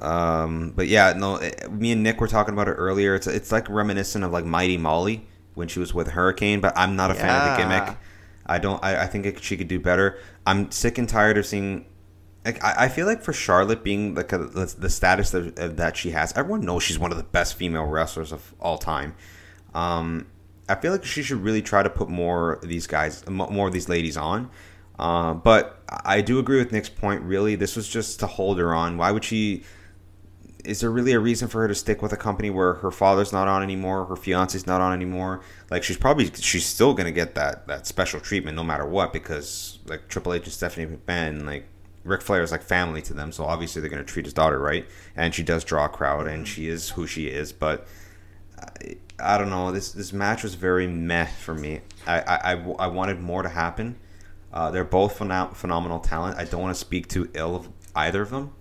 um, 0.00 0.72
but 0.74 0.86
yeah, 0.88 1.12
no. 1.16 1.36
eh, 1.36 1.50
Me 1.70 1.92
and 1.92 2.02
Nick 2.02 2.20
were 2.20 2.28
talking 2.28 2.54
about 2.54 2.68
it 2.68 2.72
earlier. 2.72 3.14
It's 3.14 3.26
it's 3.26 3.52
like 3.52 3.68
reminiscent 3.68 4.24
of 4.24 4.32
like 4.32 4.44
Mighty 4.44 4.76
Molly 4.76 5.26
when 5.54 5.68
she 5.68 5.78
was 5.80 5.92
with 5.94 6.08
Hurricane. 6.08 6.60
But 6.60 6.72
I'm 6.76 6.96
not 6.96 7.10
a 7.10 7.14
fan 7.14 7.28
of 7.50 7.56
the 7.56 7.62
gimmick. 7.62 7.96
I 8.46 8.58
don't. 8.58 8.82
I, 8.84 9.02
I 9.04 9.06
think 9.06 9.26
it, 9.26 9.42
she 9.42 9.56
could 9.56 9.68
do 9.68 9.80
better. 9.80 10.18
I'm 10.46 10.70
sick 10.70 10.98
and 10.98 11.08
tired 11.08 11.38
of 11.38 11.46
seeing. 11.46 11.86
Like 12.44 12.62
I, 12.62 12.84
I 12.84 12.88
feel 12.88 13.06
like 13.06 13.22
for 13.22 13.32
Charlotte 13.32 13.82
being 13.82 14.14
like 14.14 14.28
the 14.28 14.90
status 14.90 15.30
that, 15.30 15.76
that 15.76 15.96
she 15.96 16.10
has, 16.10 16.32
everyone 16.36 16.62
knows 16.62 16.82
she's 16.82 16.98
one 16.98 17.10
of 17.10 17.16
the 17.16 17.24
best 17.24 17.54
female 17.54 17.84
wrestlers 17.84 18.32
of 18.32 18.54
all 18.60 18.78
time. 18.78 19.14
Um, 19.74 20.26
I 20.68 20.74
feel 20.76 20.92
like 20.92 21.04
she 21.04 21.22
should 21.22 21.42
really 21.42 21.62
try 21.62 21.82
to 21.82 21.90
put 21.90 22.08
more 22.08 22.54
of 22.54 22.68
these 22.68 22.86
guys, 22.86 23.26
more 23.28 23.66
of 23.66 23.72
these 23.72 23.88
ladies 23.88 24.16
on. 24.16 24.50
Uh, 24.98 25.34
but 25.34 25.82
I 25.88 26.20
do 26.20 26.38
agree 26.38 26.58
with 26.58 26.70
Nick's 26.70 26.88
point. 26.88 27.22
Really, 27.22 27.56
this 27.56 27.76
was 27.76 27.88
just 27.88 28.20
to 28.20 28.26
hold 28.26 28.58
her 28.58 28.74
on. 28.74 28.96
Why 28.96 29.10
would 29.10 29.24
she? 29.24 29.64
is 30.64 30.80
there 30.80 30.90
really 30.90 31.12
a 31.12 31.20
reason 31.20 31.46
for 31.46 31.60
her 31.60 31.68
to 31.68 31.74
stick 31.74 32.00
with 32.00 32.12
a 32.12 32.16
company 32.16 32.48
where 32.50 32.74
her 32.74 32.90
father's 32.90 33.32
not 33.32 33.46
on 33.46 33.62
anymore, 33.62 34.06
her 34.06 34.16
fiance's 34.16 34.66
not 34.66 34.80
on 34.80 34.92
anymore? 34.92 35.42
Like 35.70 35.82
she's 35.82 35.98
probably 35.98 36.30
she's 36.34 36.64
still 36.64 36.94
gonna 36.94 37.12
get 37.12 37.34
that 37.34 37.66
that 37.66 37.86
special 37.86 38.20
treatment 38.20 38.56
no 38.56 38.64
matter 38.64 38.86
what 38.86 39.12
because 39.12 39.78
like 39.86 40.08
Triple 40.08 40.32
H 40.32 40.44
and 40.44 40.52
Stephanie 40.52 40.96
McMahon 40.96 41.44
like 41.44 41.66
Ric 42.04 42.22
Flair 42.22 42.42
is 42.42 42.52
like 42.52 42.62
family 42.62 43.02
to 43.02 43.14
them, 43.14 43.32
so 43.32 43.44
obviously 43.44 43.80
they're 43.80 43.90
gonna 43.90 44.04
treat 44.04 44.26
his 44.26 44.34
daughter 44.34 44.58
right, 44.58 44.86
and 45.16 45.34
she 45.34 45.42
does 45.42 45.64
draw 45.64 45.86
a 45.86 45.88
crowd, 45.88 46.26
and 46.26 46.46
she 46.46 46.68
is 46.68 46.90
who 46.90 47.06
she 47.06 47.26
is. 47.26 47.52
But 47.52 47.86
I, 48.60 48.96
I 49.18 49.38
don't 49.38 49.50
know. 49.50 49.72
This 49.72 49.92
this 49.92 50.12
match 50.12 50.42
was 50.42 50.54
very 50.54 50.86
meh 50.86 51.26
for 51.26 51.54
me. 51.54 51.80
I 52.06 52.20
I, 52.20 52.52
I, 52.52 52.70
I 52.80 52.86
wanted 52.88 53.20
more 53.20 53.42
to 53.42 53.48
happen. 53.48 53.96
Uh, 54.52 54.70
they're 54.70 54.84
both 54.84 55.18
phenom- 55.18 55.56
phenomenal 55.56 55.98
talent. 55.98 56.38
I 56.38 56.44
don't 56.44 56.60
want 56.60 56.74
to 56.74 56.80
speak 56.80 57.08
too 57.08 57.28
ill 57.34 57.56
of 57.56 57.68
either 57.96 58.22
of 58.22 58.30
them. 58.30 58.52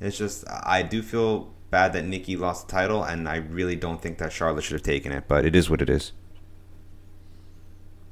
It's 0.00 0.16
just 0.16 0.44
I 0.48 0.82
do 0.82 1.02
feel 1.02 1.52
bad 1.70 1.92
that 1.92 2.04
Nikki 2.04 2.36
lost 2.36 2.68
the 2.68 2.72
title, 2.72 3.02
and 3.02 3.28
I 3.28 3.36
really 3.36 3.76
don't 3.76 4.00
think 4.00 4.18
that 4.18 4.32
Charlotte 4.32 4.62
should 4.62 4.74
have 4.74 4.82
taken 4.82 5.12
it. 5.12 5.24
But 5.26 5.44
it 5.44 5.56
is 5.56 5.70
what 5.70 5.80
it 5.80 5.90
is. 5.90 6.12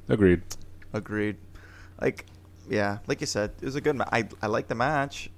Agreed. 0.09 0.43
Agreed. 0.93 1.37
Like, 2.01 2.25
yeah, 2.69 2.99
like 3.07 3.21
you 3.21 3.27
said, 3.27 3.53
it 3.61 3.65
was 3.65 3.75
a 3.77 3.81
good 3.81 3.97
match. 3.97 4.09
I 4.13 4.29
I 4.43 4.47
like 4.47 4.69
the 4.69 4.75
match. 4.75 5.31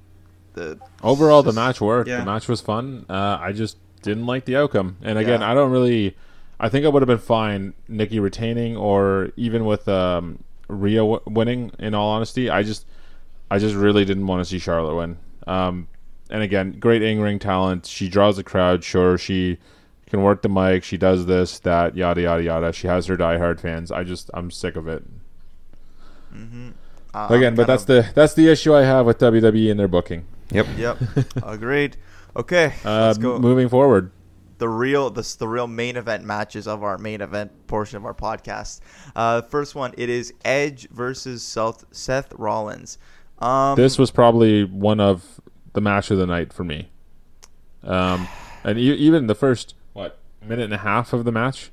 The 0.55 0.79
Overall, 1.03 1.43
the 1.43 1.53
match 1.53 1.81
worked. 1.81 2.09
Yeah. 2.09 2.19
The 2.21 2.25
match 2.27 2.49
was 2.49 2.61
fun. 2.61 3.07
Uh, 3.09 3.39
I 3.41 3.53
just 3.53 3.77
didn't 4.03 4.27
like 4.27 4.45
the 4.47 4.57
outcome. 4.57 4.97
And 5.03 5.17
again, 5.19 5.41
Yeah. 5.41 5.51
I 5.51 5.55
don't 5.55 5.71
really. 5.71 6.17
I 6.59 6.69
think 6.69 6.85
I 6.85 6.89
would 6.89 7.01
have 7.03 7.07
been 7.07 7.19
fine 7.19 7.73
Nikki 7.89 8.19
retaining, 8.21 8.77
or 8.77 9.31
even 9.37 9.65
with 9.65 9.89
um, 9.89 10.43
Rhea 10.69 10.99
w- 11.01 11.21
winning. 11.27 11.71
In 11.79 11.95
all 11.95 12.11
honesty, 12.11 12.51
I 12.51 12.63
just, 12.63 12.85
I 13.51 13.59
just 13.59 13.75
really 13.75 14.05
didn't 14.05 14.27
want 14.27 14.41
to 14.41 14.45
see 14.45 14.59
Charlotte 14.59 14.95
win. 14.97 15.17
Um, 15.47 15.89
and 16.29 16.43
again, 16.43 16.73
great 16.79 17.01
in 17.03 17.21
ring 17.21 17.39
talent. 17.39 17.87
She 17.87 18.09
draws 18.09 18.37
a 18.39 18.43
crowd. 18.45 18.85
Sure, 18.85 19.17
she 19.17 19.57
can 20.07 20.23
work 20.23 20.43
the 20.43 20.49
mic. 20.51 20.85
She 20.85 20.97
does 20.99 21.25
this, 21.27 21.61
that, 21.61 21.97
yada 21.97 22.21
yada 22.23 22.43
yada. 22.43 22.73
She 22.73 22.89
has 22.89 23.07
her 23.07 23.17
diehard 23.17 23.59
fans. 23.61 23.91
I 23.91 24.05
just, 24.05 24.31
I'm 24.35 24.51
sick 24.51 24.77
of 24.77 24.87
it. 24.89 25.05
Uh, 27.15 27.29
Again, 27.31 27.55
but 27.55 27.67
that's 27.67 27.83
of- 27.83 27.87
the 27.89 28.11
that's 28.15 28.35
the 28.35 28.49
issue 28.49 28.75
I 28.75 28.83
have 28.83 29.07
with 29.07 29.19
WWE 29.19 29.71
and 29.71 29.79
their 29.81 29.89
booking. 29.89 30.25
Yep. 30.53 30.67
Yep. 30.77 30.99
Agreed. 31.45 31.97
Okay, 32.37 32.73
Uh, 32.85 33.07
let's 33.07 33.19
go. 33.19 33.39
moving 33.39 33.69
forward. 33.69 34.13
the 34.59 34.69
real 34.69 35.11
the, 35.11 35.23
the 35.39 35.49
real 35.49 35.67
main 35.67 35.97
event 35.97 36.25
matches 36.25 36.69
of 36.69 36.83
our 36.85 36.97
main 36.99 37.21
event 37.21 37.51
portion 37.67 37.97
of 37.97 38.05
our 38.05 38.15
podcast. 38.15 38.81
Uh, 39.17 39.43
first 39.43 39.75
one, 39.75 39.93
it 39.97 40.09
is 40.09 40.33
Edge 40.45 40.89
versus 40.91 41.43
Seth, 41.43 41.85
Seth 41.91 42.33
Rollins. 42.35 42.99
Um, 43.39 43.75
this 43.77 43.99
was 43.99 44.11
probably 44.11 44.65
one 44.65 45.01
of 45.01 45.41
the 45.73 45.81
match 45.81 46.11
of 46.11 46.19
the 46.19 46.27
night 46.27 46.53
for 46.53 46.63
me. 46.63 46.91
Um, 47.83 48.29
and 48.63 48.79
e- 48.79 48.95
even 48.95 49.27
the 49.27 49.35
first 49.35 49.75
what 49.95 50.19
minute 50.47 50.65
and 50.65 50.75
a 50.75 50.79
half 50.79 51.13
of 51.15 51.25
the 51.25 51.33
match, 51.33 51.71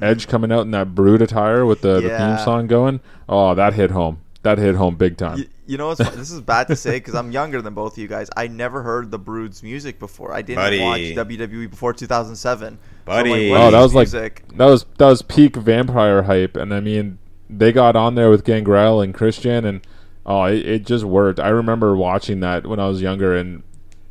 Edge 0.00 0.26
coming 0.26 0.50
out 0.50 0.62
in 0.62 0.70
that 0.70 0.94
brood 0.94 1.20
attire 1.20 1.66
with 1.66 1.82
the, 1.82 2.00
the 2.00 2.08
Mm-hmm. 2.08 2.36
Theme 2.36 2.44
song 2.44 2.66
going. 2.66 3.00
Oh, 3.28 3.54
that 3.54 3.74
hit 3.74 3.90
home. 3.90 4.21
That 4.42 4.58
hit 4.58 4.74
home 4.74 4.96
big 4.96 5.16
time. 5.16 5.38
You, 5.38 5.48
you 5.66 5.78
know 5.78 5.88
what's 5.88 5.98
this 5.98 6.32
is 6.32 6.40
bad 6.40 6.66
to 6.68 6.76
say 6.76 6.96
because 6.96 7.14
I'm 7.14 7.30
younger 7.30 7.62
than 7.62 7.74
both 7.74 7.92
of 7.92 7.98
you 7.98 8.08
guys. 8.08 8.28
I 8.36 8.48
never 8.48 8.82
heard 8.82 9.10
the 9.12 9.18
Brood's 9.18 9.62
music 9.62 10.00
before. 10.00 10.32
I 10.34 10.42
didn't 10.42 10.56
Buddy. 10.56 10.80
watch 10.80 11.00
WWE 11.00 11.70
before 11.70 11.92
2007. 11.92 12.78
Buddy. 13.04 13.30
So, 13.30 13.34
like, 13.34 13.42
Oh, 13.42 13.50
what 13.50 13.66
is 13.66 13.72
that 13.72 13.80
was 13.80 14.14
like 14.14 14.48
that 14.56 14.64
was 14.66 14.84
that 14.98 15.06
was 15.06 15.22
peak 15.22 15.54
vampire 15.56 16.22
hype, 16.22 16.56
and 16.56 16.74
I 16.74 16.80
mean 16.80 17.18
they 17.48 17.70
got 17.72 17.94
on 17.94 18.16
there 18.16 18.30
with 18.30 18.44
Gangrel 18.44 19.00
and 19.00 19.14
Christian, 19.14 19.64
and 19.64 19.86
oh, 20.26 20.44
it, 20.44 20.66
it 20.66 20.86
just 20.86 21.04
worked. 21.04 21.38
I 21.38 21.48
remember 21.48 21.94
watching 21.94 22.40
that 22.40 22.66
when 22.66 22.80
I 22.80 22.88
was 22.88 23.00
younger, 23.00 23.36
and 23.36 23.62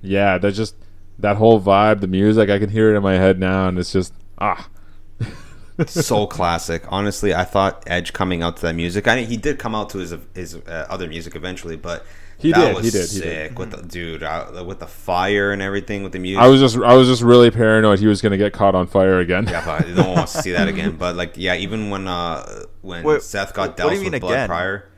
yeah, 0.02 0.38
that 0.38 0.54
just 0.54 0.76
that 1.20 1.36
whole 1.38 1.62
vibe, 1.62 2.00
the 2.00 2.08
music, 2.08 2.50
I 2.50 2.58
can 2.58 2.70
hear 2.70 2.94
it 2.94 2.98
in 2.98 3.04
my 3.04 3.16
head 3.16 3.38
now, 3.38 3.68
and 3.68 3.78
it's 3.78 3.92
just 3.92 4.14
ah. 4.38 4.70
So 5.88 6.28
classic. 6.28 6.84
Honestly, 6.90 7.34
I 7.34 7.44
thought 7.44 7.84
Edge 7.88 8.14
coming 8.14 8.42
out 8.44 8.58
to 8.58 8.62
that 8.64 8.76
music. 8.76 9.08
I 9.08 9.16
mean, 9.18 9.28
he 9.28 9.38
did 9.38 9.60
come 9.60 9.74
out 9.76 9.90
to 9.92 9.98
his 10.00 10.14
his 10.36 10.56
uh, 10.56 10.88
other 10.90 11.08
music 11.08 11.36
eventually, 11.36 11.76
but 11.78 12.06
He 12.38 12.52
that 12.52 12.60
did, 12.68 12.76
Was 12.76 12.86
he 12.86 12.92
did, 12.92 13.02
he 13.02 13.06
sick 13.08 13.50
did. 13.50 13.60
with 13.60 13.72
the 13.72 13.82
dude 13.84 14.24
uh, 14.24 14.64
with 14.66 14.80
the 14.80 14.88
fire 14.88 15.52
and 15.52 15.62
everything 15.62 16.04
with 16.04 16.12
the 16.12 16.20
music. 16.20 16.42
I 16.42 16.48
was 16.48 16.60
just 16.60 16.78
I 16.78 16.96
was 16.96 17.08
just 17.08 17.22
really 17.22 17.52
paranoid 17.52 18.00
he 18.00 18.08
was 18.08 18.22
gonna 18.22 18.38
get 18.38 18.54
caught 18.54 18.76
on 18.76 18.88
fire 18.88 19.20
again. 19.20 19.46
yeah, 19.48 19.84
no 19.96 20.04
one 20.08 20.16
wants 20.18 20.34
to 20.34 20.42
see 20.42 20.52
that 20.52 20.68
again. 20.74 20.96
But 20.98 21.16
like, 21.16 21.34
yeah, 21.36 21.56
even 21.56 21.90
when 21.90 22.08
uh 22.08 22.64
when 22.82 23.04
Wait, 23.04 23.22
Seth 23.22 23.54
got 23.54 23.78
do 23.78 23.84
you 23.84 23.90
doused 23.90 24.04
with 24.12 24.22
blood 24.22 24.34
again? 24.34 24.48
prior. 24.48 24.90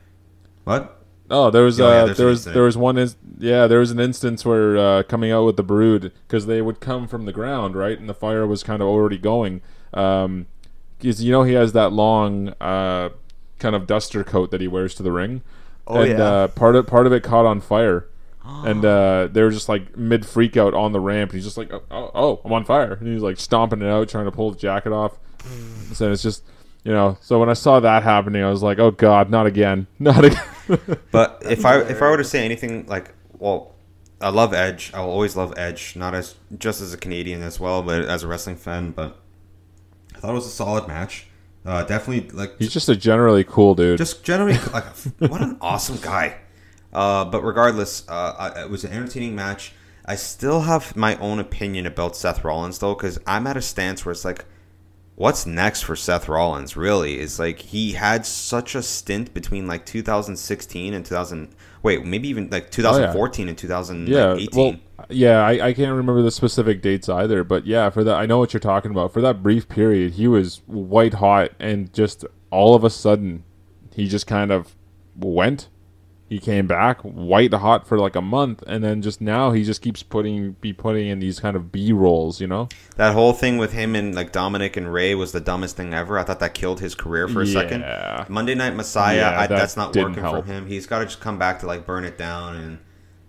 What? 0.64 1.00
Oh, 1.30 1.50
there 1.50 1.62
was 1.62 1.80
Oh, 1.80 1.88
yeah, 1.88 2.10
uh, 2.10 2.14
there 2.14 2.26
was 2.26 2.44
there 2.44 2.62
was 2.64 2.76
one 2.76 2.98
is 2.98 3.16
yeah 3.38 3.66
there 3.66 3.78
was 3.78 3.90
an 3.90 3.98
instance 4.00 4.44
where 4.44 4.76
uh, 4.76 5.02
coming 5.04 5.30
out 5.32 5.44
with 5.44 5.56
the 5.56 5.62
brood 5.62 6.12
because 6.26 6.46
they 6.46 6.60
would 6.62 6.80
come 6.80 7.08
from 7.08 7.24
the 7.24 7.32
ground 7.32 7.74
right 7.76 7.98
and 7.98 8.08
the 8.08 8.14
fire 8.14 8.46
was 8.46 8.62
kind 8.62 8.82
of 8.82 8.88
already 8.88 9.18
going. 9.18 9.60
Um, 9.94 10.46
because 11.04 11.22
you 11.22 11.30
know 11.30 11.42
he 11.42 11.52
has 11.52 11.72
that 11.72 11.92
long 11.92 12.48
uh 12.60 13.10
kind 13.58 13.76
of 13.76 13.86
duster 13.86 14.24
coat 14.24 14.50
that 14.50 14.60
he 14.60 14.68
wears 14.68 14.94
to 14.96 15.02
the 15.02 15.12
ring. 15.12 15.42
Oh, 15.86 16.00
and 16.00 16.18
yeah. 16.18 16.24
uh, 16.24 16.48
part 16.48 16.76
of 16.76 16.86
part 16.86 17.06
of 17.06 17.12
it 17.12 17.22
caught 17.22 17.46
on 17.46 17.60
fire. 17.60 18.08
And 18.46 18.84
uh, 18.84 19.28
they 19.32 19.40
were 19.40 19.50
just 19.50 19.70
like 19.70 19.96
mid 19.96 20.26
freak 20.26 20.58
out 20.58 20.74
on 20.74 20.92
the 20.92 21.00
ramp. 21.00 21.32
He's 21.32 21.44
just 21.44 21.56
like, 21.56 21.72
oh, 21.72 21.82
oh, 21.90 22.10
oh, 22.14 22.40
I'm 22.44 22.52
on 22.52 22.66
fire. 22.66 22.92
And 22.92 23.08
he's 23.08 23.22
like 23.22 23.40
stomping 23.40 23.80
it 23.80 23.88
out, 23.88 24.10
trying 24.10 24.26
to 24.26 24.30
pull 24.30 24.50
the 24.50 24.58
jacket 24.58 24.92
off. 24.92 25.18
so 25.94 26.12
it's 26.12 26.22
just, 26.22 26.44
you 26.82 26.92
know. 26.92 27.16
So 27.22 27.40
when 27.40 27.48
I 27.48 27.54
saw 27.54 27.80
that 27.80 28.02
happening, 28.02 28.42
I 28.44 28.50
was 28.50 28.62
like, 28.62 28.78
oh 28.78 28.90
god, 28.90 29.30
not 29.30 29.46
again, 29.46 29.86
not 29.98 30.26
again. 30.26 30.42
But 31.10 31.42
if 31.46 31.64
I 31.64 31.80
if 31.80 32.02
I 32.02 32.10
were 32.10 32.18
to 32.18 32.24
say 32.24 32.44
anything 32.44 32.84
like, 32.86 33.14
well, 33.38 33.74
I 34.20 34.28
love 34.28 34.52
Edge. 34.52 34.90
I'll 34.92 35.08
always 35.08 35.36
love 35.36 35.54
Edge, 35.56 35.96
not 35.96 36.14
as 36.14 36.34
just 36.58 36.82
as 36.82 36.92
a 36.92 36.98
Canadian 36.98 37.40
as 37.42 37.58
well, 37.58 37.82
but 37.82 38.02
as 38.02 38.24
a 38.24 38.28
wrestling 38.28 38.56
fan. 38.56 38.90
But 38.90 39.16
thought 40.24 40.32
it 40.32 40.34
was 40.34 40.46
a 40.46 40.50
solid 40.50 40.88
match. 40.88 41.26
Uh, 41.64 41.82
definitely 41.84 42.28
like 42.30 42.58
He's 42.58 42.72
just 42.72 42.88
a 42.88 42.96
generally 42.96 43.44
cool 43.44 43.74
dude. 43.74 43.96
just 43.98 44.22
generally 44.22 44.58
like 44.72 44.84
what 45.18 45.40
an 45.42 45.56
awesome 45.60 45.98
guy. 46.00 46.36
Uh, 46.92 47.24
but 47.24 47.42
regardless, 47.42 48.08
uh, 48.08 48.34
I, 48.54 48.62
it 48.62 48.70
was 48.70 48.84
an 48.84 48.92
entertaining 48.92 49.34
match. 49.34 49.72
I 50.06 50.16
still 50.16 50.60
have 50.62 50.94
my 50.94 51.16
own 51.16 51.38
opinion 51.38 51.86
about 51.86 52.16
Seth 52.16 52.44
Rollins 52.44 52.78
though, 52.78 52.94
because 52.94 53.18
I'm 53.26 53.46
at 53.46 53.56
a 53.56 53.62
stance 53.62 54.04
where 54.04 54.12
it's 54.12 54.24
like, 54.24 54.44
what's 55.16 55.46
next 55.46 55.82
for 55.82 55.96
Seth 55.96 56.28
Rollins? 56.28 56.76
Really, 56.76 57.14
it's 57.18 57.38
like 57.38 57.58
he 57.58 57.92
had 57.92 58.26
such 58.26 58.74
a 58.74 58.82
stint 58.82 59.32
between 59.32 59.66
like 59.66 59.86
2016 59.86 60.94
and 60.94 61.04
2000. 61.04 61.48
Wait, 61.82 62.04
maybe 62.04 62.28
even 62.28 62.48
like 62.50 62.70
2014 62.70 63.48
and 63.48 63.58
2018. 63.58 64.14
yeah, 64.14 64.46
well, 64.54 64.76
yeah, 65.08 65.40
I, 65.46 65.68
I 65.68 65.72
can't 65.72 65.90
remember 65.94 66.22
the 66.22 66.30
specific 66.30 66.82
dates 66.82 67.08
either, 67.08 67.44
but 67.44 67.66
yeah, 67.66 67.90
for 67.90 68.04
that, 68.04 68.16
I 68.16 68.26
know 68.26 68.38
what 68.38 68.52
you're 68.52 68.60
talking 68.60 68.90
about. 68.90 69.12
For 69.12 69.20
that 69.20 69.42
brief 69.42 69.68
period, 69.68 70.14
he 70.14 70.28
was 70.28 70.62
white 70.66 71.14
hot, 71.14 71.52
and 71.58 71.92
just 71.92 72.24
all 72.50 72.74
of 72.74 72.84
a 72.84 72.90
sudden, 72.90 73.44
he 73.94 74.08
just 74.08 74.26
kind 74.26 74.50
of 74.50 74.76
went. 75.16 75.68
He 76.26 76.38
came 76.38 76.66
back 76.66 77.00
white 77.02 77.52
hot 77.52 77.86
for 77.86 77.98
like 77.98 78.16
a 78.16 78.22
month, 78.22 78.64
and 78.66 78.82
then 78.82 79.02
just 79.02 79.20
now 79.20 79.52
he 79.52 79.62
just 79.62 79.82
keeps 79.82 80.02
putting 80.02 80.52
be 80.52 80.72
putting 80.72 81.06
in 81.06 81.18
these 81.20 81.38
kind 81.38 81.54
of 81.54 81.70
B 81.70 81.92
rolls, 81.92 82.40
you 82.40 82.46
know? 82.46 82.68
that 82.96 83.12
whole 83.12 83.32
thing 83.34 83.58
with 83.58 83.72
him 83.72 83.94
and 83.94 84.14
like 84.14 84.32
Dominic 84.32 84.76
and 84.76 84.92
Rey 84.92 85.14
was 85.14 85.32
the 85.32 85.40
dumbest 85.40 85.76
thing 85.76 85.92
ever. 85.92 86.18
I 86.18 86.24
thought 86.24 86.40
that 86.40 86.54
killed 86.54 86.80
his 86.80 86.94
career 86.94 87.28
for 87.28 87.42
a 87.42 87.46
second. 87.46 87.84
Monday 88.28 88.54
Night 88.54 88.74
Messiah, 88.74 89.16
Yeah, 89.16 89.38
I, 89.38 89.46
that 89.46 89.56
that's 89.56 89.76
not 89.76 89.94
working 89.94 90.22
help. 90.22 90.44
for 90.46 90.50
him. 90.50 90.66
He's 90.66 90.86
got 90.86 91.00
to 91.00 91.04
just 91.04 91.20
come 91.20 91.38
back 91.38 91.60
to 91.60 91.66
like 91.66 91.84
burn 91.86 92.04
it 92.04 92.16
down, 92.16 92.56
and 92.56 92.78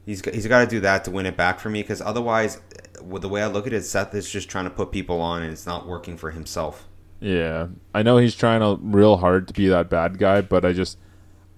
he's 0.05 0.21
got- 0.21 0.33
he's 0.33 0.47
got 0.47 0.61
to 0.61 0.67
do 0.67 0.79
that 0.81 1.03
to 1.05 1.11
win 1.11 1.25
it 1.25 1.35
back 1.37 1.59
for 1.59 1.69
me. 1.69 1.81
Because 1.81 2.01
otherwise, 2.01 2.59
with 3.01 3.21
the 3.21 3.29
way 3.29 3.41
I 3.43 3.47
look 3.47 3.67
at 3.67 3.73
it, 3.73 3.83
Seth 3.83 4.13
is 4.15 4.29
just 4.29 4.49
trying 4.49 4.65
to 4.65 4.69
put 4.71 4.91
people 4.91 5.19
on, 5.21 5.41
and 5.43 5.51
it's 5.51 5.65
not 5.65 5.87
working 5.87 6.17
for 6.17 6.31
himself. 6.31 6.87
Yeah, 7.19 7.67
I 7.93 8.03
know 8.03 8.17
he's 8.17 8.35
trying 8.35 8.59
to 8.61 8.77
real 8.81 9.17
hard 9.17 9.47
to 9.47 9.53
be 9.53 9.67
that 9.67 9.89
bad 9.89 10.17
guy, 10.17 10.41
but 10.41 10.65
I 10.65 10.73
just, 10.73 10.97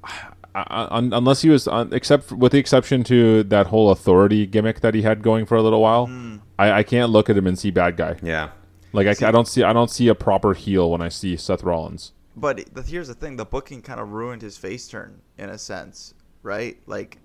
I, 0.03 0.11
I, 0.55 0.87
un- 0.91 1.13
unless 1.13 1.41
he 1.41 1.49
was, 1.49 1.67
un, 1.67 1.89
except 1.93 2.31
with 2.31 2.51
the 2.51 2.57
exception 2.59 3.03
to 3.05 3.43
that 3.43 3.67
whole 3.67 3.89
authority 3.91 4.45
gimmick 4.45 4.81
that 4.81 4.93
he 4.93 5.01
had 5.01 5.21
going 5.23 5.45
for 5.45 5.55
a 5.57 5.61
little 5.63 5.81
while, 5.81 6.05
hmm. 6.07 6.37
I, 6.59 6.71
I 6.71 6.83
can't 6.83 7.09
look 7.11 7.29
at 7.29 7.37
him 7.37 7.47
and 7.47 7.57
see 7.57 7.71
bad 7.71 7.97
guy. 7.97 8.17
Yeah, 8.23 8.49
Like 8.93 9.07
I, 9.07 9.13
ca- 9.15 9.27
I 9.27 9.31
don't 9.31 9.47
see, 9.47 9.63
I 9.63 9.73
don't 9.73 9.89
see 9.91 10.07
a 10.07 10.15
proper 10.15 10.53
heel 10.53 10.89
when 10.91 11.01
I 11.01 11.09
see 11.09 11.35
Seth 11.37 11.63
Rollins. 11.63 12.13
But 12.35 12.63
here's 12.85 13.07
the 13.07 13.13
thing: 13.15 13.35
the 13.35 13.45
booking 13.45 13.81
kind 13.81 13.99
of 13.99 14.11
ruined 14.11 14.43
his 14.43 14.57
face 14.57 14.87
turn 14.87 15.21
in 15.39 15.49
a 15.49 15.57
sense, 15.57 16.13
right? 16.43 16.77
Like, 16.85 17.17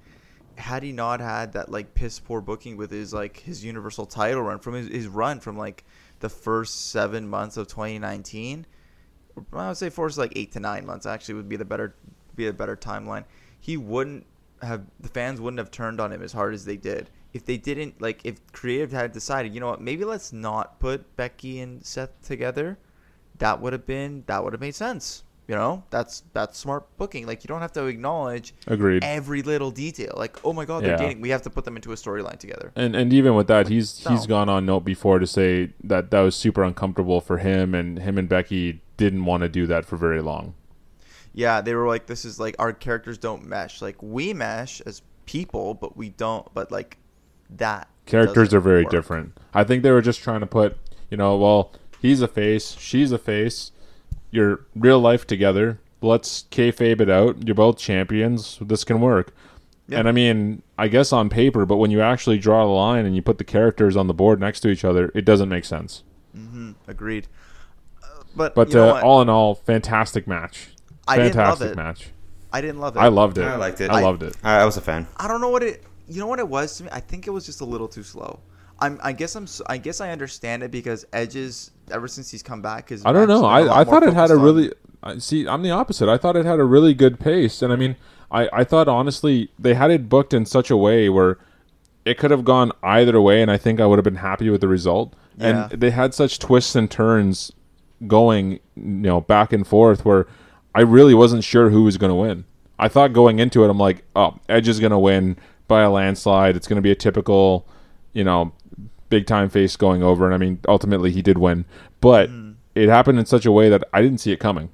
had 0.56 0.82
he 0.82 0.92
not 0.92 1.20
had 1.20 1.52
that 1.52 1.70
like 1.70 1.94
piss 1.94 2.18
poor 2.18 2.40
booking 2.40 2.76
with 2.76 2.90
his 2.90 3.12
like 3.12 3.38
his 3.38 3.64
Universal 3.64 4.06
title 4.06 4.42
run 4.42 4.58
from 4.58 4.74
his, 4.74 4.88
his 4.88 5.08
run 5.08 5.40
from 5.40 5.56
like 5.56 5.84
the 6.20 6.28
first 6.28 6.90
seven 6.90 7.28
months 7.28 7.56
of 7.56 7.66
2019, 7.68 8.66
I 9.52 9.68
would 9.68 9.76
say 9.76 9.90
first 9.90 10.18
like 10.18 10.32
eight 10.36 10.52
to 10.52 10.60
nine 10.60 10.86
months 10.86 11.06
actually 11.06 11.34
would 11.34 11.48
be 11.48 11.56
the 11.56 11.64
better 11.64 11.94
be 12.34 12.46
a 12.46 12.52
better 12.52 12.76
timeline. 12.76 13.24
He 13.60 13.76
wouldn't 13.76 14.26
have 14.62 14.84
the 15.00 15.08
fans 15.08 15.40
wouldn't 15.40 15.58
have 15.58 15.70
turned 15.70 16.00
on 16.00 16.12
him 16.12 16.22
as 16.22 16.32
hard 16.32 16.54
as 16.54 16.64
they 16.64 16.76
did 16.76 17.10
if 17.32 17.44
they 17.44 17.56
didn't 17.56 18.00
like 18.00 18.20
if 18.24 18.40
creative 18.52 18.92
had 18.92 19.12
decided 19.12 19.54
you 19.54 19.60
know 19.60 19.68
what 19.68 19.80
maybe 19.80 20.04
let's 20.04 20.32
not 20.32 20.78
put 20.78 21.16
Becky 21.16 21.60
and 21.60 21.84
Seth 21.84 22.22
together 22.22 22.78
that 23.38 23.60
would 23.60 23.72
have 23.72 23.86
been 23.86 24.24
that 24.26 24.44
would 24.44 24.52
have 24.52 24.60
made 24.60 24.74
sense 24.74 25.24
You 25.48 25.56
know, 25.56 25.82
that's 25.90 26.22
that's 26.32 26.56
smart 26.56 26.96
booking. 26.96 27.26
Like 27.26 27.42
you 27.42 27.48
don't 27.48 27.60
have 27.60 27.72
to 27.72 27.86
acknowledge 27.86 28.54
Agreed. 28.68 29.02
every 29.02 29.42
little 29.42 29.70
detail. 29.72 30.14
Like, 30.16 30.38
oh 30.44 30.52
my 30.52 30.64
god, 30.64 30.84
they're 30.84 30.92
Yeah. 30.92 30.96
dating. 30.98 31.20
We 31.20 31.30
have 31.30 31.42
to 31.42 31.50
put 31.50 31.64
them 31.64 31.74
into 31.76 31.90
a 31.92 31.96
storyline 31.96 32.38
together. 32.38 32.70
And 32.76 32.94
and 32.94 33.12
even 33.12 33.34
with 33.34 33.48
that, 33.48 33.68
he's 33.68 34.06
he's 34.06 34.26
gone 34.26 34.48
on 34.48 34.64
note 34.66 34.80
before 34.84 35.18
to 35.18 35.26
say 35.26 35.70
that 35.82 36.10
that 36.12 36.20
was 36.20 36.36
super 36.36 36.62
uncomfortable 36.62 37.20
for 37.20 37.38
him, 37.38 37.74
and 37.74 37.98
him 37.98 38.18
and 38.18 38.28
Becky 38.28 38.82
didn't 38.96 39.24
want 39.24 39.42
to 39.42 39.48
do 39.48 39.66
that 39.66 39.84
for 39.84 39.96
very 39.96 40.22
long. 40.22 40.54
Yeah, 41.34 41.60
they 41.60 41.74
were 41.74 41.88
like, 41.88 42.06
this 42.06 42.24
is 42.24 42.38
like 42.38 42.54
our 42.60 42.72
characters 42.72 43.18
don't 43.18 43.44
mesh. 43.44 43.82
Like 43.82 44.00
we 44.00 44.32
mesh 44.32 44.80
as 44.82 45.02
people, 45.26 45.74
but 45.74 45.96
we 45.96 46.10
don't. 46.10 46.46
But 46.54 46.70
like 46.70 46.98
that 47.50 47.88
Characters 48.06 48.54
are 48.54 48.60
very 48.60 48.84
work. 48.84 48.92
different. 48.92 49.36
I 49.52 49.64
think 49.64 49.82
they 49.82 49.90
were 49.90 50.02
just 50.02 50.20
trying 50.22 50.40
to 50.40 50.46
put, 50.46 50.76
you 51.10 51.16
know, 51.16 51.36
well, 51.36 51.72
he's 52.00 52.20
a 52.22 52.28
face, 52.28 52.76
she's 52.78 53.10
a 53.12 53.18
face, 53.18 53.71
you're 54.32 54.66
real 54.74 54.98
life 54.98 55.24
together. 55.26 55.78
Let's 56.00 56.46
kayfabe 56.50 57.00
it 57.00 57.08
out. 57.08 57.46
You're 57.46 57.54
both 57.54 57.78
champions. 57.78 58.58
This 58.60 58.82
can 58.82 59.00
work. 59.00 59.32
Yeah. 59.86 60.00
And 60.00 60.08
I 60.08 60.12
mean, 60.12 60.62
I 60.76 60.88
guess 60.88 61.12
on 61.12 61.28
paper, 61.28 61.64
but 61.64 61.76
when 61.76 61.92
you 61.92 62.00
actually 62.00 62.38
draw 62.38 62.64
the 62.64 62.72
line 62.72 63.06
and 63.06 63.14
you 63.14 63.22
put 63.22 63.38
the 63.38 63.44
characters 63.44 63.96
on 63.96 64.08
the 64.08 64.14
board 64.14 64.40
next 64.40 64.60
to 64.60 64.68
each 64.68 64.84
other, 64.84 65.12
it 65.14 65.24
doesn't 65.24 65.48
make 65.48 65.64
sense. 65.64 66.02
hmm 66.34 66.72
Agreed. 66.88 67.28
Uh, 68.02 68.22
but 68.34 68.54
But 68.56 68.72
you 68.72 68.80
uh, 68.80 68.92
what? 68.94 69.02
all 69.04 69.22
in 69.22 69.28
all, 69.28 69.54
fantastic 69.54 70.26
match. 70.26 70.68
I 71.06 71.16
didn't 71.18 71.36
love 71.36 71.58
fantastic 71.58 71.70
it. 71.72 71.76
match. 71.76 72.08
I 72.52 72.60
didn't 72.60 72.80
love 72.80 72.96
it. 72.96 73.00
I 73.00 73.08
loved 73.08 73.38
it. 73.38 73.44
I 73.44 73.56
liked 73.56 73.80
it. 73.80 73.90
I, 73.90 73.98
I- 73.98 74.02
loved 74.02 74.22
it. 74.22 74.36
I, 74.42 74.60
I 74.60 74.64
was 74.64 74.76
a 74.76 74.80
fan. 74.80 75.06
I 75.16 75.28
don't 75.28 75.40
know 75.40 75.50
what 75.50 75.62
it. 75.62 75.82
You 76.08 76.20
know 76.20 76.26
what 76.26 76.38
it 76.38 76.48
was 76.48 76.76
to 76.78 76.84
me? 76.84 76.88
I 76.92 77.00
think 77.00 77.26
it 77.26 77.30
was 77.30 77.44
just 77.46 77.60
a 77.60 77.64
little 77.64 77.88
too 77.88 78.02
slow. 78.02 78.40
I'm. 78.78 79.00
I 79.02 79.12
guess 79.12 79.34
I'm. 79.34 79.46
I 79.66 79.78
guess 79.78 80.00
I 80.00 80.10
understand 80.10 80.62
it 80.62 80.70
because 80.70 81.04
Edge's 81.12 81.71
ever 81.92 82.08
since 82.08 82.30
he's 82.30 82.42
come 82.42 82.62
back. 82.62 82.88
His 82.88 83.04
I 83.04 83.12
don't 83.12 83.14
know. 83.14 83.20
have 83.20 83.28
been 83.28 83.36
a 83.36 83.40
lot 83.40 83.76
I, 83.76 83.80
I 83.80 83.84
thought 83.84 84.02
it 84.02 84.14
had 84.14 84.30
a 84.30 84.34
on- 84.34 84.42
really. 84.42 84.72
I 85.04 85.18
see, 85.18 85.48
I'm 85.48 85.62
the 85.62 85.70
opposite. 85.70 86.08
I 86.08 86.16
thought 86.16 86.36
it 86.36 86.44
had 86.46 86.60
a 86.60 86.64
really 86.64 86.94
good 86.94 87.18
pace, 87.18 87.60
and 87.60 87.72
I 87.72 87.76
mean, 87.76 87.96
I, 88.30 88.48
I 88.52 88.64
thought 88.64 88.86
honestly 88.88 89.50
they 89.58 89.74
had 89.74 89.90
it 89.90 90.08
booked 90.08 90.32
in 90.32 90.46
such 90.46 90.70
a 90.70 90.76
way 90.76 91.08
where 91.08 91.38
it 92.04 92.18
could 92.18 92.30
have 92.30 92.44
gone 92.44 92.72
either 92.82 93.20
way, 93.20 93.42
and 93.42 93.50
I 93.50 93.56
think 93.56 93.80
I 93.80 93.86
would 93.86 93.98
have 93.98 94.04
been 94.04 94.16
happy 94.16 94.48
with 94.50 94.60
the 94.60 94.68
result. 94.68 95.14
Yeah. 95.36 95.68
And 95.70 95.80
they 95.80 95.90
had 95.90 96.14
such 96.14 96.38
twists 96.38 96.74
and 96.76 96.90
turns 96.90 97.52
going, 98.06 98.52
you 98.52 98.60
know, 98.76 99.20
back 99.20 99.52
and 99.52 99.66
forth 99.66 100.04
where 100.04 100.26
I 100.74 100.80
really 100.82 101.14
wasn't 101.14 101.44
sure 101.44 101.70
who 101.70 101.84
was 101.84 101.96
going 101.96 102.10
to 102.10 102.14
win. 102.16 102.44
I 102.78 102.88
thought 102.88 103.12
going 103.12 103.38
into 103.38 103.64
it, 103.64 103.70
I'm 103.70 103.78
like, 103.78 104.04
oh, 104.16 104.38
Edge 104.48 104.68
is 104.68 104.80
going 104.80 104.90
to 104.90 104.98
win 104.98 105.36
by 105.68 105.82
a 105.82 105.90
landslide. 105.90 106.56
It's 106.56 106.66
going 106.66 106.76
to 106.76 106.82
be 106.82 106.90
a 106.90 106.96
typical, 106.96 107.66
you 108.12 108.24
know, 108.24 108.52
big 109.12 109.26
time 109.26 109.48
face 109.50 109.76
going 109.76 110.02
over. 110.02 110.24
And 110.26 110.34
I 110.34 110.38
mean, 110.38 110.60
ultimately 110.68 111.12
he 111.12 111.22
did 111.22 111.38
win, 111.38 111.64
but 112.00 112.30
Mm-hmm. 112.30 112.52
it 112.74 112.88
happened 112.88 113.18
in 113.20 113.26
such 113.26 113.46
a 113.46 113.52
way 113.52 113.68
that 113.68 113.84
I 113.92 114.02
didn't 114.02 114.18
see 114.18 114.32
it 114.32 114.40
coming. 114.40 114.70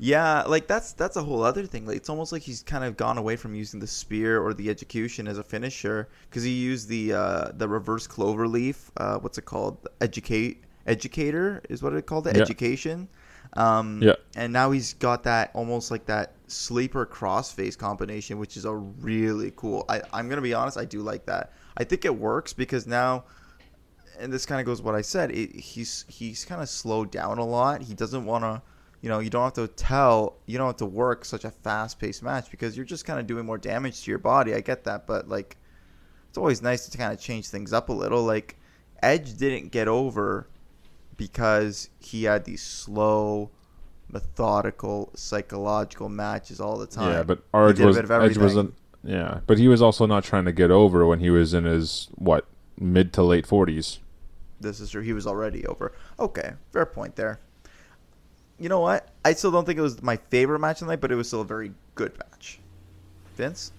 Yeah, 0.00 0.42
like 0.44 0.68
that's 0.68 0.92
that's 0.92 1.16
a 1.16 1.22
whole 1.22 1.42
other 1.42 1.66
thing. 1.66 1.84
Like 1.86 1.96
it's 1.96 2.08
almost 2.08 2.30
like 2.32 2.42
he's 2.42 2.62
kind 2.62 2.84
of 2.84 2.96
gone 2.96 3.18
away 3.18 3.36
from 3.36 3.54
using 3.54 3.80
the 3.80 3.86
spear 3.86 4.40
or 4.40 4.54
the 4.54 4.70
execution 4.70 5.26
as 5.26 5.38
a 5.38 5.42
finisher 5.42 6.08
because 6.30 6.44
he 6.44 6.52
used 6.52 6.88
the 6.88 7.12
uh, 7.14 7.50
the 7.56 7.68
reverse 7.68 8.06
clover 8.06 8.46
leaf. 8.46 8.90
Uh, 8.96 9.18
what's 9.18 9.38
it 9.38 9.44
called? 9.44 9.88
Educate 10.00 10.62
educator 10.86 11.62
is 11.68 11.82
what 11.82 11.94
it 11.94 12.06
called. 12.06 12.24
The 12.24 12.32
Yeah. 12.32 12.42
education. 12.42 13.08
Um, 13.56 14.02
Yeah. 14.02 14.14
And 14.36 14.52
now 14.52 14.70
he's 14.70 14.94
got 14.94 15.24
that 15.24 15.50
almost 15.54 15.90
like 15.90 16.06
that 16.06 16.34
sleeper 16.46 17.04
crossface 17.06 17.76
combination, 17.76 18.38
which 18.38 18.56
is 18.56 18.64
a 18.66 18.74
really 18.74 19.52
cool. 19.56 19.84
I 19.88 20.02
I'm 20.12 20.28
gonna 20.28 20.42
be 20.42 20.54
honest. 20.54 20.78
I 20.78 20.84
do 20.84 21.00
like 21.02 21.26
that. 21.26 21.52
I 21.78 21.84
think 21.84 22.04
it 22.04 22.14
works 22.14 22.52
because 22.52 22.86
now 22.86 23.24
and 24.18 24.32
this 24.32 24.44
kind 24.46 24.60
of 24.60 24.66
goes 24.66 24.82
what 24.82 24.94
I 24.94 25.00
said. 25.00 25.30
It, 25.30 25.54
he's 25.54 26.04
he's 26.08 26.44
kind 26.44 26.60
of 26.60 26.68
slowed 26.68 27.10
down 27.10 27.38
a 27.38 27.44
lot. 27.44 27.82
He 27.82 27.94
doesn't 27.94 28.24
want 28.24 28.44
to, 28.44 28.60
you 29.00 29.08
know, 29.08 29.20
you 29.20 29.30
don't 29.30 29.44
have 29.44 29.54
to 29.54 29.68
tell, 29.68 30.36
you 30.46 30.58
don't 30.58 30.66
have 30.66 30.76
to 30.76 30.86
work 30.86 31.24
such 31.24 31.44
a 31.44 31.50
fast 31.50 31.98
paced 31.98 32.22
match 32.22 32.50
because 32.50 32.76
you're 32.76 32.86
just 32.86 33.04
kind 33.04 33.20
of 33.20 33.26
doing 33.26 33.46
more 33.46 33.58
damage 33.58 34.02
to 34.02 34.10
your 34.10 34.18
body. 34.18 34.54
I 34.54 34.60
get 34.60 34.84
that, 34.84 35.06
but 35.06 35.28
like, 35.28 35.56
it's 36.28 36.38
always 36.38 36.60
nice 36.60 36.88
to 36.88 36.98
kind 36.98 37.12
of 37.12 37.20
change 37.20 37.48
things 37.48 37.72
up 37.72 37.88
a 37.88 37.92
little. 37.92 38.22
Like, 38.22 38.56
Edge 39.02 39.36
didn't 39.36 39.70
get 39.70 39.88
over 39.88 40.48
because 41.16 41.88
he 42.00 42.24
had 42.24 42.44
these 42.44 42.62
slow, 42.62 43.50
methodical, 44.10 45.10
psychological 45.14 46.08
matches 46.08 46.60
all 46.60 46.76
the 46.76 46.86
time. 46.86 47.12
Yeah, 47.12 47.22
but 47.22 47.42
Arge 47.54 47.80
was 47.80 47.96
Edge 47.96 48.36
wasn't. 48.36 48.74
Yeah, 49.04 49.40
but 49.46 49.58
he 49.58 49.68
was 49.68 49.80
also 49.80 50.06
not 50.06 50.24
trying 50.24 50.44
to 50.44 50.52
get 50.52 50.70
over 50.70 51.06
when 51.06 51.20
he 51.20 51.30
was 51.30 51.54
in 51.54 51.64
his 51.64 52.08
what 52.16 52.46
mid 52.78 53.12
to 53.14 53.22
late 53.22 53.46
forties. 53.46 54.00
This 54.60 54.80
is 54.80 54.90
true. 54.90 55.02
He 55.02 55.12
was 55.12 55.26
already 55.26 55.64
over. 55.66 55.92
Okay, 56.18 56.52
fair 56.72 56.84
point 56.86 57.16
there. 57.16 57.38
You 58.58 58.68
know 58.68 58.80
what? 58.80 59.08
I 59.24 59.34
still 59.34 59.52
don't 59.52 59.64
think 59.64 59.78
it 59.78 59.82
was 59.82 60.02
my 60.02 60.16
favorite 60.30 60.58
match 60.58 60.80
of 60.80 60.88
the 60.88 60.92
night, 60.92 61.00
but 61.00 61.12
it 61.12 61.14
was 61.14 61.28
still 61.28 61.42
a 61.42 61.44
very 61.44 61.72
good 61.94 62.12
match. 62.18 62.58
Vince? 63.36 63.72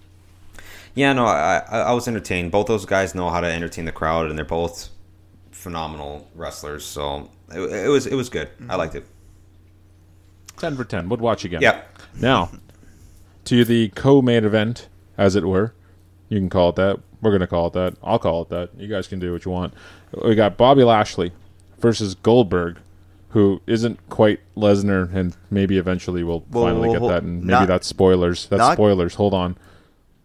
Yeah, 0.94 1.12
no, 1.12 1.26
I, 1.26 1.62
I 1.68 1.78
I 1.80 1.92
was 1.92 2.08
entertained. 2.08 2.50
Both 2.50 2.66
those 2.66 2.86
guys 2.86 3.14
know 3.14 3.28
how 3.28 3.40
to 3.40 3.46
entertain 3.46 3.84
the 3.84 3.92
crowd, 3.92 4.28
and 4.28 4.38
they're 4.38 4.44
both 4.44 4.88
phenomenal 5.50 6.28
wrestlers. 6.34 6.84
So 6.84 7.28
it, 7.52 7.60
it 7.60 7.88
was 7.88 8.06
it 8.06 8.14
was 8.14 8.30
good. 8.30 8.48
I 8.68 8.76
liked 8.76 8.94
it. 8.94 9.06
Ten 10.56 10.76
for 10.76 10.84
ten. 10.84 11.08
Would 11.10 11.20
watch 11.20 11.44
again. 11.44 11.60
Yeah. 11.62 11.82
Now, 12.18 12.50
to 13.44 13.64
the 13.64 13.88
co-main 13.90 14.44
event, 14.44 14.88
as 15.20 15.36
it 15.36 15.44
were. 15.44 15.74
You 16.30 16.38
can 16.38 16.48
call 16.48 16.70
it 16.70 16.76
that. 16.76 16.98
We're 17.20 17.32
gonna 17.32 17.46
call 17.46 17.66
it 17.68 17.74
that. 17.74 17.94
I'll 18.02 18.18
call 18.18 18.42
it 18.42 18.48
that. 18.48 18.70
You 18.78 18.88
guys 18.88 19.06
can 19.06 19.18
do 19.18 19.32
what 19.32 19.44
you 19.44 19.50
want. 19.50 19.74
We 20.24 20.34
got 20.34 20.56
Bobby 20.56 20.82
Lashley 20.82 21.32
versus 21.78 22.14
Goldberg, 22.14 22.78
who 23.28 23.60
isn't 23.66 23.98
quite 24.08 24.40
Lesnar, 24.56 25.14
and 25.14 25.36
maybe 25.50 25.76
eventually 25.76 26.22
we'll 26.24 26.40
Whoa, 26.40 26.62
finally 26.64 26.88
whoa, 26.88 26.94
get 27.00 27.08
that. 27.08 27.22
And 27.22 27.40
maybe 27.42 27.50
Not- 27.50 27.68
that's 27.68 27.86
spoilers. 27.86 28.46
That's 28.46 28.58
not- 28.58 28.72
spoilers. 28.74 29.16
Hold 29.16 29.34
on. 29.34 29.56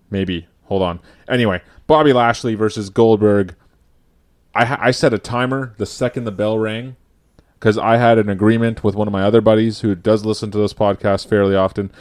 Maybe. 0.10 0.48
Hold 0.66 0.82
on. 0.82 1.00
Anyway, 1.28 1.62
Bobby 1.88 2.14
Lashley 2.14 2.56
versus 2.56 2.90
Goldberg. 2.90 3.56
I 4.54 4.88
I 4.88 4.92
set 4.92 5.14
a 5.14 5.18
timer 5.20 5.74
the 5.78 5.86
second 5.86 6.24
the 6.24 6.32
bell 6.32 6.58
rang 6.58 6.96
because 7.60 7.78
I 7.78 7.98
had 7.98 8.18
an 8.18 8.30
agreement 8.30 8.84
with 8.84 8.96
one 8.96 9.08
of 9.08 9.12
my 9.12 9.24
other 9.24 9.42
buddies 9.42 9.82
who 9.82 9.96
does 9.96 10.24
listen 10.26 10.50
to 10.52 10.58
this 10.58 10.74
podcast 10.74 11.28
fairly 11.28 11.56
often. 11.56 11.92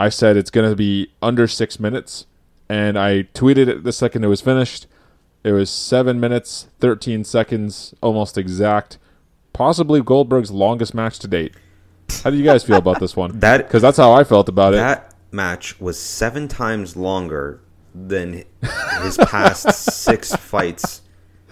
I 0.00 0.08
said 0.08 0.36
it's 0.36 0.50
going 0.50 0.68
to 0.68 0.74
be 0.74 1.12
under 1.20 1.46
six 1.46 1.78
minutes, 1.78 2.26
and 2.68 2.98
I 2.98 3.24
tweeted 3.34 3.68
it 3.68 3.84
the 3.84 3.92
second 3.92 4.24
it 4.24 4.28
was 4.28 4.40
finished. 4.40 4.86
It 5.44 5.52
was 5.52 5.68
seven 5.70 6.18
minutes, 6.18 6.68
13 6.80 7.22
seconds, 7.24 7.94
almost 8.02 8.36
exact. 8.38 8.98
Possibly 9.52 10.00
Goldberg's 10.00 10.50
longest 10.50 10.94
match 10.94 11.18
to 11.20 11.28
date. 11.28 11.54
How 12.24 12.30
do 12.30 12.36
you 12.36 12.44
guys 12.44 12.64
feel 12.64 12.76
about 12.78 12.98
this 12.98 13.14
one? 13.14 13.38
That- 13.40 13.58
Because 13.68 13.82
that's 13.82 13.98
how 13.98 14.12
I 14.12 14.24
felt 14.24 14.48
about 14.48 14.72
it. 14.72 14.78
That 14.78 15.14
match 15.30 15.78
was 15.80 15.98
seven 16.00 16.48
times 16.48 16.96
longer 16.96 17.60
than 17.94 18.44
his 19.02 19.16
past 19.18 19.70
six 19.74 20.34
fights, 20.34 21.02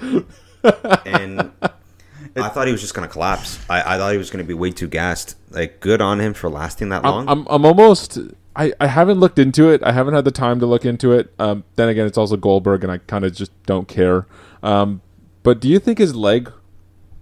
and 1.05 1.51
I 2.43 2.49
thought 2.49 2.66
he 2.66 2.72
was 2.72 2.80
just 2.80 2.95
gonna 2.95 3.09
collapse. 3.09 3.59
I, 3.68 3.95
I 3.95 3.99
thought 3.99 4.12
he 4.12 4.18
was 4.18 4.30
gonna 4.30 4.45
be 4.45 4.55
way 4.55 4.70
too 4.70 4.89
gassed. 4.89 5.36
Like, 5.51 5.80
good 5.80 6.01
on 6.01 6.20
him 6.20 6.34
for 6.34 6.49
lasting 6.49 6.89
that 6.91 7.03
long. 7.05 7.28
I'm, 7.28 7.41
I'm, 7.41 7.47
I'm 7.49 7.64
almost. 7.66 8.18
I, 8.57 8.72
I 8.80 8.89
haven't 8.89 9.20
looked 9.20 9.39
into 9.39 9.70
it. 9.70 9.82
I 9.84 9.93
haven't 9.93 10.14
had 10.14 10.24
the 10.24 10.32
time 10.32 10.59
to 10.61 10.66
look 10.66 10.84
into 10.84 11.12
it. 11.12 11.32
Um, 11.39 11.62
then 11.76 11.89
again, 11.89 12.07
it's 12.07 12.18
also 12.18 12.36
Goldberg, 12.36 12.82
and 12.82 12.93
I 12.93 12.99
kind 12.99 13.24
of 13.24 13.32
just 13.32 13.53
don't 13.66 13.86
care. 13.86 14.26
Um, 14.64 15.01
but 15.45 15.61
do 15.61 15.68
you 15.68 15.78
think 15.78 15.99
his 15.99 16.16
leg 16.16 16.51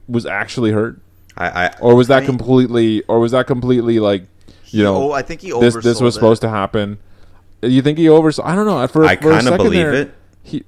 was 0.08 0.24
actually 0.24 0.70
hurt, 0.70 0.98
I, 1.36 1.66
I 1.66 1.74
or 1.80 1.94
was 1.94 2.08
that 2.08 2.24
completely, 2.24 3.02
or 3.02 3.20
was 3.20 3.32
that 3.32 3.46
completely 3.46 3.98
like, 3.98 4.24
you 4.66 4.82
know, 4.82 5.10
oh, 5.10 5.12
I 5.12 5.22
think 5.22 5.42
he 5.42 5.50
this 5.60 5.74
this 5.74 6.00
was 6.00 6.14
it. 6.14 6.18
supposed 6.18 6.40
to 6.42 6.48
happen? 6.48 6.98
You 7.60 7.82
think 7.82 7.98
he 7.98 8.08
overs? 8.08 8.38
I 8.38 8.54
don't 8.54 8.66
know. 8.66 8.86
For, 8.86 9.04
I 9.04 9.16
kind 9.16 9.46
of 9.48 9.56
believe 9.56 9.72
there, 9.72 9.94
it. 9.94 10.14
He 10.42 10.64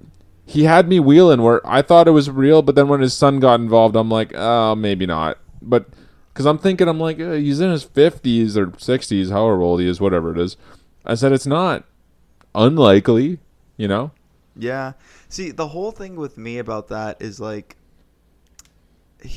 he 0.49 0.65
had 0.65 0.89
me 0.89 0.99
wheeling 0.99 1.43
where 1.43 1.61
I 1.67 1.83
thought 1.83 2.09
it 2.09 2.13
was 2.13 2.31
real, 2.31 2.63
but 2.63 2.75
then 2.75 2.89
when 2.89 3.03
his 3.03 3.13
son 3.13 3.39
got 3.39 3.61
involved, 3.61 3.95
I'm 3.95 4.09
like, 4.09 4.33
oh, 4.35 4.75
maybe 4.75 5.05
not. 5.05 5.37
But 5.61 5.91
because 6.33 6.47
I'm 6.47 6.57
thinking, 6.57 6.89
I'm 6.89 6.99
like, 6.99 7.21
uh, 7.21 7.33
he's 7.33 7.61
in 7.61 7.71
his 7.71 7.85
50s 7.85 8.57
or 8.57 8.69
60s, 8.69 9.31
however 9.31 9.61
old 9.61 9.81
he 9.81 9.87
is, 9.87 10.01
whatever 10.01 10.33
it 10.33 10.39
is. 10.39 10.57
I 11.05 11.17
said 11.17 11.33
it's 11.33 11.47
not 11.47 11.85
unlikely, 12.55 13.41
you 13.77 13.89
know. 13.89 14.13
Yeah. 14.57 14.95
See, 15.29 15.51
the 15.51 15.69
whole 15.69 15.91
thing 15.91 16.17
with 16.17 16.39
me 16.39 16.57
about 16.57 16.89
that 16.89 17.21
is 17.21 17.39
like, 17.39 17.77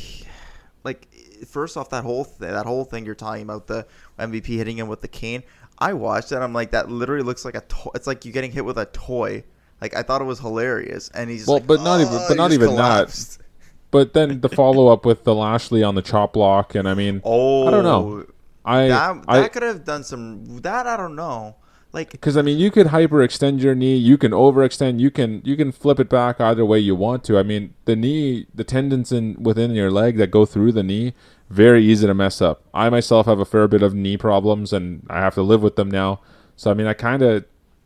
like 0.86 1.09
first 1.45 1.76
off, 1.76 1.89
that 1.89 2.05
whole 2.05 2.24
th- 2.24 2.39
that 2.39 2.66
whole 2.66 2.86
thing 2.86 3.05
you're 3.05 3.16
talking 3.16 3.43
about 3.43 3.68
the 3.68 3.86
MVP 4.18 4.45
hitting 4.45 4.78
him 4.78 4.88
with 4.88 5.01
the 5.01 5.09
cane. 5.09 5.43
I 5.78 5.91
watched 5.91 6.30
that. 6.30 6.41
I'm 6.41 6.53
like, 6.53 6.72
that 6.72 6.89
literally 6.89 7.24
looks 7.24 7.43
like 7.43 7.55
a. 7.55 7.62
To- 7.62 7.91
it's 7.95 8.07
like 8.07 8.24
you're 8.24 8.32
getting 8.32 8.53
hit 8.53 8.64
with 8.64 8.78
a 8.78 8.86
toy. 8.86 9.43
Like 9.82 9.95
I 9.95 10.03
thought 10.03 10.21
it 10.21 10.25
was 10.25 10.39
hilarious, 10.39 11.09
and 11.13 11.29
he's 11.29 11.47
Well, 11.47 11.57
like, 11.57 11.67
but 11.67 11.82
not 11.82 11.99
even- 12.01 12.13
"Oh," 12.13 12.25
but 12.27 12.38
not 12.38 12.51
even 12.51 12.75
that. 12.75 13.38
But 13.91 14.13
then 14.13 14.39
the 14.39 14.47
follow 14.61 14.88
up 14.88 15.05
with 15.05 15.25
the 15.25 15.36
Lashley 15.36 15.84
on 15.84 15.95
the 15.95 16.01
chop 16.01 16.32
block, 16.34 16.75
and 16.75 16.88
I 16.88 16.93
mean, 16.93 17.21
Oh, 17.25 17.67
I 17.67 17.71
don't 17.71 17.84
know. 17.84 18.23
Oh, 18.25 18.32
I 18.63 18.88
That 18.88 19.23
I 19.27 19.41
that 19.41 19.51
could 19.53 19.63
have 19.63 19.84
done 19.84 20.03
some. 20.05 20.59
That 20.61 20.88
I 20.88 20.95
don't 20.95 21.15
know. 21.15 21.55
Like 21.91 22.11
because 22.11 22.38
I 22.38 22.41
mean, 22.41 22.57
you 22.57 22.71
could 22.71 22.88
hyperextend 22.88 23.61
your 23.61 23.75
knee, 23.75 23.97
you 23.97 24.17
can 24.17 24.32
overextend, 24.32 25.01
you 25.01 25.11
can 25.11 25.41
you 25.43 25.57
can 25.57 25.73
flip 25.73 25.99
it 25.99 26.07
back 26.07 26.39
either 26.39 26.63
way 26.65 26.79
you 26.79 26.95
want 26.95 27.25
to. 27.25 27.38
I 27.38 27.43
mean, 27.43 27.73
the 27.84 27.97
knee, 27.97 28.47
the 28.55 28.63
tendons 28.63 29.11
in 29.11 29.36
within 29.43 29.71
your 29.71 29.91
leg 29.91 30.15
that 30.17 30.32
go 30.32 30.45
through 30.45 30.71
the 30.71 30.84
knee, 30.84 31.13
very 31.49 31.84
easy 31.84 32.07
to 32.07 32.13
mess 32.13 32.41
up. 32.41 32.63
I 32.73 32.89
myself 32.89 33.25
have 33.25 33.39
a 33.39 33.45
fair 33.45 33.67
bit 33.67 33.84
of 33.84 33.93
knee 33.93 34.15
problems, 34.15 34.71
and 34.71 35.05
I 35.09 35.19
have 35.19 35.34
to 35.36 35.41
live 35.41 35.61
with 35.61 35.75
them 35.75 35.91
now. 35.91 36.21
So 36.55 36.71
I 36.71 36.75
mean, 36.75 36.88
I 36.88 36.93
kind 36.93 37.21
of, 37.23 37.43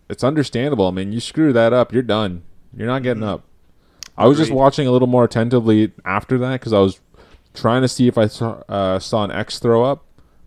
it's 0.10 0.24
understandable. 0.24 0.88
I 0.88 0.92
mean, 0.92 1.12
you 1.12 1.20
screw 1.20 1.54
that 1.54 1.74
up, 1.74 1.94
you're 1.94 2.04
done. 2.04 2.44
You're 2.76 2.88
not 2.88 3.04
getting 3.04 3.24
up. 3.24 3.44
I 4.18 4.28
was 4.28 4.38
just 4.38 4.52
watching 4.52 4.88
a 4.88 4.92
little 4.92 5.08
more 5.08 5.26
attentively 5.26 5.92
after 6.06 6.38
that 6.38 6.60
because 6.60 6.74
I 6.74 6.80
was 6.80 7.00
trying 7.54 7.82
to 7.82 7.88
see 7.88 8.08
if 8.08 8.18
I 8.18 8.28
saw, 8.28 8.64
uh, 8.70 9.00
saw 9.00 9.24
an 9.24 9.32
X 9.32 9.60
throw 9.60 9.84
up, 9.84 10.06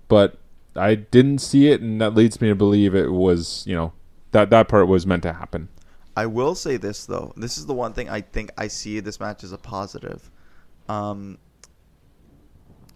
but 0.08 0.38
I 0.74 0.94
didn't 0.94 1.38
see 1.38 1.68
it, 1.68 1.80
and 1.80 2.00
that 2.00 2.14
leads 2.14 2.40
me 2.40 2.48
to 2.48 2.54
believe 2.54 2.94
it 2.94 3.12
was, 3.12 3.64
you 3.66 3.74
know, 3.74 3.92
that 4.32 4.50
that 4.50 4.68
part 4.68 4.88
was 4.88 5.06
meant 5.06 5.22
to 5.24 5.32
happen. 5.32 5.68
I 6.16 6.26
will 6.26 6.54
say 6.54 6.76
this 6.76 7.06
though. 7.06 7.32
This 7.36 7.58
is 7.58 7.66
the 7.66 7.74
one 7.74 7.92
thing 7.92 8.08
I 8.08 8.22
think 8.22 8.50
I 8.58 8.68
see 8.68 9.00
this 9.00 9.20
match 9.20 9.44
as 9.44 9.52
a 9.52 9.58
positive. 9.58 10.30
Um, 10.88 11.38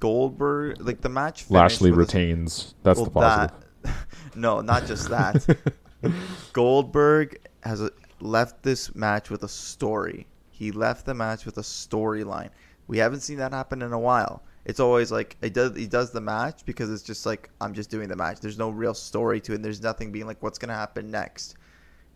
Goldberg, 0.01 0.81
like 0.81 1.03
the 1.03 1.09
match. 1.09 1.49
Lashley 1.49 1.93
retains. 1.93 2.75
That's 2.83 2.97
well, 2.97 3.05
the 3.05 3.11
positive. 3.13 3.65
that- 3.83 3.95
no, 4.35 4.61
not 4.61 4.87
just 4.87 5.09
that. 5.11 5.57
Goldberg 6.53 7.39
has 7.63 7.89
left 8.21 8.63
this 8.63 8.95
match 8.95 9.31
with 9.31 9.43
a 9.43 9.49
story. 9.49 10.27
He 10.51 10.71
left 10.71 11.07
the 11.07 11.15
match 11.15 11.45
with 11.45 11.59
a 11.59 11.63
storyline. 11.63 12.51
We 12.87 12.99
haven't 12.99 13.21
seen 13.21 13.39
that 13.39 13.53
happen 13.53 13.83
in 13.83 13.93
a 13.93 13.99
while. 13.99 14.43
It's 14.65 14.81
always 14.81 15.11
like 15.11 15.37
does. 15.53 15.77
He 15.77 15.87
does 15.87 16.13
the 16.13 16.21
match 16.21 16.65
because 16.65 16.91
it's 16.91 17.03
just 17.03 17.27
like 17.27 17.51
I'm 17.61 17.75
just 17.75 17.91
doing 17.91 18.09
the 18.09 18.17
match. 18.17 18.41
There's 18.41 18.59
no 18.59 18.71
real 18.71 18.95
story 18.95 19.41
to 19.41 19.53
it. 19.53 19.57
And 19.57 19.65
there's 19.65 19.83
nothing 19.83 20.13
being 20.13 20.27
like 20.27 20.43
what's 20.43 20.59
gonna 20.59 20.75
happen 20.75 21.11
next. 21.11 21.57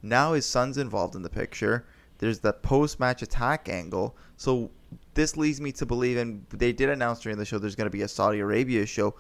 Now 0.03 0.34
his 0.34 0.47
son's 0.47 0.78
involved 0.78 1.16
in 1.16 1.22
the 1.22 1.30
picture. 1.30 1.87
There's 2.18 2.39
the 2.39 2.53
post-match 2.53 3.22
attack 3.22 3.68
angle. 3.68 4.16
So 4.37 4.70
this 5.14 5.37
leads 5.37 5.61
me 5.61 5.72
to 5.72 5.87
believe, 5.87 6.16
and 6.16 6.47
they 6.51 6.72
did 6.72 6.89
announce 6.89 7.20
during 7.20 7.39
the 7.39 7.45
show 7.45 7.59
there's 7.59 7.74
going 7.74 7.91
to 7.91 7.97
be 7.97 8.03
a 8.03 8.09
Saudi 8.09 8.39
Arabia 8.39 8.87
show. 8.87 9.14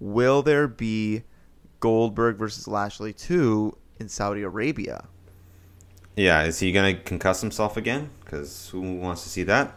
Will 0.00 0.42
there 0.42 0.68
be 0.68 1.22
Goldberg 1.80 2.36
versus 2.36 2.68
Lashley 2.68 3.12
2 3.12 3.76
in 3.98 4.08
Saudi 4.08 4.42
Arabia? 4.42 5.04
Yeah, 6.16 6.44
is 6.44 6.60
he 6.60 6.72
gonna 6.72 6.94
concuss 6.94 7.40
himself 7.40 7.76
again? 7.76 8.10
Because 8.24 8.68
who 8.70 8.80
wants 8.98 9.22
to 9.24 9.28
see 9.28 9.42
that? 9.44 9.74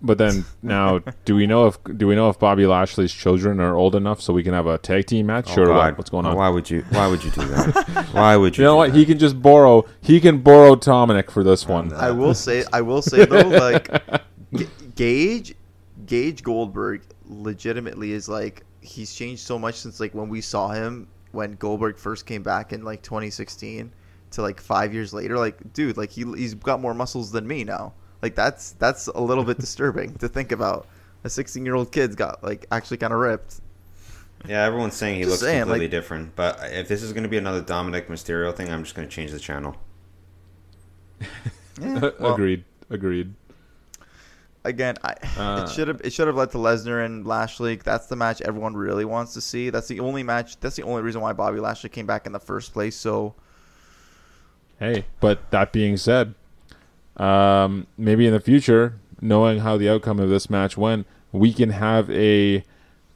But 0.00 0.16
then 0.16 0.44
now, 0.62 1.00
do 1.24 1.34
we 1.34 1.46
know 1.48 1.66
if 1.66 1.78
do 1.96 2.06
we 2.06 2.14
know 2.14 2.28
if 2.28 2.38
Bobby 2.38 2.66
Lashley's 2.66 3.12
children 3.12 3.58
are 3.58 3.74
old 3.74 3.96
enough 3.96 4.20
so 4.20 4.32
we 4.32 4.44
can 4.44 4.54
have 4.54 4.66
a 4.66 4.78
tag 4.78 5.06
team 5.06 5.26
match 5.26 5.58
Oh, 5.58 5.62
or 5.62 5.72
what? 5.74 5.98
What's 5.98 6.08
going 6.08 6.24
on? 6.24 6.36
Why 6.36 6.48
would 6.48 6.70
you? 6.70 6.84
Why 6.90 7.08
would 7.08 7.24
you 7.24 7.30
do 7.32 7.40
that? 7.46 8.08
why 8.12 8.36
would 8.36 8.56
you? 8.56 8.62
You 8.62 8.68
know 8.68 8.74
do 8.74 8.76
what? 8.78 8.92
that? 8.92 8.98
He 8.98 9.04
can 9.04 9.18
just 9.18 9.42
borrow. 9.42 9.84
He 10.00 10.20
can 10.20 10.38
borrow 10.38 10.76
Dominik 10.76 11.30
for 11.30 11.42
this 11.42 11.66
one. 11.66 11.92
I 11.92 12.12
will 12.12 12.34
say, 12.34 12.64
I 12.72 12.80
will 12.80 13.02
say 13.02 13.24
though, 13.24 13.48
like 13.48 13.90
G- 14.54 14.68
Gage, 14.94 15.54
Gage 16.06 16.44
Goldberg, 16.44 17.02
legitimately 17.28 18.12
is 18.12 18.28
like 18.28 18.62
he's 18.80 19.12
changed 19.12 19.42
so 19.42 19.58
much 19.58 19.74
since 19.74 19.98
like 19.98 20.14
when 20.14 20.28
we 20.28 20.40
saw 20.40 20.68
him 20.68 21.08
when 21.38 21.52
Goldberg 21.52 21.96
first 21.96 22.26
came 22.26 22.42
back 22.42 22.72
in 22.72 22.82
like 22.82 23.00
2016 23.02 23.92
to 24.32 24.42
like 24.42 24.60
five 24.60 24.92
years 24.92 25.14
later. 25.14 25.38
Like, 25.38 25.72
dude, 25.72 25.96
like 25.96 26.10
he 26.10 26.24
he's 26.36 26.54
got 26.54 26.80
more 26.80 26.94
muscles 26.94 27.30
than 27.30 27.46
me 27.46 27.62
now. 27.62 27.94
Like 28.22 28.34
that's 28.34 28.72
that's 28.72 29.06
a 29.06 29.20
little 29.20 29.44
bit 29.44 29.58
disturbing 29.66 30.14
to 30.16 30.28
think 30.28 30.50
about. 30.50 30.88
A 31.22 31.30
16 31.30 31.64
year 31.64 31.76
old 31.76 31.92
kid's 31.92 32.16
got 32.16 32.42
like 32.42 32.66
actually 32.72 32.96
kind 32.96 33.12
of 33.12 33.20
ripped. 33.20 33.60
Yeah, 34.46 34.64
everyone's 34.64 34.94
saying 34.94 35.16
he 35.16 35.22
Just 35.22 35.30
looks 35.30 35.42
saying, 35.42 35.60
completely 35.62 35.86
like- 35.86 35.90
different. 35.92 36.34
But 36.34 36.58
if 36.72 36.88
this 36.88 37.02
is 37.04 37.12
going 37.12 37.22
to 37.22 37.28
be 37.28 37.38
another 37.38 37.62
Dominik 37.62 38.06
Mysterio 38.08 38.52
thing, 38.54 38.68
I'm 38.70 38.82
just 38.82 38.94
going 38.96 39.08
to 39.08 39.14
change 39.14 39.30
the 39.30 39.38
channel. 39.38 39.76
Yeah, 41.80 42.10
well, 42.20 42.34
agreed. 42.34 42.64
Agreed. 42.90 43.34
Again, 44.64 44.96
I 45.02 45.14
Uh, 45.36 45.64
it 45.64 45.72
should 45.72 45.88
have 45.88 46.00
it 46.02 46.12
should 46.12 46.26
have 46.26 46.36
led 46.36 46.50
to 46.52 46.58
Lesnar 46.58 47.04
and 47.04 47.26
Lashley. 47.26 47.76
That's 47.76 48.06
the 48.06 48.16
match 48.16 48.40
everyone 48.42 48.74
really 48.74 49.04
wants 49.04 49.34
to 49.34 49.40
see. 49.40 49.70
That's 49.70 49.88
the 49.88 50.00
only 50.00 50.22
match. 50.22 50.58
That's 50.60 50.76
the 50.76 50.82
only 50.82 51.02
reason 51.02 51.20
why 51.20 51.32
Bobby 51.32 51.60
Lashley 51.60 51.90
came 51.90 52.06
back 52.06 52.26
in 52.26 52.32
the 52.32 52.40
first 52.40 52.72
place. 52.72 52.96
So 52.96 53.34
Hey, 54.78 55.06
but 55.20 55.50
that 55.50 55.72
being 55.72 55.96
said, 55.96 56.34
um, 57.16 57.88
maybe 57.96 58.26
in 58.26 58.32
the 58.32 58.40
future, 58.40 58.94
knowing 59.20 59.60
how 59.60 59.76
the 59.76 59.88
outcome 59.88 60.20
of 60.20 60.28
this 60.28 60.48
match 60.48 60.76
went, 60.76 61.06
we 61.32 61.52
can 61.52 61.70
have 61.70 62.08
a 62.10 62.62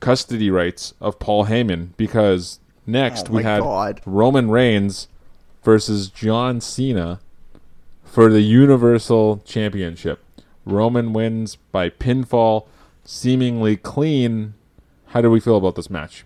custody 0.01 0.51
rights 0.51 0.95
of 1.01 1.21
Paul 1.21 1.47
Heyman 1.47 1.91
because 1.97 2.59
next 2.85 3.29
Oh 3.31 3.35
we 3.35 3.43
had 3.45 3.61
God. 3.61 4.01
Roman 4.05 4.51
Reigns 4.51 5.07
versus 5.63 6.09
John 6.09 6.61
Cena 6.61 7.21
for 8.05 8.29
the 8.29 8.43
Universal 8.43 9.43
Championship. 9.45 10.22
Roman 10.65 11.13
wins 11.13 11.57
by 11.57 11.91
pinfall, 11.91 12.67
seemingly 13.05 13.77
clean. 13.77 14.55
How 15.07 15.21
do 15.21 15.31
we 15.31 15.41
feel 15.41 15.57
about 15.57 15.75
this 15.77 15.91
match? 15.91 16.25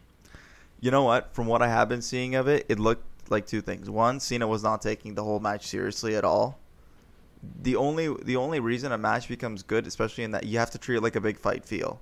you 0.79 0.91
know 0.91 1.03
what? 1.05 1.35
From 1.35 1.47
what 1.47 1.63
I 1.63 1.69
have 1.69 1.89
been 1.89 2.03
seeing 2.03 2.35
of 2.35 2.47
it, 2.47 2.67
it 2.69 2.79
looked 2.79 3.31
like 3.31 3.47
two 3.47 3.61
things. 3.61 3.89
One, 3.91 4.21
Cena 4.21 4.47
was 4.47 4.63
not 4.63 4.83
taking 4.83 5.15
the 5.15 5.25
whole 5.25 5.41
match 5.41 5.67
seriously 5.67 6.15
at 6.15 6.23
all. 6.25 6.61
The 7.63 7.77
only 7.77 8.15
the 8.23 8.37
only 8.37 8.61
reason 8.61 8.93
a 8.93 8.99
match 8.99 9.27
becomes 9.29 9.63
good, 9.63 9.87
especially 9.87 10.25
in 10.25 10.31
that 10.33 10.45
you 10.45 10.59
have 10.59 10.71
to 10.73 10.79
treat 10.79 10.97
it 10.97 11.03
like 11.03 11.17
a 11.17 11.21
big 11.21 11.39
fight 11.39 11.65
feel. 11.65 12.01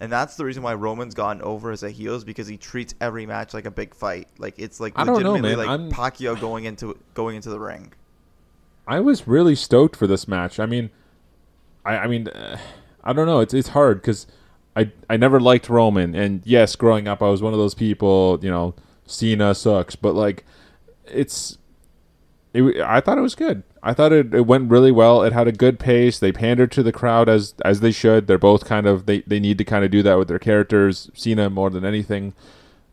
And 0.00 0.12
that's 0.12 0.36
the 0.36 0.44
reason 0.44 0.62
why 0.62 0.74
Roman's 0.74 1.14
gotten 1.14 1.40
over 1.42 1.70
as 1.72 1.82
a 1.82 1.90
heel 1.90 2.14
is 2.14 2.24
because 2.24 2.46
he 2.48 2.56
treats 2.56 2.94
every 3.00 3.24
match 3.24 3.54
like 3.54 3.66
a 3.66 3.70
big 3.70 3.94
fight. 3.94 4.28
Like 4.38 4.54
it's 4.58 4.78
like 4.80 4.92
I 4.96 5.04
don't 5.04 5.22
know, 5.22 5.32
legitimately 5.32 5.56
man. 5.56 5.58
like 5.58 5.68
I'm- 5.68 5.90
Pacquiao 5.90 6.38
going 6.40 6.64
into 6.64 6.98
going 7.14 7.36
into 7.36 7.50
the 7.50 7.60
ring. 7.60 7.92
I 8.86 9.00
was 9.00 9.28
really 9.28 9.54
stoked 9.54 9.96
for 9.96 10.06
this 10.06 10.26
match. 10.26 10.58
I 10.58 10.66
mean, 10.66 10.90
I, 11.88 12.04
I 12.04 12.06
mean, 12.06 12.28
uh, 12.28 12.58
I 13.02 13.12
don't 13.14 13.26
know. 13.26 13.40
It's 13.40 13.54
it's 13.54 13.68
hard 13.68 14.02
because 14.02 14.26
I 14.76 14.92
I 15.08 15.16
never 15.16 15.40
liked 15.40 15.68
Roman, 15.70 16.14
and 16.14 16.42
yes, 16.44 16.76
growing 16.76 17.08
up, 17.08 17.22
I 17.22 17.28
was 17.28 17.40
one 17.40 17.54
of 17.54 17.58
those 17.58 17.74
people. 17.74 18.38
You 18.42 18.50
know, 18.50 18.74
Cena 19.06 19.54
sucks, 19.54 19.96
but 19.96 20.14
like, 20.14 20.44
it's. 21.06 21.56
It, 22.54 22.80
I 22.80 23.00
thought 23.00 23.18
it 23.18 23.22
was 23.22 23.34
good. 23.34 23.62
I 23.82 23.94
thought 23.94 24.12
it, 24.12 24.34
it 24.34 24.46
went 24.46 24.70
really 24.70 24.90
well. 24.90 25.22
It 25.22 25.32
had 25.32 25.46
a 25.48 25.52
good 25.52 25.78
pace. 25.78 26.18
They 26.18 26.32
pandered 26.32 26.72
to 26.72 26.82
the 26.82 26.92
crowd 26.92 27.28
as 27.28 27.54
as 27.64 27.80
they 27.80 27.92
should. 27.92 28.26
They're 28.26 28.38
both 28.38 28.64
kind 28.64 28.86
of 28.86 29.06
they, 29.06 29.20
they 29.20 29.40
need 29.40 29.58
to 29.58 29.64
kind 29.64 29.84
of 29.84 29.90
do 29.90 30.02
that 30.02 30.18
with 30.18 30.28
their 30.28 30.38
characters. 30.38 31.10
Cena 31.14 31.48
more 31.48 31.70
than 31.70 31.84
anything, 31.84 32.34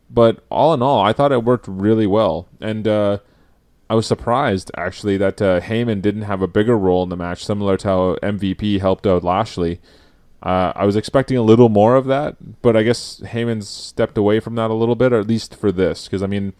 but 0.08 0.42
all 0.50 0.72
in 0.72 0.82
all, 0.82 1.02
I 1.02 1.12
thought 1.12 1.32
it 1.32 1.44
worked 1.44 1.68
really 1.68 2.06
well. 2.06 2.48
And 2.60 2.88
uh, 2.88 3.18
I 3.88 3.94
was 3.94 4.06
surprised 4.06 4.70
actually 4.76 5.16
that 5.18 5.40
uh, 5.40 5.60
Heyman 5.60 6.02
didn't 6.02 6.22
have 6.22 6.42
a 6.42 6.48
bigger 6.48 6.76
role 6.76 7.02
in 7.02 7.08
the 7.08 7.16
match, 7.16 7.44
similar 7.44 7.76
to 7.78 7.88
how 7.88 8.16
MVP 8.16 8.80
helped 8.80 9.06
out 9.06 9.22
Lashley. 9.22 9.80
Uh, 10.42 10.72
I 10.74 10.84
was 10.84 10.96
expecting 10.96 11.36
a 11.36 11.42
little 11.42 11.68
more 11.68 11.96
of 11.96 12.06
that, 12.06 12.62
but 12.62 12.76
I 12.76 12.82
guess 12.82 13.20
Heyman 13.20 13.62
stepped 13.62 14.18
away 14.18 14.40
from 14.40 14.54
that 14.56 14.70
a 14.70 14.74
little 14.74 14.94
bit, 14.94 15.12
or 15.12 15.20
at 15.20 15.26
least 15.26 15.54
for 15.54 15.72
this, 15.72 16.04
because 16.04 16.22
I 16.22 16.26
mean, 16.26 16.52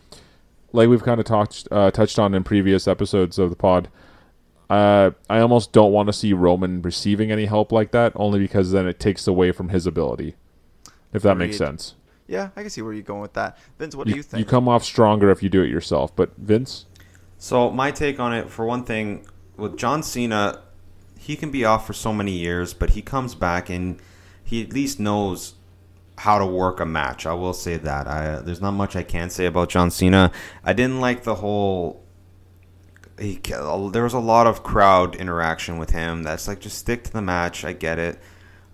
like 0.72 0.88
we've 0.88 1.02
kind 1.02 1.20
of 1.20 1.26
talked 1.26 1.66
uh, 1.70 1.90
touched 1.90 2.18
on 2.18 2.34
in 2.34 2.44
previous 2.44 2.88
episodes 2.88 3.38
of 3.38 3.50
the 3.50 3.56
pod. 3.56 3.88
Uh, 4.68 5.12
I 5.30 5.38
almost 5.38 5.72
don't 5.72 5.92
want 5.92 6.08
to 6.08 6.12
see 6.12 6.32
Roman 6.32 6.82
receiving 6.82 7.30
any 7.30 7.46
help 7.46 7.70
like 7.70 7.92
that, 7.92 8.12
only 8.16 8.38
because 8.40 8.72
then 8.72 8.86
it 8.86 8.98
takes 8.98 9.26
away 9.26 9.52
from 9.52 9.68
his 9.68 9.86
ability. 9.86 10.34
If 11.12 11.22
that 11.22 11.36
makes 11.36 11.56
sense, 11.56 11.94
Yeah, 12.26 12.50
I 12.56 12.62
can 12.62 12.70
see 12.70 12.82
where 12.82 12.92
you're 12.92 13.02
going 13.02 13.20
with 13.22 13.34
that. 13.34 13.56
Vince, 13.78 13.94
what 13.94 14.06
you, 14.08 14.14
do 14.14 14.16
you 14.16 14.22
think? 14.22 14.38
You 14.40 14.44
come 14.44 14.68
off 14.68 14.82
stronger 14.84 15.30
if 15.30 15.42
you 15.42 15.48
do 15.48 15.62
it 15.62 15.70
yourself. 15.70 16.14
But 16.14 16.36
Vince, 16.36 16.86
So 17.46 17.70
my 17.70 17.92
take 17.92 18.18
on 18.18 18.32
it, 18.32 18.50
for 18.50 18.66
one 18.66 18.82
thing, 18.82 19.24
with 19.56 19.76
John 19.76 20.02
Cena, 20.02 20.62
he 21.16 21.36
can 21.36 21.52
be 21.52 21.64
off 21.64 21.86
for 21.86 21.92
so 21.92 22.12
many 22.12 22.32
years, 22.32 22.74
but 22.74 22.90
he 22.90 23.02
comes 23.02 23.36
back 23.36 23.70
and 23.70 24.02
he 24.42 24.64
at 24.64 24.72
least 24.72 24.98
knows 24.98 25.54
how 26.18 26.40
to 26.40 26.44
work 26.44 26.80
a 26.80 26.84
match. 26.84 27.24
I 27.24 27.34
will 27.34 27.52
say 27.52 27.76
that. 27.76 28.08
I 28.08 28.40
there's 28.40 28.60
not 28.60 28.72
much 28.72 28.96
I 28.96 29.04
can 29.04 29.30
say 29.30 29.46
about 29.46 29.68
John 29.68 29.92
Cena. 29.92 30.32
I 30.64 30.72
didn't 30.72 31.00
like 31.00 31.22
the 31.22 31.36
whole. 31.36 32.02
He, 33.16 33.36
there 33.44 34.02
was 34.02 34.12
a 34.12 34.18
lot 34.18 34.48
of 34.48 34.64
crowd 34.64 35.14
interaction 35.14 35.78
with 35.78 35.90
him. 35.90 36.24
That's 36.24 36.48
like 36.48 36.58
just 36.58 36.78
stick 36.78 37.04
to 37.04 37.12
the 37.12 37.22
match. 37.22 37.64
I 37.64 37.74
get 37.74 38.00
it. 38.00 38.18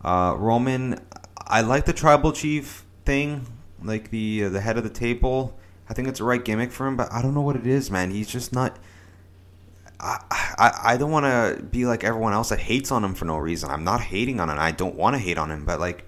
Uh, 0.02 0.34
Roman, 0.38 0.98
I 1.46 1.60
like 1.60 1.84
the 1.84 1.92
tribal 1.92 2.32
chief 2.32 2.86
thing, 3.04 3.46
like 3.82 4.08
the 4.08 4.44
uh, 4.44 4.48
the 4.48 4.62
head 4.62 4.78
of 4.78 4.82
the 4.82 4.88
table. 4.88 5.58
I 5.92 5.94
think 5.94 6.08
it's 6.08 6.20
the 6.20 6.24
right 6.24 6.42
gimmick 6.42 6.72
for 6.72 6.86
him, 6.86 6.96
but 6.96 7.12
I 7.12 7.20
don't 7.20 7.34
know 7.34 7.42
what 7.42 7.54
it 7.54 7.66
is, 7.66 7.90
man. 7.90 8.12
He's 8.12 8.26
just 8.26 8.50
not. 8.50 8.78
I, 10.00 10.20
I, 10.30 10.72
I 10.82 10.96
don't 10.96 11.10
want 11.10 11.26
to 11.26 11.62
be 11.62 11.84
like 11.84 12.02
everyone 12.02 12.32
else 12.32 12.48
that 12.48 12.60
hates 12.60 12.90
on 12.90 13.04
him 13.04 13.12
for 13.12 13.26
no 13.26 13.36
reason. 13.36 13.68
I'm 13.68 13.84
not 13.84 14.00
hating 14.00 14.40
on 14.40 14.48
him. 14.48 14.58
I 14.58 14.70
don't 14.70 14.94
want 14.94 15.16
to 15.16 15.18
hate 15.18 15.36
on 15.36 15.50
him, 15.50 15.66
but 15.66 15.78
like, 15.78 16.04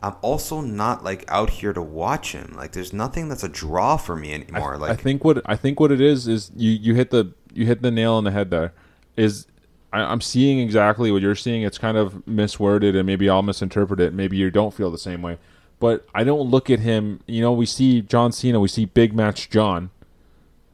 I'm 0.00 0.14
also 0.22 0.60
not 0.60 1.02
like 1.02 1.24
out 1.26 1.50
here 1.50 1.72
to 1.72 1.82
watch 1.82 2.30
him. 2.30 2.54
Like, 2.56 2.70
there's 2.74 2.92
nothing 2.92 3.28
that's 3.28 3.42
a 3.42 3.48
draw 3.48 3.96
for 3.96 4.14
me 4.14 4.34
anymore. 4.34 4.74
I, 4.74 4.76
like, 4.76 4.90
I 4.92 4.94
think 4.94 5.24
what 5.24 5.42
I 5.46 5.56
think 5.56 5.80
what 5.80 5.90
it 5.90 6.00
is 6.00 6.28
is 6.28 6.52
you 6.54 6.70
you 6.70 6.94
hit 6.94 7.10
the 7.10 7.32
you 7.52 7.66
hit 7.66 7.82
the 7.82 7.90
nail 7.90 8.12
on 8.12 8.22
the 8.22 8.30
head 8.30 8.50
there. 8.50 8.72
Is 9.16 9.48
I, 9.92 10.00
I'm 10.02 10.20
seeing 10.20 10.60
exactly 10.60 11.10
what 11.10 11.22
you're 11.22 11.34
seeing. 11.34 11.62
It's 11.62 11.76
kind 11.76 11.96
of 11.96 12.24
misworded, 12.24 12.96
and 12.96 13.04
maybe 13.04 13.28
I'll 13.28 13.42
misinterpret 13.42 13.98
it. 13.98 14.14
Maybe 14.14 14.36
you 14.36 14.52
don't 14.52 14.72
feel 14.72 14.92
the 14.92 14.96
same 14.96 15.22
way, 15.22 15.38
but 15.82 16.06
I 16.14 16.22
don't 16.22 16.48
look 16.48 16.70
at 16.70 16.78
him. 16.78 17.18
You 17.26 17.40
know, 17.40 17.50
we 17.50 17.66
see 17.66 18.02
John 18.02 18.30
Cena, 18.30 18.60
we 18.60 18.68
see 18.68 18.84
Big 18.84 19.12
Match 19.12 19.50
John. 19.50 19.90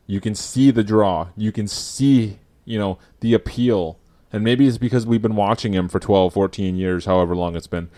You 0.07 0.21
can 0.21 0.35
see 0.35 0.71
the 0.71 0.85
draw. 0.85 1.29
You 1.35 1.51
can 1.51 1.67
see 1.67 2.41
you 2.67 2.79
know 2.79 2.99
the 3.21 3.33
appeal, 3.33 3.99
and 4.31 4.45
maybe 4.45 4.67
it's 4.67 4.77
because 4.77 5.07
we've 5.07 5.23
been 5.23 5.35
watching 5.35 5.73
him 5.73 5.89
for 5.89 5.99
12, 5.99 6.35
14 6.35 6.77
years, 6.77 7.07
however 7.07 7.35
long 7.35 7.57
it's 7.57 7.67
been. 7.67 7.89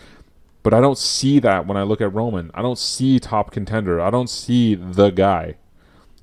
But 0.63 0.73
I 0.73 0.79
don't 0.79 0.97
see 0.97 1.39
that 1.39 1.67
when 1.67 1.75
I 1.75 1.83
look 1.83 1.99
at 1.99 2.13
Roman. 2.13 2.49
I 2.53 2.61
don't 2.61 2.77
see 2.77 3.19
top 3.19 3.51
contender. 3.51 3.99
I 3.99 4.09
don't 4.09 4.29
see 4.29 4.75
the 4.75 5.09
guy. 5.09 5.57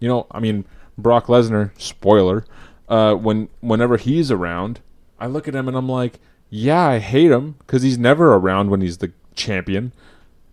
You 0.00 0.08
know, 0.08 0.26
I 0.30 0.40
mean, 0.40 0.64
Brock 0.96 1.26
Lesnar, 1.26 1.70
spoiler, 1.78 2.46
uh, 2.88 3.12
when 3.14 3.50
whenever 3.60 3.98
he's 3.98 4.30
around, 4.30 4.80
I 5.20 5.26
look 5.26 5.46
at 5.48 5.54
him 5.54 5.68
and 5.68 5.76
I'm 5.76 5.88
like, 5.88 6.18
yeah, 6.48 6.80
I 6.80 6.98
hate 6.98 7.30
him 7.30 7.56
because 7.58 7.82
he's 7.82 7.98
never 7.98 8.32
around 8.32 8.70
when 8.70 8.80
he's 8.80 8.98
the 8.98 9.12
champion, 9.34 9.92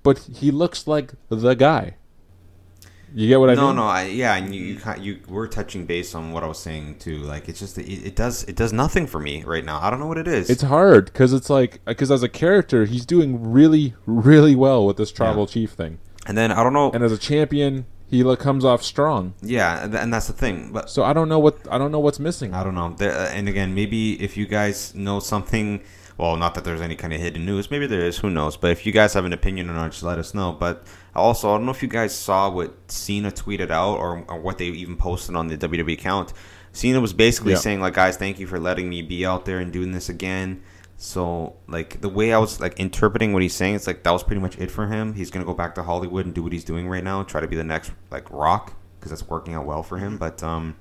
but 0.06 0.18
he 0.40 0.52
looks 0.52 0.88
like 0.88 1.14
the 1.30 1.54
guy. 1.56 1.96
You 3.14 3.30
get 3.30 3.40
what 3.40 3.50
I 3.50 3.54
no, 3.56 3.68
mean? 3.68 3.76
no, 3.78 3.84
no, 3.84 3.88
I, 3.88 4.04
yeah, 4.08 4.36
and 4.36 4.54
you, 4.54 4.62
you 4.62 4.80
you 5.00 5.20
were 5.30 5.48
touching 5.48 5.86
base 5.86 6.14
on 6.16 6.34
what 6.34 6.44
I 6.44 6.48
was 6.48 6.58
saying 6.60 7.00
too. 7.00 7.20
Like 7.20 7.48
it's 7.48 7.60
just 7.60 7.78
it, 7.78 7.88
it 8.10 8.16
does 8.16 8.44
it 8.44 8.58
does 8.58 8.74
nothing 8.74 9.08
for 9.08 9.20
me 9.22 9.42
right 9.44 9.64
now. 9.64 9.80
I 9.82 9.90
don't 9.90 10.00
know 10.02 10.08
what 10.08 10.18
it 10.18 10.28
is. 10.28 10.50
It's 10.50 10.64
hard 10.64 11.06
because 11.06 11.32
it's 11.32 11.50
like 11.50 11.80
because 11.86 12.12
as 12.12 12.24
a 12.24 12.28
character, 12.30 12.84
he's 12.86 13.06
doing 13.06 13.52
really, 13.52 13.94
really 14.06 14.54
well 14.56 14.86
with 14.86 14.98
this 14.98 15.12
tribal 15.14 15.44
Yeah. 15.44 15.54
chief 15.56 15.72
thing, 15.72 16.00
and 16.28 16.38
then 16.38 16.52
I 16.52 16.62
don't 16.64 16.74
know. 16.74 16.92
and 16.92 17.04
as 17.06 17.14
a 17.14 17.18
champion, 17.18 17.86
he 18.10 18.22
comes 18.36 18.66
off 18.66 18.84
strong. 18.84 19.34
yeah, 19.42 19.86
and 19.86 20.14
that's 20.14 20.28
the 20.28 20.34
thing. 20.34 20.72
But 20.74 20.90
So 20.90 21.04
I 21.04 21.14
don't 21.14 21.30
know 21.30 21.40
what 21.40 21.56
I 21.72 21.78
don't 21.78 21.94
know 21.94 22.00
what's 22.02 22.20
missing. 22.20 22.54
I 22.54 22.64
don't 22.66 22.76
know. 22.76 22.96
There, 22.98 23.14
uh, 23.14 23.30
and 23.38 23.48
again, 23.48 23.74
maybe 23.74 24.22
if 24.22 24.36
you 24.36 24.46
guys 24.46 24.94
know 24.94 25.20
something, 25.22 25.82
well, 26.18 26.36
not 26.38 26.56
that 26.56 26.64
there's 26.64 26.82
any 26.82 26.96
kind 26.96 27.14
of 27.14 27.20
hidden 27.20 27.46
news. 27.46 27.70
Maybe 27.70 27.88
there 27.88 28.02
is. 28.06 28.18
Who 28.20 28.30
knows? 28.30 28.56
But 28.58 28.72
if 28.72 28.86
you 28.86 28.92
guys 28.92 29.14
have 29.14 29.26
an 29.26 29.34
opinion 29.34 29.70
on 29.70 29.86
it, 29.88 29.90
just 29.92 30.04
let 30.04 30.18
us 30.18 30.34
know. 30.34 30.52
But 30.54 30.86
also, 31.16 31.50
I 31.52 31.58
don't 31.58 31.66
know 31.66 31.72
if 31.72 31.82
you 31.82 31.90
guys 31.90 32.16
saw 32.16 32.50
what 32.50 32.74
Cena 32.90 33.32
tweeted 33.32 33.70
out 33.72 33.98
or, 33.98 34.24
or 34.28 34.40
what 34.40 34.58
they 34.58 34.66
even 34.68 34.96
posted 34.98 35.36
on 35.36 35.48
the 35.48 35.58
WWE 35.58 35.94
account. 35.94 36.32
Cena 36.72 37.00
was 37.02 37.14
basically 37.14 37.54
Yeah. 37.54 37.60
saying 37.60 37.80
like, 37.82 37.94
guys, 37.94 38.18
thank 38.18 38.40
you 38.40 38.48
for 38.48 38.60
letting 38.60 38.90
me 38.90 39.02
be 39.02 39.26
out 39.26 39.46
there 39.46 39.60
and 39.60 39.72
doing 39.74 39.92
this 39.92 40.10
again. 40.10 40.62
So 40.98 41.56
like 41.68 42.00
the 42.02 42.10
way 42.10 42.32
I 42.34 42.38
was 42.38 42.62
like 42.62 42.80
interpreting 42.80 43.34
what 43.34 43.42
he's 43.42 43.54
saying, 43.54 43.76
it's 43.76 43.88
like 43.88 44.04
that 44.04 44.12
was 44.12 44.24
pretty 44.24 44.42
much 44.42 44.58
it 44.58 44.72
for 44.72 44.88
him. 44.88 45.14
He's 45.14 45.30
gonna 45.30 45.46
go 45.46 45.54
back 45.54 45.76
to 45.76 45.84
Hollywood 45.84 46.26
and 46.26 46.34
do 46.34 46.42
what 46.42 46.54
he's 46.54 46.64
doing 46.64 46.88
right 46.88 47.04
now, 47.04 47.22
try 47.24 47.42
to 47.42 47.48
be 47.48 47.56
the 47.58 47.64
next 47.66 47.92
like 48.12 48.30
Rock 48.32 48.74
because 49.00 49.12
that's 49.12 49.28
working 49.28 49.54
out 49.54 49.66
well 49.66 49.84
for 49.84 49.98
him. 49.98 50.18
But 50.18 50.42
um, 50.42 50.76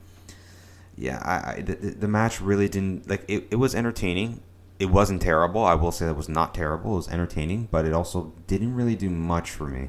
yeah, 0.97 1.19
I, 1.23 1.53
I 1.57 1.61
the, 1.63 1.75
the 1.75 1.91
the 1.93 2.09
match 2.09 2.41
really 2.41 2.69
didn't 2.69 3.09
like 3.11 3.25
it. 3.29 3.49
It 3.51 3.57
was 3.57 3.75
entertaining. 3.75 4.41
It 4.85 4.91
wasn't 4.91 5.23
terrible. 5.23 5.65
I 5.65 5.73
will 5.77 5.93
say 5.93 6.09
it 6.09 6.15
was 6.15 6.29
not 6.29 6.53
terrible. 6.53 6.93
It 6.93 6.97
was 6.97 7.09
entertaining, 7.09 7.69
but 7.71 7.87
it 7.87 7.95
also 7.95 8.35
didn't 8.47 8.75
really 8.75 8.95
do 8.95 9.09
much 9.09 9.51
for 9.51 9.67
me. 9.67 9.89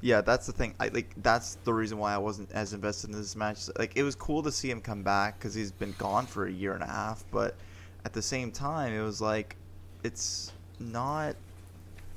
Yeah, 0.00 0.20
that's 0.20 0.46
the 0.46 0.52
thing. 0.52 0.76
I 0.78 0.90
like 0.90 1.12
that's 1.20 1.56
the 1.64 1.74
reason 1.74 1.98
why 1.98 2.14
I 2.14 2.18
wasn't 2.18 2.52
as 2.52 2.72
invested 2.72 3.10
in 3.10 3.16
this 3.16 3.34
match. 3.34 3.62
Like 3.76 3.96
it 3.96 4.04
was 4.04 4.14
cool 4.14 4.44
to 4.44 4.52
see 4.52 4.70
him 4.70 4.80
come 4.80 5.02
back 5.02 5.40
because 5.40 5.54
he's 5.54 5.72
been 5.72 5.92
gone 5.98 6.24
for 6.24 6.46
a 6.46 6.52
year 6.52 6.74
and 6.74 6.84
a 6.84 6.86
half, 6.86 7.24
but 7.32 7.56
at 8.04 8.12
the 8.12 8.22
same 8.22 8.52
time, 8.52 8.92
it 8.92 9.02
was 9.02 9.20
like 9.20 9.56
it's 10.04 10.52
not 10.78 11.34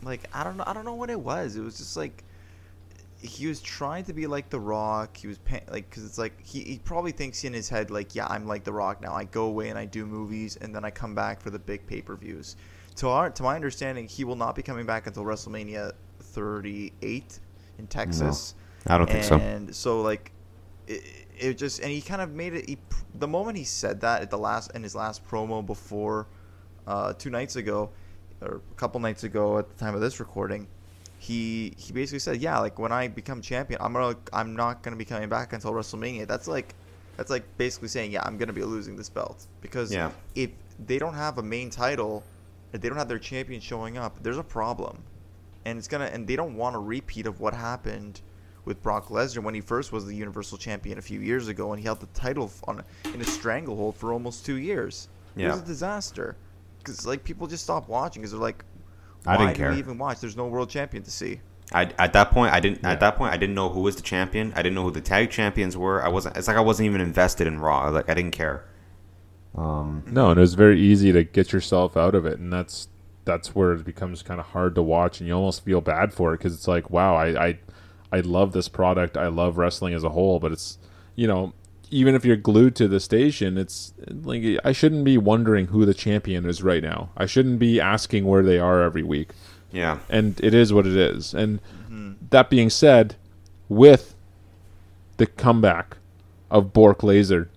like 0.03 0.29
I 0.31 0.43
don't 0.43 0.57
know. 0.57 0.63
I 0.67 0.73
don't 0.73 0.85
know 0.85 0.93
what 0.93 1.09
it 1.09 1.19
was. 1.19 1.55
It 1.55 1.61
was 1.61 1.79
just 1.79 1.97
like 1.97 2.23
he 3.23 3.47
was 3.47 3.61
trying 3.61 4.03
to 4.05 4.13
be 4.13 4.27
like 4.27 4.49
The 4.49 4.59
Rock. 4.59 5.17
He 5.17 5.27
was 5.27 5.37
pa- 5.37 5.61
like 5.69 5.89
because 5.89 6.05
it's 6.05 6.17
like 6.17 6.45
he, 6.45 6.61
he 6.63 6.79
probably 6.79 7.11
thinks 7.11 7.43
in 7.43 7.53
his 7.53 7.69
head 7.69 7.89
like 7.89 8.15
yeah 8.15 8.27
I'm 8.27 8.45
like 8.45 8.63
The 8.63 8.73
Rock 8.73 9.01
now. 9.01 9.13
I 9.13 9.23
go 9.23 9.45
away 9.45 9.69
and 9.69 9.79
I 9.79 9.85
do 9.85 10.05
movies 10.05 10.57
and 10.57 10.75
then 10.75 10.83
I 10.83 10.91
come 10.91 11.15
back 11.15 11.41
for 11.41 11.49
the 11.49 11.59
big 11.59 11.87
pay 11.87 12.01
per 12.01 12.15
views. 12.15 12.57
To 12.95 13.09
our 13.09 13.29
to 13.31 13.43
my 13.43 13.55
understanding, 13.55 14.07
he 14.07 14.23
will 14.23 14.35
not 14.35 14.55
be 14.55 14.61
coming 14.61 14.85
back 14.85 15.07
until 15.07 15.23
WrestleMania 15.23 15.93
38 16.19 17.39
in 17.79 17.87
Texas. 17.87 18.55
I 18.87 18.97
don't 18.97 19.09
think 19.09 19.23
so. 19.23 19.37
And 19.37 19.73
so 19.73 20.01
like 20.01 20.31
it, 20.87 21.03
it 21.37 21.57
just 21.57 21.79
and 21.79 21.89
he 21.89 22.01
kind 22.01 22.21
of 22.21 22.31
made 22.31 22.53
it. 22.53 22.67
He, 22.67 22.77
the 23.15 23.27
moment 23.27 23.57
he 23.57 23.63
said 23.63 24.01
that 24.01 24.21
at 24.21 24.29
the 24.29 24.37
last 24.37 24.71
in 24.75 24.83
his 24.83 24.95
last 24.95 25.25
promo 25.25 25.65
before 25.65 26.27
uh, 26.87 27.13
two 27.13 27.29
nights 27.29 27.55
ago 27.55 27.89
or 28.41 28.57
a 28.57 28.75
couple 28.75 28.99
nights 28.99 29.23
ago 29.23 29.57
at 29.57 29.69
the 29.69 29.75
time 29.75 29.95
of 29.95 30.01
this 30.01 30.19
recording, 30.19 30.67
he 31.23 31.73
he 31.77 31.93
basically 31.93 32.19
said, 32.19 32.41
yeah, 32.41 32.59
like 32.59 32.77
when 32.77 32.91
I 32.91 33.07
become 33.07 33.41
champion, 33.41 33.79
I'm 33.81 33.93
gonna 33.93 34.17
I'm 34.33 34.55
not 34.55 34.83
gonna 34.83 34.97
be 34.97 35.05
coming 35.05 35.29
back 35.29 35.53
until 35.53 35.71
WrestleMania. 35.71 36.27
That's 36.27 36.47
like 36.47 36.75
that's 37.15 37.29
like 37.29 37.45
basically 37.57 37.87
saying, 37.87 38.11
yeah, 38.11 38.23
I'm 38.25 38.37
gonna 38.37 38.51
be 38.53 38.63
losing 38.63 38.97
this 38.97 39.09
belt 39.09 39.47
because 39.61 39.93
Yeah. 39.93 40.11
if 40.35 40.49
they 40.85 40.99
don't 40.99 41.13
have 41.13 41.37
a 41.37 41.43
main 41.43 41.69
title, 41.69 42.23
if 42.73 42.81
they 42.81 42.89
don't 42.89 42.97
have 42.97 43.07
their 43.07 43.19
champion 43.19 43.61
showing 43.61 43.97
up, 43.97 44.21
there's 44.21 44.37
a 44.37 44.43
problem 44.43 45.01
and 45.65 45.77
it's 45.77 45.87
gonna 45.87 46.05
and 46.13 46.27
they 46.27 46.35
don't 46.35 46.57
want 46.57 46.75
a 46.75 46.79
repeat 46.79 47.25
of 47.25 47.39
what 47.39 47.53
happened 47.53 48.19
with 48.65 48.81
Brock 48.83 49.07
Lesnar 49.07 49.43
when 49.43 49.53
he 49.53 49.61
first 49.61 49.91
was 49.93 50.05
the 50.05 50.15
Universal 50.15 50.57
Champion 50.57 50.97
a 50.97 51.01
few 51.01 51.19
years 51.21 51.47
ago 51.47 51.71
and 51.71 51.79
he 51.79 51.85
held 51.85 51.99
the 52.01 52.07
title 52.07 52.51
on 52.67 52.83
in 53.13 53.21
a 53.21 53.25
stranglehold 53.25 53.95
for 53.95 54.11
almost 54.11 54.45
two 54.45 54.55
years. 54.55 55.07
It 55.37 55.47
was 55.47 55.61
a 55.61 55.65
disaster 55.65 56.35
because 56.79 57.07
like 57.07 57.23
people 57.23 57.47
just 57.47 57.63
stopped 57.63 57.87
watching 57.87 58.21
because 58.21 58.31
they're 58.31 58.41
like, 58.41 58.63
I 59.25 59.37
didn't 59.37 59.53
do 59.53 59.57
care. 59.59 59.71
we 59.71 59.79
even 59.79 59.97
watch? 59.97 60.19
There's 60.19 60.37
no 60.37 60.47
world 60.47 60.69
champion 60.69 61.03
to 61.03 61.11
see. 61.11 61.39
I, 61.71 61.89
at 61.97 62.13
that 62.13 62.31
point, 62.31 62.53
I 62.53 62.59
didn't. 62.59 62.81
Yeah. 62.83 62.91
At 62.91 62.99
that 62.99 63.15
point, 63.15 63.33
I 63.33 63.37
didn't 63.37 63.55
know 63.55 63.69
who 63.69 63.81
was 63.81 63.95
the 63.95 64.01
champion. 64.01 64.53
I 64.55 64.61
didn't 64.61 64.75
know 64.75 64.83
who 64.83 64.91
the 64.91 65.01
tag 65.01 65.31
champions 65.31 65.75
were. 65.77 66.03
I 66.03 66.09
wasn't. 66.09 66.37
It's 66.37 66.47
like 66.47 66.57
I 66.57 66.61
wasn't 66.61 66.87
even 66.87 67.01
invested 67.01 67.47
in 67.47 67.59
Raw. 67.59 67.89
Like 67.89 68.09
I 68.09 68.13
didn't 68.13 68.31
care. 68.31 68.65
Um, 69.55 70.03
No, 70.07 70.29
and 70.29 70.37
it 70.37 70.41
was 70.41 70.55
very 70.55 70.79
easy 70.79 71.11
to 71.11 71.23
get 71.23 71.51
yourself 71.53 71.95
out 71.95 72.15
of 72.15 72.25
it, 72.25 72.39
and 72.39 72.51
that's 72.51 72.87
that's 73.25 73.55
where 73.55 73.73
it 73.73 73.85
becomes 73.85 74.21
kind 74.21 74.39
of 74.39 74.47
hard 74.47 74.75
to 74.75 74.81
watch, 74.81 75.19
and 75.19 75.27
you 75.27 75.33
almost 75.33 75.63
feel 75.63 75.79
bad 75.79 76.13
for 76.13 76.33
it 76.33 76.37
because 76.37 76.53
it's 76.53 76.67
like, 76.67 76.89
wow, 76.89 77.15
I, 77.15 77.47
I 77.47 77.59
I 78.11 78.19
love 78.19 78.51
this 78.51 78.67
product, 78.67 79.15
I 79.17 79.27
love 79.27 79.57
wrestling 79.57 79.93
as 79.93 80.03
a 80.03 80.09
whole, 80.09 80.39
but 80.39 80.51
it's 80.51 80.77
you 81.15 81.27
know, 81.27 81.53
even 81.93 82.15
if 82.15 82.25
you're 82.25 82.35
glued 82.35 82.75
to 82.77 82.87
the 82.87 82.99
station, 82.99 83.57
it's 83.57 83.93
like 84.07 84.43
I 84.63 84.71
shouldn't 84.71 85.05
be 85.05 85.17
wondering 85.17 85.67
who 85.67 85.85
the 85.85 85.93
champion 85.93 86.45
is 86.45 86.63
right 86.63 86.81
now. 86.81 87.09
I 87.15 87.27
shouldn't 87.27 87.59
be 87.59 87.79
asking 87.79 88.25
where 88.25 88.43
they 88.43 88.57
are 88.57 88.81
every 88.81 89.03
week, 89.03 89.29
yeah. 89.71 89.99
and 90.09 90.39
it 90.43 90.53
is 90.53 90.73
what 90.73 90.87
it 90.87 90.95
is. 90.95 91.33
And 91.33 91.59
that 92.31 92.49
being 92.49 92.69
said, 92.69 93.15
with 93.69 94.15
the 95.17 95.27
comeback 95.27 95.97
of 96.49 96.73
Bork 96.73 97.03
Laser, 97.03 97.49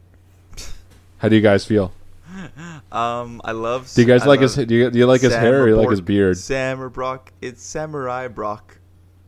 how 1.18 1.28
do 1.28 1.36
you 1.36 1.42
guys 1.42 1.64
feel? 1.64 1.92
Um, 2.92 3.42
I 3.44 3.50
love. 3.50 3.92
Do 3.92 4.00
you 4.00 4.06
guys 4.06 4.22
I 4.22 4.26
like 4.26 4.40
his? 4.40 4.54
Do 4.54 4.74
you, 4.74 4.90
do 4.90 4.98
you 4.98 5.06
like 5.06 5.20
his 5.20 5.34
hair 5.34 5.62
or 5.62 5.68
you 5.68 5.76
like 5.76 5.90
his 5.90 6.00
beard? 6.00 6.38
Sam 6.38 6.80
or 6.80 6.88
Brock? 6.88 7.32
It's 7.42 7.60
Samurai 7.60 8.28
Brock. 8.28 8.78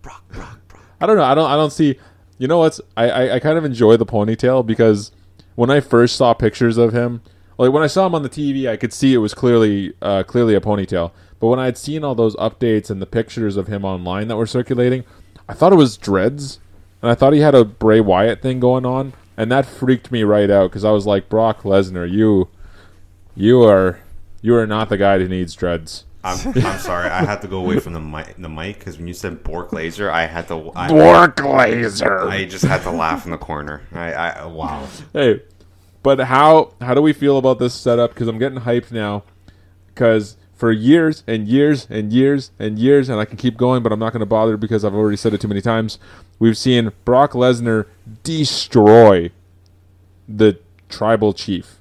Brock, 0.01 0.27
Brock, 0.29 0.61
Brock. 0.69 0.85
I 1.01 1.07
don't 1.07 1.17
know. 1.17 1.25
I 1.25 1.35
don't. 1.35 1.51
I 1.51 1.57
don't 1.57 1.73
see. 1.73 1.99
You 2.39 2.49
know 2.49 2.59
what's? 2.59 2.81
I, 2.97 3.11
I 3.11 3.35
I 3.35 3.41
kind 3.41 3.59
of 3.59 3.65
enjoy 3.65 3.97
the 3.97 4.07
ponytail 4.07 4.65
because 4.65 5.11
when 5.57 5.71
I 5.71 5.81
first 5.81 6.17
saw 6.17 6.35
pictures 6.35 6.79
of 6.79 6.93
him, 6.93 7.21
like 7.59 7.73
when 7.73 7.83
I 7.83 7.89
saw 7.89 8.07
him 8.07 8.15
on 8.15 8.23
the 8.23 8.29
TV, 8.29 8.69
I 8.69 8.77
could 8.77 8.93
see 8.93 9.13
it 9.13 9.19
was 9.19 9.35
clearly 9.35 9.93
uh, 10.01 10.23
clearly 10.23 10.55
a 10.55 10.61
ponytail. 10.61 11.11
But 11.41 11.49
when 11.49 11.59
I 11.59 11.67
had 11.67 11.79
seen 11.79 12.05
all 12.05 12.15
those 12.15 12.37
updates 12.37 12.91
and 12.91 13.03
the 13.03 13.07
pictures 13.07 13.57
of 13.57 13.67
him 13.67 13.85
online 13.85 14.29
that 14.29 14.37
were 14.37 14.47
circulating, 14.47 15.05
I 15.49 15.55
thought 15.55 15.73
it 15.73 15.77
was 15.77 15.97
dreads, 15.97 16.59
and 17.01 17.11
I 17.11 17.15
thought 17.15 17.33
he 17.33 17.41
had 17.41 17.55
a 17.55 17.65
Bray 17.65 18.01
Wyatt 18.01 18.43
thing 18.43 18.61
going 18.61 18.85
on, 18.85 19.13
and 19.37 19.51
that 19.53 19.67
freaked 19.67 20.11
me 20.11 20.25
right 20.25 20.51
out 20.51 20.71
because 20.71 20.85
I 20.85 20.91
was 20.91 21.07
like, 21.07 21.29
Brock 21.29 21.63
Lesnar, 21.63 22.11
you, 22.11 22.49
you 23.37 23.63
are, 23.63 24.01
you 24.43 24.55
are 24.57 24.67
not 24.67 24.89
the 24.89 24.97
guy 24.97 25.19
who 25.19 25.29
needs 25.29 25.55
dreads. 25.55 26.05
I'm, 26.25 26.39
I'm 26.65 26.79
sorry. 26.79 27.09
I 27.11 27.25
had 27.25 27.43
to 27.43 27.49
go 27.49 27.59
away 27.59 27.79
from 27.79 27.93
the 27.93 28.01
mic 28.01 28.37
the 28.37 28.49
mic 28.49 28.79
because 28.79 28.99
when 28.99 29.07
you 29.07 29.15
said 29.15 29.43
Bork 29.43 29.73
Laser, 29.73 30.11
I 30.11 30.27
had 30.27 30.49
to. 30.49 30.73
I, 30.75 30.89
Bork 30.89 31.43
Laser. 31.43 32.29
I 32.29 32.45
just 32.45 32.65
had 32.65 32.83
to 32.83 32.91
laugh 32.91 33.25
in 33.25 33.31
the 33.31 33.39
corner. 33.39 33.83
I, 33.93 34.13
I 34.13 34.47
wow. 34.47 34.87
hey, 35.13 35.43
but 36.03 36.21
how 36.21 36.75
how 36.81 36.95
do 36.95 37.03
we 37.03 37.13
feel 37.13 37.39
about 37.39 37.59
this 37.59 37.75
setup? 37.75 38.15
Because 38.15 38.29
I'm 38.29 38.39
getting 38.39 38.61
hyped 38.61 38.91
now. 38.91 39.25
Because 39.87 40.37
for 40.55 40.73
years 40.73 41.23
and 41.27 41.47
years 41.47 41.87
and 41.89 42.13
years 42.13 42.51
and 42.59 42.79
years, 42.79 43.09
and 43.09 43.21
I 43.21 43.25
can 43.25 43.37
keep 43.37 43.57
going, 43.57 43.83
but 43.83 43.93
I'm 43.93 44.01
not 44.01 44.13
going 44.13 44.21
to 44.21 44.27
bother 44.27 44.57
because 44.57 44.85
I've 44.85 44.95
already 44.95 45.17
said 45.17 45.33
it 45.33 45.41
too 45.41 45.49
many 45.49 45.61
times. 45.61 45.99
We've 46.41 46.59
seen 46.59 46.93
Brock 47.05 47.33
Lesnar 47.33 47.87
destroy 48.25 49.31
the 50.29 50.59
tribal 50.89 51.33
chief. 51.33 51.77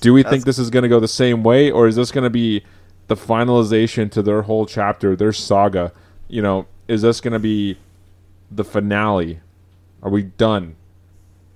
Do 0.00 0.12
we 0.12 0.22
think 0.22 0.44
this 0.44 0.58
is 0.58 0.70
going 0.70 0.84
to 0.84 0.88
go 0.88 1.00
the 1.00 1.08
same 1.08 1.42
way, 1.42 1.70
or 1.70 1.88
is 1.88 1.96
this 1.96 2.12
going 2.12 2.24
to 2.24 2.30
be 2.30 2.62
the 3.08 3.14
finalization 3.16 4.10
to 4.12 4.22
their 4.22 4.42
whole 4.42 4.66
chapter, 4.66 5.14
their 5.16 5.32
saga? 5.32 5.92
You 6.28 6.42
know, 6.42 6.66
is 6.88 7.02
this 7.02 7.20
going 7.20 7.32
to 7.32 7.38
be 7.38 7.78
the 8.50 8.64
finale? 8.64 9.40
Are 10.02 10.10
we 10.10 10.22
done? 10.24 10.76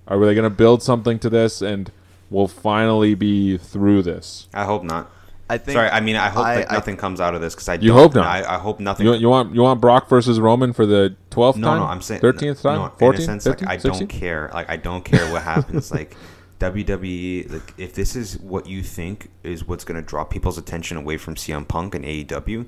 Are 0.09 0.19
they 0.19 0.35
going 0.35 0.45
to 0.45 0.51
build 0.51 0.83
something 0.83 1.19
to 1.21 1.31
this 1.31 1.63
and 1.63 1.93
we'll 2.31 2.49
finally 2.49 3.15
be 3.15 3.57
through 3.57 4.03
this? 4.03 4.49
I 4.55 4.65
hope 4.65 4.83
not. 4.83 5.11
I 5.49 5.59
think. 5.59 5.75
Sorry. 5.77 5.89
I 5.89 6.01
mean, 6.01 6.15
I 6.17 6.29
hope 6.29 6.45
I- 6.47 6.55
that 6.57 6.71
I- 6.71 6.75
nothing 6.75 6.97
comes 6.97 7.21
out 7.21 7.35
of 7.35 7.41
this 7.41 7.55
because 7.55 7.69
I. 7.69 7.75
You 7.75 7.89
don't- 7.89 7.97
hope 7.99 8.15
not. 8.15 8.27
I, 8.27 8.55
I 8.55 8.59
hope 8.59 8.79
nothing. 8.81 9.07
You, 9.07 9.15
you 9.15 9.29
want 9.29 9.53
you 9.55 9.63
want 9.63 9.81
Brock 9.81 10.09
versus 10.09 10.39
Roman 10.39 10.73
for 10.73 10.87
the 10.87 11.17
12th 11.31 11.57
no, 11.57 11.67
time? 11.69 11.79
no. 11.81 11.87
I'm 11.87 12.01
saying 12.03 12.21
13th 12.21 12.63
time? 12.63 12.79
No, 12.79 12.89
14th? 12.99 13.21
sense, 13.25 13.47
15th? 13.47 13.61
like 13.67 13.69
I 13.69 13.77
16th? 13.77 13.83
don't 13.99 14.07
care. 14.09 14.51
Like 14.55 14.71
I 14.71 14.77
don't 14.77 15.05
care 15.05 15.31
what 15.33 15.43
happens. 15.43 15.91
like 15.91 16.17
WWE, 16.61 17.51
like 17.53 17.75
if 17.79 17.95
this 17.95 18.15
is 18.15 18.39
what 18.39 18.67
you 18.67 18.83
think 18.83 19.31
is 19.43 19.67
what's 19.67 19.85
going 19.85 20.01
to 20.01 20.07
draw 20.07 20.25
people's 20.25 20.59
attention 20.59 20.97
away 20.97 21.17
from 21.17 21.35
CM 21.35 21.67
Punk 21.67 21.95
and 21.95 22.05
AEW, 22.05 22.67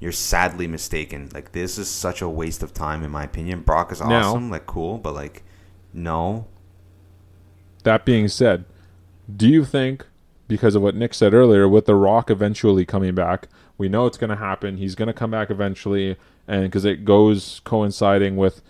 you're 0.00 0.12
sadly 0.12 0.66
mistaken. 0.66 1.30
Like 1.32 1.52
this 1.52 1.78
is 1.78 1.88
such 1.88 2.20
a 2.22 2.28
waste 2.28 2.62
of 2.62 2.74
time, 2.74 3.02
in 3.04 3.10
my 3.10 3.24
opinion. 3.24 3.60
Brock 3.60 3.92
is 3.92 4.00
Now- 4.00 4.30
awesome, 4.30 4.50
like 4.50 4.66
cool, 4.66 4.98
but 4.98 5.14
like 5.14 5.44
no. 5.92 6.46
That 7.84 8.04
being 8.04 8.28
said, 8.28 8.64
do 9.34 9.46
you 9.46 9.64
think, 9.64 10.06
because 10.48 10.74
of 10.74 10.82
what 10.82 10.94
Nick 10.94 11.12
said 11.14 11.34
earlier, 11.34 11.68
with 11.68 11.84
The 11.86 11.94
Rock 11.94 12.30
eventually 12.30 12.84
coming 12.84 13.14
back, 13.14 13.48
We 13.76 13.88
know 13.88 14.06
it's 14.06 14.16
going 14.16 14.30
to 14.30 14.36
happen. 14.36 14.76
He's 14.76 14.94
going 14.94 15.08
to 15.08 15.12
come 15.12 15.32
back 15.32 15.50
eventually, 15.50 16.16
and 16.46 16.62
because 16.62 16.84
it 16.84 17.04
goes 17.04 17.60
coinciding 17.64 18.36
with 18.36 18.62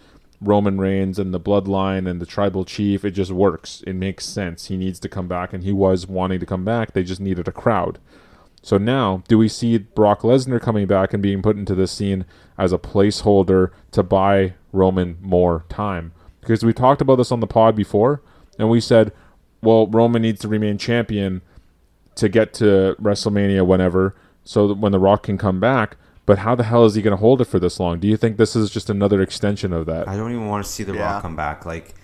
Roman 0.45 0.79
Reigns 0.79 1.19
and 1.19 1.33
the 1.33 1.41
bloodline 1.41 2.09
and 2.09 2.21
the 2.21 2.27
tribal 2.27 2.65
chief, 2.65 3.05
it 3.05 3.13
just 3.13 3.31
works. 3.31 3.83
It 3.87 3.95
makes 3.95 4.27
sense. 4.27 4.67
He 4.67 4.77
needs 4.77 5.01
to 5.01 5.09
come 5.09 5.27
back, 5.27 5.53
and 5.53 5.65
he 5.65 5.73
was 5.73 6.07
wanting 6.07 6.41
to 6.41 6.47
come 6.47 6.65
back. 6.65 6.93
They 6.93 7.03
just 7.03 7.21
needed 7.21 7.49
a 7.49 7.53
crowd. 7.53 7.99
So 8.63 8.79
now, 8.79 9.23
do 9.29 9.37
we 9.37 9.49
see 9.49 9.77
Brock 9.79 10.21
Lesnar 10.21 10.61
coming 10.61 10.87
back 10.87 11.13
and 11.13 11.23
being 11.23 11.43
put 11.43 11.57
into 11.57 11.75
the 11.75 11.87
scene 11.87 12.25
as 12.57 12.73
a 12.73 12.79
placeholder 12.79 13.71
to 13.93 14.03
buy 14.03 14.55
Roman 14.73 15.19
more 15.21 15.65
time? 15.69 16.13
Because 16.41 16.65
we 16.65 16.73
talked 16.73 17.01
about 17.01 17.17
this 17.17 17.33
on 17.33 17.41
the 17.41 17.47
pod 17.47 17.75
before, 17.77 18.23
and 18.59 18.71
we 18.71 18.81
said, 18.81 19.13
well, 19.63 19.87
Roman 19.87 20.23
needs 20.23 20.41
to 20.41 20.49
remain 20.49 20.79
champion 20.79 21.43
to 22.17 22.29
get 22.29 22.55
to 22.55 22.97
WrestleMania 23.01 23.67
whenever, 23.67 24.15
so 24.45 24.69
that 24.69 24.79
when 24.79 24.93
The 24.93 24.99
Rock 24.99 25.25
can 25.25 25.39
come 25.39 25.59
back. 25.59 25.97
But 26.27 26.39
how 26.39 26.55
the 26.55 26.65
hell 26.65 26.85
is 26.85 26.95
he 26.95 27.03
going 27.03 27.13
to 27.13 27.21
hold 27.21 27.41
it 27.41 27.45
for 27.45 27.59
this 27.59 27.79
long? 27.79 28.01
Do 28.01 28.09
you 28.09 28.17
think 28.17 28.39
this 28.39 28.57
is 28.57 28.71
just 28.71 28.89
another 28.89 29.21
extension 29.21 29.73
of 29.73 29.87
that? 29.87 30.09
I 30.09 30.17
don't 30.17 30.31
even 30.31 30.49
want 30.49 30.65
to 30.65 30.71
see 30.71 30.83
The 30.83 30.95
Yeah. 30.95 31.13
Rock 31.13 31.23
come 31.23 31.37
back. 31.37 31.67
Like, 31.67 31.95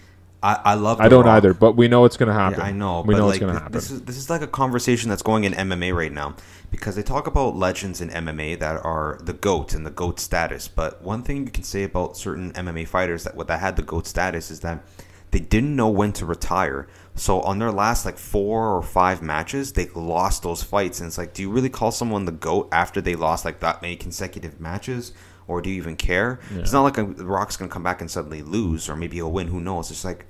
I, 0.43 0.59
I 0.65 0.75
love. 0.75 1.01
I 1.01 1.09
don't 1.09 1.25
Rock. 1.27 1.37
either, 1.37 1.55
but 1.55 1.77
we 1.77 1.89
know 1.89 2.05
it's 2.05 2.17
going 2.17 2.29
to 2.29 2.35
happen. 2.35 2.61
Yeah, 2.61 2.67
I 2.67 2.73
know. 2.73 3.03
We 3.03 3.15
but 3.15 3.19
know 3.19 3.27
like, 3.27 3.37
it's 3.37 3.41
going 3.41 3.55
to 3.55 3.59
happen. 3.61 3.73
This 3.73 3.91
is 3.91 4.03
this 4.03 4.17
is 4.17 4.31
like 4.31 4.43
a 4.43 4.47
conversation 4.47 5.11
that's 5.11 5.23
going 5.23 5.45
in 5.45 5.53
MMA 5.53 5.95
right 5.95 6.13
now 6.13 6.35
because 6.71 6.97
they 6.97 7.03
talk 7.03 7.27
about 7.27 7.57
legends 7.57 8.01
in 8.01 8.09
MMA 8.09 8.59
that 8.59 8.83
are 8.85 9.19
the 9.23 9.33
goat 9.35 9.75
and 9.75 9.85
the 9.85 9.91
goat 9.91 10.19
status. 10.19 10.67
But 10.69 11.03
one 11.03 11.23
thing 11.23 11.45
you 11.45 11.51
can 11.51 11.65
say 11.65 11.83
about 11.85 12.17
certain 12.17 12.53
MMA 12.53 12.89
fighters 12.89 13.25
that 13.25 13.35
what 13.37 13.49
that 13.49 13.61
had 13.61 13.77
the 13.77 13.83
goat 13.83 14.07
status 14.07 14.51
is 14.51 14.61
that 14.61 14.83
they 15.31 15.41
didn't 15.41 15.77
know 15.77 15.89
when 15.89 16.13
to 16.15 16.27
retire. 16.27 16.89
So 17.15 17.41
on 17.43 17.59
their 17.59 17.71
last 17.71 18.05
like 18.05 18.19
four 18.19 18.77
or 18.77 18.83
five 18.83 19.23
matches, 19.23 19.73
they 19.73 19.89
lost 19.95 20.43
those 20.43 20.63
fights, 20.63 21.01
and 21.01 21.07
it's 21.07 21.19
like, 21.19 21.35
do 21.35 21.43
you 21.43 21.51
really 21.51 21.69
call 21.69 21.91
someone 21.93 22.25
the 22.25 22.33
goat 22.33 22.69
after 22.73 23.01
they 23.01 23.15
lost 23.15 23.45
like 23.45 23.61
that 23.61 23.83
many 23.83 23.97
consecutive 23.97 24.61
matches? 24.61 25.13
Or 25.47 25.61
do 25.61 25.69
you 25.69 25.77
even 25.77 25.97
care? 25.97 26.39
It's 26.55 26.73
not 26.73 26.83
like 26.83 26.97
a, 26.97 27.05
the 27.05 27.25
Rock's 27.25 27.57
gonna 27.57 27.71
come 27.71 27.83
back 27.83 28.01
and 28.01 28.11
suddenly 28.11 28.43
lose, 28.43 28.89
or 28.89 28.95
maybe 28.97 29.17
he'll 29.17 29.33
win. 29.33 29.49
Who 29.49 29.61
knows? 29.61 29.91
It's 29.91 30.05
like, 30.05 30.27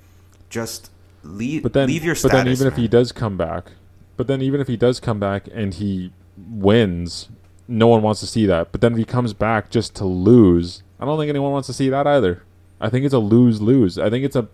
just 0.49 0.89
leave, 1.23 1.63
but 1.63 1.73
then, 1.73 1.87
leave 1.87 2.03
your 2.03 2.15
but 2.21 2.31
then 2.31 2.47
even 2.47 2.67
if 2.67 2.75
he 2.75 2.87
does 2.87 3.11
come 3.11 3.37
back, 3.37 3.71
but 4.17 4.27
then 4.27 4.41
even 4.41 4.59
if 4.59 4.67
he 4.67 4.77
does 4.77 4.99
come 4.99 5.19
back 5.19 5.47
and 5.53 5.75
he 5.75 6.11
wins, 6.37 7.29
no 7.67 7.87
one 7.87 8.01
wants 8.01 8.19
to 8.21 8.27
see 8.27 8.45
that. 8.47 8.71
But 8.71 8.81
then 8.81 8.93
if 8.93 8.97
he 8.97 9.05
comes 9.05 9.33
back 9.33 9.69
just 9.69 9.95
to 9.95 10.05
lose, 10.05 10.83
I 10.99 11.05
don't 11.05 11.19
think 11.19 11.29
anyone 11.29 11.51
wants 11.51 11.67
to 11.67 11.73
see 11.73 11.89
that 11.89 12.07
either. 12.07 12.43
I 12.79 12.89
think 12.89 13.05
it's 13.05 13.13
a 13.13 13.19
lose 13.19 13.61
lose. 13.61 13.97
I 13.97 14.09
think 14.09 14.25
it's 14.25 14.35
a 14.35 14.47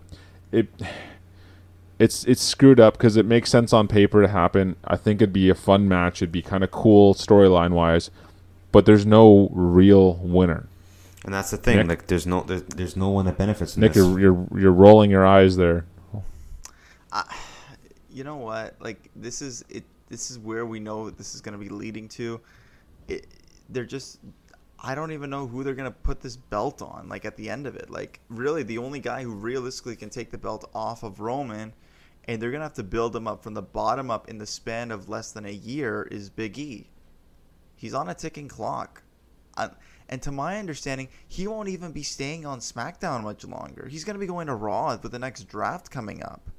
it. 0.52 0.68
It's 1.98 2.24
it's 2.24 2.42
screwed 2.42 2.78
up 2.78 2.96
because 2.96 3.16
it 3.16 3.26
makes 3.26 3.50
sense 3.50 3.72
on 3.72 3.88
paper 3.88 4.22
to 4.22 4.28
happen. 4.28 4.76
I 4.84 4.96
think 4.96 5.20
it'd 5.20 5.32
be 5.32 5.50
a 5.50 5.54
fun 5.54 5.88
match. 5.88 6.22
It'd 6.22 6.30
be 6.30 6.42
kind 6.42 6.62
of 6.62 6.70
cool 6.70 7.12
storyline 7.14 7.72
wise, 7.72 8.10
but 8.70 8.86
there's 8.86 9.04
no 9.04 9.50
real 9.52 10.14
winner. 10.14 10.68
And 11.24 11.34
that's 11.34 11.50
the 11.50 11.56
thing. 11.56 11.76
Nick? 11.78 11.88
Like, 11.88 12.06
there's 12.06 12.26
no, 12.26 12.42
there's, 12.42 12.62
there's 12.62 12.96
no 12.96 13.08
one 13.08 13.24
that 13.26 13.36
benefits. 13.36 13.76
Nick, 13.76 13.94
this. 13.94 14.06
you're, 14.06 14.20
you're 14.20 14.48
you're 14.56 14.72
rolling 14.72 15.10
your 15.10 15.26
eyes 15.26 15.56
there. 15.56 15.86
you 18.10 18.24
know 18.24 18.36
what? 18.36 18.76
Like 18.80 19.10
this 19.16 19.42
is 19.42 19.64
it. 19.68 19.84
This 20.08 20.30
is 20.30 20.38
where 20.38 20.64
we 20.64 20.80
know 20.80 21.10
this 21.10 21.34
is 21.34 21.40
going 21.40 21.52
to 21.52 21.62
be 21.62 21.68
leading 21.68 22.08
to. 22.10 22.40
It, 23.08 23.26
they're 23.68 23.84
just. 23.84 24.20
I 24.80 24.94
don't 24.94 25.12
even 25.12 25.30
know 25.30 25.46
who 25.46 25.64
they're 25.64 25.74
going 25.74 25.90
to 25.90 25.98
put 25.98 26.20
this 26.20 26.36
belt 26.36 26.82
on. 26.82 27.08
Like 27.08 27.24
at 27.24 27.36
the 27.36 27.50
end 27.50 27.66
of 27.66 27.74
it, 27.74 27.90
like 27.90 28.20
really, 28.28 28.62
the 28.62 28.78
only 28.78 29.00
guy 29.00 29.22
who 29.22 29.32
realistically 29.32 29.96
can 29.96 30.10
take 30.10 30.30
the 30.30 30.38
belt 30.38 30.68
off 30.74 31.02
of 31.02 31.20
Roman, 31.20 31.72
and 32.24 32.40
they're 32.40 32.50
going 32.50 32.60
to 32.60 32.66
have 32.66 32.74
to 32.74 32.84
build 32.84 33.16
him 33.16 33.26
up 33.26 33.42
from 33.42 33.54
the 33.54 33.62
bottom 33.62 34.10
up 34.10 34.28
in 34.28 34.38
the 34.38 34.46
span 34.46 34.90
of 34.90 35.08
less 35.08 35.32
than 35.32 35.46
a 35.46 35.50
year 35.50 36.06
is 36.10 36.30
Big 36.30 36.58
E. 36.58 36.90
He's 37.74 37.94
on 37.94 38.08
a 38.08 38.14
ticking 38.14 38.48
clock. 38.48 39.02
And 40.08 40.22
to 40.22 40.32
my 40.32 40.58
understanding, 40.58 41.08
he 41.26 41.46
won't 41.46 41.68
even 41.68 41.92
be 41.92 42.02
staying 42.02 42.46
on 42.46 42.60
SmackDown 42.60 43.22
much 43.22 43.44
longer. 43.44 43.88
He's 43.90 44.04
going 44.04 44.14
to 44.14 44.20
be 44.20 44.26
going 44.26 44.46
to 44.46 44.54
Raw 44.54 44.96
with 45.02 45.12
the 45.12 45.18
next 45.18 45.48
draft 45.48 45.90
coming 45.90 46.22
up. 46.22 46.50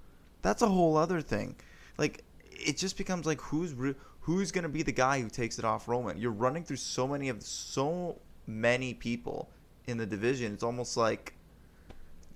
That's 0.41 0.61
a 0.61 0.67
whole 0.67 0.97
other 0.97 1.21
thing. 1.21 1.55
Like 1.97 2.23
it 2.51 2.77
just 2.77 2.97
becomes 2.97 3.25
like 3.25 3.41
who's 3.41 3.73
re- 3.73 3.95
who's 4.29 4.51
going 4.51 4.63
to 4.63 4.69
be 4.69 4.83
the 4.83 4.91
guy 4.91 5.19
who 5.19 5.27
takes 5.27 5.57
it 5.57 5.65
off 5.65 5.87
Roman. 5.87 6.15
You're 6.19 6.31
running 6.31 6.63
through 6.63 6.77
so 6.77 7.07
many 7.07 7.29
of 7.29 7.41
so 7.41 8.19
many 8.45 8.93
people 8.93 9.49
in 9.87 9.97
the 9.97 10.05
division. 10.05 10.53
It's 10.53 10.61
almost 10.61 10.95
like 10.95 11.33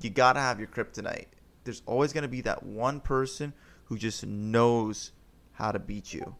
you 0.01 0.09
got 0.09 0.33
to 0.33 0.39
have 0.39 0.57
your 0.57 0.67
kryptonite. 0.69 1.27
There's 1.65 1.83
always 1.85 2.11
going 2.11 2.23
to 2.23 2.27
be 2.27 2.41
that 2.41 2.63
one 2.63 2.99
person 2.99 3.53
who 3.85 3.99
just 3.99 4.25
knows 4.25 5.11
how 5.51 5.71
to 5.71 5.77
beat 5.77 6.15
you. 6.15 6.35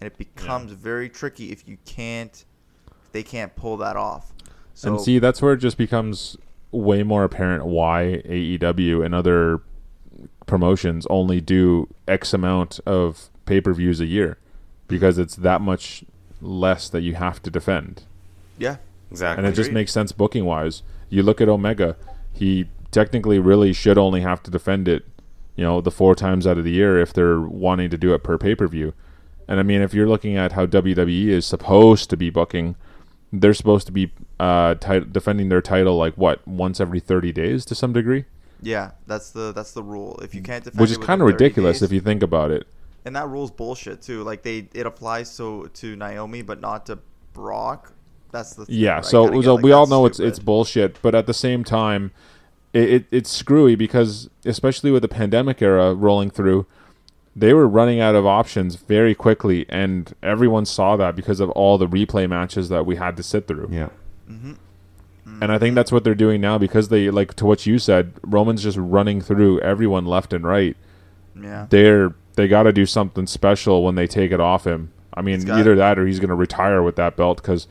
And 0.00 0.06
it 0.06 0.16
becomes 0.16 0.72
very 0.72 1.10
tricky 1.10 1.52
if 1.52 1.68
you 1.68 1.76
can't 1.84 2.46
if 2.86 3.12
they 3.12 3.22
can't 3.22 3.54
pull 3.54 3.76
that 3.76 3.96
off. 3.96 4.32
So 4.72 4.92
and 4.92 5.00
see, 5.00 5.18
that's 5.18 5.42
where 5.42 5.52
it 5.52 5.58
just 5.58 5.76
becomes 5.76 6.38
way 6.70 7.02
more 7.02 7.24
apparent 7.24 7.66
why 7.66 8.22
AEW 8.24 9.04
and 9.04 9.14
other 9.14 9.60
promotions 10.46 11.06
only 11.10 11.42
do 11.42 11.88
X 12.06 12.32
amount 12.32 12.80
of 12.86 13.28
pay 13.44 13.60
per 13.60 13.74
views 13.74 14.00
a 14.00 14.06
year 14.06 14.38
because 14.88 15.18
it's 15.18 15.36
that 15.36 15.60
much 15.60 16.04
less 16.40 16.88
that 16.88 17.00
you 17.02 17.14
have 17.14 17.42
to 17.42 17.50
defend. 17.50 18.02
yeah, 18.58 18.76
exactly. 19.10 19.44
And 19.44 19.52
it 19.52 19.56
just 19.56 19.72
makes 19.72 19.92
sense 19.92 20.12
booking 20.12 20.44
wise. 20.44 20.82
You 21.10 21.22
look 21.22 21.40
at 21.40 21.48
Omega, 21.48 21.96
he 22.32 22.68
technically 22.90 23.38
really 23.38 23.72
should 23.72 23.98
only 23.98 24.20
have 24.22 24.42
to 24.44 24.50
defend 24.50 24.88
it, 24.88 25.04
you 25.56 25.64
know, 25.64 25.80
the 25.80 25.90
four 25.90 26.14
times 26.14 26.46
out 26.46 26.58
of 26.58 26.64
the 26.64 26.70
year 26.72 26.98
if 27.00 27.12
they're 27.12 27.40
wanting 27.40 27.90
to 27.90 27.98
do 27.98 28.14
it 28.14 28.22
per 28.22 28.38
pay 28.38 28.54
per 28.54 28.66
view. 28.66 28.92
And 29.46 29.58
I 29.58 29.62
mean, 29.62 29.80
if 29.80 29.94
you're 29.94 30.08
looking 30.08 30.36
at 30.36 30.52
how 30.52 30.66
WWE 30.66 31.28
is 31.28 31.46
supposed 31.46 32.10
to 32.10 32.16
be 32.16 32.28
booking, 32.30 32.76
they're 33.32 33.54
supposed 33.54 33.86
to 33.86 33.92
be 33.92 34.12
uh, 34.38 34.74
tit- 34.74 35.12
defending 35.12 35.48
their 35.48 35.62
title 35.62 35.96
like 35.96 36.14
what 36.14 36.46
once 36.46 36.80
every 36.80 37.00
30 37.00 37.32
days 37.32 37.64
to 37.66 37.74
some 37.74 37.92
degree, 37.92 38.24
yeah, 38.62 38.90
that's 39.06 39.30
the 39.30 39.52
that's 39.52 39.72
the 39.72 39.82
rule. 39.82 40.18
If 40.22 40.34
you 40.34 40.42
can't 40.42 40.64
defend 40.64 40.80
which 40.80 40.90
is 40.90 40.98
kind 40.98 41.20
of 41.22 41.26
ridiculous 41.28 41.76
days- 41.78 41.82
if 41.84 41.92
you 41.92 42.00
think 42.00 42.22
about 42.22 42.50
it. 42.50 42.66
And 43.04 43.16
that 43.16 43.28
rule's 43.28 43.50
bullshit 43.50 44.02
too. 44.02 44.22
Like 44.22 44.42
they 44.42 44.68
it 44.74 44.86
applies 44.86 45.30
so 45.30 45.66
to 45.66 45.96
Naomi 45.96 46.42
but 46.42 46.60
not 46.60 46.86
to 46.86 46.98
Brock. 47.32 47.92
That's 48.30 48.54
the 48.54 48.66
thing, 48.66 48.74
Yeah, 48.74 48.96
right? 48.96 49.04
so, 49.04 49.40
so 49.40 49.54
like, 49.54 49.64
we 49.64 49.72
all 49.72 49.86
know 49.86 50.04
it's 50.04 50.18
stupid. 50.18 50.28
it's 50.28 50.38
bullshit, 50.38 51.00
but 51.00 51.14
at 51.14 51.26
the 51.26 51.32
same 51.32 51.64
time, 51.64 52.10
it, 52.74 52.90
it 52.90 53.06
it's 53.10 53.30
screwy 53.30 53.74
because 53.74 54.28
especially 54.44 54.90
with 54.90 55.02
the 55.02 55.08
pandemic 55.08 55.62
era 55.62 55.94
rolling 55.94 56.30
through, 56.30 56.66
they 57.34 57.54
were 57.54 57.66
running 57.66 58.00
out 58.00 58.14
of 58.14 58.26
options 58.26 58.76
very 58.76 59.14
quickly, 59.14 59.64
and 59.68 60.14
everyone 60.22 60.66
saw 60.66 60.96
that 60.96 61.16
because 61.16 61.40
of 61.40 61.48
all 61.50 61.78
the 61.78 61.86
replay 61.86 62.28
matches 62.28 62.68
that 62.68 62.84
we 62.84 62.96
had 62.96 63.16
to 63.16 63.22
sit 63.22 63.46
through. 63.46 63.68
yeah. 63.70 63.88
Mm-hmm. 64.28 64.54
And 65.40 65.52
I 65.52 65.54
mm-hmm. 65.54 65.64
think 65.64 65.74
that's 65.74 65.92
what 65.92 66.04
they're 66.04 66.14
doing 66.14 66.40
now 66.40 66.58
because 66.58 66.88
they 66.88 67.10
like 67.10 67.34
to 67.34 67.46
what 67.46 67.64
you 67.64 67.78
said, 67.78 68.12
Roman's 68.22 68.62
just 68.62 68.78
running 68.78 69.20
through 69.20 69.60
everyone 69.60 70.04
left 70.04 70.32
and 70.32 70.44
right. 70.44 70.76
Yeah. 71.42 71.66
They're 71.70 72.14
they 72.36 72.46
got 72.48 72.64
to 72.64 72.72
do 72.72 72.86
something 72.86 73.26
special 73.26 73.82
when 73.84 73.94
they 73.96 74.06
take 74.06 74.30
it 74.32 74.40
off 74.40 74.66
him. 74.66 74.92
I 75.14 75.22
mean, 75.22 75.40
got- 75.44 75.58
either 75.58 75.74
that 75.76 75.98
or 75.98 76.06
he's 76.06 76.20
going 76.20 76.28
to 76.28 76.34
retire 76.36 76.82
with 76.82 76.96
that 76.96 77.16
belt 77.16 77.42
because 77.42 77.66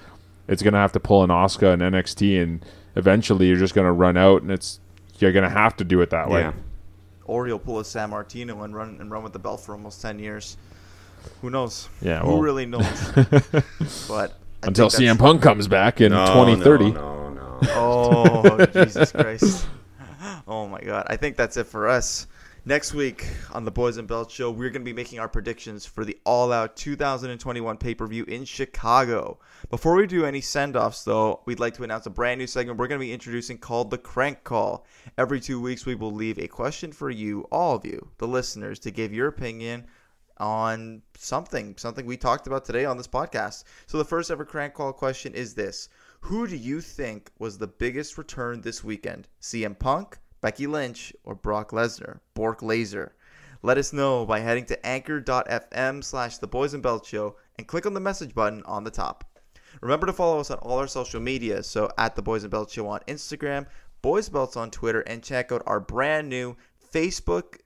it's 0.48 0.62
going 0.62 0.74
to 0.74 0.80
have 0.80 0.92
to 0.94 1.00
pull 1.00 1.24
an 1.24 1.32
Oscar 1.32 1.68
and 1.72 1.82
NXT, 1.82 2.42
and 2.42 2.66
eventually 2.96 3.48
you're 3.48 3.58
just 3.58 3.74
going 3.74 3.86
to 3.88 3.92
run 3.92 4.18
out, 4.18 4.42
and 4.42 4.52
it's 4.52 4.80
you're 5.20 5.32
going 5.32 5.44
to 5.44 5.50
have 5.50 5.76
to 5.78 5.84
do 5.84 6.02
it 6.02 6.10
that 6.10 6.30
way. 6.30 6.42
Yeah. 6.42 6.54
Or 7.26 7.46
he'll 7.48 7.60
pull 7.60 7.80
a 7.80 7.84
Sammartino 7.84 8.64
and 8.64 8.76
run 8.76 8.98
and 9.00 9.10
run 9.12 9.24
with 9.24 9.34
the 9.34 9.40
belt 9.40 9.62
for 9.62 9.74
almost 9.74 10.02
ten 10.02 10.20
years. 10.20 10.58
Who 11.42 11.50
knows? 11.50 11.90
Yeah, 12.02 12.22
Who 12.22 12.28
well- 12.30 12.42
really 12.42 12.66
knows? 12.66 12.86
but 14.08 14.34
I 14.64 14.68
Until 14.68 14.90
think 14.90 15.10
CM 15.10 15.20
Punk 15.20 15.42
comes 15.42 15.68
back 15.68 16.02
in 16.02 16.12
No, 16.12 16.26
2030. 16.26 16.92
No, 16.92 17.30
no, 17.30 17.30
no. 17.34 17.60
Oh, 17.70 18.66
Jesus 18.74 19.12
Christ. 19.12 19.68
Oh, 20.50 20.66
my 20.66 20.80
God. 20.80 21.06
I 21.10 21.18
think 21.18 21.36
that's 21.36 21.58
it 21.58 21.66
for 21.68 21.90
us. 21.90 22.26
Next 22.68 22.94
week 22.94 23.26
on 23.54 23.64
the 23.64 23.72
Boys 23.72 23.96
and 23.96 24.10
Belt 24.10 24.30
Show, 24.30 24.52
we're 24.52 24.72
going 24.72 24.82
to 24.82 24.86
be 24.86 24.92
making 24.92 25.20
our 25.20 25.30
predictions 25.30 25.86
for 25.86 26.04
the 26.04 26.20
All 26.26 26.52
Out 26.52 26.76
2021 26.76 27.78
pay 27.78 27.96
per 27.96 28.06
view 28.06 28.26
in 28.26 28.44
Chicago. 28.44 29.40
Before 29.70 29.96
we 29.96 30.06
do 30.06 30.26
any 30.26 30.42
send 30.42 30.76
offs, 30.76 31.06
though, 31.06 31.44
we'd 31.46 31.62
like 31.62 31.76
to 31.76 31.86
announce 31.86 32.08
a 32.08 32.10
brand 32.10 32.40
new 32.40 32.46
segment 32.46 32.78
we're 32.78 32.90
going 32.90 33.00
to 33.00 33.06
be 33.06 33.14
introducing 33.14 33.58
called 33.58 33.90
the 33.90 33.98
Crank 33.98 34.44
Call. 34.44 34.86
Every 35.18 35.40
two 35.40 35.62
weeks, 35.62 35.86
we 35.86 35.96
will 35.96 36.12
leave 36.12 36.38
a 36.40 36.50
question 36.50 36.92
for 36.92 37.10
you, 37.10 37.48
all 37.54 37.78
of 37.78 37.86
you, 37.86 38.10
the 38.18 38.28
listeners, 38.28 38.80
to 38.80 38.92
give 38.92 39.14
your 39.14 39.30
opinion 39.30 39.88
on 40.36 41.04
something, 41.18 41.74
something 41.78 42.06
we 42.06 42.18
talked 42.18 42.48
about 42.48 42.66
today 42.66 42.84
on 42.84 42.98
this 42.98 43.08
podcast. 43.08 43.64
So 43.86 43.98
the 43.98 44.04
first 44.04 44.30
ever 44.30 44.44
crank 44.44 44.74
call 44.74 44.92
question 44.92 45.34
is 45.34 45.54
this: 45.54 45.88
Who 46.20 46.46
do 46.46 46.58
you 46.58 46.82
think 46.82 47.32
was 47.40 47.58
the 47.58 47.68
biggest 47.68 48.18
return 48.18 48.60
this 48.60 48.84
weekend? 48.84 49.30
CM 49.42 49.80
Punk, 49.80 50.20
Becky 50.42 50.68
Lynch, 50.68 51.14
or 51.24 51.36
Brock 51.36 51.72
Lesnar? 51.72 52.20
Bork 52.34 52.62
Laser. 52.62 53.16
Let 53.64 53.78
us 53.78 53.94
know 53.94 54.26
by 54.26 54.40
heading 54.40 54.66
to 54.66 54.86
anchor.fm 54.86 56.04
slash 56.04 56.38
the 56.38 56.48
Boys 56.48 56.74
and 56.74 56.84
Belt 56.84 57.06
Show 57.06 57.36
and 57.58 57.68
click 57.68 57.86
on 57.86 57.94
the 57.94 58.00
message 58.00 58.36
button 58.36 58.64
on 58.64 58.84
the 58.84 58.92
top. 58.92 59.24
Remember 59.82 60.06
to 60.06 60.14
follow 60.14 60.40
us 60.40 60.52
on 60.52 60.58
all 60.60 60.78
our 60.80 60.88
social 60.88 61.20
media, 61.20 61.62
so 61.64 61.90
at 61.98 62.16
the 62.16 62.22
Boys 62.22 62.44
and 62.44 62.52
Belt 62.52 62.70
Show 62.72 62.88
on 62.88 63.00
Instagram, 63.08 63.66
Boys 64.02 64.30
Belts 64.30 64.56
on 64.56 64.72
Twitter, 64.72 65.02
and 65.02 65.24
check 65.24 65.52
out 65.52 65.64
our 65.66 65.80
brand 65.80 66.30
new 66.30 66.56
Facebook 66.94 67.58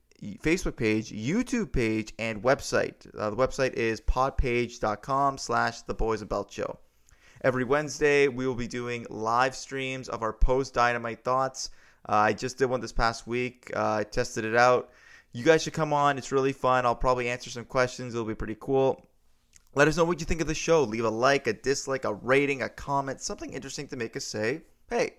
Facebook 0.43 0.75
page, 0.75 1.11
YouTube 1.11 1.71
page, 1.71 2.13
and 2.19 2.43
website. 2.43 3.07
Uh, 3.17 3.31
the 3.31 3.35
website 3.35 3.73
is 3.73 3.99
podpage.com 4.01 5.37
slash 5.37 5.81
the 5.81 5.93
Boys 5.93 6.21
and 6.21 6.29
Belt 6.29 6.51
Show. 6.51 6.77
Every 7.43 7.63
Wednesday, 7.63 8.27
we 8.27 8.45
will 8.45 8.55
be 8.55 8.67
doing 8.67 9.07
live 9.09 9.55
streams 9.55 10.09
of 10.09 10.21
our 10.21 10.33
post 10.33 10.75
Dynamite 10.75 11.23
thoughts. 11.23 11.71
Uh, 12.07 12.13
I 12.13 12.33
just 12.33 12.57
did 12.57 12.65
one 12.65 12.81
this 12.81 12.91
past 12.91 13.27
week. 13.27 13.71
Uh, 13.75 13.95
I 13.95 14.03
tested 14.03 14.45
it 14.45 14.55
out. 14.55 14.89
You 15.33 15.43
guys 15.43 15.63
should 15.63 15.73
come 15.73 15.93
on. 15.93 16.17
It's 16.17 16.31
really 16.31 16.53
fun. 16.53 16.85
I'll 16.85 16.95
probably 16.95 17.29
answer 17.29 17.49
some 17.49 17.65
questions. 17.65 18.13
It'll 18.13 18.25
be 18.25 18.35
pretty 18.35 18.57
cool. 18.59 19.07
Let 19.73 19.87
us 19.87 19.95
know 19.95 20.03
what 20.03 20.19
you 20.19 20.25
think 20.25 20.41
of 20.41 20.47
the 20.47 20.53
show. 20.53 20.83
Leave 20.83 21.05
a 21.05 21.09
like, 21.09 21.47
a 21.47 21.53
dislike, 21.53 22.03
a 22.03 22.13
rating, 22.13 22.61
a 22.61 22.69
comment, 22.69 23.21
something 23.21 23.53
interesting 23.53 23.87
to 23.87 23.95
make 23.95 24.17
us 24.17 24.25
say, 24.25 24.63
hey, 24.89 25.13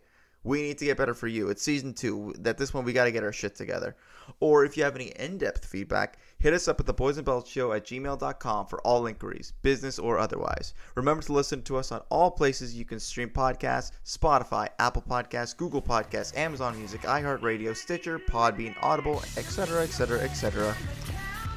we 0.44 0.62
need 0.62 0.78
to 0.78 0.84
get 0.84 0.96
better 0.96 1.14
for 1.14 1.28
you. 1.28 1.48
It's 1.48 1.62
season 1.62 1.94
two. 1.94 2.34
That 2.38 2.58
this 2.58 2.74
one 2.74 2.84
we 2.84 2.92
got 2.92 3.04
to 3.04 3.12
get 3.12 3.22
our 3.22 3.32
shit 3.32 3.54
together. 3.54 3.96
Or 4.40 4.64
if 4.64 4.76
you 4.76 4.84
have 4.84 4.94
any 4.94 5.12
in-depth 5.18 5.64
feedback, 5.64 6.18
hit 6.38 6.54
us 6.54 6.68
up 6.68 6.78
at 6.80 6.86
the 6.86 6.92
Boys 6.92 7.16
and 7.16 7.26
Belt 7.26 7.46
Show 7.46 7.72
at 7.72 7.84
gmail.com 7.86 8.66
for 8.66 8.80
all 8.80 9.06
inquiries, 9.06 9.52
business 9.62 9.98
or 9.98 10.18
otherwise. 10.18 10.74
Remember 10.94 11.22
to 11.22 11.32
listen 11.32 11.62
to 11.62 11.76
us 11.76 11.90
on 11.92 12.02
all 12.08 12.30
places 12.30 12.74
you 12.74 12.84
can 12.84 13.00
stream 13.00 13.30
podcasts: 13.30 13.92
Spotify, 14.04 14.68
Apple 14.78 15.02
Podcasts, 15.02 15.56
Google 15.56 15.82
Podcasts, 15.82 16.36
Amazon 16.36 16.78
Music, 16.78 17.02
iHeartRadio, 17.02 17.76
Stitcher, 17.76 18.18
Podbean, 18.18 18.74
Audible, 18.82 19.22
etc., 19.36 19.82
etc., 19.82 20.20
etc. 20.20 20.76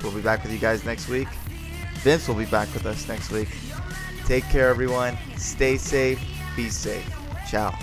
We'll 0.03 0.13
be 0.13 0.21
back 0.21 0.43
with 0.43 0.51
you 0.51 0.59
guys 0.59 0.85
next 0.85 1.09
week. 1.09 1.27
Vince 2.03 2.27
will 2.27 2.35
be 2.35 2.45
back 2.45 2.71
with 2.73 2.85
us 2.85 3.07
next 3.07 3.31
week. 3.31 3.49
Take 4.25 4.43
care, 4.45 4.69
everyone. 4.69 5.17
Stay 5.37 5.77
safe. 5.77 6.19
Be 6.55 6.69
safe. 6.69 7.07
Ciao. 7.49 7.77